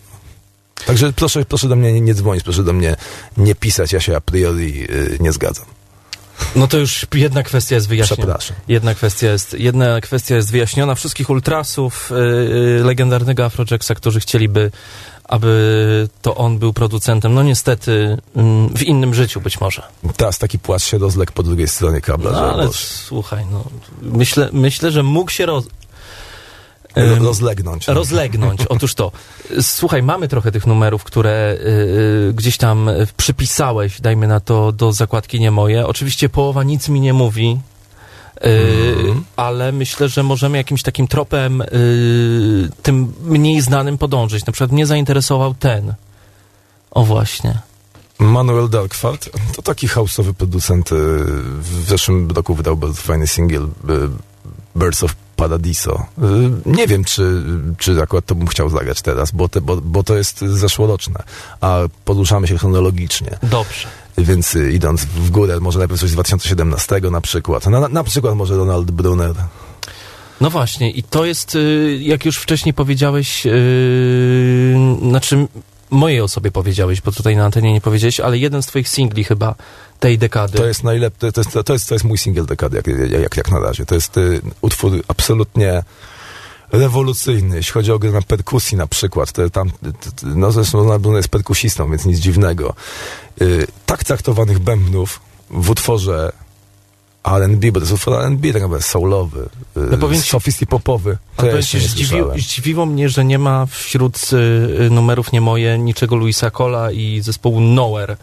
Także 0.85 1.13
proszę, 1.13 1.45
proszę 1.45 1.67
do 1.67 1.75
mnie 1.75 1.93
nie, 1.93 2.01
nie 2.01 2.13
dzwonić, 2.13 2.43
proszę 2.43 2.63
do 2.63 2.73
mnie 2.73 2.95
nie 3.37 3.55
pisać, 3.55 3.93
ja 3.93 3.99
się 3.99 4.15
a 4.15 4.21
priori 4.21 4.79
yy, 4.79 5.17
nie 5.19 5.31
zgadzam. 5.31 5.65
No 6.55 6.67
to 6.67 6.77
już 6.77 7.05
jedna 7.13 7.43
kwestia 7.43 7.75
jest 7.75 7.87
wyjaśniona. 7.87 8.23
Przepraszam. 8.23 8.57
Jedna 8.67 8.95
kwestia 8.95 9.27
jest, 9.27 9.53
jedna 9.53 10.01
kwestia 10.01 10.35
jest 10.35 10.51
wyjaśniona. 10.51 10.95
Wszystkich 10.95 11.29
ultrasów 11.29 12.11
yy, 12.11 12.83
legendarnego 12.83 13.45
Afrojacksa, 13.45 13.95
którzy 13.95 14.19
chcieliby, 14.19 14.71
aby 15.27 16.07
to 16.21 16.35
on 16.35 16.59
był 16.59 16.73
producentem, 16.73 17.33
no 17.33 17.43
niestety 17.43 18.17
mm, 18.35 18.69
w 18.69 18.83
innym 18.83 19.13
życiu 19.13 19.41
być 19.41 19.61
może. 19.61 19.83
Teraz 20.17 20.37
taki 20.37 20.59
płacz 20.59 20.83
się 20.83 20.97
rozległ 20.97 21.31
po 21.33 21.43
drugiej 21.43 21.67
stronie 21.67 22.01
kabla, 22.01 22.31
No 22.31 22.53
ale 22.53 22.65
Boże, 22.65 22.77
słuchaj, 22.79 23.45
no 23.51 23.63
myślę, 24.01 24.49
myślę, 24.53 24.91
że 24.91 25.03
mógł 25.03 25.31
się 25.31 25.45
roz... 25.45 25.65
rozlegnąć. 27.19 27.87
Rozlegnąć. 27.87 28.61
Otóż 28.69 28.93
to. 28.93 29.11
Słuchaj, 29.61 30.03
mamy 30.03 30.27
trochę 30.27 30.51
tych 30.51 30.67
numerów, 30.67 31.03
które 31.03 31.57
y, 31.59 31.67
y, 32.29 32.33
gdzieś 32.33 32.57
tam 32.57 32.89
przypisałeś, 33.17 34.01
dajmy 34.01 34.27
na 34.27 34.39
to, 34.39 34.71
do 34.71 34.91
zakładki 34.91 35.39
nie 35.39 35.51
moje. 35.51 35.87
Oczywiście 35.87 36.29
połowa 36.29 36.63
nic 36.63 36.89
mi 36.89 37.01
nie 37.01 37.13
mówi, 37.13 37.59
y, 38.45 38.95
Mhm. 38.99 39.23
ale 39.35 39.71
myślę, 39.71 40.09
że 40.09 40.23
możemy 40.23 40.57
jakimś 40.57 40.81
takim 40.83 41.07
tropem 41.07 41.61
y, 41.61 41.65
tym 42.83 43.13
mniej 43.23 43.61
znanym 43.61 43.97
podążyć. 43.97 44.45
Na 44.45 44.53
przykład 44.53 44.71
mnie 44.71 44.85
zainteresował 44.85 45.53
ten. 45.53 45.93
O 46.91 47.03
właśnie. 47.03 47.59
Manuel 48.19 48.69
Darkfart 48.69 49.29
to 49.55 49.61
taki 49.61 49.87
houseowy 49.87 50.33
producent. 50.33 50.91
y, 50.91 50.95
W 51.59 51.83
zeszłym 51.87 52.31
roku 52.31 52.55
wydał 52.55 52.77
bardzo 52.77 53.01
fajny 53.01 53.27
singiel 53.27 53.67
Birds 54.75 55.03
of 55.03 55.15
Paradiso. 55.35 56.05
Nie 56.65 56.87
wiem, 56.87 57.03
czy, 57.03 57.43
czy 57.77 58.01
akurat 58.01 58.25
to 58.25 58.35
bym 58.35 58.47
chciał 58.47 58.69
zagrać 58.69 59.01
teraz, 59.01 59.31
bo, 59.31 59.49
te, 59.49 59.61
bo, 59.61 59.77
bo 59.81 60.03
to 60.03 60.15
jest 60.17 60.39
zeszłoroczne, 60.41 61.23
a 61.61 61.79
poruszamy 62.05 62.47
się 62.47 62.57
chronologicznie. 62.57 63.37
Dobrze. 63.43 63.87
Więc 64.17 64.55
idąc 64.73 65.05
w 65.05 65.29
górę, 65.29 65.59
może 65.59 65.79
najpierw 65.79 66.01
coś 66.01 66.09
z 66.09 66.13
2017 66.13 67.01
na 67.11 67.21
przykład. 67.21 67.67
Na, 67.67 67.79
na, 67.79 67.87
na 67.87 68.03
przykład 68.03 68.35
może 68.35 68.57
Donald 68.57 68.91
Brunner. 68.91 69.35
No 70.41 70.49
właśnie, 70.49 70.91
i 70.91 71.03
to 71.03 71.25
jest, 71.25 71.55
y, 71.55 71.99
jak 72.01 72.25
już 72.25 72.37
wcześniej 72.37 72.73
powiedziałeś, 72.73 73.45
yy, 73.45 73.53
znaczy 75.09 75.47
mojej 75.89 76.21
osobie 76.21 76.51
powiedziałeś, 76.51 77.01
bo 77.01 77.11
tutaj 77.11 77.35
na 77.35 77.45
antenie 77.45 77.73
nie 77.73 77.81
powiedziałeś, 77.81 78.19
ale 78.19 78.37
jeden 78.37 78.63
z 78.63 78.67
twoich 78.67 78.89
singli 78.89 79.23
chyba 79.23 79.55
tej 79.99 80.17
dekady. 80.17 80.57
To 80.57 80.67
jest 80.67 80.83
najlepszy, 80.83 81.31
to 81.31 81.41
jest, 81.41 81.51
to 81.65 81.73
jest, 81.73 81.89
to 81.89 81.95
jest 81.95 82.05
mój 82.05 82.17
singiel 82.17 82.45
dekady, 82.45 82.77
jak, 82.77 82.87
jak, 83.21 83.37
jak 83.37 83.51
na 83.51 83.59
razie. 83.59 83.85
To 83.85 83.95
jest 83.95 84.17
y, 84.17 84.41
utwór 84.61 85.03
absolutnie 85.07 85.83
rewolucyjny, 86.71 87.55
jeśli 87.55 87.73
chodzi 87.73 87.91
o 87.91 87.99
grę 87.99 88.11
na 88.11 88.21
perkusji 88.21 88.77
na 88.77 88.87
przykład. 88.87 89.31
To, 89.31 89.49
tam, 89.49 89.71
no 90.23 90.51
zresztą 90.51 90.77
Donald 90.77 91.01
Bruno 91.01 91.17
jest 91.17 91.29
perkusistą, 91.29 91.89
więc 91.91 92.05
nic 92.05 92.19
dziwnego. 92.19 92.73
Y, 93.41 93.67
tak 93.85 94.03
traktowanych 94.03 94.59
bębnów 94.59 95.19
w 95.49 95.69
utworze 95.69 96.31
R&B, 97.23 97.71
bo 97.71 97.79
to 97.79 97.83
jest 97.83 97.93
utwór 97.93 98.13
R&B, 98.13 98.53
tak 98.53 98.61
naprawdę 98.61 98.85
soulowy, 98.85 99.49
y, 99.77 99.79
No 99.91 99.97
powiem 99.97 100.21
ci- 100.21 100.29
sofisty 100.29 100.65
popowy. 100.65 101.17
Ja 101.37 101.43
powiem 101.43 101.63
ci, 101.63 101.79
zdziwi, 101.79 102.17
zdziwiło 102.37 102.85
mnie, 102.85 103.09
że 103.09 103.25
nie 103.25 103.39
ma 103.39 103.65
wśród 103.65 104.29
y, 104.33 104.37
y, 104.83 104.89
numerów 104.89 105.31
nie 105.31 105.41
moje 105.41 105.77
niczego 105.77 106.15
Luisa 106.15 106.51
Cola 106.51 106.91
i 106.91 107.21
zespołu 107.21 107.59
Nowhere. 107.61 108.17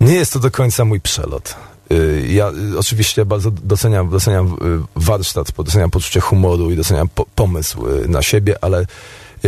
Nie 0.00 0.14
jest 0.14 0.32
to 0.32 0.38
do 0.40 0.50
końca 0.50 0.84
mój 0.84 1.00
przelot. 1.00 1.54
Y, 1.92 2.26
Ja 2.28 2.52
oczywiście 2.78 3.26
bardzo 3.26 3.50
doceniam, 3.50 4.10
doceniam 4.10 4.46
y, 4.46 4.56
warsztat, 4.96 5.52
doceniam 5.56 5.90
poczucie 5.90 6.20
humoru 6.20 6.70
i 6.70 6.76
doceniam 6.76 7.08
po, 7.08 7.26
pomysł 7.34 7.86
y, 7.86 8.08
na 8.08 8.22
siebie, 8.22 8.64
ale 8.64 8.86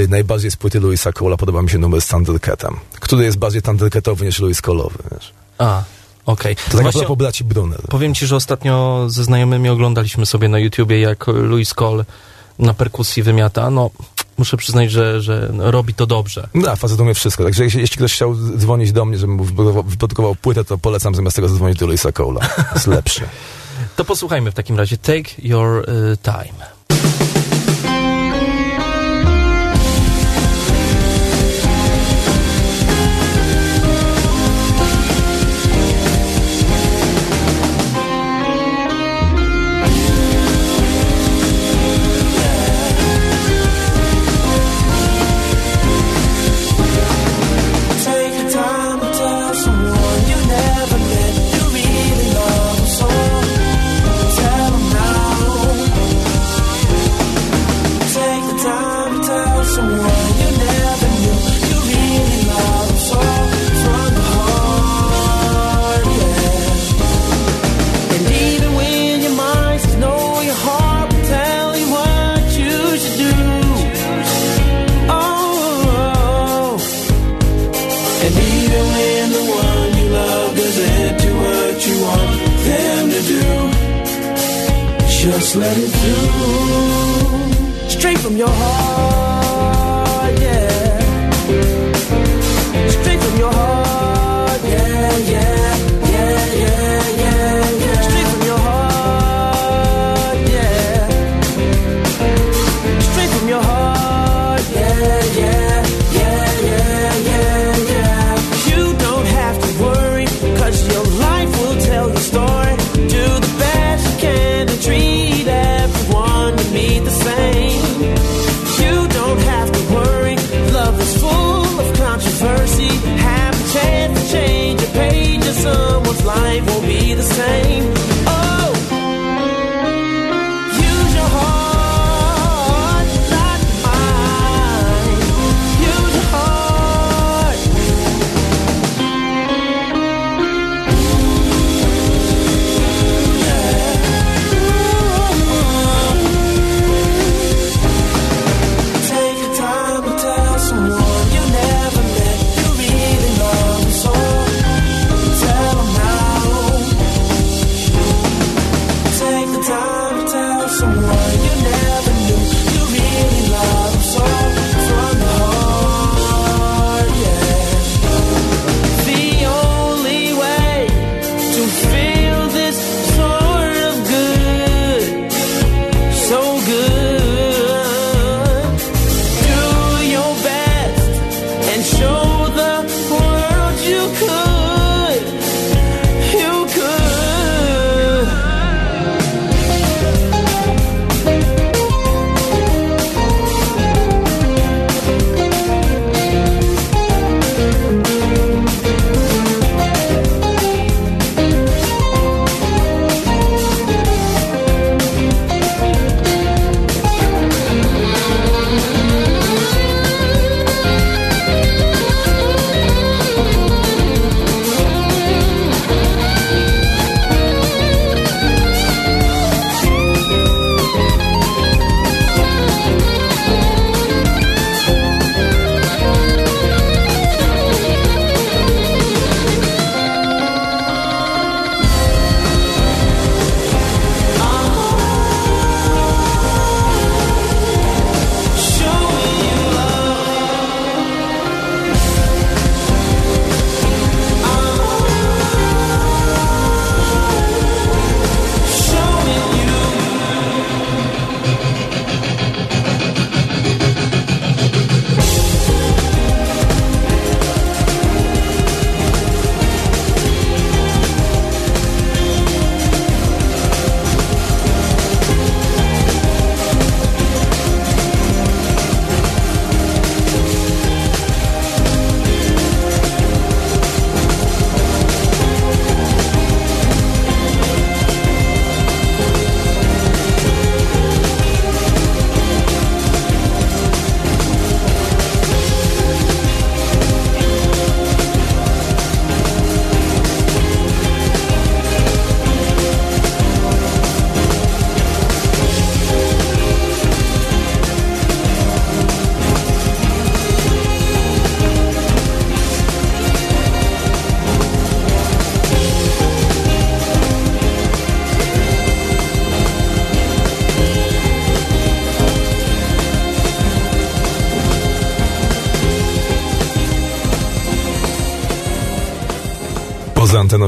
najbardziej 0.09 0.51
z 0.51 0.57
płyty 0.57 0.81
Louisa 0.81 1.13
Cola 1.13 1.37
podoba 1.37 1.63
mi 1.63 1.71
się 1.71 1.79
numer 1.79 2.01
z 2.01 2.07
Thundercatem, 2.07 2.77
który 3.01 3.25
jest 3.25 3.39
bardziej 3.39 3.63
Thundercatowy 3.63 4.27
niż 4.27 4.39
Louis. 4.39 4.63
Wiesz. 5.13 5.33
A, 5.59 5.83
okej. 6.27 6.57
To 6.57 6.63
tak 6.73 6.83
Właśnie 6.83 7.05
po 7.05 7.17
braci 7.17 7.45
Brunner. 7.45 7.81
Powiem 7.81 8.15
ci, 8.15 8.27
że 8.27 8.37
ostatnio 8.37 9.05
ze 9.09 9.25
znajomymi 9.25 9.69
oglądaliśmy 9.69 10.27
sobie 10.27 10.49
na 10.49 10.59
YouTubie, 10.59 11.01
jak 11.01 11.27
Louis 11.27 11.75
Cole 11.75 12.05
na 12.59 12.75
perkusji 12.75 13.23
wymiata. 13.23 13.71
No, 13.71 13.91
muszę 14.39 14.57
przyznać, 14.57 14.91
że, 14.91 15.23
że 15.23 15.51
robi 15.59 15.95
to 15.95 16.07
dobrze. 16.07 16.49
No, 16.55 16.77
facet 16.77 17.01
umie 17.01 17.15
wszystko. 17.15 17.45
Także 17.45 17.65
jeśli, 17.65 17.81
jeśli 17.81 17.97
ktoś 17.97 18.15
chciał 18.15 18.35
dzwonić 18.35 18.93
do 18.93 19.05
mnie, 19.05 19.19
żebym 19.19 19.39
wyprodukował- 19.85 20.37
płytę, 20.37 20.65
to 20.65 20.79
polecam 20.79 21.15
zamiast 21.15 21.37
tego 21.37 21.49
zadzwonić 21.49 21.79
do 21.79 21.87
Louisa 21.87 22.13
Cola. 22.13 22.41
Jest 22.75 22.87
lepszy. 22.87 23.21
To 23.97 24.05
posłuchajmy 24.05 24.51
w 24.51 24.55
takim 24.55 24.77
razie. 24.79 24.97
Take 24.99 25.31
your 25.39 25.91
y, 25.91 26.17
time. 26.23 26.78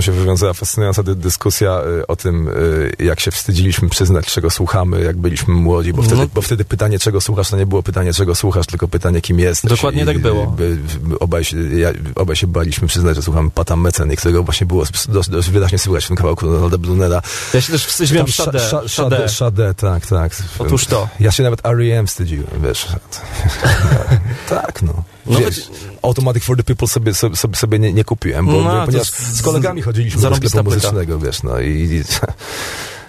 Się 0.01 0.13
wywiązała 0.13 0.53
fascynująca 0.53 1.03
dy 1.03 1.15
dyskusja 1.15 1.81
y, 2.01 2.07
o 2.07 2.17
tym, 2.17 2.49
y, 2.49 2.93
jak 2.99 3.21
się 3.21 3.31
wstydziliśmy 3.31 3.89
przyznać, 3.89 4.27
czego 4.27 4.51
słuchamy, 4.51 5.01
jak 5.03 5.17
byliśmy 5.17 5.55
młodzi, 5.55 5.93
bo 5.93 6.03
wtedy, 6.03 6.21
No. 6.21 6.27
bo 6.35 6.43
wtedy 6.43 6.65
pytanie, 6.65 6.99
czego 6.99 7.21
słuchasz, 7.21 7.51
to 7.51 7.57
nie 7.57 7.67
było 7.67 7.83
pytanie, 7.83 8.13
czego 8.13 8.35
słuchasz, 8.35 8.67
tylko 8.67 8.89
pytanie, 8.89 9.21
kim 9.21 9.39
jesteś. 9.39 9.71
Dokładnie 9.71 10.03
I, 10.03 10.07
tak 10.07 10.19
było. 10.19 10.45
y, 10.45 10.47
by- 10.57 10.77
by- 11.01 11.19
Obaj 11.19 11.45
się, 11.45 11.57
ja, 11.79 11.91
obaj 12.15 12.37
się 12.37 12.47
baliśmy 12.47 12.89
przyznać, 12.89 13.17
że 13.17 13.23
słuchamy 13.23 13.51
Pata 13.51 13.77
Meceny, 13.77 14.17
którego 14.17 14.43
właśnie 14.43 14.67
było 14.67 14.85
dość, 15.09 15.31
dość 15.31 15.51
wyraźnie 15.51 15.79
słychać 15.79 16.05
w 16.05 16.09
tym 16.09 16.17
kawałku 16.17 16.47
Donalda 16.47 16.79
Brunera. 16.79 17.23
Ja 17.55 17.61
się 17.61 17.73
też 17.73 17.87
wstydziłem 17.87 18.27
Tam 18.27 18.33
Sade. 18.33 18.59
Sza- 18.59 18.83
Sza- 18.85 18.89
Sade. 18.89 19.17
Sade, 19.17 19.29
Sade, 19.29 19.75
tak, 19.75 20.07
tak. 20.07 20.33
Otóż 20.59 20.87
to. 20.87 21.09
Ja 21.21 21.31
się 21.33 21.43
nawet 21.43 21.67
R.E.M. 21.67 22.07
wstydziłem, 22.07 22.47
wiesz. 22.63 22.87
tak, 24.49 24.83
no. 24.83 25.03
No 25.31 25.39
Wiesz, 25.39 25.69
Automatic 26.03 26.45
for 26.45 26.57
the 26.57 26.63
People 26.63 26.89
sobie, 26.89 27.15
sobie, 27.15 27.37
sobie, 27.57 27.79
nie, 27.79 27.93
nie 27.93 28.05
kupiłem, 28.05 28.47
bo, 28.47 28.53
No, 28.53 28.81
to 28.81 28.87
ponieważ 28.87 29.11
z- 29.11 29.37
z 29.37 29.43
kolegami 29.43 29.83
chodziliśmy 29.83 30.23
do 30.23 30.37
sklepu 30.37 30.65
muzycznego, 30.65 31.19
wiesz, 31.19 31.43
no 31.43 31.61
i... 31.61 31.69
i 31.69 32.03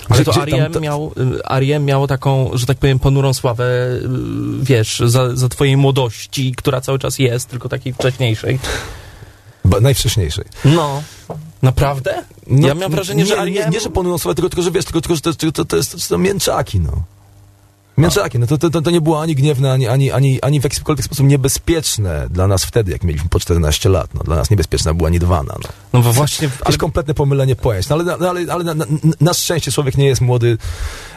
Ale 0.09 0.23
to 0.25 0.33
tam 0.33 0.43
R.E.M. 0.43 0.71
to- 0.73 0.79
miał, 0.79 1.11
y, 1.17 1.45
R.E.M. 1.49 1.85
miało 1.85 2.07
taką, 2.07 2.51
że 2.53 2.65
tak 2.65 2.77
powiem, 2.77 2.99
ponurą 2.99 3.33
sławę, 3.33 3.65
y, 3.65 3.99
wiesz, 4.61 5.03
za, 5.05 5.35
za 5.35 5.49
twojej 5.49 5.77
młodości, 5.77 6.53
która 6.57 6.81
cały 6.81 6.99
czas 6.99 7.19
jest, 7.19 7.49
tylko 7.49 7.69
takiej 7.69 7.93
wcześniejszej. 7.93 8.59
Ba, 9.65 9.79
najwcześniejszej. 9.79 10.45
No. 10.65 11.03
Naprawdę? 11.61 12.23
No, 12.47 12.67
ja 12.67 12.73
miałem 12.75 12.91
wrażenie, 12.91 13.23
nie, 13.23 13.29
że 13.29 13.35
nie, 13.35 13.41
R.E.M. 13.41 13.71
nie, 13.73 13.79
że 13.79 13.89
ponują 13.89 14.17
słowa, 14.17 14.35
tylko, 14.35 14.49
tylko 14.49 14.61
że 14.63 14.71
wiesz, 14.71 14.85
tylko, 14.85 15.01
tylko 15.01 15.15
że 15.15 15.21
to, 15.21 15.33
to, 15.51 15.65
to, 15.65 15.77
jest, 15.77 15.91
to 15.91 15.99
są 15.99 16.17
mięczaki, 16.17 16.79
no. 16.79 17.03
Mięczaki, 17.97 18.39
no 18.39 18.47
to, 18.47 18.57
to, 18.57 18.69
to, 18.69 18.81
to 18.81 18.91
nie 18.91 19.01
było 19.01 19.21
ani 19.21 19.35
gniewne, 19.35 19.71
ani, 19.71 19.87
ani, 19.87 20.11
ani, 20.11 20.41
ani 20.41 20.61
w 20.61 20.63
jakikolwiek 20.63 21.05
sposób 21.05 21.27
niebezpieczne 21.27 22.27
dla 22.29 22.47
nas 22.47 22.65
wtedy, 22.65 22.91
jak 22.91 23.03
mieliśmy 23.03 23.29
po 23.29 23.39
14 23.39 23.89
lat. 23.89 24.13
No, 24.13 24.23
dla 24.23 24.35
nas 24.35 24.49
niebezpieczna 24.49 24.93
była 24.93 25.09
Nirvana. 25.09 25.55
No. 25.63 25.69
No 25.93 26.01
bo 26.01 26.13
właśnie, 26.13 26.49
ale, 26.65 26.77
kompletne 26.77 27.13
pomylenie 27.13 27.55
pojęć. 27.55 27.89
No, 27.89 27.95
ale, 27.95 28.03
no, 28.03 28.29
ale, 28.29 28.53
ale 28.53 28.63
na, 28.63 28.73
na, 28.73 28.85
na 29.21 29.33
szczęście 29.33 29.71
człowiek 29.71 29.97
nie 29.97 30.05
jest 30.05 30.21
młody. 30.21 30.57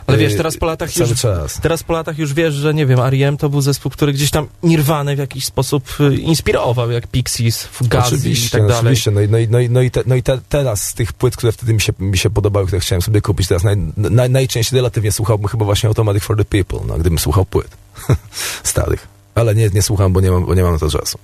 Ale 0.07 0.17
e, 0.17 0.21
wiesz, 0.21 0.37
teraz 0.37 0.57
po 0.57 0.67
latach 0.67 0.97
już, 0.97 1.21
czas. 1.21 1.61
teraz 1.61 1.83
po 1.83 1.93
latach 1.93 2.19
już 2.19 2.35
wiesz, 2.35 2.55
że 2.55 2.75
nie 2.75 2.87
wiem, 2.87 3.01
R.E.M. 3.01 3.37
to 3.37 3.49
był 3.49 3.61
zespół, 3.61 3.93
który 3.93 4.13
gdzieś 4.13 4.31
tam 4.31 4.49
Nirwanę 4.63 5.17
w 5.17 5.19
jakiś 5.19 5.45
sposób 5.45 5.89
y, 6.01 6.17
inspirował, 6.17 6.91
jak 6.91 7.07
Pixies, 7.07 7.65
Fugazi 7.65 8.15
i 8.15 8.19
Oczywiście, 8.19 8.51
tak 8.51 8.63
no, 8.63 8.69
dalej. 8.69 8.81
oczywiście. 8.81 9.11
No 9.11 9.21
i, 9.21 9.29
no 9.29 9.39
i, 9.39 9.49
no 9.49 9.61
i, 9.61 9.71
no 9.71 9.83
i, 9.83 9.91
te, 9.91 10.03
no 10.07 10.15
i 10.15 10.23
te, 10.23 10.39
teraz 10.49 10.89
z 10.89 10.95
tych 10.95 11.13
płyt, 11.13 11.37
które 11.37 11.53
wtedy 11.53 11.75
mi 11.75 11.81
się, 11.81 11.93
mi 11.99 12.19
się 12.19 12.31
podobały, 12.31 12.67
które 12.67 12.81
chciałem 12.81 13.03
sobie 13.03 13.21
kupić, 13.21 13.49
teraz 13.49 13.65
naj, 13.65 13.77
naj, 13.97 14.31
najczęściej 14.31 14.77
relatywnie 14.77 15.13
słuchałbym 15.13 15.49
chyba 15.49 15.65
właśnie 15.65 15.89
Automatic 15.89 16.23
for 16.23 16.37
the 16.37 16.45
People, 16.45 16.81
no, 16.87 16.99
gdybym 16.99 17.19
słuchał 17.19 17.45
płyt 17.45 17.77
starych. 18.65 19.09
Ale 19.35 19.55
nie, 19.55 19.69
nie 19.69 19.83
słucham, 19.83 20.13
bo 20.13 20.21
nie 20.21 20.31
mam, 20.31 20.47
bo 20.47 20.55
nie 20.55 20.63
mam 20.63 20.73
na 20.73 20.79
to 20.79 20.91
czasu. 20.91 21.19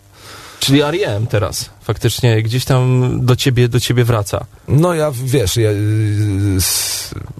Czyli 0.60 0.82
R.E.M. 0.82 1.26
teraz 1.26 1.70
faktycznie 1.82 2.42
gdzieś 2.42 2.64
tam 2.64 3.10
do 3.26 3.36
ciebie, 3.36 3.68
do 3.68 3.80
ciebie 3.80 4.04
wraca. 4.04 4.44
No 4.68 4.94
ja, 4.94 5.12
wiesz, 5.24 5.56
ja 5.56 5.70
y, 5.70 5.76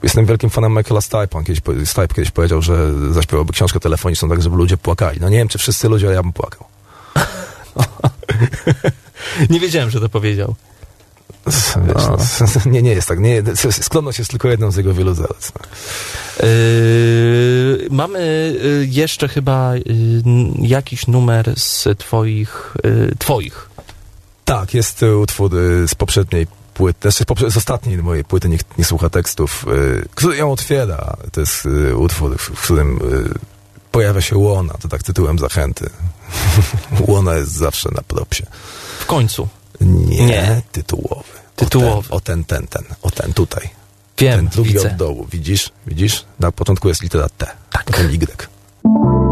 jestem 0.02 0.26
wielkim 0.26 0.50
fanem 0.50 0.74
Michaela 0.74 1.00
Stipe. 1.00 1.38
On 1.38 1.44
kiedyś, 1.44 1.62
Stipe 1.84 2.08
kiedyś 2.08 2.30
powiedział, 2.30 2.62
że 2.62 2.92
zaśpiewałby 3.12 3.52
książkę 3.52 3.80
telefoniczną 3.80 4.28
tak, 4.28 4.42
żeby 4.42 4.56
ludzie 4.56 4.76
płakali. 4.76 5.20
No 5.20 5.28
nie 5.28 5.38
wiem, 5.38 5.48
czy 5.48 5.58
wszyscy 5.58 5.88
ludzie, 5.88 6.06
ale 6.06 6.14
ja 6.14 6.22
bym 6.22 6.32
płakał. 6.32 6.66
Nie 9.50 9.60
wiedziałem, 9.60 9.90
że 9.90 10.00
to 10.00 10.08
powiedział. 10.08 10.54
Wiesz, 11.86 12.04
no, 12.06 12.16
nie, 12.72 12.82
nie 12.82 12.90
jest 12.90 13.08
tak. 13.08 13.18
Nie, 13.18 13.42
skromność 13.70 14.18
jest 14.18 14.30
tylko 14.30 14.48
jedną 14.48 14.70
z 14.70 14.76
jego 14.76 14.94
wielu 14.94 15.14
zalet. 15.14 15.52
No. 15.60 15.66
Yy, 16.46 17.88
mamy 17.90 18.54
yy, 18.62 18.86
jeszcze 18.86 19.28
chyba 19.28 19.76
yy, 19.76 19.82
jakiś 20.58 21.06
numer 21.06 21.52
z 21.56 21.88
twoich, 21.98 22.74
yy, 22.84 23.14
twoich. 23.18 23.70
Tak, 24.44 24.74
jest 24.74 25.02
utwór 25.02 25.54
y, 25.54 25.88
z 25.88 25.94
poprzedniej 25.94 26.46
płyty, 26.74 27.10
znaczy 27.10 27.50
z, 27.50 27.56
ostatniej 27.56 27.98
mojej 27.98 28.24
płyty, 28.24 28.48
nie, 28.48 28.58
nie 28.78 28.84
słucha 28.84 29.10
tekstów, 29.10 29.66
y, 29.68 30.08
który 30.14 30.36
ją 30.36 30.52
otwiera. 30.52 31.16
To 31.32 31.40
jest 31.40 31.68
utwór, 31.96 32.38
w, 32.38 32.62
którym 32.62 33.00
pojawia 33.92 34.20
się 34.20 34.36
Łona, 34.38 34.74
to 34.74 34.88
tak 34.88 35.02
tytułem 35.02 35.38
zachęty. 35.38 35.90
Łona 37.08 37.34
jest 37.34 37.52
zawsze 37.52 37.88
na 37.94 38.02
propsie. 38.02 38.46
W 39.00 39.06
końcu. 39.06 39.48
Nie, 39.80 40.26
Nie. 40.26 40.62
tytułowy. 40.72 41.39
Tytułowy. 41.64 42.08
O 42.10 42.20
ten, 42.20 42.40
o 42.40 42.44
ten, 42.44 42.44
ten, 42.44 42.66
ten, 42.66 42.96
o 43.02 43.10
ten 43.10 43.32
tutaj. 43.32 43.70
Wiem, 44.18 44.36
ten 44.36 44.48
drugi 44.48 44.72
widzę. 44.72 44.88
od 44.88 44.96
dołu, 44.96 45.26
widzisz? 45.32 45.70
Widzisz? 45.86 46.24
Na 46.40 46.52
początku 46.52 46.88
jest 46.88 47.02
litera 47.02 47.28
T, 47.28 47.46
Tak. 47.70 47.84
potem 47.84 48.06
Y. 48.06 49.29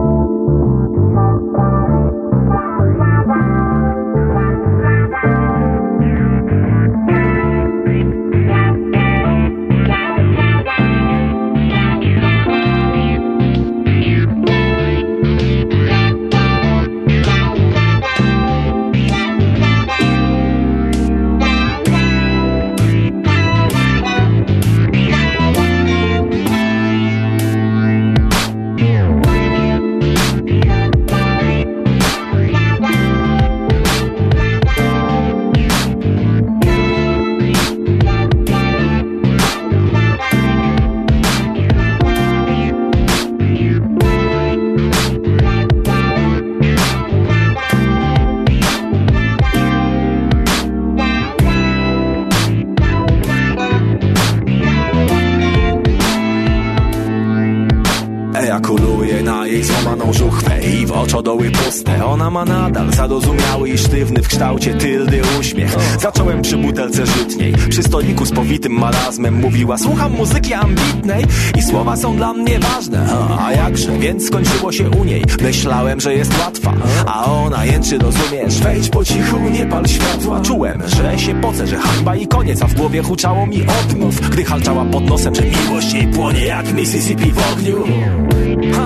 w 64.29 64.31
kształcie 64.31 64.75
tyldy 64.75 65.23
uśmiech. 65.41 65.77
Zacząłem 66.01 66.43
przy 66.43 66.57
butelce 66.57 67.07
żytniej 67.07 67.55
Przy 67.69 67.83
stoliku 67.83 68.27
z 68.27 68.33
powitym 68.33 68.73
marazmem. 68.73 69.35
Mówiła, 69.35 69.79
słucham 69.79 70.13
muzyki 70.13 70.55
ambitnej 70.55 71.25
I 71.59 71.63
słowa 71.63 71.97
są 71.97 72.17
dla 72.17 72.33
mnie 72.33 72.59
ważne. 72.59 73.07
A, 73.41 73.53
jakże, 73.53 73.99
więc 73.99 74.27
skończyło 74.27 74.73
się 74.73 74.91
u 74.91 75.05
niej? 75.05 75.25
Myślałem, 75.43 76.01
że 76.01 76.15
jest 76.15 76.39
łatwa 76.39 76.75
A 77.07 77.25
ona 77.25 77.65
jęczy, 77.65 77.99
rozumiesz? 77.99 78.55
Wejdź 78.61 78.89
po 78.89 79.05
cichu, 79.05 79.39
nie 79.53 79.67
pal 79.67 79.87
światła. 79.87 80.41
Czułem, 80.41 80.83
że 80.87 81.19
się 81.19 81.41
pocę, 81.41 81.67
że 81.67 81.77
hańba 81.77 82.17
i 82.17 82.27
koniec 82.27 82.63
A 82.63 82.67
w 82.67 82.75
głowie 82.75 83.03
huczało 83.03 83.47
mi 83.47 83.67
odmów 83.81 84.31
Gdy 84.31 84.45
halczała 84.45 84.85
pod 84.85 85.05
nosem, 85.05 85.35
że 85.35 85.43
miłość 85.43 85.93
jej 85.93 86.09
płonie 86.09 86.45
Jak 86.45 86.75
Mississippi 86.75 87.33
w 87.33 87.53
ogniu. 87.53 87.85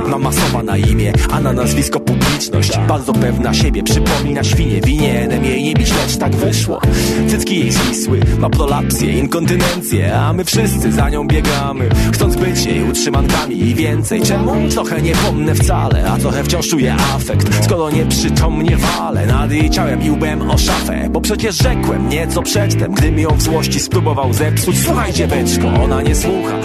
Ma 0.09 0.19
masowa 0.19 0.63
na 0.63 0.77
imię, 0.77 1.13
a 1.31 1.41
na 1.41 1.53
nazwisko 1.53 2.01
publiczność. 2.33 2.79
Bardzo 2.89 3.13
pewna 3.13 3.55
siebie, 3.55 3.83
przypomina 3.83 4.45
świnie. 4.45 4.81
Winienem 4.81 5.45
jej 5.45 5.63
nie 5.63 5.75
bić, 5.75 5.91
lecz 5.91 6.17
tak 6.17 6.37
wyszło. 6.37 6.81
Cycki 7.29 7.61
jej 7.61 7.73
zwisły, 7.73 8.21
ma 8.39 8.51
prolapsję, 8.51 9.19
inkontynencję 9.19 10.15
A 10.15 10.33
my 10.33 10.45
wszyscy 10.45 10.93
za 10.93 11.11
nią 11.11 11.27
biegamy. 11.27 11.89
Chcąc 12.13 12.37
być 12.37 12.67
jej 12.67 12.85
utrzymankami 12.85 13.61
i 13.61 13.75
więcej 13.75 14.23
Czemu? 14.23 14.69
Trochę 14.71 15.03
nie 15.03 15.13
pomnę 15.13 15.55
wcale 15.55 16.11
A 16.11 16.17
trochę 16.17 16.45
wciąż 16.45 16.69
czuję 16.69 16.95
afekt. 16.95 17.65
Skoro 17.65 17.91
nieprzytomnie 17.91 18.77
walę 18.77 19.27
nad 19.27 19.53
jej 19.53 19.71
ciałem 19.71 20.03
i 20.03 20.11
łbem 20.11 20.51
o 20.51 20.59
szafę. 20.59 21.09
Bo 21.11 21.21
przecież 21.21 21.57
rzekłem 21.57 22.09
nieco 22.09 22.43
przedtem 22.43 22.93
Gdym 22.93 23.19
ją 23.19 23.31
w 23.31 23.43
złości 23.43 23.81
spróbował 23.81 24.33
zepsuć. 24.33 24.79
Słuchaj 24.79 25.13
dzieweczko, 25.13 25.69
ona 25.85 26.03
nie 26.03 26.15
słucha. 26.15 26.59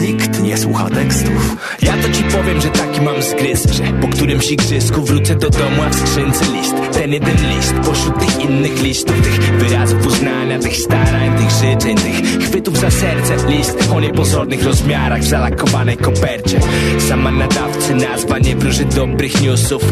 Nikt 0.00 0.42
nie 0.42 0.56
słucha 0.56 0.90
tekstów. 0.90 1.56
Ja 1.82 1.92
to 2.02 2.08
ci 2.08 2.22
powiem, 2.24 2.60
że 2.60 2.68
taki 2.68 3.00
mam 3.00 3.22
zgryz 3.22 3.66
Że 3.72 3.82
po 4.00 4.08
którymś 4.08 4.50
igrzysku 4.50 5.02
wrócę 5.06 5.34
do 5.34 5.50
domu 5.50 5.82
A 5.86 5.90
w 5.90 5.94
skrzynce 5.94 6.44
list, 6.44 6.74
ten 6.92 7.12
jeden 7.12 7.36
list 7.56 7.74
Pośród 7.84 8.18
tych 8.18 8.44
innych 8.44 8.82
listów 8.82 9.16
Tych 9.22 9.40
wyrazów 9.40 10.06
uznania, 10.06 10.58
tych 10.58 10.76
starań 10.76 11.38
Tych 11.38 11.50
życzeń, 11.50 11.96
tych 11.96 12.48
chwytów 12.48 12.78
za 12.78 12.90
serce. 12.90 13.36
List 13.48 13.88
o 13.92 14.00
niepozornych 14.00 14.64
rozmiarach 14.64 15.20
W 15.20 15.28
zalakowanej 15.28 15.96
kopercie. 15.96 16.60
Sama 17.08 17.30
nadawcy 17.30 17.94
nazwa 17.94 18.38
nie 18.38 18.56
wróży 18.56 18.84
dobrych 18.84 19.42
newsów. 19.42 19.82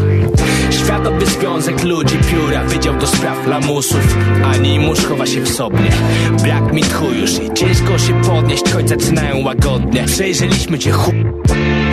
Światowy 0.71 1.25
związek 1.25 1.83
ludzi 1.83 2.17
pióra 2.31 2.63
Wydział 2.63 2.97
do 2.97 3.07
spraw 3.07 3.47
lamusów. 3.47 4.17
Ani 4.45 4.79
musz 4.79 5.05
chowa 5.05 5.25
się 5.25 5.41
w 5.41 5.49
sobie. 5.49 5.89
Brak 6.43 6.73
mi 6.73 6.81
tchu 6.81 7.05
już 7.21 7.31
i 7.31 7.53
ciężko 7.53 7.99
się 7.99 8.21
podnieść 8.21 8.63
Choć 8.73 8.89
zaczynają 8.89 9.43
łagodnie. 9.43 10.03
Przejrzeliśmy 10.05 10.79
cię 10.79 10.91
chu... 10.91 11.11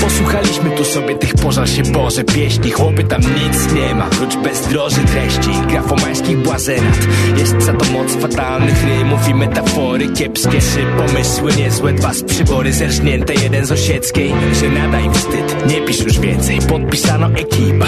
Posłuchaliśmy 0.02 0.70
tu 0.70 0.84
sobie 0.84 1.14
tych 1.14 1.34
pożar 1.34 1.68
się 1.68 1.82
Boże 1.82 2.24
pieśni. 2.24 2.70
Chłopy 2.70 3.04
tam 3.04 3.20
nic 3.20 3.72
nie 3.74 3.94
ma, 3.94 4.04
prócz 4.04 4.36
bezdroży 4.36 5.00
treści. 5.00 5.50
Grafomańskich 5.68 6.38
błazenat 6.38 6.98
Jest 7.38 7.62
za 7.62 7.72
to 7.72 7.92
moc 7.92 8.14
fatalnych 8.14 8.84
rymów 8.84 9.28
i 9.28 9.34
metafory 9.34 10.08
kiepskie. 10.08 10.58
Trzy 10.58 10.86
pomysły 10.96 11.52
niezłe, 11.56 11.92
dwa 11.92 12.14
z 12.14 12.22
przybory 12.22 12.72
zerżnięte 12.72 13.34
Jeden 13.34 13.66
z 13.66 13.72
osieckiej, 13.72 14.32
że 14.60 14.68
nada 14.68 15.00
im 15.00 15.14
wstyd 15.14 15.66
Nie 15.66 15.80
pisz 15.80 16.00
już 16.00 16.18
więcej, 16.18 16.58
podpisano 16.68 17.26
ekipa 17.26 17.86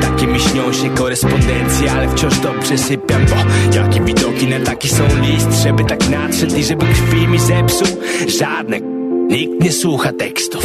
Takie 0.00 0.26
mi 0.26 0.40
śnią 0.40 0.72
się 0.72 0.90
korespondencje 0.90 1.92
Ale 1.92 2.08
wciąż 2.08 2.38
dobrze 2.38 2.78
sypiam, 2.78 3.26
bo 3.26 3.36
Jakie 3.76 4.00
widoki 4.00 4.46
na 4.46 4.60
taki 4.60 4.88
są 4.88 5.04
list? 5.22 5.62
Żeby 5.62 5.84
tak 5.84 6.08
nadszedł 6.08 6.56
i 6.56 6.64
żeby 6.64 6.86
krwi 6.86 7.28
mi 7.28 7.38
zepsuł? 7.38 7.88
Żadne 8.38 8.99
Nikt 9.30 9.64
nie 9.64 9.72
słucha 9.72 10.12
tekstów 10.12 10.62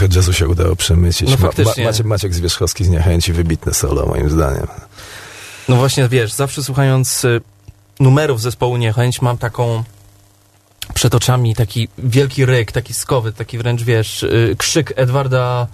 trochę 0.00 0.14
jazzu 0.16 0.32
się 0.32 0.48
udało 0.48 0.76
przemycić. 0.76 1.30
No 1.30 1.36
Ma- 1.36 1.42
faktycznie. 1.42 1.84
Maciek, 1.84 2.06
Maciek 2.06 2.34
Zwierzchowski 2.34 2.84
z 2.84 2.88
Niechęci, 2.88 3.32
wybitne 3.32 3.74
solo 3.74 4.06
moim 4.06 4.30
zdaniem. 4.30 4.66
No 5.68 5.76
właśnie, 5.76 6.08
wiesz, 6.08 6.32
zawsze 6.32 6.62
słuchając 6.62 7.24
y, 7.24 7.40
numerów 8.00 8.40
zespołu 8.40 8.76
Niechęć 8.76 9.22
mam 9.22 9.38
taką 9.38 9.84
przed 10.94 11.14
oczami 11.14 11.54
taki 11.54 11.88
wielki 11.98 12.44
ryk, 12.44 12.72
taki 12.72 12.94
skowy, 12.94 13.32
taki 13.32 13.58
wręcz, 13.58 13.82
wiesz, 13.82 14.22
y, 14.22 14.54
krzyk 14.58 14.92
Edwarda 14.96 15.66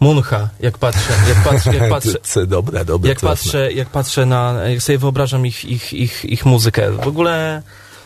Muncha, 0.00 0.48
jak 0.60 0.78
patrzę, 0.78 1.12
jak 1.28 1.44
patrzę, 1.44 1.76
jak 1.76 1.90
patrzę, 1.96 2.18
C, 2.22 2.46
dobre, 2.46 2.84
dobre. 2.84 3.08
jak 3.08 3.20
patrzę, 3.20 3.72
jak 3.72 3.88
patrzę 3.88 4.26
na, 4.26 4.52
jak 4.68 4.82
sobie 4.82 4.98
wyobrażam 4.98 5.46
ich, 5.46 5.64
ich, 5.64 5.92
ich, 5.92 6.24
ich 6.24 6.46
muzykę. 6.46 6.92
W 6.92 7.08
ogóle, 7.08 7.62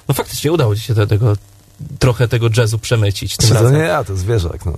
no 0.09 0.15
faktycznie 0.15 0.53
udało 0.53 0.77
ci 0.77 0.83
się 0.83 0.95
te, 0.95 1.07
tego, 1.07 1.37
trochę 1.98 2.28
tego 2.28 2.48
jazzu 2.57 2.78
przemycić 2.78 3.36
tym 3.36 3.48
to 3.48 3.55
razem. 3.55 3.74
nie 3.74 3.78
ja, 3.78 4.05
to 4.05 4.16
zwierzak. 4.16 4.66
No. 4.66 4.73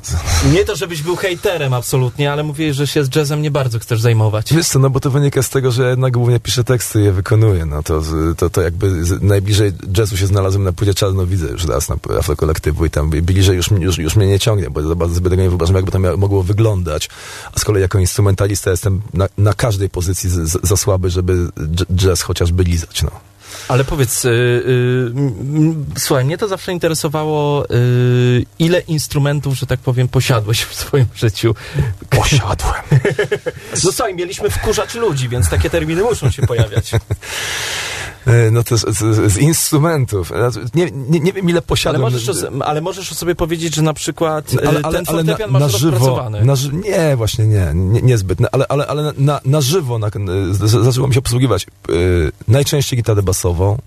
Nie 0.53 0.65
to, 0.65 0.77
żebyś 0.77 1.03
był 1.03 1.17
hejterem 1.17 1.75
absolutnie, 1.75 2.33
ale 2.33 2.43
mówię, 2.43 2.75
że 2.75 2.87
się 2.87 3.05
z 3.05 3.17
jazzem 3.17 3.43
nie 3.43 3.51
bardzo 3.51 3.79
chcesz 3.79 4.01
zajmować. 4.01 4.55
Wiesz 4.55 4.69
co, 4.69 4.79
no 4.79 4.91
bo 4.91 5.01
to 5.01 5.11
wynika 5.11 5.43
z 5.43 5.51
tego, 5.51 5.73
że 5.73 5.83
ja 5.83 5.91
jednak 5.91 6.13
głównie 6.13 6.41
piszę 6.41 6.65
teksty 6.65 7.01
i 7.01 7.05
je 7.05 7.13
wykonuję. 7.13 7.67
No 7.67 7.83
to, 7.83 8.03
to, 8.37 8.51
to 8.51 8.63
jakby 8.63 9.03
najbliżej 9.21 9.73
jazzu 9.99 10.17
się 10.17 10.27
znalazłem 10.27 10.65
na 10.65 10.73
płycie 10.73 10.95
Czarnowidzę 10.95 11.47
już 11.47 11.67
raz 11.67 11.89
na 11.89 11.97
Afrokolektywu 12.19 12.85
i 12.85 12.91
tam 12.91 13.11
bliżej 13.11 13.57
już, 13.57 13.71
już, 13.71 13.99
już 13.99 14.17
mnie 14.17 14.27
nie 14.27 14.39
ciągnie, 14.39 14.71
bo 14.71 14.83
za 14.83 14.95
bardzo 14.95 15.15
sobie 15.15 15.31
tego 15.31 15.43
nie 15.43 15.49
wyobrażam, 15.49 15.77
jakby 15.77 15.93
to 15.93 15.99
mogło 15.99 16.43
wyglądć. 16.43 17.09
A 17.55 17.61
z 17.61 17.65
kolei 17.65 17.83
jako 17.83 17.99
instrumentalista 17.99 18.71
jestem 18.71 19.03
na, 19.15 19.29
na 19.39 19.55
każdej 19.55 19.91
pozycji 19.91 20.31
z, 20.31 20.35
z, 20.35 20.69
za 20.69 20.77
słaby, 20.77 21.11
żeby 21.11 21.49
jazz 21.95 22.23
chociażby 22.23 22.65
lizać, 22.65 23.03
no. 23.03 23.11
Ale 23.69 23.85
powiedz, 23.85 24.25
y, 24.25 24.29
y, 24.29 25.13
m, 25.17 25.87
słuchaj, 25.99 26.25
mnie 26.25 26.39
to 26.39 26.49
zawsze 26.49 26.73
interesowało, 26.73 27.71
y, 27.71 28.45
ile 28.59 28.81
instrumentów, 28.81 29.55
że 29.55 29.67
tak 29.67 29.81
powiem, 29.81 30.09
posiadłeś 30.09 30.63
w 30.63 30.75
swoim 30.75 31.07
życiu. 31.15 31.55
Posiadłem. 32.11 32.83
No 33.85 33.93
słuchaj, 33.93 34.15
mieliśmy 34.15 34.51
wkurzać 34.51 34.95
ludzi, 34.95 35.29
więc 35.29 35.51
takie 35.51 35.71
terminy 35.71 36.03
muszą 36.03 36.31
się 36.31 36.43
pojawiać. 36.47 36.91
E, 38.29 38.51
No 38.51 38.65
to 38.65 38.79
z, 38.79 38.99
z, 38.99 39.33
z 39.33 39.37
instrumentów. 39.37 40.29
Znaczy, 40.29 40.65
Nie, 40.75 40.91
nie, 41.11 41.21
nie 41.21 41.33
wiem 41.33 41.45
ile 41.51 41.59
Ale 41.59 41.63
posiadłem. 41.63 42.03
możesz, 42.03 42.29
o, 42.29 42.65
ale 42.65 42.81
możesz 42.81 43.13
o 43.13 43.15
sobie 43.15 43.35
powiedzieć, 43.35 43.75
że 43.75 43.83
na 43.83 43.95
przykład 43.95 44.51
ale, 44.67 44.81
ale, 44.83 44.99
ten 44.99 45.05
ale 45.09 45.25
fortepian 45.25 45.53
na, 45.53 45.59
masz 45.59 45.73
na 45.73 45.79
żywo, 45.79 46.31
na, 46.45 46.57
ży- 46.57 46.73
nie, 46.73 47.17
właśnie 47.17 47.47
nie, 47.47 47.71
nie 47.75 48.03
niezbyt, 48.03 48.39
ale, 48.53 48.67
ale, 48.69 48.87
ale 48.87 49.13
na, 49.19 49.41
na 49.45 49.61
żywo 49.61 49.99
na, 49.99 50.09
z- 50.53 50.71
z- 50.71 50.85
zaczęło 50.85 51.09
mi 51.09 51.15
się 51.15 51.23
posługiwać 51.23 51.67
y, 51.91 52.33
najczęściej 52.49 52.97
gitarę 52.97 53.23
basową, 53.23 53.79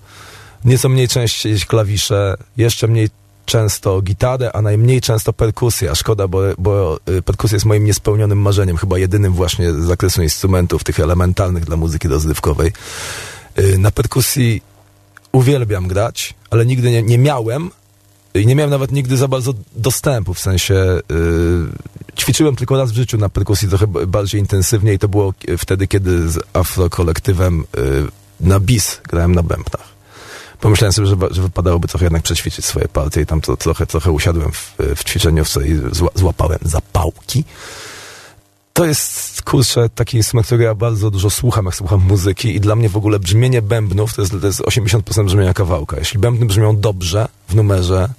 nieco 0.66 0.90
mniej 0.90 1.08
częściej 1.08 1.60
klawisze, 1.60 2.36
jeszcze 2.58 2.88
mniej 2.88 3.10
często 3.46 4.02
gitarę, 4.02 4.52
a 4.56 4.62
najmniej 4.62 5.02
często 5.02 5.34
perkusję, 5.34 5.92
a 5.92 5.96
szkoda, 5.96 6.28
bo, 6.28 6.40
bo 6.58 7.00
perkusja 7.26 7.56
jest 7.56 7.66
moim 7.66 7.84
niespełnionym 7.86 8.42
marzeniem, 8.42 8.78
chyba 8.78 8.98
jedynym 8.98 9.34
właśnie 9.34 9.74
z 9.74 9.76
zakresu 9.76 10.22
instrumentów, 10.24 10.84
tych 10.84 11.00
elementalnych 11.00 11.66
dla 11.66 11.78
muzyki 11.78 12.08
rozrywkowej. 12.08 12.72
Y, 13.60 13.78
na 13.78 13.91
perkusji 13.91 14.61
uwielbiam 15.32 15.88
grać, 15.88 16.34
ale 16.49 16.65
nigdy 16.65 16.91
nie, 16.91 17.03
nie 17.03 17.18
miałem 17.18 17.72
i 18.34 18.45
nie 18.45 18.56
miałem 18.56 18.69
nawet 18.69 18.91
nigdy 18.91 19.18
za 19.18 19.28
bardzo 19.28 19.53
dostępu, 19.76 20.34
w 20.34 20.40
sensie 20.40 20.73
yy, 21.10 21.68
ćwiczyłem 22.18 22.56
tylko 22.56 22.78
raz 22.78 22.91
w 22.91 22.95
życiu 22.95 23.18
na 23.18 23.30
perkusji 23.30 23.68
trochę 23.68 23.88
bardziej 23.88 24.41
intensywnie 24.41 24.94
i 24.94 24.99
to 24.99 25.07
było 25.07 25.34
wtedy, 25.57 25.88
kiedy 25.88 26.30
z 26.30 26.40
afrokolektywem 26.53 27.64
yy, 27.78 28.07
na 28.40 28.60
bis 28.60 29.02
grałem 29.10 29.36
na 29.36 29.44
bębnach. 29.44 29.91
Pomyślałem 30.60 30.94
sobie, 30.94 31.07
że, 31.07 31.15
że 31.32 31.41
wypadałoby 31.41 31.88
trochę 31.88 32.06
jednak 32.06 32.23
przećwiczyć 32.23 32.65
swoje 32.65 32.88
partie 32.88 33.22
i 33.22 33.26
tam 33.26 33.41
to, 33.41 33.57
trochę, 33.57 33.86
trochę 33.86 34.11
usiadłem 34.11 34.52
w, 34.52 34.76
w 34.95 35.03
ćwiczeniówce 35.03 35.68
i 35.68 35.80
zła, 35.91 36.10
złapałem 36.15 36.60
zapałki. 36.61 37.44
To 38.73 38.85
jest, 38.85 39.41
kurczę, 39.41 39.89
taki 39.89 40.18
instrument, 40.18 40.48
który 40.48 40.64
ja 40.64 40.76
bardzo 40.76 41.11
dużo 41.11 41.30
słucham, 41.30 41.65
jak 41.65 41.76
słucham 41.76 42.02
muzyki 42.02 42.56
i 42.56 42.60
dla 42.60 42.76
mnie 42.76 42.89
w 42.89 42.98
ogóle 42.98 43.19
brzmienie 43.19 43.61
bębnów 43.61 44.14
to 44.14 44.22
jest, 44.22 44.41
to 44.41 44.48
jest 44.48 44.60
80% 44.60 45.26
brzmienia 45.26 45.53
kawałka. 45.53 45.98
Jeśli 45.98 46.19
bębny 46.19 46.45
brzmią 46.45 46.77
dobrze 46.77 47.27
w 47.49 47.56
numerze, 47.56 48.10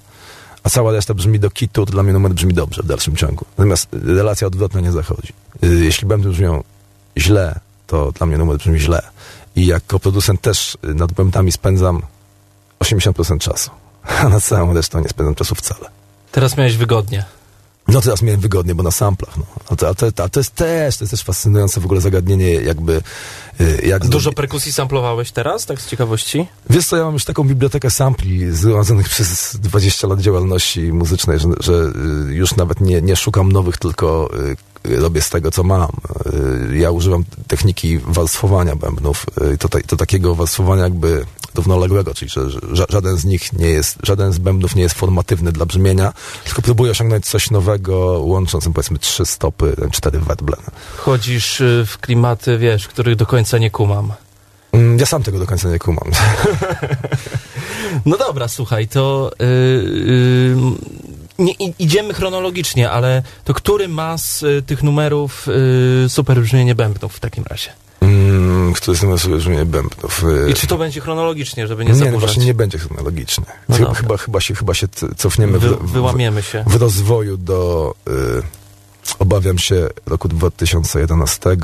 a 0.63 0.69
cała 0.69 0.91
reszta 0.91 1.13
brzmi 1.13 1.39
do 1.39 1.49
kitu, 1.49 1.85
to 1.85 1.91
dla 1.91 2.03
mnie 2.03 2.13
numer 2.13 2.33
brzmi 2.33 2.53
dobrze 2.53 2.83
w 2.83 2.85
dalszym 2.85 3.15
ciągu. 3.15 3.45
Natomiast 3.57 3.87
relacja 3.91 4.47
odwrotna 4.47 4.79
nie 4.79 4.91
zachodzi. 4.91 5.33
Y, 5.63 5.85
Jeśli 5.85 6.07
bębny 6.07 6.31
brzmią 6.31 6.63
źle, 7.17 7.59
to 7.87 8.11
dla 8.11 8.27
mnie 8.27 8.37
numer 8.37 8.57
brzmi 8.57 8.79
źle. 8.79 9.01
I 9.55 9.65
jako 9.65 9.99
producent 9.99 10.41
też 10.41 10.77
y, 10.85 10.93
nad 10.93 11.11
bębnami 11.11 11.51
spędzam 11.51 12.01
80% 12.79 13.37
czasu. 13.37 13.71
A 14.21 14.29
nad 14.29 14.43
całą 14.43 14.73
resztą 14.73 14.99
nie 14.99 15.09
spędzam 15.09 15.35
czasu 15.35 15.55
wcale. 15.55 15.89
Teraz 16.31 16.57
miałeś 16.57 16.77
wygodnie. 16.77 17.25
No 17.87 18.01
teraz 18.01 18.21
miałem 18.21 18.41
wygodnie, 18.41 18.75
bo 18.75 18.83
na 18.83 18.91
samplach, 18.91 19.37
no. 19.37 19.45
A 19.69 19.75
to, 19.75 19.89
a 19.89 19.93
to, 19.93 20.23
a 20.23 20.29
to 20.29 20.39
jest 20.39 20.55
też, 20.55 20.97
to 20.97 21.03
jest 21.03 21.11
też 21.11 21.23
fascynujące 21.23 21.81
w 21.81 21.85
ogóle 21.85 22.01
zagadnienie, 22.01 22.51
jakby... 22.53 23.01
y, 23.61 23.81
Jak 23.85 24.07
Dużo 24.07 24.31
perkusji 24.33 24.73
samplowałeś 24.73 25.31
teraz, 25.31 25.65
tak 25.65 25.81
z 25.81 25.87
ciekawości? 25.87 26.47
Wiesz 26.69 26.87
co, 26.87 26.97
ja 26.97 27.03
mam 27.03 27.13
już 27.13 27.25
taką 27.25 27.43
bibliotekę 27.43 27.89
sampli 27.89 28.51
zgromadzonych 28.51 29.09
przez 29.15 29.57
20 29.61 30.07
lat 30.07 30.19
działalności 30.19 30.81
muzycznej, 30.81 31.39
że, 31.39 31.47
że 31.59 31.73
y, 32.29 32.33
już 32.33 32.55
nawet 32.55 32.81
nie, 32.81 33.01
nie 33.01 33.15
szukam 33.15 33.51
nowych, 33.51 33.77
tylko 33.77 34.29
y, 34.87 34.99
robię 34.99 35.21
z 35.21 35.29
tego, 35.29 35.51
co 35.51 35.63
mam. 35.63 35.91
Ja 36.73 36.91
używam 36.91 37.23
techniki 37.47 37.97
warstwowania 37.97 38.75
bębnów 38.75 39.25
to, 39.59 39.69
to 39.87 39.97
takiego 39.97 40.35
warstwowania 40.35 40.83
jakby 40.83 41.25
równoległego, 41.55 42.13
czyli 42.13 42.29
że 42.29 42.49
że 42.49 42.59
ża- 42.59 42.91
żaden 42.91 43.17
z 43.17 43.25
nich 43.25 43.53
nie 43.53 43.69
jest, 43.69 43.97
żaden 44.03 44.33
z 44.33 44.37
bębnów 44.37 44.75
nie 44.75 44.83
jest 44.83 44.95
formatywny 44.95 45.51
dla 45.51 45.65
brzmienia, 45.65 46.13
tylko 46.43 46.61
próbuję 46.61 46.91
osiągnąć 46.91 47.25
coś 47.25 47.51
nowego, 47.51 47.95
łącząc 48.19 48.65
powiedzmy 48.73 48.99
trzy 48.99 49.25
stopy, 49.25 49.75
cztery 49.91 50.19
werble. 50.19 50.57
Chodzisz 50.97 51.61
y, 51.61 51.85
w 51.87 51.97
klimaty, 51.97 52.57
wiesz, 52.57 52.87
których 52.87 53.15
do 53.15 53.25
końca 53.25 53.57
nie 53.57 53.71
kumam. 53.71 54.13
Mm, 54.71 54.99
Ja 54.99 55.05
sam 55.05 55.23
tego 55.23 55.39
do 55.39 55.45
końca 55.45 55.69
nie 55.69 55.79
kumam. 55.79 56.11
No 58.05 58.17
dobra, 58.17 58.47
słuchaj, 58.47 58.87
to 58.87 59.31
y, 59.41 59.45
y, 59.45 60.55
nie, 61.39 61.53
idziemy 61.79 62.13
chronologicznie, 62.13 62.91
ale 62.91 63.23
to 63.43 63.53
który 63.53 63.87
ma 63.87 64.17
z 64.17 64.43
y, 64.43 64.61
tych 64.65 64.83
numerów 64.83 65.47
y, 66.05 66.09
super 66.09 66.41
brzmienie 66.41 66.75
bębnów 66.75 67.13
w 67.15 67.19
takim 67.19 67.43
razie? 67.43 67.69
Mm, 68.53 68.73
Który 68.73 68.97
z 68.97 69.21
sobie 69.21 69.35
brzmienie 69.37 69.65
bębnów. 69.65 70.23
y, 70.47 70.51
I 70.51 70.53
czy 70.53 70.67
to 70.67 70.77
będzie 70.77 71.01
chronologicznie, 71.01 71.67
żeby 71.67 71.85
nie 71.85 71.91
Nie, 71.91 71.95
zaburzać? 71.97 72.19
właśnie 72.19 72.45
nie 72.45 72.53
będzie 72.53 72.77
chronologiczny. 72.77 73.45
No 73.69 73.75
chyba, 73.75 73.93
chyba, 73.93 74.17
chyba, 74.17 74.41
się, 74.41 74.55
chyba 74.55 74.73
się 74.73 74.87
cofniemy 75.17 75.59
Wy, 75.59 75.69
w, 75.75 75.91
wyłamiemy 75.91 76.43
się. 76.43 76.63
w 76.67 76.75
rozwoju 76.75 77.37
do, 77.37 77.93
y, 78.07 78.11
obawiam 79.19 79.57
się, 79.57 79.87
roku 80.05 80.27
2011, 80.27 81.57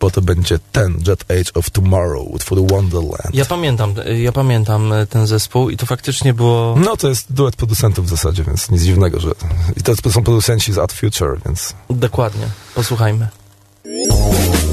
bo 0.00 0.10
to 0.10 0.20
będzie 0.20 0.58
ten 0.72 0.98
Jet 1.06 1.24
Age 1.30 1.52
of 1.54 1.70
Tomorrow, 1.70 2.26
utwór 2.30 2.58
Wonderland. 2.70 3.34
Ja 3.34 3.44
pamiętam, 3.44 3.94
ja 4.18 4.32
pamiętam 4.32 4.92
y, 4.92 5.06
ten 5.06 5.26
zespół 5.26 5.70
i 5.70 5.76
to 5.76 5.86
faktycznie 5.86 6.34
było... 6.34 6.74
No 6.78 6.96
to 6.96 7.08
jest 7.08 7.32
duet 7.32 7.56
producentów 7.56 8.06
w 8.06 8.10
zasadzie, 8.10 8.44
więc 8.44 8.70
nic 8.70 8.82
dziwnego, 8.82 9.20
że... 9.20 9.30
I 9.76 9.82
to 9.82 10.10
są 10.10 10.22
producenci 10.24 10.72
z 10.72 10.78
Art 10.78 10.92
Future, 10.92 11.40
więc... 11.46 11.74
Dokładnie. 11.90 12.46
Posłuchajmy.「 12.74 14.71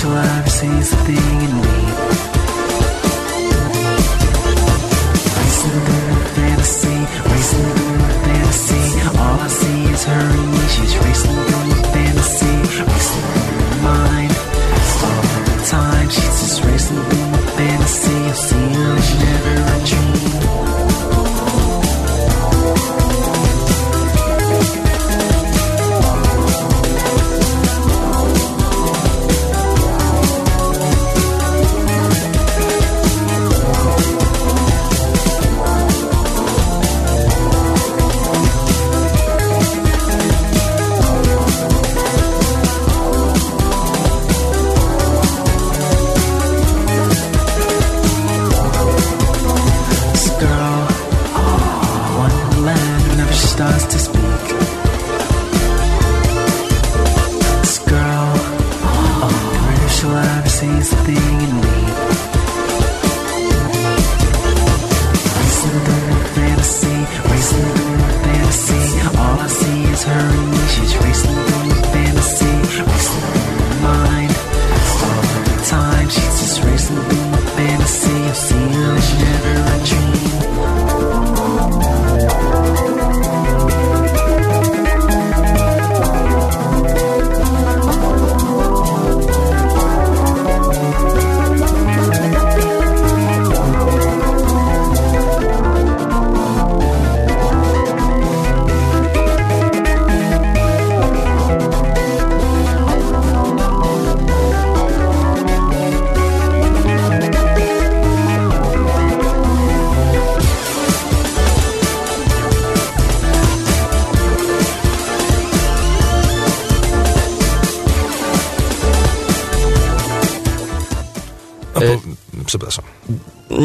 she'll 0.00 0.16
ever 0.16 0.48
sees 0.48 0.90
the 0.90 0.96
thing 1.04 1.40
in 1.46 1.52
me. 1.60 1.78
Racing 5.36 5.80
through 5.86 6.24
fantasy, 6.36 6.98
racing 7.30 7.68
through 7.76 8.08
fantasy. 8.24 8.84
All 9.18 9.38
I 9.40 9.48
see 9.48 9.84
is 9.92 10.04
her 10.04 10.26
and 10.36 10.50
me. 10.52 10.62
She's 10.68 10.96
racing 10.98 11.49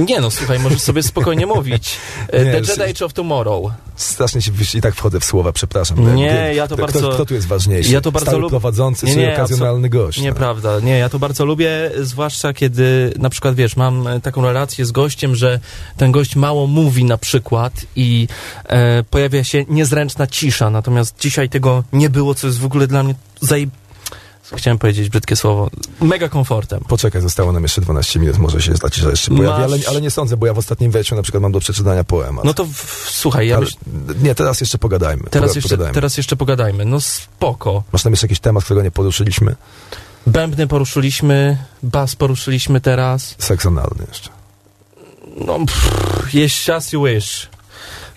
Nie 0.07 0.19
no, 0.19 0.31
słuchaj, 0.31 0.59
możesz 0.59 0.81
sobie 0.81 1.03
spokojnie 1.03 1.45
mówić. 1.45 1.97
Nie, 2.33 2.61
The 2.61 2.83
Jedi 2.87 3.03
of 3.03 3.13
Tomorrow. 3.13 3.71
Strasznie 3.95 4.41
się 4.41 4.51
i 4.73 4.81
tak 4.81 4.95
wchodzę 4.95 5.19
w 5.19 5.25
słowa, 5.25 5.51
przepraszam. 5.51 6.15
Nie, 6.15 6.51
ja 6.55 6.67
to 6.67 6.75
kto, 6.75 6.85
bardzo- 6.85 7.09
Kto 7.09 7.25
tu 7.25 7.33
jest 7.33 7.47
ważniejszy? 7.47 7.91
Ja 7.91 8.01
to 8.01 8.11
bardzo 8.11 8.25
Stały 8.31 8.41
lub- 8.41 8.49
prowadzący 8.49 9.05
Nie, 9.05 9.13
czy 9.13 9.19
nie, 9.19 9.33
okazjonalny 9.33 9.89
gość? 9.89 10.17
no. 10.17 10.23
Nieprawda, 10.23 10.79
nie, 10.79 10.97
ja 10.97 11.09
to 11.09 11.19
bardzo 11.19 11.45
lubię, 11.45 11.91
zwłaszcza 12.01 12.53
kiedy 12.53 13.13
na 13.17 13.29
przykład, 13.29 13.55
wiesz, 13.55 13.75
mam 13.75 14.07
e, 14.07 14.19
taką 14.21 14.41
relację 14.41 14.85
z 14.85 14.91
gościem, 14.91 15.35
że 15.35 15.59
ten 15.97 16.11
gość 16.11 16.35
mało 16.35 16.67
mówi 16.67 17.03
na 17.03 17.17
przykład 17.17 17.73
i 17.95 18.27
e, 18.65 19.03
pojawia 19.03 19.43
się 19.43 19.65
niezręczna 19.69 20.27
cisza, 20.27 20.69
natomiast 20.69 21.15
dzisiaj 21.19 21.49
tego 21.49 21.83
nie 21.93 22.09
było, 22.09 22.35
co 22.35 22.47
jest 22.47 22.59
w 22.59 22.65
ogóle 22.65 22.87
dla 22.87 23.03
mnie 23.03 23.15
zaj... 23.41 23.69
Chciałem 24.55 24.77
powiedzieć 24.77 25.09
brzydkie 25.09 25.35
słowo. 25.35 25.69
Mega 26.01 26.29
komfortem. 26.29 26.83
Poczekaj, 26.87 27.21
zostało 27.21 27.51
nam 27.51 27.63
jeszcze 27.63 27.81
12 27.81 28.19
minut, 28.19 28.37
może 28.37 28.61
się 28.61 28.73
ta 28.73 28.89
cisza 28.89 29.09
jeszcze 29.09 29.31
pojawi, 29.35 29.61
Masz- 29.61 29.63
ale, 29.63 29.77
ale 29.89 30.01
nie 30.01 30.11
sądzę, 30.11 30.37
bo 30.37 30.45
ja 30.45 30.53
w 30.53 30.57
ostatnim 30.57 30.91
wejściu 30.91 31.15
na 31.15 31.21
przykład 31.23 31.43
mam 31.43 31.51
do 31.51 31.59
przeczytania 31.59 32.03
poemat. 32.03 32.45
No 32.45 32.53
to 32.53 32.65
w, 32.65 33.07
słuchaj, 33.11 33.47
ja 33.47 33.57
ale, 33.57 33.65
Nie, 34.23 34.35
teraz 34.35 34.61
jeszcze 34.61 34.77
pogadajmy. 34.77 35.23
teraz, 35.29 35.51
Poga- 35.51 35.55
jeszcze, 35.55 35.69
pogadajmy. 35.69 35.93
teraz 35.93 36.17
jeszcze 36.17 36.35
pogadajmy. 36.35 36.85
No 36.85 37.01
spoko. 37.01 37.83
Masz 37.93 38.03
tam 38.03 38.13
jeszcze 38.13 38.25
jakiś 38.27 38.39
temat, 38.39 38.63
którego 38.63 38.83
nie 38.83 38.91
poruszyliśmy? 38.91 39.55
Bębny 40.27 40.67
poruszyliśmy, 40.67 41.57
bas 41.83 42.15
poruszyliśmy 42.15 42.81
teraz. 42.81 43.35
Seks 43.39 43.65
analny 43.65 44.05
jeszcze. 44.09 44.29
No, 45.45 45.59
pff, 45.59 46.33
jeść 46.33 46.69
as 46.69 46.93
you 46.93 47.03
wish. 47.05 47.49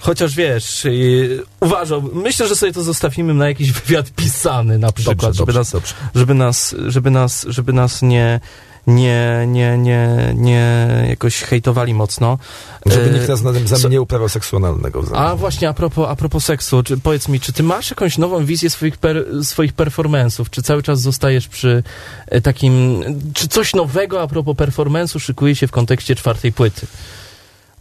Chociaż 0.08 0.34
wiesz, 0.34 0.84
yy, 0.84 1.42
uważam, 1.60 2.10
myślę, 2.12 2.48
że 2.48 2.56
sobie 2.56 2.72
to 2.72 2.82
zostawimy 2.82 3.34
na 3.34 3.48
jakiś 3.48 3.72
wywiad 3.80 4.10
pisany 4.10 4.78
na 4.78 4.92
przykład, 4.92 5.16
Dobrze, 5.16 5.32
żeby, 5.32 5.52
dobrze, 5.52 5.58
nas, 5.58 5.70
dobrze. 5.70 5.94
żeby 6.14 6.34
nas, 6.34 6.74
żeby 6.86 7.10
nas, 7.10 7.46
żeby 7.48 7.72
nas 7.72 8.02
nie, 8.02 8.40
nie, 8.86 9.44
nie, 9.48 9.78
nie, 9.78 10.32
nie 10.36 10.88
jakoś 11.08 11.42
hejtowali 11.42 11.94
mocno. 11.94 12.38
Żeby 12.86 13.10
E, 13.10 13.12
nikt 13.12 13.28
nas 13.28 13.42
na 13.42 13.52
tym 13.52 13.90
nie 13.90 14.00
uprawiał 14.00 14.28
seksualnego. 14.28 15.04
A 15.14 15.36
właśnie, 15.36 15.68
a 15.68 15.72
propos, 15.72 16.08
a 16.08 16.16
propos 16.16 16.44
seksu, 16.44 16.82
czy, 16.82 16.98
powiedz 16.98 17.28
mi, 17.28 17.40
czy 17.40 17.52
ty 17.52 17.62
masz 17.62 17.90
jakąś 17.90 18.18
nową 18.18 18.44
wizję 18.44 18.70
swoich, 18.70 18.96
per, 18.96 19.24
swoich 19.42 19.74
performance'ów? 19.74 20.50
Czy 20.50 20.62
cały 20.62 20.82
czas 20.82 21.00
zostajesz 21.00 21.48
przy 21.48 21.82
e, 22.26 22.40
takim, 22.40 23.02
czy 23.34 23.48
coś 23.48 23.74
nowego 23.74 24.22
a 24.22 24.26
propos 24.26 24.56
performance'u 24.56 25.20
szykuje 25.20 25.56
się 25.56 25.66
w 25.66 25.70
kontekście 25.70 26.14
czwartej 26.14 26.52
płyty? 26.52 26.86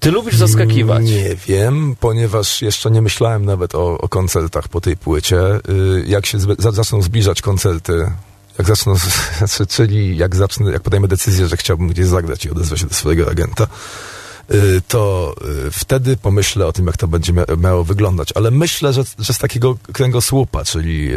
Ty 0.08 0.12
lubisz 0.12 0.36
zaskakiwać. 0.36 1.04
Nie 1.06 1.36
wiem, 1.48 1.96
ponieważ 2.00 2.62
jeszcze 2.62 2.92
nie 2.92 3.02
myślałem 3.02 3.46
nawet 3.46 3.76
o, 3.76 3.98
o 3.98 4.10
koncertach 4.10 4.68
po 4.68 4.82
tej 4.82 4.98
płycie. 4.98 5.40
Y, 5.70 6.04
Jak 6.08 6.26
się 6.26 6.38
zaczną 6.60 7.02
zbliżać 7.02 7.42
koncerty, 7.42 8.12
jak 8.58 8.68
zaczną, 8.68 8.96
czyli 9.76 10.18
jak 10.18 10.36
zacznę, 10.36 10.72
jak 10.72 10.82
podejmę 10.82 11.08
decyzję, 11.08 11.48
że 11.48 11.58
chciałbym 11.58 11.88
gdzieś 11.88 12.06
zagrać 12.06 12.46
i 12.46 12.52
odezwę 12.52 12.78
się 12.78 12.86
do 12.86 12.94
swojego 12.94 13.30
agenta, 13.30 13.68
y, 14.54 14.82
to 14.88 15.36
y, 15.68 15.72
wtedy 15.72 16.18
pomyślę 16.18 16.68
o 16.68 16.74
tym, 16.74 16.86
jak 16.88 16.98
to 16.98 17.08
będzie 17.08 17.34
mia- 17.34 17.58
miało 17.58 17.84
wyglądać. 17.84 18.30
Ale 18.36 18.52
myślę, 18.52 18.94
że, 18.94 19.04
że 19.20 19.34
z 19.34 19.38
takiego 19.38 19.78
kręgosłupa, 19.94 20.66
czyli 20.66 21.10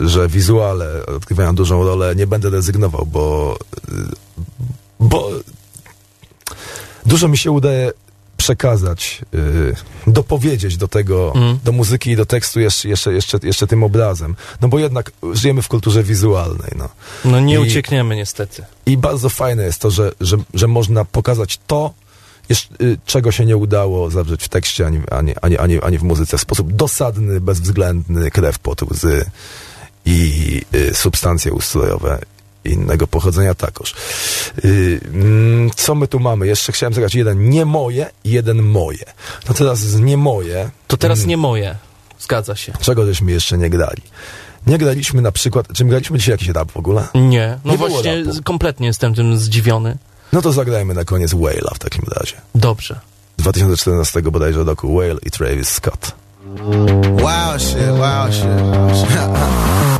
że 0.00 0.28
wizuale 0.28 1.06
odgrywają 1.06 1.54
dużą 1.54 1.84
rolę, 1.84 2.16
nie 2.16 2.26
będę 2.26 2.50
rezygnował, 2.50 3.06
bo, 3.06 3.58
bo 5.00 5.30
dużo 7.06 7.28
mi 7.28 7.38
się 7.38 7.50
udaje 7.50 7.92
przekazać, 8.46 9.20
y, 9.34 9.74
dopowiedzieć 10.06 10.76
do 10.76 10.88
tego, 10.88 11.32
Mm. 11.34 11.58
do 11.64 11.72
muzyki 11.72 12.10
i 12.10 12.16
do 12.16 12.26
tekstu 12.26 12.60
jeszcze, 12.60 12.88
jeszcze, 12.88 13.12
jeszcze, 13.12 13.38
jeszcze 13.42 13.66
tym 13.66 13.82
obrazem. 13.82 14.36
No 14.60 14.68
bo 14.68 14.78
jednak 14.78 15.12
żyjemy 15.32 15.62
w 15.62 15.68
kulturze 15.68 16.02
wizualnej, 16.02 16.70
no. 16.76 16.88
No 17.24 17.40
nie 17.40 17.54
I- 17.54 17.58
uciekniemy 17.58 18.16
niestety. 18.16 18.64
I 18.86 18.96
bardzo 18.96 19.28
fajne 19.28 19.62
jest 19.64 19.78
to, 19.80 19.90
że, 19.90 20.12
że, 20.20 20.36
że 20.54 20.66
można 20.68 21.04
pokazać 21.04 21.60
to, 21.66 21.90
jeszcze, 22.48 22.74
y, 22.82 22.98
czego 23.06 23.32
się 23.32 23.44
nie 23.46 23.56
udało 23.56 24.10
zawrzeć 24.10 24.44
w 24.44 24.48
tekście, 24.48 24.86
ani, 24.86 25.00
ani, 25.10 25.34
ani, 25.42 25.58
ani, 25.58 25.80
ani 25.82 25.98
w 25.98 26.02
muzyce 26.02 26.38
w 26.38 26.40
sposób 26.40 26.72
dosadny, 26.72 27.40
bezwzględny, 27.40 28.30
krew, 28.30 28.58
pot, 28.58 28.82
łzy 28.82 29.24
i 30.06 30.62
y, 30.74 30.94
substancje 30.94 31.52
ustrojowe. 31.52 32.18
Innego 32.64 33.06
pochodzenia 33.06 33.54
takoż. 33.54 33.94
Yy, 34.64 35.00
mm, 35.04 35.70
co 35.76 35.94
my 35.94 36.08
tu 36.08 36.20
mamy? 36.20 36.46
Jeszcze 36.46 36.72
chciałem 36.72 36.94
zagrać 36.94 37.14
jeden 37.14 37.50
nie 37.50 37.64
moje, 37.64 38.10
jeden 38.24 38.62
moje. 38.62 39.04
No 39.48 39.54
teraz 39.54 39.78
z 39.78 40.00
nie 40.00 40.16
moje. 40.16 40.70
To 40.86 40.96
teraz 40.96 41.18
mm, 41.18 41.28
nie 41.28 41.36
moje. 41.36 41.76
Zgadza 42.18 42.56
się. 42.56 42.72
Czego 42.80 43.06
żeśmy 43.06 43.32
jeszcze 43.32 43.58
nie 43.58 43.70
grali? 43.70 44.02
Nie 44.66 44.78
graliśmy 44.78 45.22
na 45.22 45.32
przykład, 45.32 45.66
czy 45.74 45.84
my 45.84 45.90
graliśmy 45.90 46.18
dzisiaj 46.18 46.32
jakiś 46.32 46.48
rap 46.48 46.72
w 46.72 46.76
ogóle? 46.76 47.08
Nie. 47.14 47.58
No 47.64 47.72
Nie 47.72 47.78
właśnie, 47.78 48.24
kompletnie 48.44 48.86
jestem 48.86 49.14
tym 49.14 49.38
zdziwiony. 49.38 49.98
No 50.32 50.42
to 50.42 50.52
zagrajmy 50.52 50.94
na 50.94 51.04
koniec 51.04 51.34
Whale'a 51.34 51.74
w 51.74 51.78
takim 51.78 52.04
razie. 52.16 52.34
Dobrze. 52.54 53.00
2014 53.38 54.22
bodajże 54.22 54.64
roku 54.64 54.94
Whale 54.96 55.16
i 55.22 55.30
Travis 55.30 55.68
Scott. 55.68 56.12
Wow 57.22 57.58
shit, 57.58 57.98
wow 57.98 58.32
shit. 58.32 59.88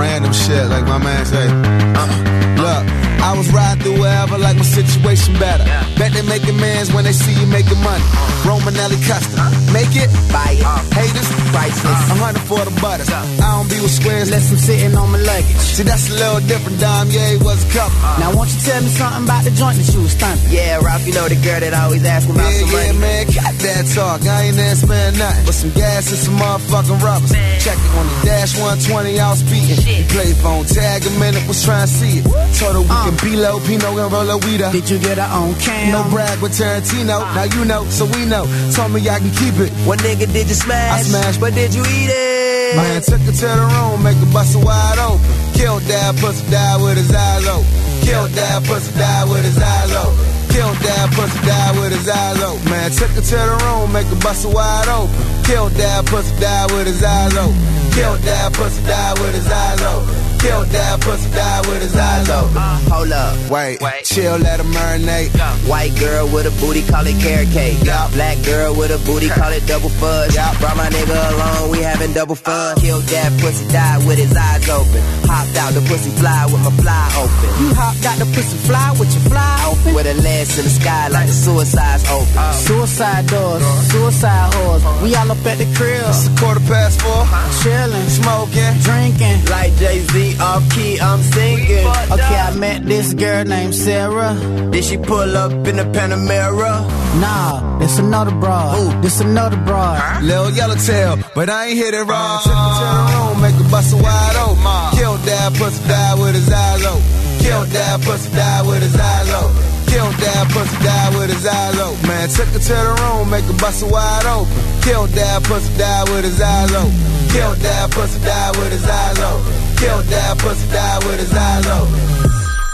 Random 0.00 0.32
shit, 0.32 0.66
like 0.70 0.86
my 0.86 0.96
man 0.96 1.26
say. 1.26 1.46
Uh, 1.46 2.08
look, 2.56 2.99
I 3.22 3.36
was 3.36 3.48
riding 3.52 3.82
through 3.84 4.00
wherever, 4.00 4.38
like 4.38 4.56
my 4.56 4.62
situation 4.62 5.34
better. 5.38 5.64
Bet 5.98 6.12
they 6.12 6.22
making 6.22 6.56
mans 6.56 6.92
when 6.92 7.04
they 7.04 7.12
see 7.12 7.32
you 7.38 7.46
making 7.46 7.78
money. 7.84 8.02
Uh-huh. 8.02 8.48
Romanelli 8.56 8.96
custom. 9.06 9.36
Make 9.72 9.92
it, 9.94 10.08
buy 10.32 10.56
it. 10.56 10.64
Uh-huh. 10.64 10.80
Haters, 10.96 11.28
priceless. 11.52 11.84
Uh-huh. 11.84 12.14
A 12.16 12.24
hundred 12.24 12.44
for 12.48 12.64
the 12.64 12.72
butters. 12.80 13.10
I 13.12 13.20
don't 13.56 13.68
be 13.68 13.76
with 13.80 13.92
squares 13.92 14.28
unless 14.28 14.50
I'm 14.50 14.58
sitting 14.58 14.94
on 14.96 15.12
my 15.12 15.18
luggage. 15.20 15.56
See, 15.60 15.84
that's 15.84 16.08
a 16.10 16.14
little 16.16 16.40
different. 16.48 16.80
Dime, 16.80 17.10
yeah, 17.10 17.36
it 17.36 17.42
was 17.44 17.60
a 17.64 17.70
couple. 17.76 17.98
Now, 18.18 18.32
won't 18.34 18.48
you 18.52 18.60
tell 18.64 18.80
me 18.82 18.88
something 18.88 19.24
about 19.28 19.44
the 19.44 19.52
joint 19.52 19.76
that 19.76 19.88
you 19.92 20.00
was 20.00 20.14
thumping? 20.16 20.48
Yeah, 20.50 20.80
Ralph, 20.80 21.04
you 21.06 21.12
know 21.12 21.28
the 21.28 21.36
girl 21.44 21.60
that 21.60 21.74
I 21.76 21.84
always 21.84 22.04
asking 22.04 22.34
about 22.40 22.48
Yeah, 22.48 22.60
some 22.64 22.72
yeah, 22.72 22.92
money. 22.96 22.98
man, 23.04 23.22
cut 23.28 23.54
that 23.60 23.84
talk. 23.92 24.20
I 24.24 24.48
ain't 24.48 24.56
there 24.56 24.74
spend 24.74 25.18
nothing 25.20 25.44
but 25.44 25.54
some 25.54 25.72
gas 25.76 26.08
and 26.08 26.18
some 26.20 26.36
motherfucking 26.40 26.98
rubbers. 27.04 27.32
Check 27.60 27.76
it 27.76 27.90
on 28.00 28.06
the 28.08 28.16
dash 28.24 28.56
120, 28.56 29.20
I 29.20 29.28
was 29.30 29.40
speeding. 29.44 29.76
He 29.84 30.02
played 30.08 30.36
phone 30.40 30.64
tag 30.64 31.04
a 31.04 31.10
minute, 31.20 31.44
was 31.46 31.60
trying 31.62 31.84
to 31.86 31.92
see 31.92 32.24
it. 32.24 32.24
Told 32.56 32.74
her 32.74 32.82
we 32.82 32.88
can 32.88 33.09
be 33.22 33.36
low, 33.36 33.58
Pino 33.60 33.96
and 33.96 34.44
weeder. 34.44 34.70
Did 34.70 34.88
you 34.90 34.98
get 34.98 35.18
her 35.18 35.28
on 35.30 35.54
cam? 35.56 35.92
No 35.92 36.08
brag 36.10 36.40
with 36.40 36.52
Tarantino. 36.52 37.20
Ah. 37.20 37.34
Now 37.34 37.46
you 37.56 37.64
know, 37.64 37.84
so 37.90 38.04
we 38.06 38.24
know. 38.24 38.46
Told 38.74 38.92
me 38.92 39.00
I 39.08 39.18
can 39.18 39.30
keep 39.34 39.56
it. 39.58 39.72
What 39.86 39.98
nigga 40.00 40.30
did 40.30 40.48
you 40.48 40.54
smash? 40.54 41.00
I 41.00 41.02
smashed. 41.02 41.40
But 41.40 41.54
did 41.54 41.74
you 41.74 41.82
eat 41.82 42.10
it? 42.10 42.76
Man 42.76 43.02
took 43.02 43.20
her 43.26 43.32
to 43.32 43.46
the 43.46 43.66
room, 43.74 44.02
make 44.02 44.16
her 44.16 44.32
bust 44.32 44.54
wide 44.56 44.98
open. 44.98 45.24
Killed 45.54 45.82
that 45.90 46.16
pussy, 46.16 46.44
died 46.50 46.80
with 46.80 46.96
his 46.96 47.12
eyes 47.12 47.46
open. 47.46 47.66
Killed 48.06 48.30
that 48.30 48.62
pussy, 48.64 48.92
died 48.94 49.28
with 49.28 49.44
his 49.44 49.58
eyes 49.58 49.92
open. 49.92 50.14
Killed 50.54 50.78
that 50.78 51.10
pussy, 51.14 51.38
died 51.46 51.74
with 51.78 51.92
his 51.92 52.08
eyes 52.08 52.42
open. 52.42 52.70
Man 52.70 52.90
took 52.90 53.10
her 53.10 53.22
to 53.22 53.36
the 53.36 53.56
room, 53.66 53.92
make 53.92 54.06
her 54.06 54.20
bust 54.22 54.46
wide 54.46 54.88
open. 54.88 55.10
Killed 55.42 55.72
that 55.82 56.06
pussy, 56.06 56.30
died 56.38 56.70
with 56.70 56.86
his 56.86 57.02
eyes 57.02 57.34
open. 57.36 57.58
Killed 57.90 58.20
that 58.22 58.52
pussy, 58.52 58.82
died 58.86 59.18
with 59.18 59.34
his 59.34 59.50
eyes 59.50 59.82
open. 59.82 60.29
Killed 60.40 60.68
that 60.72 61.00
pussy, 61.02 61.28
died 61.36 61.66
with 61.66 61.82
his 61.82 61.94
eyes 61.96 62.30
open. 62.30 62.56
Hold 62.88 63.12
up. 63.12 63.36
Wait, 63.50 63.76
Wait. 63.80 64.04
chill, 64.04 64.38
let 64.38 64.58
her 64.58 64.64
marinate. 64.72 65.28
White 65.68 65.94
girl 66.00 66.26
with 66.32 66.46
a 66.48 66.54
booty, 66.64 66.80
call 66.82 67.06
it 67.06 67.20
carrot 67.20 67.50
cake. 67.52 67.76
Yup. 67.84 68.10
Black 68.12 68.40
girl 68.44 68.74
with 68.74 68.90
a 68.90 68.98
booty, 69.04 69.28
call 69.28 69.52
it 69.52 69.66
double 69.66 69.90
fudge. 70.00 70.34
Yup. 70.34 70.56
Brought 70.58 70.76
my 70.78 70.88
nigga 70.88 71.12
along, 71.34 71.70
we 71.70 71.82
having 71.82 72.14
double 72.14 72.32
uh-huh. 72.40 72.72
fun. 72.72 72.80
Killed 72.80 73.04
that 73.12 73.30
pussy, 73.40 73.68
died 73.68 74.00
with 74.08 74.16
his 74.16 74.34
eyes 74.34 74.64
open. 74.70 75.02
Hopped 75.28 75.56
out 75.60 75.72
the 75.76 75.82
pussy 75.84 76.10
fly 76.16 76.46
with 76.48 76.62
my 76.64 76.72
fly 76.80 77.04
open. 77.20 77.48
You 77.60 77.74
hopped 77.76 78.04
out 78.08 78.16
the 78.18 78.28
pussy 78.32 78.56
fly 78.64 78.96
with 78.98 79.12
your 79.12 79.24
fly 79.28 79.52
open? 79.68 79.92
With 79.94 80.06
a 80.08 80.16
legs 80.24 80.56
in 80.56 80.64
the 80.64 80.72
sky 80.72 81.08
like 81.08 81.28
the 81.28 81.36
suicide's 81.36 82.08
open. 82.08 82.32
Uh, 82.40 82.52
suicide 82.52 83.26
doors, 83.28 83.60
uh-huh. 83.60 83.92
suicide 83.92 84.52
whores. 84.56 84.80
Uh-huh. 84.80 85.04
We 85.04 85.14
all 85.16 85.30
up 85.30 85.44
at 85.44 85.58
the 85.60 85.68
crib, 85.76 86.00
It's 86.08 86.26
a 86.26 86.32
quarter 86.40 86.64
past 86.64 86.96
four. 87.04 87.28
chilling, 87.60 88.08
Smoking. 88.08 88.72
drinking. 88.80 89.44
Like 89.52 89.76
Jay 89.76 90.00
Z 90.00 90.29
off 90.38 90.68
key, 90.74 91.00
I'm 91.00 91.20
singing. 91.22 91.86
Okay, 92.12 92.38
I 92.48 92.54
met 92.56 92.84
this 92.86 93.14
girl 93.14 93.44
named 93.44 93.74
Sarah. 93.74 94.34
Did 94.70 94.84
she 94.84 94.96
pull 94.96 95.36
up 95.36 95.52
in 95.66 95.76
the 95.76 95.84
Panamera? 95.84 96.84
Nah, 97.20 97.78
this 97.78 97.98
another 97.98 98.30
broad. 98.32 98.78
Ooh, 98.78 99.00
This 99.00 99.20
another 99.20 99.56
broad. 99.58 100.22
Little 100.22 100.50
yellowtail, 100.50 101.18
but 101.34 101.48
I 101.50 101.66
ain't 101.68 101.78
hit 101.78 101.94
it 101.94 102.04
wrong. 102.04 102.40
Took 102.42 102.52
her 102.52 102.72
to 102.78 102.86
the 102.90 103.18
room, 103.18 103.42
make 103.42 103.54
her 103.54 103.70
bust 103.70 103.94
wide 103.94 104.36
open. 104.36 104.98
Killed 104.98 105.20
that 105.20 105.52
pussy, 105.54 105.88
died 105.88 106.18
with 106.20 106.34
his 106.34 106.52
eyes 106.52 106.84
open. 106.84 107.02
Killed 107.40 107.68
that 107.68 108.00
pussy, 108.02 108.30
died 108.34 108.66
with 108.66 108.82
his 108.82 108.96
eyes 108.96 109.30
open. 109.32 109.69
Killed 109.90 110.14
that 110.22 110.46
pussy, 110.54 110.76
died 110.86 111.18
with 111.18 111.34
his 111.34 111.44
eyes 111.44 111.76
open. 111.82 112.06
Man, 112.06 112.28
took 112.28 112.46
her 112.54 112.62
to 112.62 112.76
the 112.86 112.94
room, 113.02 113.28
make 113.28 113.42
her 113.50 113.58
bust 113.58 113.82
it 113.82 113.90
wide 113.90 114.24
open. 114.24 114.54
Killed 114.86 115.10
that 115.18 115.42
pussy, 115.42 115.66
died 115.76 116.08
with 116.08 116.22
his 116.22 116.40
eyes 116.40 116.70
open. 116.70 116.94
Killed 117.34 117.58
that 117.58 117.90
pussy, 117.90 118.22
died 118.22 118.56
with 118.56 118.70
his 118.70 118.86
eyes 118.86 119.18
open. 119.18 119.50
Killed 119.82 120.06
that 120.14 120.38
pussy, 120.38 120.70
died 120.70 121.02
with 121.02 121.18
his 121.18 121.34
eyes 121.34 121.66
open. 121.66 121.98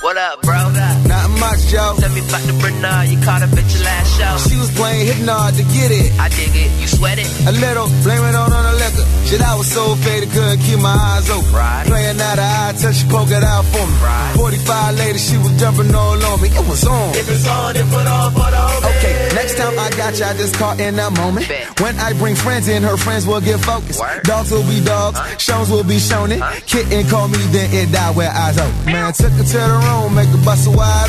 What 0.02 0.18
up, 0.18 0.42
bro? 0.42 1.05
Nothing 1.16 1.40
much, 1.40 1.60
Joe. 1.72 1.96
Tell 1.96 2.12
me 2.12 2.20
about 2.20 2.44
the 2.44 2.52
Bernard 2.60 3.08
you 3.08 3.18
caught 3.24 3.40
up 3.40 3.52
at 3.56 3.64
your 3.72 3.84
last 3.88 4.08
show. 4.20 4.36
She 4.48 4.56
was 4.60 4.70
playing 4.76 5.24
hard 5.24 5.54
to 5.56 5.64
get 5.72 5.88
it. 5.88 6.12
I 6.20 6.28
dig 6.28 6.52
it, 6.52 6.68
you 6.80 6.86
sweat 6.86 7.18
it. 7.18 7.28
A 7.48 7.52
little, 7.56 7.88
blame 8.04 8.20
it 8.20 8.36
on 8.36 8.52
on 8.52 8.64
the 8.68 8.74
liquor. 8.76 9.06
Shit, 9.24 9.40
I 9.40 9.56
was 9.56 9.66
so 9.66 9.96
faded, 10.04 10.28
couldn't 10.30 10.60
keep 10.60 10.78
my 10.78 10.92
eyes 10.92 11.30
open. 11.30 11.48
Right. 11.52 11.86
Playing 11.86 12.20
out 12.20 12.36
of 12.36 12.44
eye 12.44 12.74
till 12.76 12.92
she 12.92 13.08
poke 13.08 13.32
it 13.32 13.42
out 13.42 13.64
for 13.72 13.84
me. 13.88 13.96
Right. 14.04 14.36
45 14.36 14.98
later, 15.00 15.18
she 15.18 15.36
was 15.38 15.52
jumping 15.56 15.94
all 15.94 16.20
on 16.20 16.36
me. 16.42 16.48
It 16.52 16.66
was 16.68 16.84
on. 16.84 17.16
If 17.16 17.32
it's 17.32 17.48
on, 17.48 17.72
then 17.72 17.88
put 17.88 18.06
on 18.06 18.32
for 18.36 18.50
the 18.52 18.60
whole 18.60 18.90
Okay, 18.92 19.16
next 19.32 19.56
time 19.56 19.72
I 19.78 19.88
got 19.96 20.18
you, 20.18 20.24
I 20.24 20.36
just 20.36 20.54
caught 20.60 20.80
in 20.80 20.96
that 20.96 21.12
moment. 21.16 21.48
Bet. 21.48 21.80
When 21.80 21.96
I 21.96 22.12
bring 22.12 22.36
friends 22.36 22.68
in, 22.68 22.82
her 22.82 22.96
friends 22.96 23.26
will 23.26 23.40
get 23.40 23.58
focused. 23.60 24.00
Word. 24.00 24.22
Dogs 24.24 24.52
will 24.52 24.68
be 24.68 24.84
dogs, 24.84 25.16
shows 25.40 25.70
will 25.70 25.84
be 25.84 25.98
shown 25.98 26.30
it. 26.30 26.42
Kitten 26.66 27.08
call 27.08 27.28
me, 27.28 27.38
then 27.56 27.72
it 27.72 27.90
died 27.90 28.14
where 28.14 28.30
eyes 28.30 28.58
open. 28.58 28.84
Man, 28.84 29.12
took 29.12 29.32
her 29.32 29.44
to 29.44 29.58
the 29.58 29.78
room, 29.88 30.14
make 30.14 30.28
her 30.28 30.44
bust 30.44 30.68
wide 30.68 31.05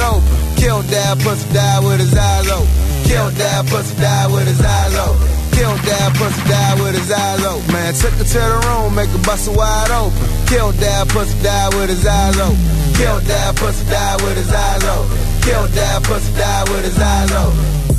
that 1.08 1.24
pussy, 1.24 1.48
died 1.54 1.84
with 1.84 2.00
his 2.00 2.14
eyes 2.14 2.48
open. 2.52 2.68
Killed 3.08 3.34
that 3.40 3.66
pussy, 3.68 3.96
died 3.96 4.32
with 4.32 4.48
his 4.48 4.60
eyes 4.60 4.96
open. 4.96 5.28
Killed 5.56 5.80
that 5.88 6.12
pussy, 6.20 6.42
died 6.50 6.80
with 6.84 6.96
his 7.00 7.12
eyes 7.12 7.44
open. 7.46 7.72
Man, 7.72 7.94
took 7.94 8.12
her 8.20 8.28
to 8.28 8.40
the 8.52 8.60
room, 8.68 8.96
make 8.96 9.10
her 9.10 9.24
bust 9.24 9.48
it 9.48 9.56
wide 9.56 9.92
open. 9.92 10.20
Killed 10.48 10.76
that 10.84 11.08
pussy, 11.08 11.32
died 11.42 11.74
with 11.76 11.90
his 11.90 12.06
eyes 12.06 12.38
open. 12.40 12.60
Killed 13.00 13.24
that 13.24 13.56
pussy, 13.56 13.86
died 13.90 14.22
with 14.22 14.36
his 14.36 14.52
eyes 14.52 14.84
open. 14.84 15.18
Killed 15.48 15.72
that 15.80 16.04
pussy, 16.04 16.32
died 16.36 16.68
with 16.70 16.84
his 16.84 17.00
eyes 17.00 17.32
open. 17.32 17.97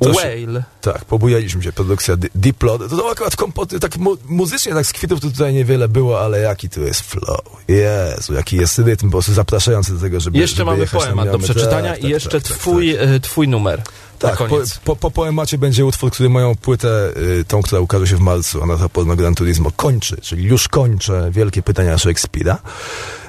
Whale. 0.00 0.64
Tak, 0.80 1.04
pobujaliśmy 1.04 1.62
się, 1.62 1.72
produkcja 1.72 2.16
Di- 2.16 2.30
Diplod. 2.34 2.90
To, 2.90 2.96
to 2.96 3.10
akurat 3.10 3.36
kompoty, 3.36 3.80
tak 3.80 3.96
mu, 3.96 4.16
muzycznie, 4.28 4.74
tak 4.74 4.86
z 4.86 4.92
kwitów 4.92 5.20
to 5.20 5.30
tutaj 5.30 5.54
niewiele 5.54 5.88
było, 5.88 6.20
ale 6.20 6.40
jaki 6.40 6.68
tu 6.68 6.82
jest 6.82 7.00
flow. 7.00 7.40
Jezu, 7.68 8.34
jaki 8.34 8.56
jest 8.56 8.78
rytm, 8.78 9.06
po 9.06 9.12
prostu 9.12 9.32
zapraszający 9.32 9.94
do 9.94 10.00
tego, 10.00 10.20
żeby 10.20 10.38
Jeszcze 10.38 10.56
żeby 10.56 10.70
mamy 10.70 10.86
poemat 10.86 11.30
do 11.30 11.38
przeczytania 11.38 11.90
Tak, 11.90 11.98
i 11.98 12.02
tak, 12.02 12.10
jeszcze 12.10 12.40
tak, 12.40 12.42
tak, 12.42 12.58
twój, 12.58 12.90
e, 12.90 13.20
twój 13.20 13.48
numer. 13.48 13.82
Tak, 14.18 14.38
po, 14.38 14.46
po, 14.84 14.96
po 14.96 15.10
poemacie 15.10 15.58
będzie 15.58 15.84
utwór, 15.84 16.10
który 16.10 16.28
moją 16.28 16.54
płetę, 16.54 17.12
y, 17.16 17.44
tą, 17.44 17.62
która 17.62 17.80
ukaże 17.80 18.06
się 18.06 18.16
w 18.16 18.20
marcu, 18.20 18.62
ona 18.62 18.76
to 18.76 18.88
porno 18.88 19.16
Gran 19.16 19.34
Turismo, 19.34 19.70
kończy, 19.76 20.16
czyli 20.20 20.44
już 20.44 20.68
kończę 20.68 21.30
Wielkie 21.30 21.62
Pytania 21.62 21.98
Szekspira. 21.98 22.58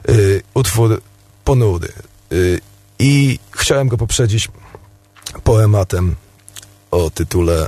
Y, 0.09 0.41
utwór 0.53 1.01
ponury. 1.43 1.87
Y, 2.31 2.61
I 2.99 3.39
chciałem 3.51 3.87
go 3.87 3.97
poprzedzić 3.97 4.47
poematem 5.43 6.15
o 6.91 7.09
tytule 7.09 7.67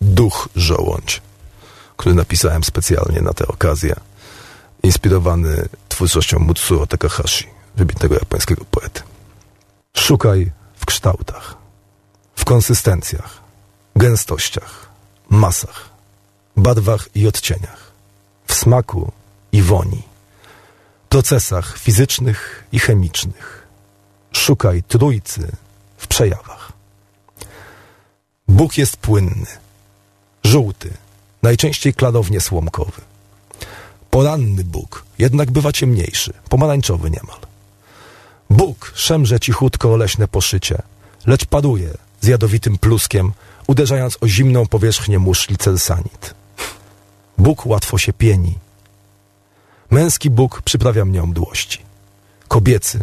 Duch 0.00 0.48
Żołądź, 0.56 1.22
który 1.96 2.14
napisałem 2.14 2.64
specjalnie 2.64 3.20
na 3.20 3.32
tę 3.32 3.46
okazję, 3.46 3.94
inspirowany 4.82 5.68
twórczością 5.88 6.38
Mutsuo 6.38 6.86
Takahashi, 6.86 7.46
wybitnego 7.76 8.14
japońskiego 8.14 8.64
poety. 8.70 9.02
Szukaj 9.96 10.50
w 10.76 10.86
kształtach 10.86 11.62
w 12.42 12.44
konsystencjach, 12.44 13.40
gęstościach, 13.96 14.88
masach, 15.30 15.90
barwach 16.56 17.08
i 17.14 17.26
odcieniach, 17.26 17.92
w 18.46 18.54
smaku 18.54 19.12
i 19.52 19.62
woni, 19.62 20.02
procesach 21.08 21.78
fizycznych 21.78 22.64
i 22.72 22.78
chemicznych. 22.78 23.66
Szukaj 24.32 24.82
trójcy 24.82 25.52
w 25.96 26.06
przejawach. 26.06 26.61
Bóg 28.52 28.78
jest 28.78 28.96
płynny, 28.96 29.46
żółty, 30.44 30.90
najczęściej 31.42 31.94
klarownie 31.94 32.40
słomkowy. 32.40 33.02
Poranny 34.10 34.64
Bóg 34.64 35.04
jednak 35.18 35.50
bywa 35.50 35.72
ciemniejszy, 35.72 36.32
pomarańczowy 36.48 37.10
niemal. 37.10 37.38
Bóg 38.50 38.92
szemrze 38.94 39.40
cichutko 39.40 39.92
o 39.92 39.96
leśne 39.96 40.28
poszycie, 40.28 40.82
lecz 41.26 41.44
paruje 41.44 41.90
z 42.20 42.26
jadowitym 42.26 42.78
pluskiem, 42.78 43.32
uderzając 43.66 44.18
o 44.20 44.28
zimną 44.28 44.66
powierzchnię 44.66 45.18
muszli 45.18 45.56
celsanit. 45.56 46.34
Bóg 47.38 47.66
łatwo 47.66 47.98
się 47.98 48.12
pieni. 48.12 48.58
Męski 49.90 50.30
Bóg 50.30 50.62
przyprawia 50.62 51.04
mnie 51.04 51.22
o 51.22 51.26
mdłości. 51.26 51.78
Kobiecy 52.48 52.98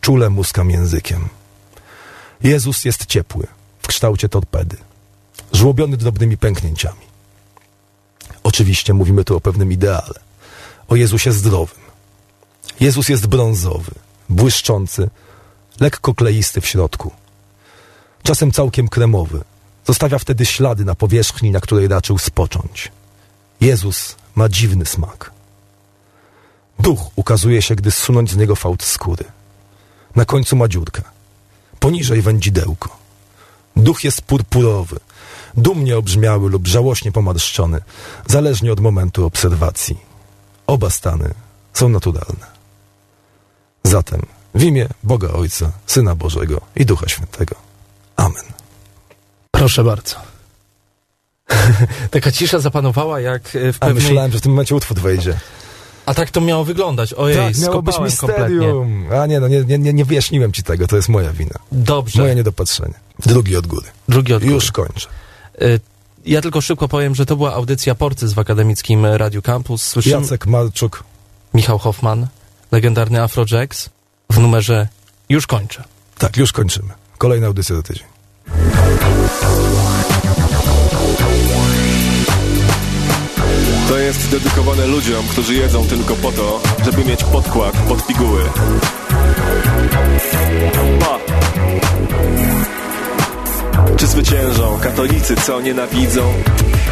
czule 0.00 0.30
muskam 0.30 0.70
językiem. 0.70 1.28
Jezus 2.42 2.84
jest 2.84 3.06
ciepły, 3.06 3.46
w 3.82 3.86
kształcie 3.86 4.28
torpedy, 4.28 4.76
żłobiony 5.52 5.96
drobnymi 5.96 6.36
pęknięciami. 6.36 7.08
Oczywiście 8.42 8.94
mówimy 8.94 9.24
tu 9.24 9.36
o 9.36 9.40
pewnym 9.40 9.72
ideale, 9.72 10.20
o 10.88 10.96
Jezusie 10.96 11.32
zdrowym. 11.32 11.78
Jezus 12.80 13.08
jest 13.08 13.26
brązowy, 13.26 13.90
błyszczący, 14.28 15.10
lekko 15.80 16.14
kleisty 16.14 16.60
w 16.60 16.66
środku. 16.66 17.10
Czasem 18.22 18.52
całkiem 18.52 18.88
kremowy. 18.88 19.44
Zostawia 19.86 20.18
wtedy 20.18 20.46
ślady 20.46 20.84
na 20.84 20.94
powierzchni, 20.94 21.50
na 21.50 21.60
której 21.60 21.88
raczył 21.88 22.18
spocząć. 22.18 22.92
Jezus 23.60 24.16
ma 24.34 24.48
dziwny 24.48 24.86
smak. 24.86 25.30
Duch 26.78 27.00
ukazuje 27.16 27.62
się, 27.62 27.74
gdy 27.74 27.90
zsunąć 27.90 28.30
z 28.30 28.36
niego 28.36 28.56
fałd 28.56 28.82
skóry. 28.82 29.24
Na 30.16 30.24
końcu 30.24 30.56
ma 30.56 30.68
dziurkę. 30.68 31.02
Poniżej 31.80 32.22
wędzidełko. 32.22 32.96
Duch 33.76 34.04
jest 34.04 34.22
purpurowy, 34.22 35.00
dumnie 35.58 35.96
obrzmiały 35.98 36.50
lub 36.50 36.66
żałośnie 36.66 37.12
pomarszczony, 37.12 37.80
zależnie 38.26 38.72
od 38.72 38.80
momentu 38.80 39.26
obserwacji. 39.26 39.98
Oba 40.66 40.90
stany 40.90 41.34
są 41.74 41.88
naturalne. 41.88 42.46
Zatem 43.84 44.22
w 44.54 44.62
imię 44.62 44.88
Boga 45.02 45.28
Ojca, 45.28 45.72
Syna 45.86 46.14
Bożego 46.14 46.60
i 46.76 46.86
Ducha 46.86 47.08
Świętego. 47.08 47.54
Amen. 48.16 48.44
Proszę 49.50 49.84
bardzo. 49.84 50.16
Taka 52.10 52.32
cisza 52.32 52.58
zapanowała 52.58 53.20
jak 53.20 53.56
e, 53.56 53.72
w 53.72 53.76
A 53.80 53.86
pewnej... 53.86 54.04
myślałem, 54.04 54.32
że 54.32 54.38
w 54.38 54.42
tym 54.42 54.52
momencie 54.52 54.74
utwór 54.74 54.98
wejdzie. 54.98 55.38
A 56.06 56.14
tak 56.14 56.30
to 56.30 56.40
miało 56.40 56.64
wyglądać. 56.64 57.14
Ojej, 57.14 57.36
tak, 57.36 57.58
miało 57.58 57.82
być 57.82 57.94
skopałem 57.94 58.16
kompletnie. 58.16 58.54
misterium. 58.54 59.06
A 59.22 59.26
nie, 59.26 59.40
no 59.40 59.48
nie, 59.48 59.64
nie, 59.64 59.78
nie, 59.78 59.92
nie 59.92 60.04
wyjaśniłem 60.04 60.52
ci 60.52 60.62
tego, 60.62 60.86
to 60.86 60.96
jest 60.96 61.08
moja 61.08 61.32
wina. 61.32 61.58
Dobrze. 61.72 62.22
Moje 62.22 62.34
niedopatrzenie. 62.34 62.94
Drugi 63.26 63.56
od 63.56 63.66
góry. 63.66 63.86
Drugi 64.08 64.34
od 64.34 64.42
góry. 64.42 64.54
Już 64.54 64.72
kończę. 64.72 65.08
Y, 65.62 65.80
Ja 66.26 66.40
tylko 66.40 66.60
szybko 66.60 66.88
powiem, 66.88 67.14
że 67.14 67.26
to 67.26 67.36
była 67.36 67.54
audycja 67.54 67.94
Porcyz 67.94 68.32
w 68.32 68.38
akademickim 68.38 69.06
Radiu 69.06 69.42
Campus. 69.42 69.82
Słyszymy 69.82 70.22
Jacek 70.22 70.46
Marczuk. 70.46 71.04
Michał 71.54 71.78
Hoffman, 71.78 72.26
legendarny 72.72 73.22
Afrojax 73.22 73.90
w 74.30 74.38
numerze 74.38 74.88
Już 75.28 75.46
kończę. 75.46 75.84
Tak, 76.18 76.36
już 76.36 76.52
kończymy. 76.52 76.88
Kolejna 77.18 77.46
audycja 77.46 77.76
za 77.76 77.82
tydzień. 77.82 78.06
To 83.88 83.98
jest 83.98 84.30
dedykowane 84.30 84.86
ludziom, 84.86 85.26
którzy 85.28 85.54
jedzą 85.54 85.86
tylko 85.88 86.16
po 86.16 86.32
to, 86.32 86.60
żeby 86.84 87.04
mieć 87.04 87.24
podkład 87.24 87.72
pod 87.88 88.06
piguły. 88.06 88.42
Pa! 91.00 91.18
Czy 93.98 94.06
zwyciężą 94.06 94.78
katolicy, 94.80 95.36
co 95.36 95.60
nienawidzą? 95.60 96.32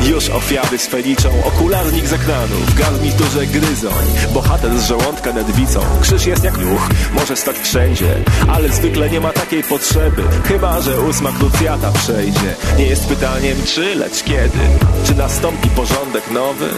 Już 0.02 0.30
ofiary 0.30 0.78
swe 0.78 1.02
liczą, 1.02 1.28
okularnik 1.44 2.06
z 2.06 2.12
ekranu, 2.12 2.56
w 2.68 2.74
garniturze 2.74 3.46
gryzoń, 3.46 4.06
bohater 4.34 4.78
z 4.78 4.88
żołądka 4.88 5.32
nedwicą. 5.32 5.80
Krzyż 6.00 6.26
jest 6.26 6.44
jak 6.44 6.58
ruch, 6.58 6.88
może 7.14 7.36
stać 7.36 7.56
wszędzie, 7.58 8.14
ale 8.48 8.68
zwykle 8.68 9.10
nie 9.10 9.20
ma 9.20 9.32
takiej 9.32 9.62
potrzeby, 9.62 10.22
chyba 10.44 10.80
że 10.80 11.00
ósma 11.00 11.32
krucjata 11.32 11.92
przejdzie. 11.92 12.54
Nie 12.78 12.86
jest 12.86 13.06
pytaniem 13.06 13.56
czy, 13.66 13.94
lecz 13.94 14.22
kiedy. 14.22 14.58
Czy 15.04 15.14
nastąpi 15.14 15.68
porządek 15.68 16.30
nowy? 16.30 16.68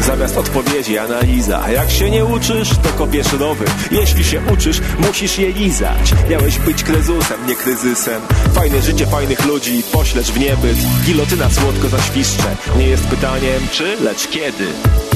Zamiast 0.00 0.36
odpowiedzi 0.36 0.98
analiza. 0.98 1.70
Jak 1.70 1.90
się 1.90 2.10
nie 2.10 2.24
uczysz, 2.24 2.68
to 2.82 2.88
kopiesz 2.88 3.32
rowy 3.32 3.64
Jeśli 3.90 4.24
się 4.24 4.42
uczysz, 4.52 4.80
musisz 4.98 5.38
je 5.38 5.52
lizać. 5.52 6.14
Miałeś 6.30 6.58
być 6.58 6.84
krezusem, 6.84 7.46
nie 7.48 7.54
kryzysem. 7.54 8.22
Fajne 8.54 8.82
życie 8.82 9.06
fajnych 9.06 9.44
ludzi, 9.46 9.82
poślecz 9.92 10.26
w 10.26 10.40
niebyt 10.40 10.76
Gilotyna 11.06 11.50
słodko 11.50 11.88
zaświszcze 11.88 12.56
Nie 12.78 12.86
jest 12.86 13.04
pytaniem 13.04 13.60
czy, 13.72 13.96
lecz 14.00 14.28
kiedy. 14.28 14.66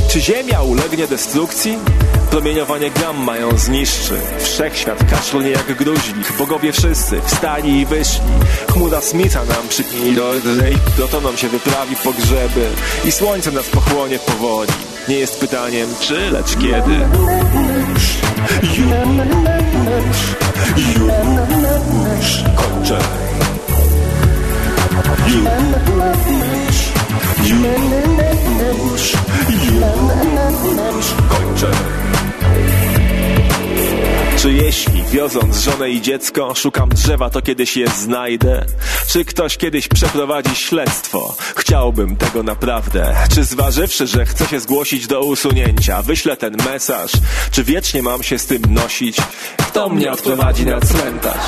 Czy 0.09 0.21
Ziemia 0.21 0.63
ulegnie 0.63 1.07
destrukcji? 1.07 1.79
Promieniowanie 2.31 2.91
gamma 2.91 3.37
ją 3.37 3.59
zniszczy 3.59 4.21
Wszechświat 4.39 5.11
kaszlnie 5.11 5.51
jak 5.51 5.75
gruźlik 5.75 6.33
Bogowie 6.39 6.73
wszyscy 6.73 7.21
wstali 7.21 7.81
i 7.81 7.87
wyszli 7.87 8.21
Chmura 8.73 9.01
Smitha 9.01 9.45
nam 9.45 9.69
przypnij 9.69 10.15
do 10.15 10.33
rdżej 10.33 10.77
Protonom 10.97 11.37
się 11.37 11.49
wyprawi 11.49 11.97
pogrzeby 11.97 12.69
I 13.05 13.13
słońce 13.13 13.51
nas 13.51 13.67
pochłonie 13.67 14.19
powoli 14.19 14.73
Nie 15.09 15.19
jest 15.19 15.41
pytaniem 15.41 15.89
czy, 16.01 16.31
lecz 16.31 16.57
kiedy 16.57 16.95
Już, 17.95 18.19
już 20.97 22.45
Kończę 22.57 22.99
Już, 25.27 25.35
już, 27.49 28.18
już 30.99 31.15
Kończę 31.29 31.71
czy 34.43 34.53
jeśli, 34.53 35.03
wioząc 35.03 35.59
żonę 35.59 35.91
i 35.91 36.01
dziecko, 36.01 36.55
szukam 36.55 36.89
drzewa, 36.89 37.31
to 37.31 37.43
kiedyś 37.43 37.77
je 37.77 37.89
znajdę? 37.89 38.65
Czy 39.09 39.25
ktoś 39.25 39.57
kiedyś 39.57 39.89
przeprowadzi 39.89 40.57
śledztwo? 40.57 41.37
Chciałbym 41.57 42.17
tego 42.17 42.43
naprawdę. 42.43 43.15
Czy 43.35 43.45
zważywszy, 43.45 44.07
że 44.07 44.27
chcę 44.27 44.47
się 44.47 44.61
zgłosić 44.61 45.07
do 45.07 45.25
usunięcia, 45.25 46.03
wyślę 46.03 46.37
ten 46.37 46.57
mesaż? 46.57 47.13
Czy 47.51 47.65
wiecznie 47.65 48.03
mam 48.03 48.23
się 48.23 48.39
z 48.39 48.47
tym 48.47 48.63
nosić? 48.69 49.17
Kto 49.57 49.89
mnie 49.89 50.13
odprowadzi 50.13 50.67
na 50.67 50.81
cmentarz? 50.81 51.47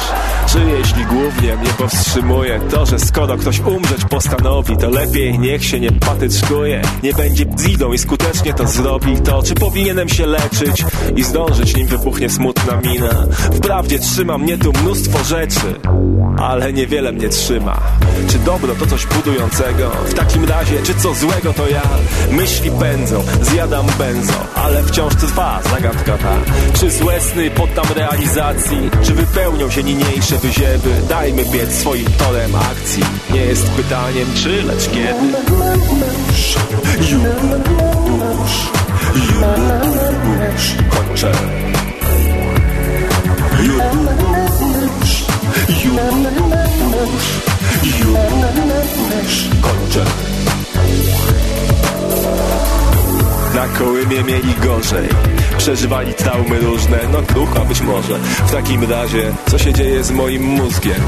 Czy 0.53 0.59
jeśli 0.79 1.05
głównie 1.05 1.57
mnie 1.57 1.71
powstrzymuje 1.79 2.61
to, 2.71 2.87
że 2.87 2.99
skoro 2.99 3.37
ktoś 3.37 3.61
umrzeć 3.61 4.05
postanowi, 4.11 4.77
to 4.77 4.91
lepiej 4.91 5.39
niech 5.39 5.65
się 5.65 5.81
nie 5.81 5.93
patyczkuje, 5.93 6.83
nie 7.03 7.15
będzie 7.15 7.45
zidą 7.59 7.93
i 7.93 7.99
skutecznie 7.99 8.55
to 8.55 8.69
zrobi, 8.69 9.21
to 9.21 9.43
czy 9.43 9.55
powinienem 9.55 10.09
się 10.09 10.27
leczyć 10.27 10.85
i 11.17 11.23
zdążyć, 11.23 11.77
nim 11.77 11.87
wybuchnie 11.87 12.31
smutna 12.31 12.80
mina? 12.81 13.27
Wprawdzie 13.53 13.99
trzyma 13.99 14.39
mnie 14.39 14.59
tu 14.59 14.73
mnóstwo 14.73 15.25
rzeczy, 15.25 15.75
ale 16.39 16.73
niewiele 16.73 17.13
mnie 17.13 17.29
trzyma. 17.29 17.81
Czy 18.29 18.39
dobro 18.39 18.75
to 18.75 18.87
coś 18.87 19.07
budującego? 19.07 19.91
W 19.91 20.15
takim 20.15 20.45
razie, 20.45 20.83
czy 20.83 20.95
co 20.95 21.15
złego 21.15 21.53
to 21.53 21.69
ja? 21.69 21.83
Myśli 22.31 22.71
pędzą, 22.71 23.23
zjadam 23.43 23.87
benzo, 23.99 24.47
ale 24.55 24.83
wciąż 24.83 25.15
trwa 25.15 25.61
zagadka 25.71 26.19
ta. 26.19 26.37
Czy 26.81 26.91
złe 26.91 27.21
sny 27.21 27.51
poddam 27.51 27.87
realizacji? 27.97 28.91
Czy 29.03 29.15
wypełnią 29.15 29.71
się 29.71 29.83
niniejsze 29.83 30.39
wyziewy? 30.39 30.91
Dajmy 31.09 31.45
biec 31.45 31.73
swoim 31.75 32.07
torem 32.19 32.55
akcji. 32.55 33.03
Nie 33.31 33.41
jest 33.41 33.71
pytaniem 33.71 34.27
czy, 34.35 34.63
lecz 34.63 34.89
kiedy. 34.91 35.27
Już, 36.29 36.57
już, 36.99 37.11
już, 40.55 40.75
kończę. 40.91 41.33
Już, 43.63 43.77
już, 45.85 46.01
już, 48.01 49.49
kończę. 49.61 50.05
Na 53.55 53.69
kołymie 53.69 54.25
mieli 54.25 54.55
gorzej 54.55 55.09
Przeżywali 55.59 56.15
traumy 56.15 56.59
różne, 56.59 56.99
no 57.13 57.23
ducha 57.23 57.61
być 57.65 57.81
może. 57.81 58.19
W 58.47 58.51
takim 58.53 58.91
razie, 58.91 59.33
co 59.51 59.59
się 59.59 59.73
dzieje 59.73 60.05
z 60.05 60.11
moim 60.11 60.43
mózgiem? 60.43 61.01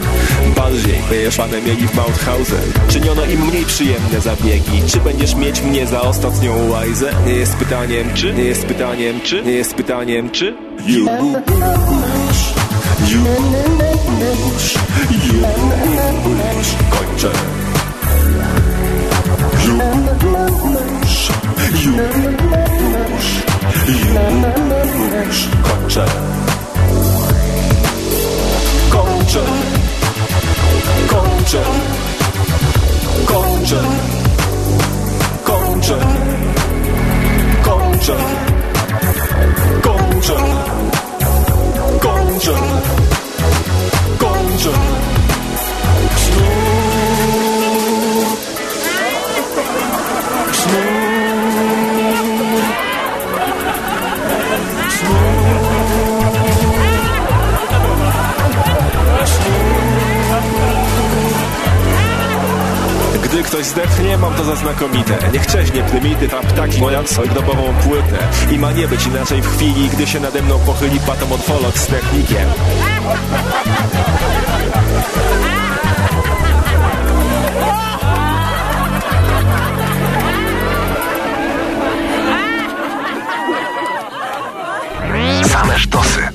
Bardziej 0.56 1.02
wyjeszane 1.08 1.62
mieli 1.62 1.88
w 1.88 1.94
Mauthausen. 1.94 2.72
Czyniono 2.88 3.24
im 3.24 3.46
mniej 3.46 3.64
przyjemne 3.64 4.20
zabiegi. 4.20 4.82
Czy 4.86 5.00
będziesz 5.00 5.34
mieć 5.34 5.62
mnie 5.62 5.86
za 5.86 6.00
ostatnią 6.00 6.68
łajzę? 6.70 7.12
Nie 7.26 7.32
jest 7.32 7.56
pytaniem 7.56 8.14
czy, 8.14 8.34
nie 8.34 8.44
jest 8.44 8.66
pytaniem 8.66 9.20
czy, 9.20 9.42
nie 9.42 9.52
jest 9.52 9.74
pytaniem 9.74 10.30
czy? 10.30 10.54
Już, 10.86 11.08
już, 13.08 13.62
już, 14.32 14.74
kończę. 16.90 17.30
Już, 19.64 21.28
już, 21.84 23.51
już, 25.32 25.48
kończę 25.62 26.06
Kończę 28.90 29.40
Kończę 31.08 31.62
Kończę 33.26 33.82
Kończę 35.44 35.98
Kończę 37.62 38.16
Kończę 39.82 40.36
Kończę 42.00 42.54
Kończę 44.18 44.72
Gdy 63.32 63.42
ktoś 63.42 63.66
zdechnie, 63.66 64.18
mam 64.18 64.34
to 64.34 64.44
za 64.44 64.56
znakomite 64.56 65.18
Niech 65.32 65.46
czeźnie 65.46 65.82
prymityw, 65.82 66.34
a 66.34 66.40
ptaki 66.40 66.80
moją 66.80 67.06
solidobową 67.06 67.74
płytę. 67.74 68.18
I 68.50 68.58
ma 68.58 68.72
nie 68.72 68.88
być 68.88 69.06
inaczej 69.06 69.42
w 69.42 69.56
chwili, 69.56 69.88
gdy 69.88 70.06
się 70.06 70.20
nade 70.20 70.42
mną 70.42 70.58
pochyli 70.58 71.00
patomorfolog 71.00 71.78
z 71.78 71.86
technikiem. 71.86 72.48
Same 85.44 85.78
sztosy. 85.78 86.31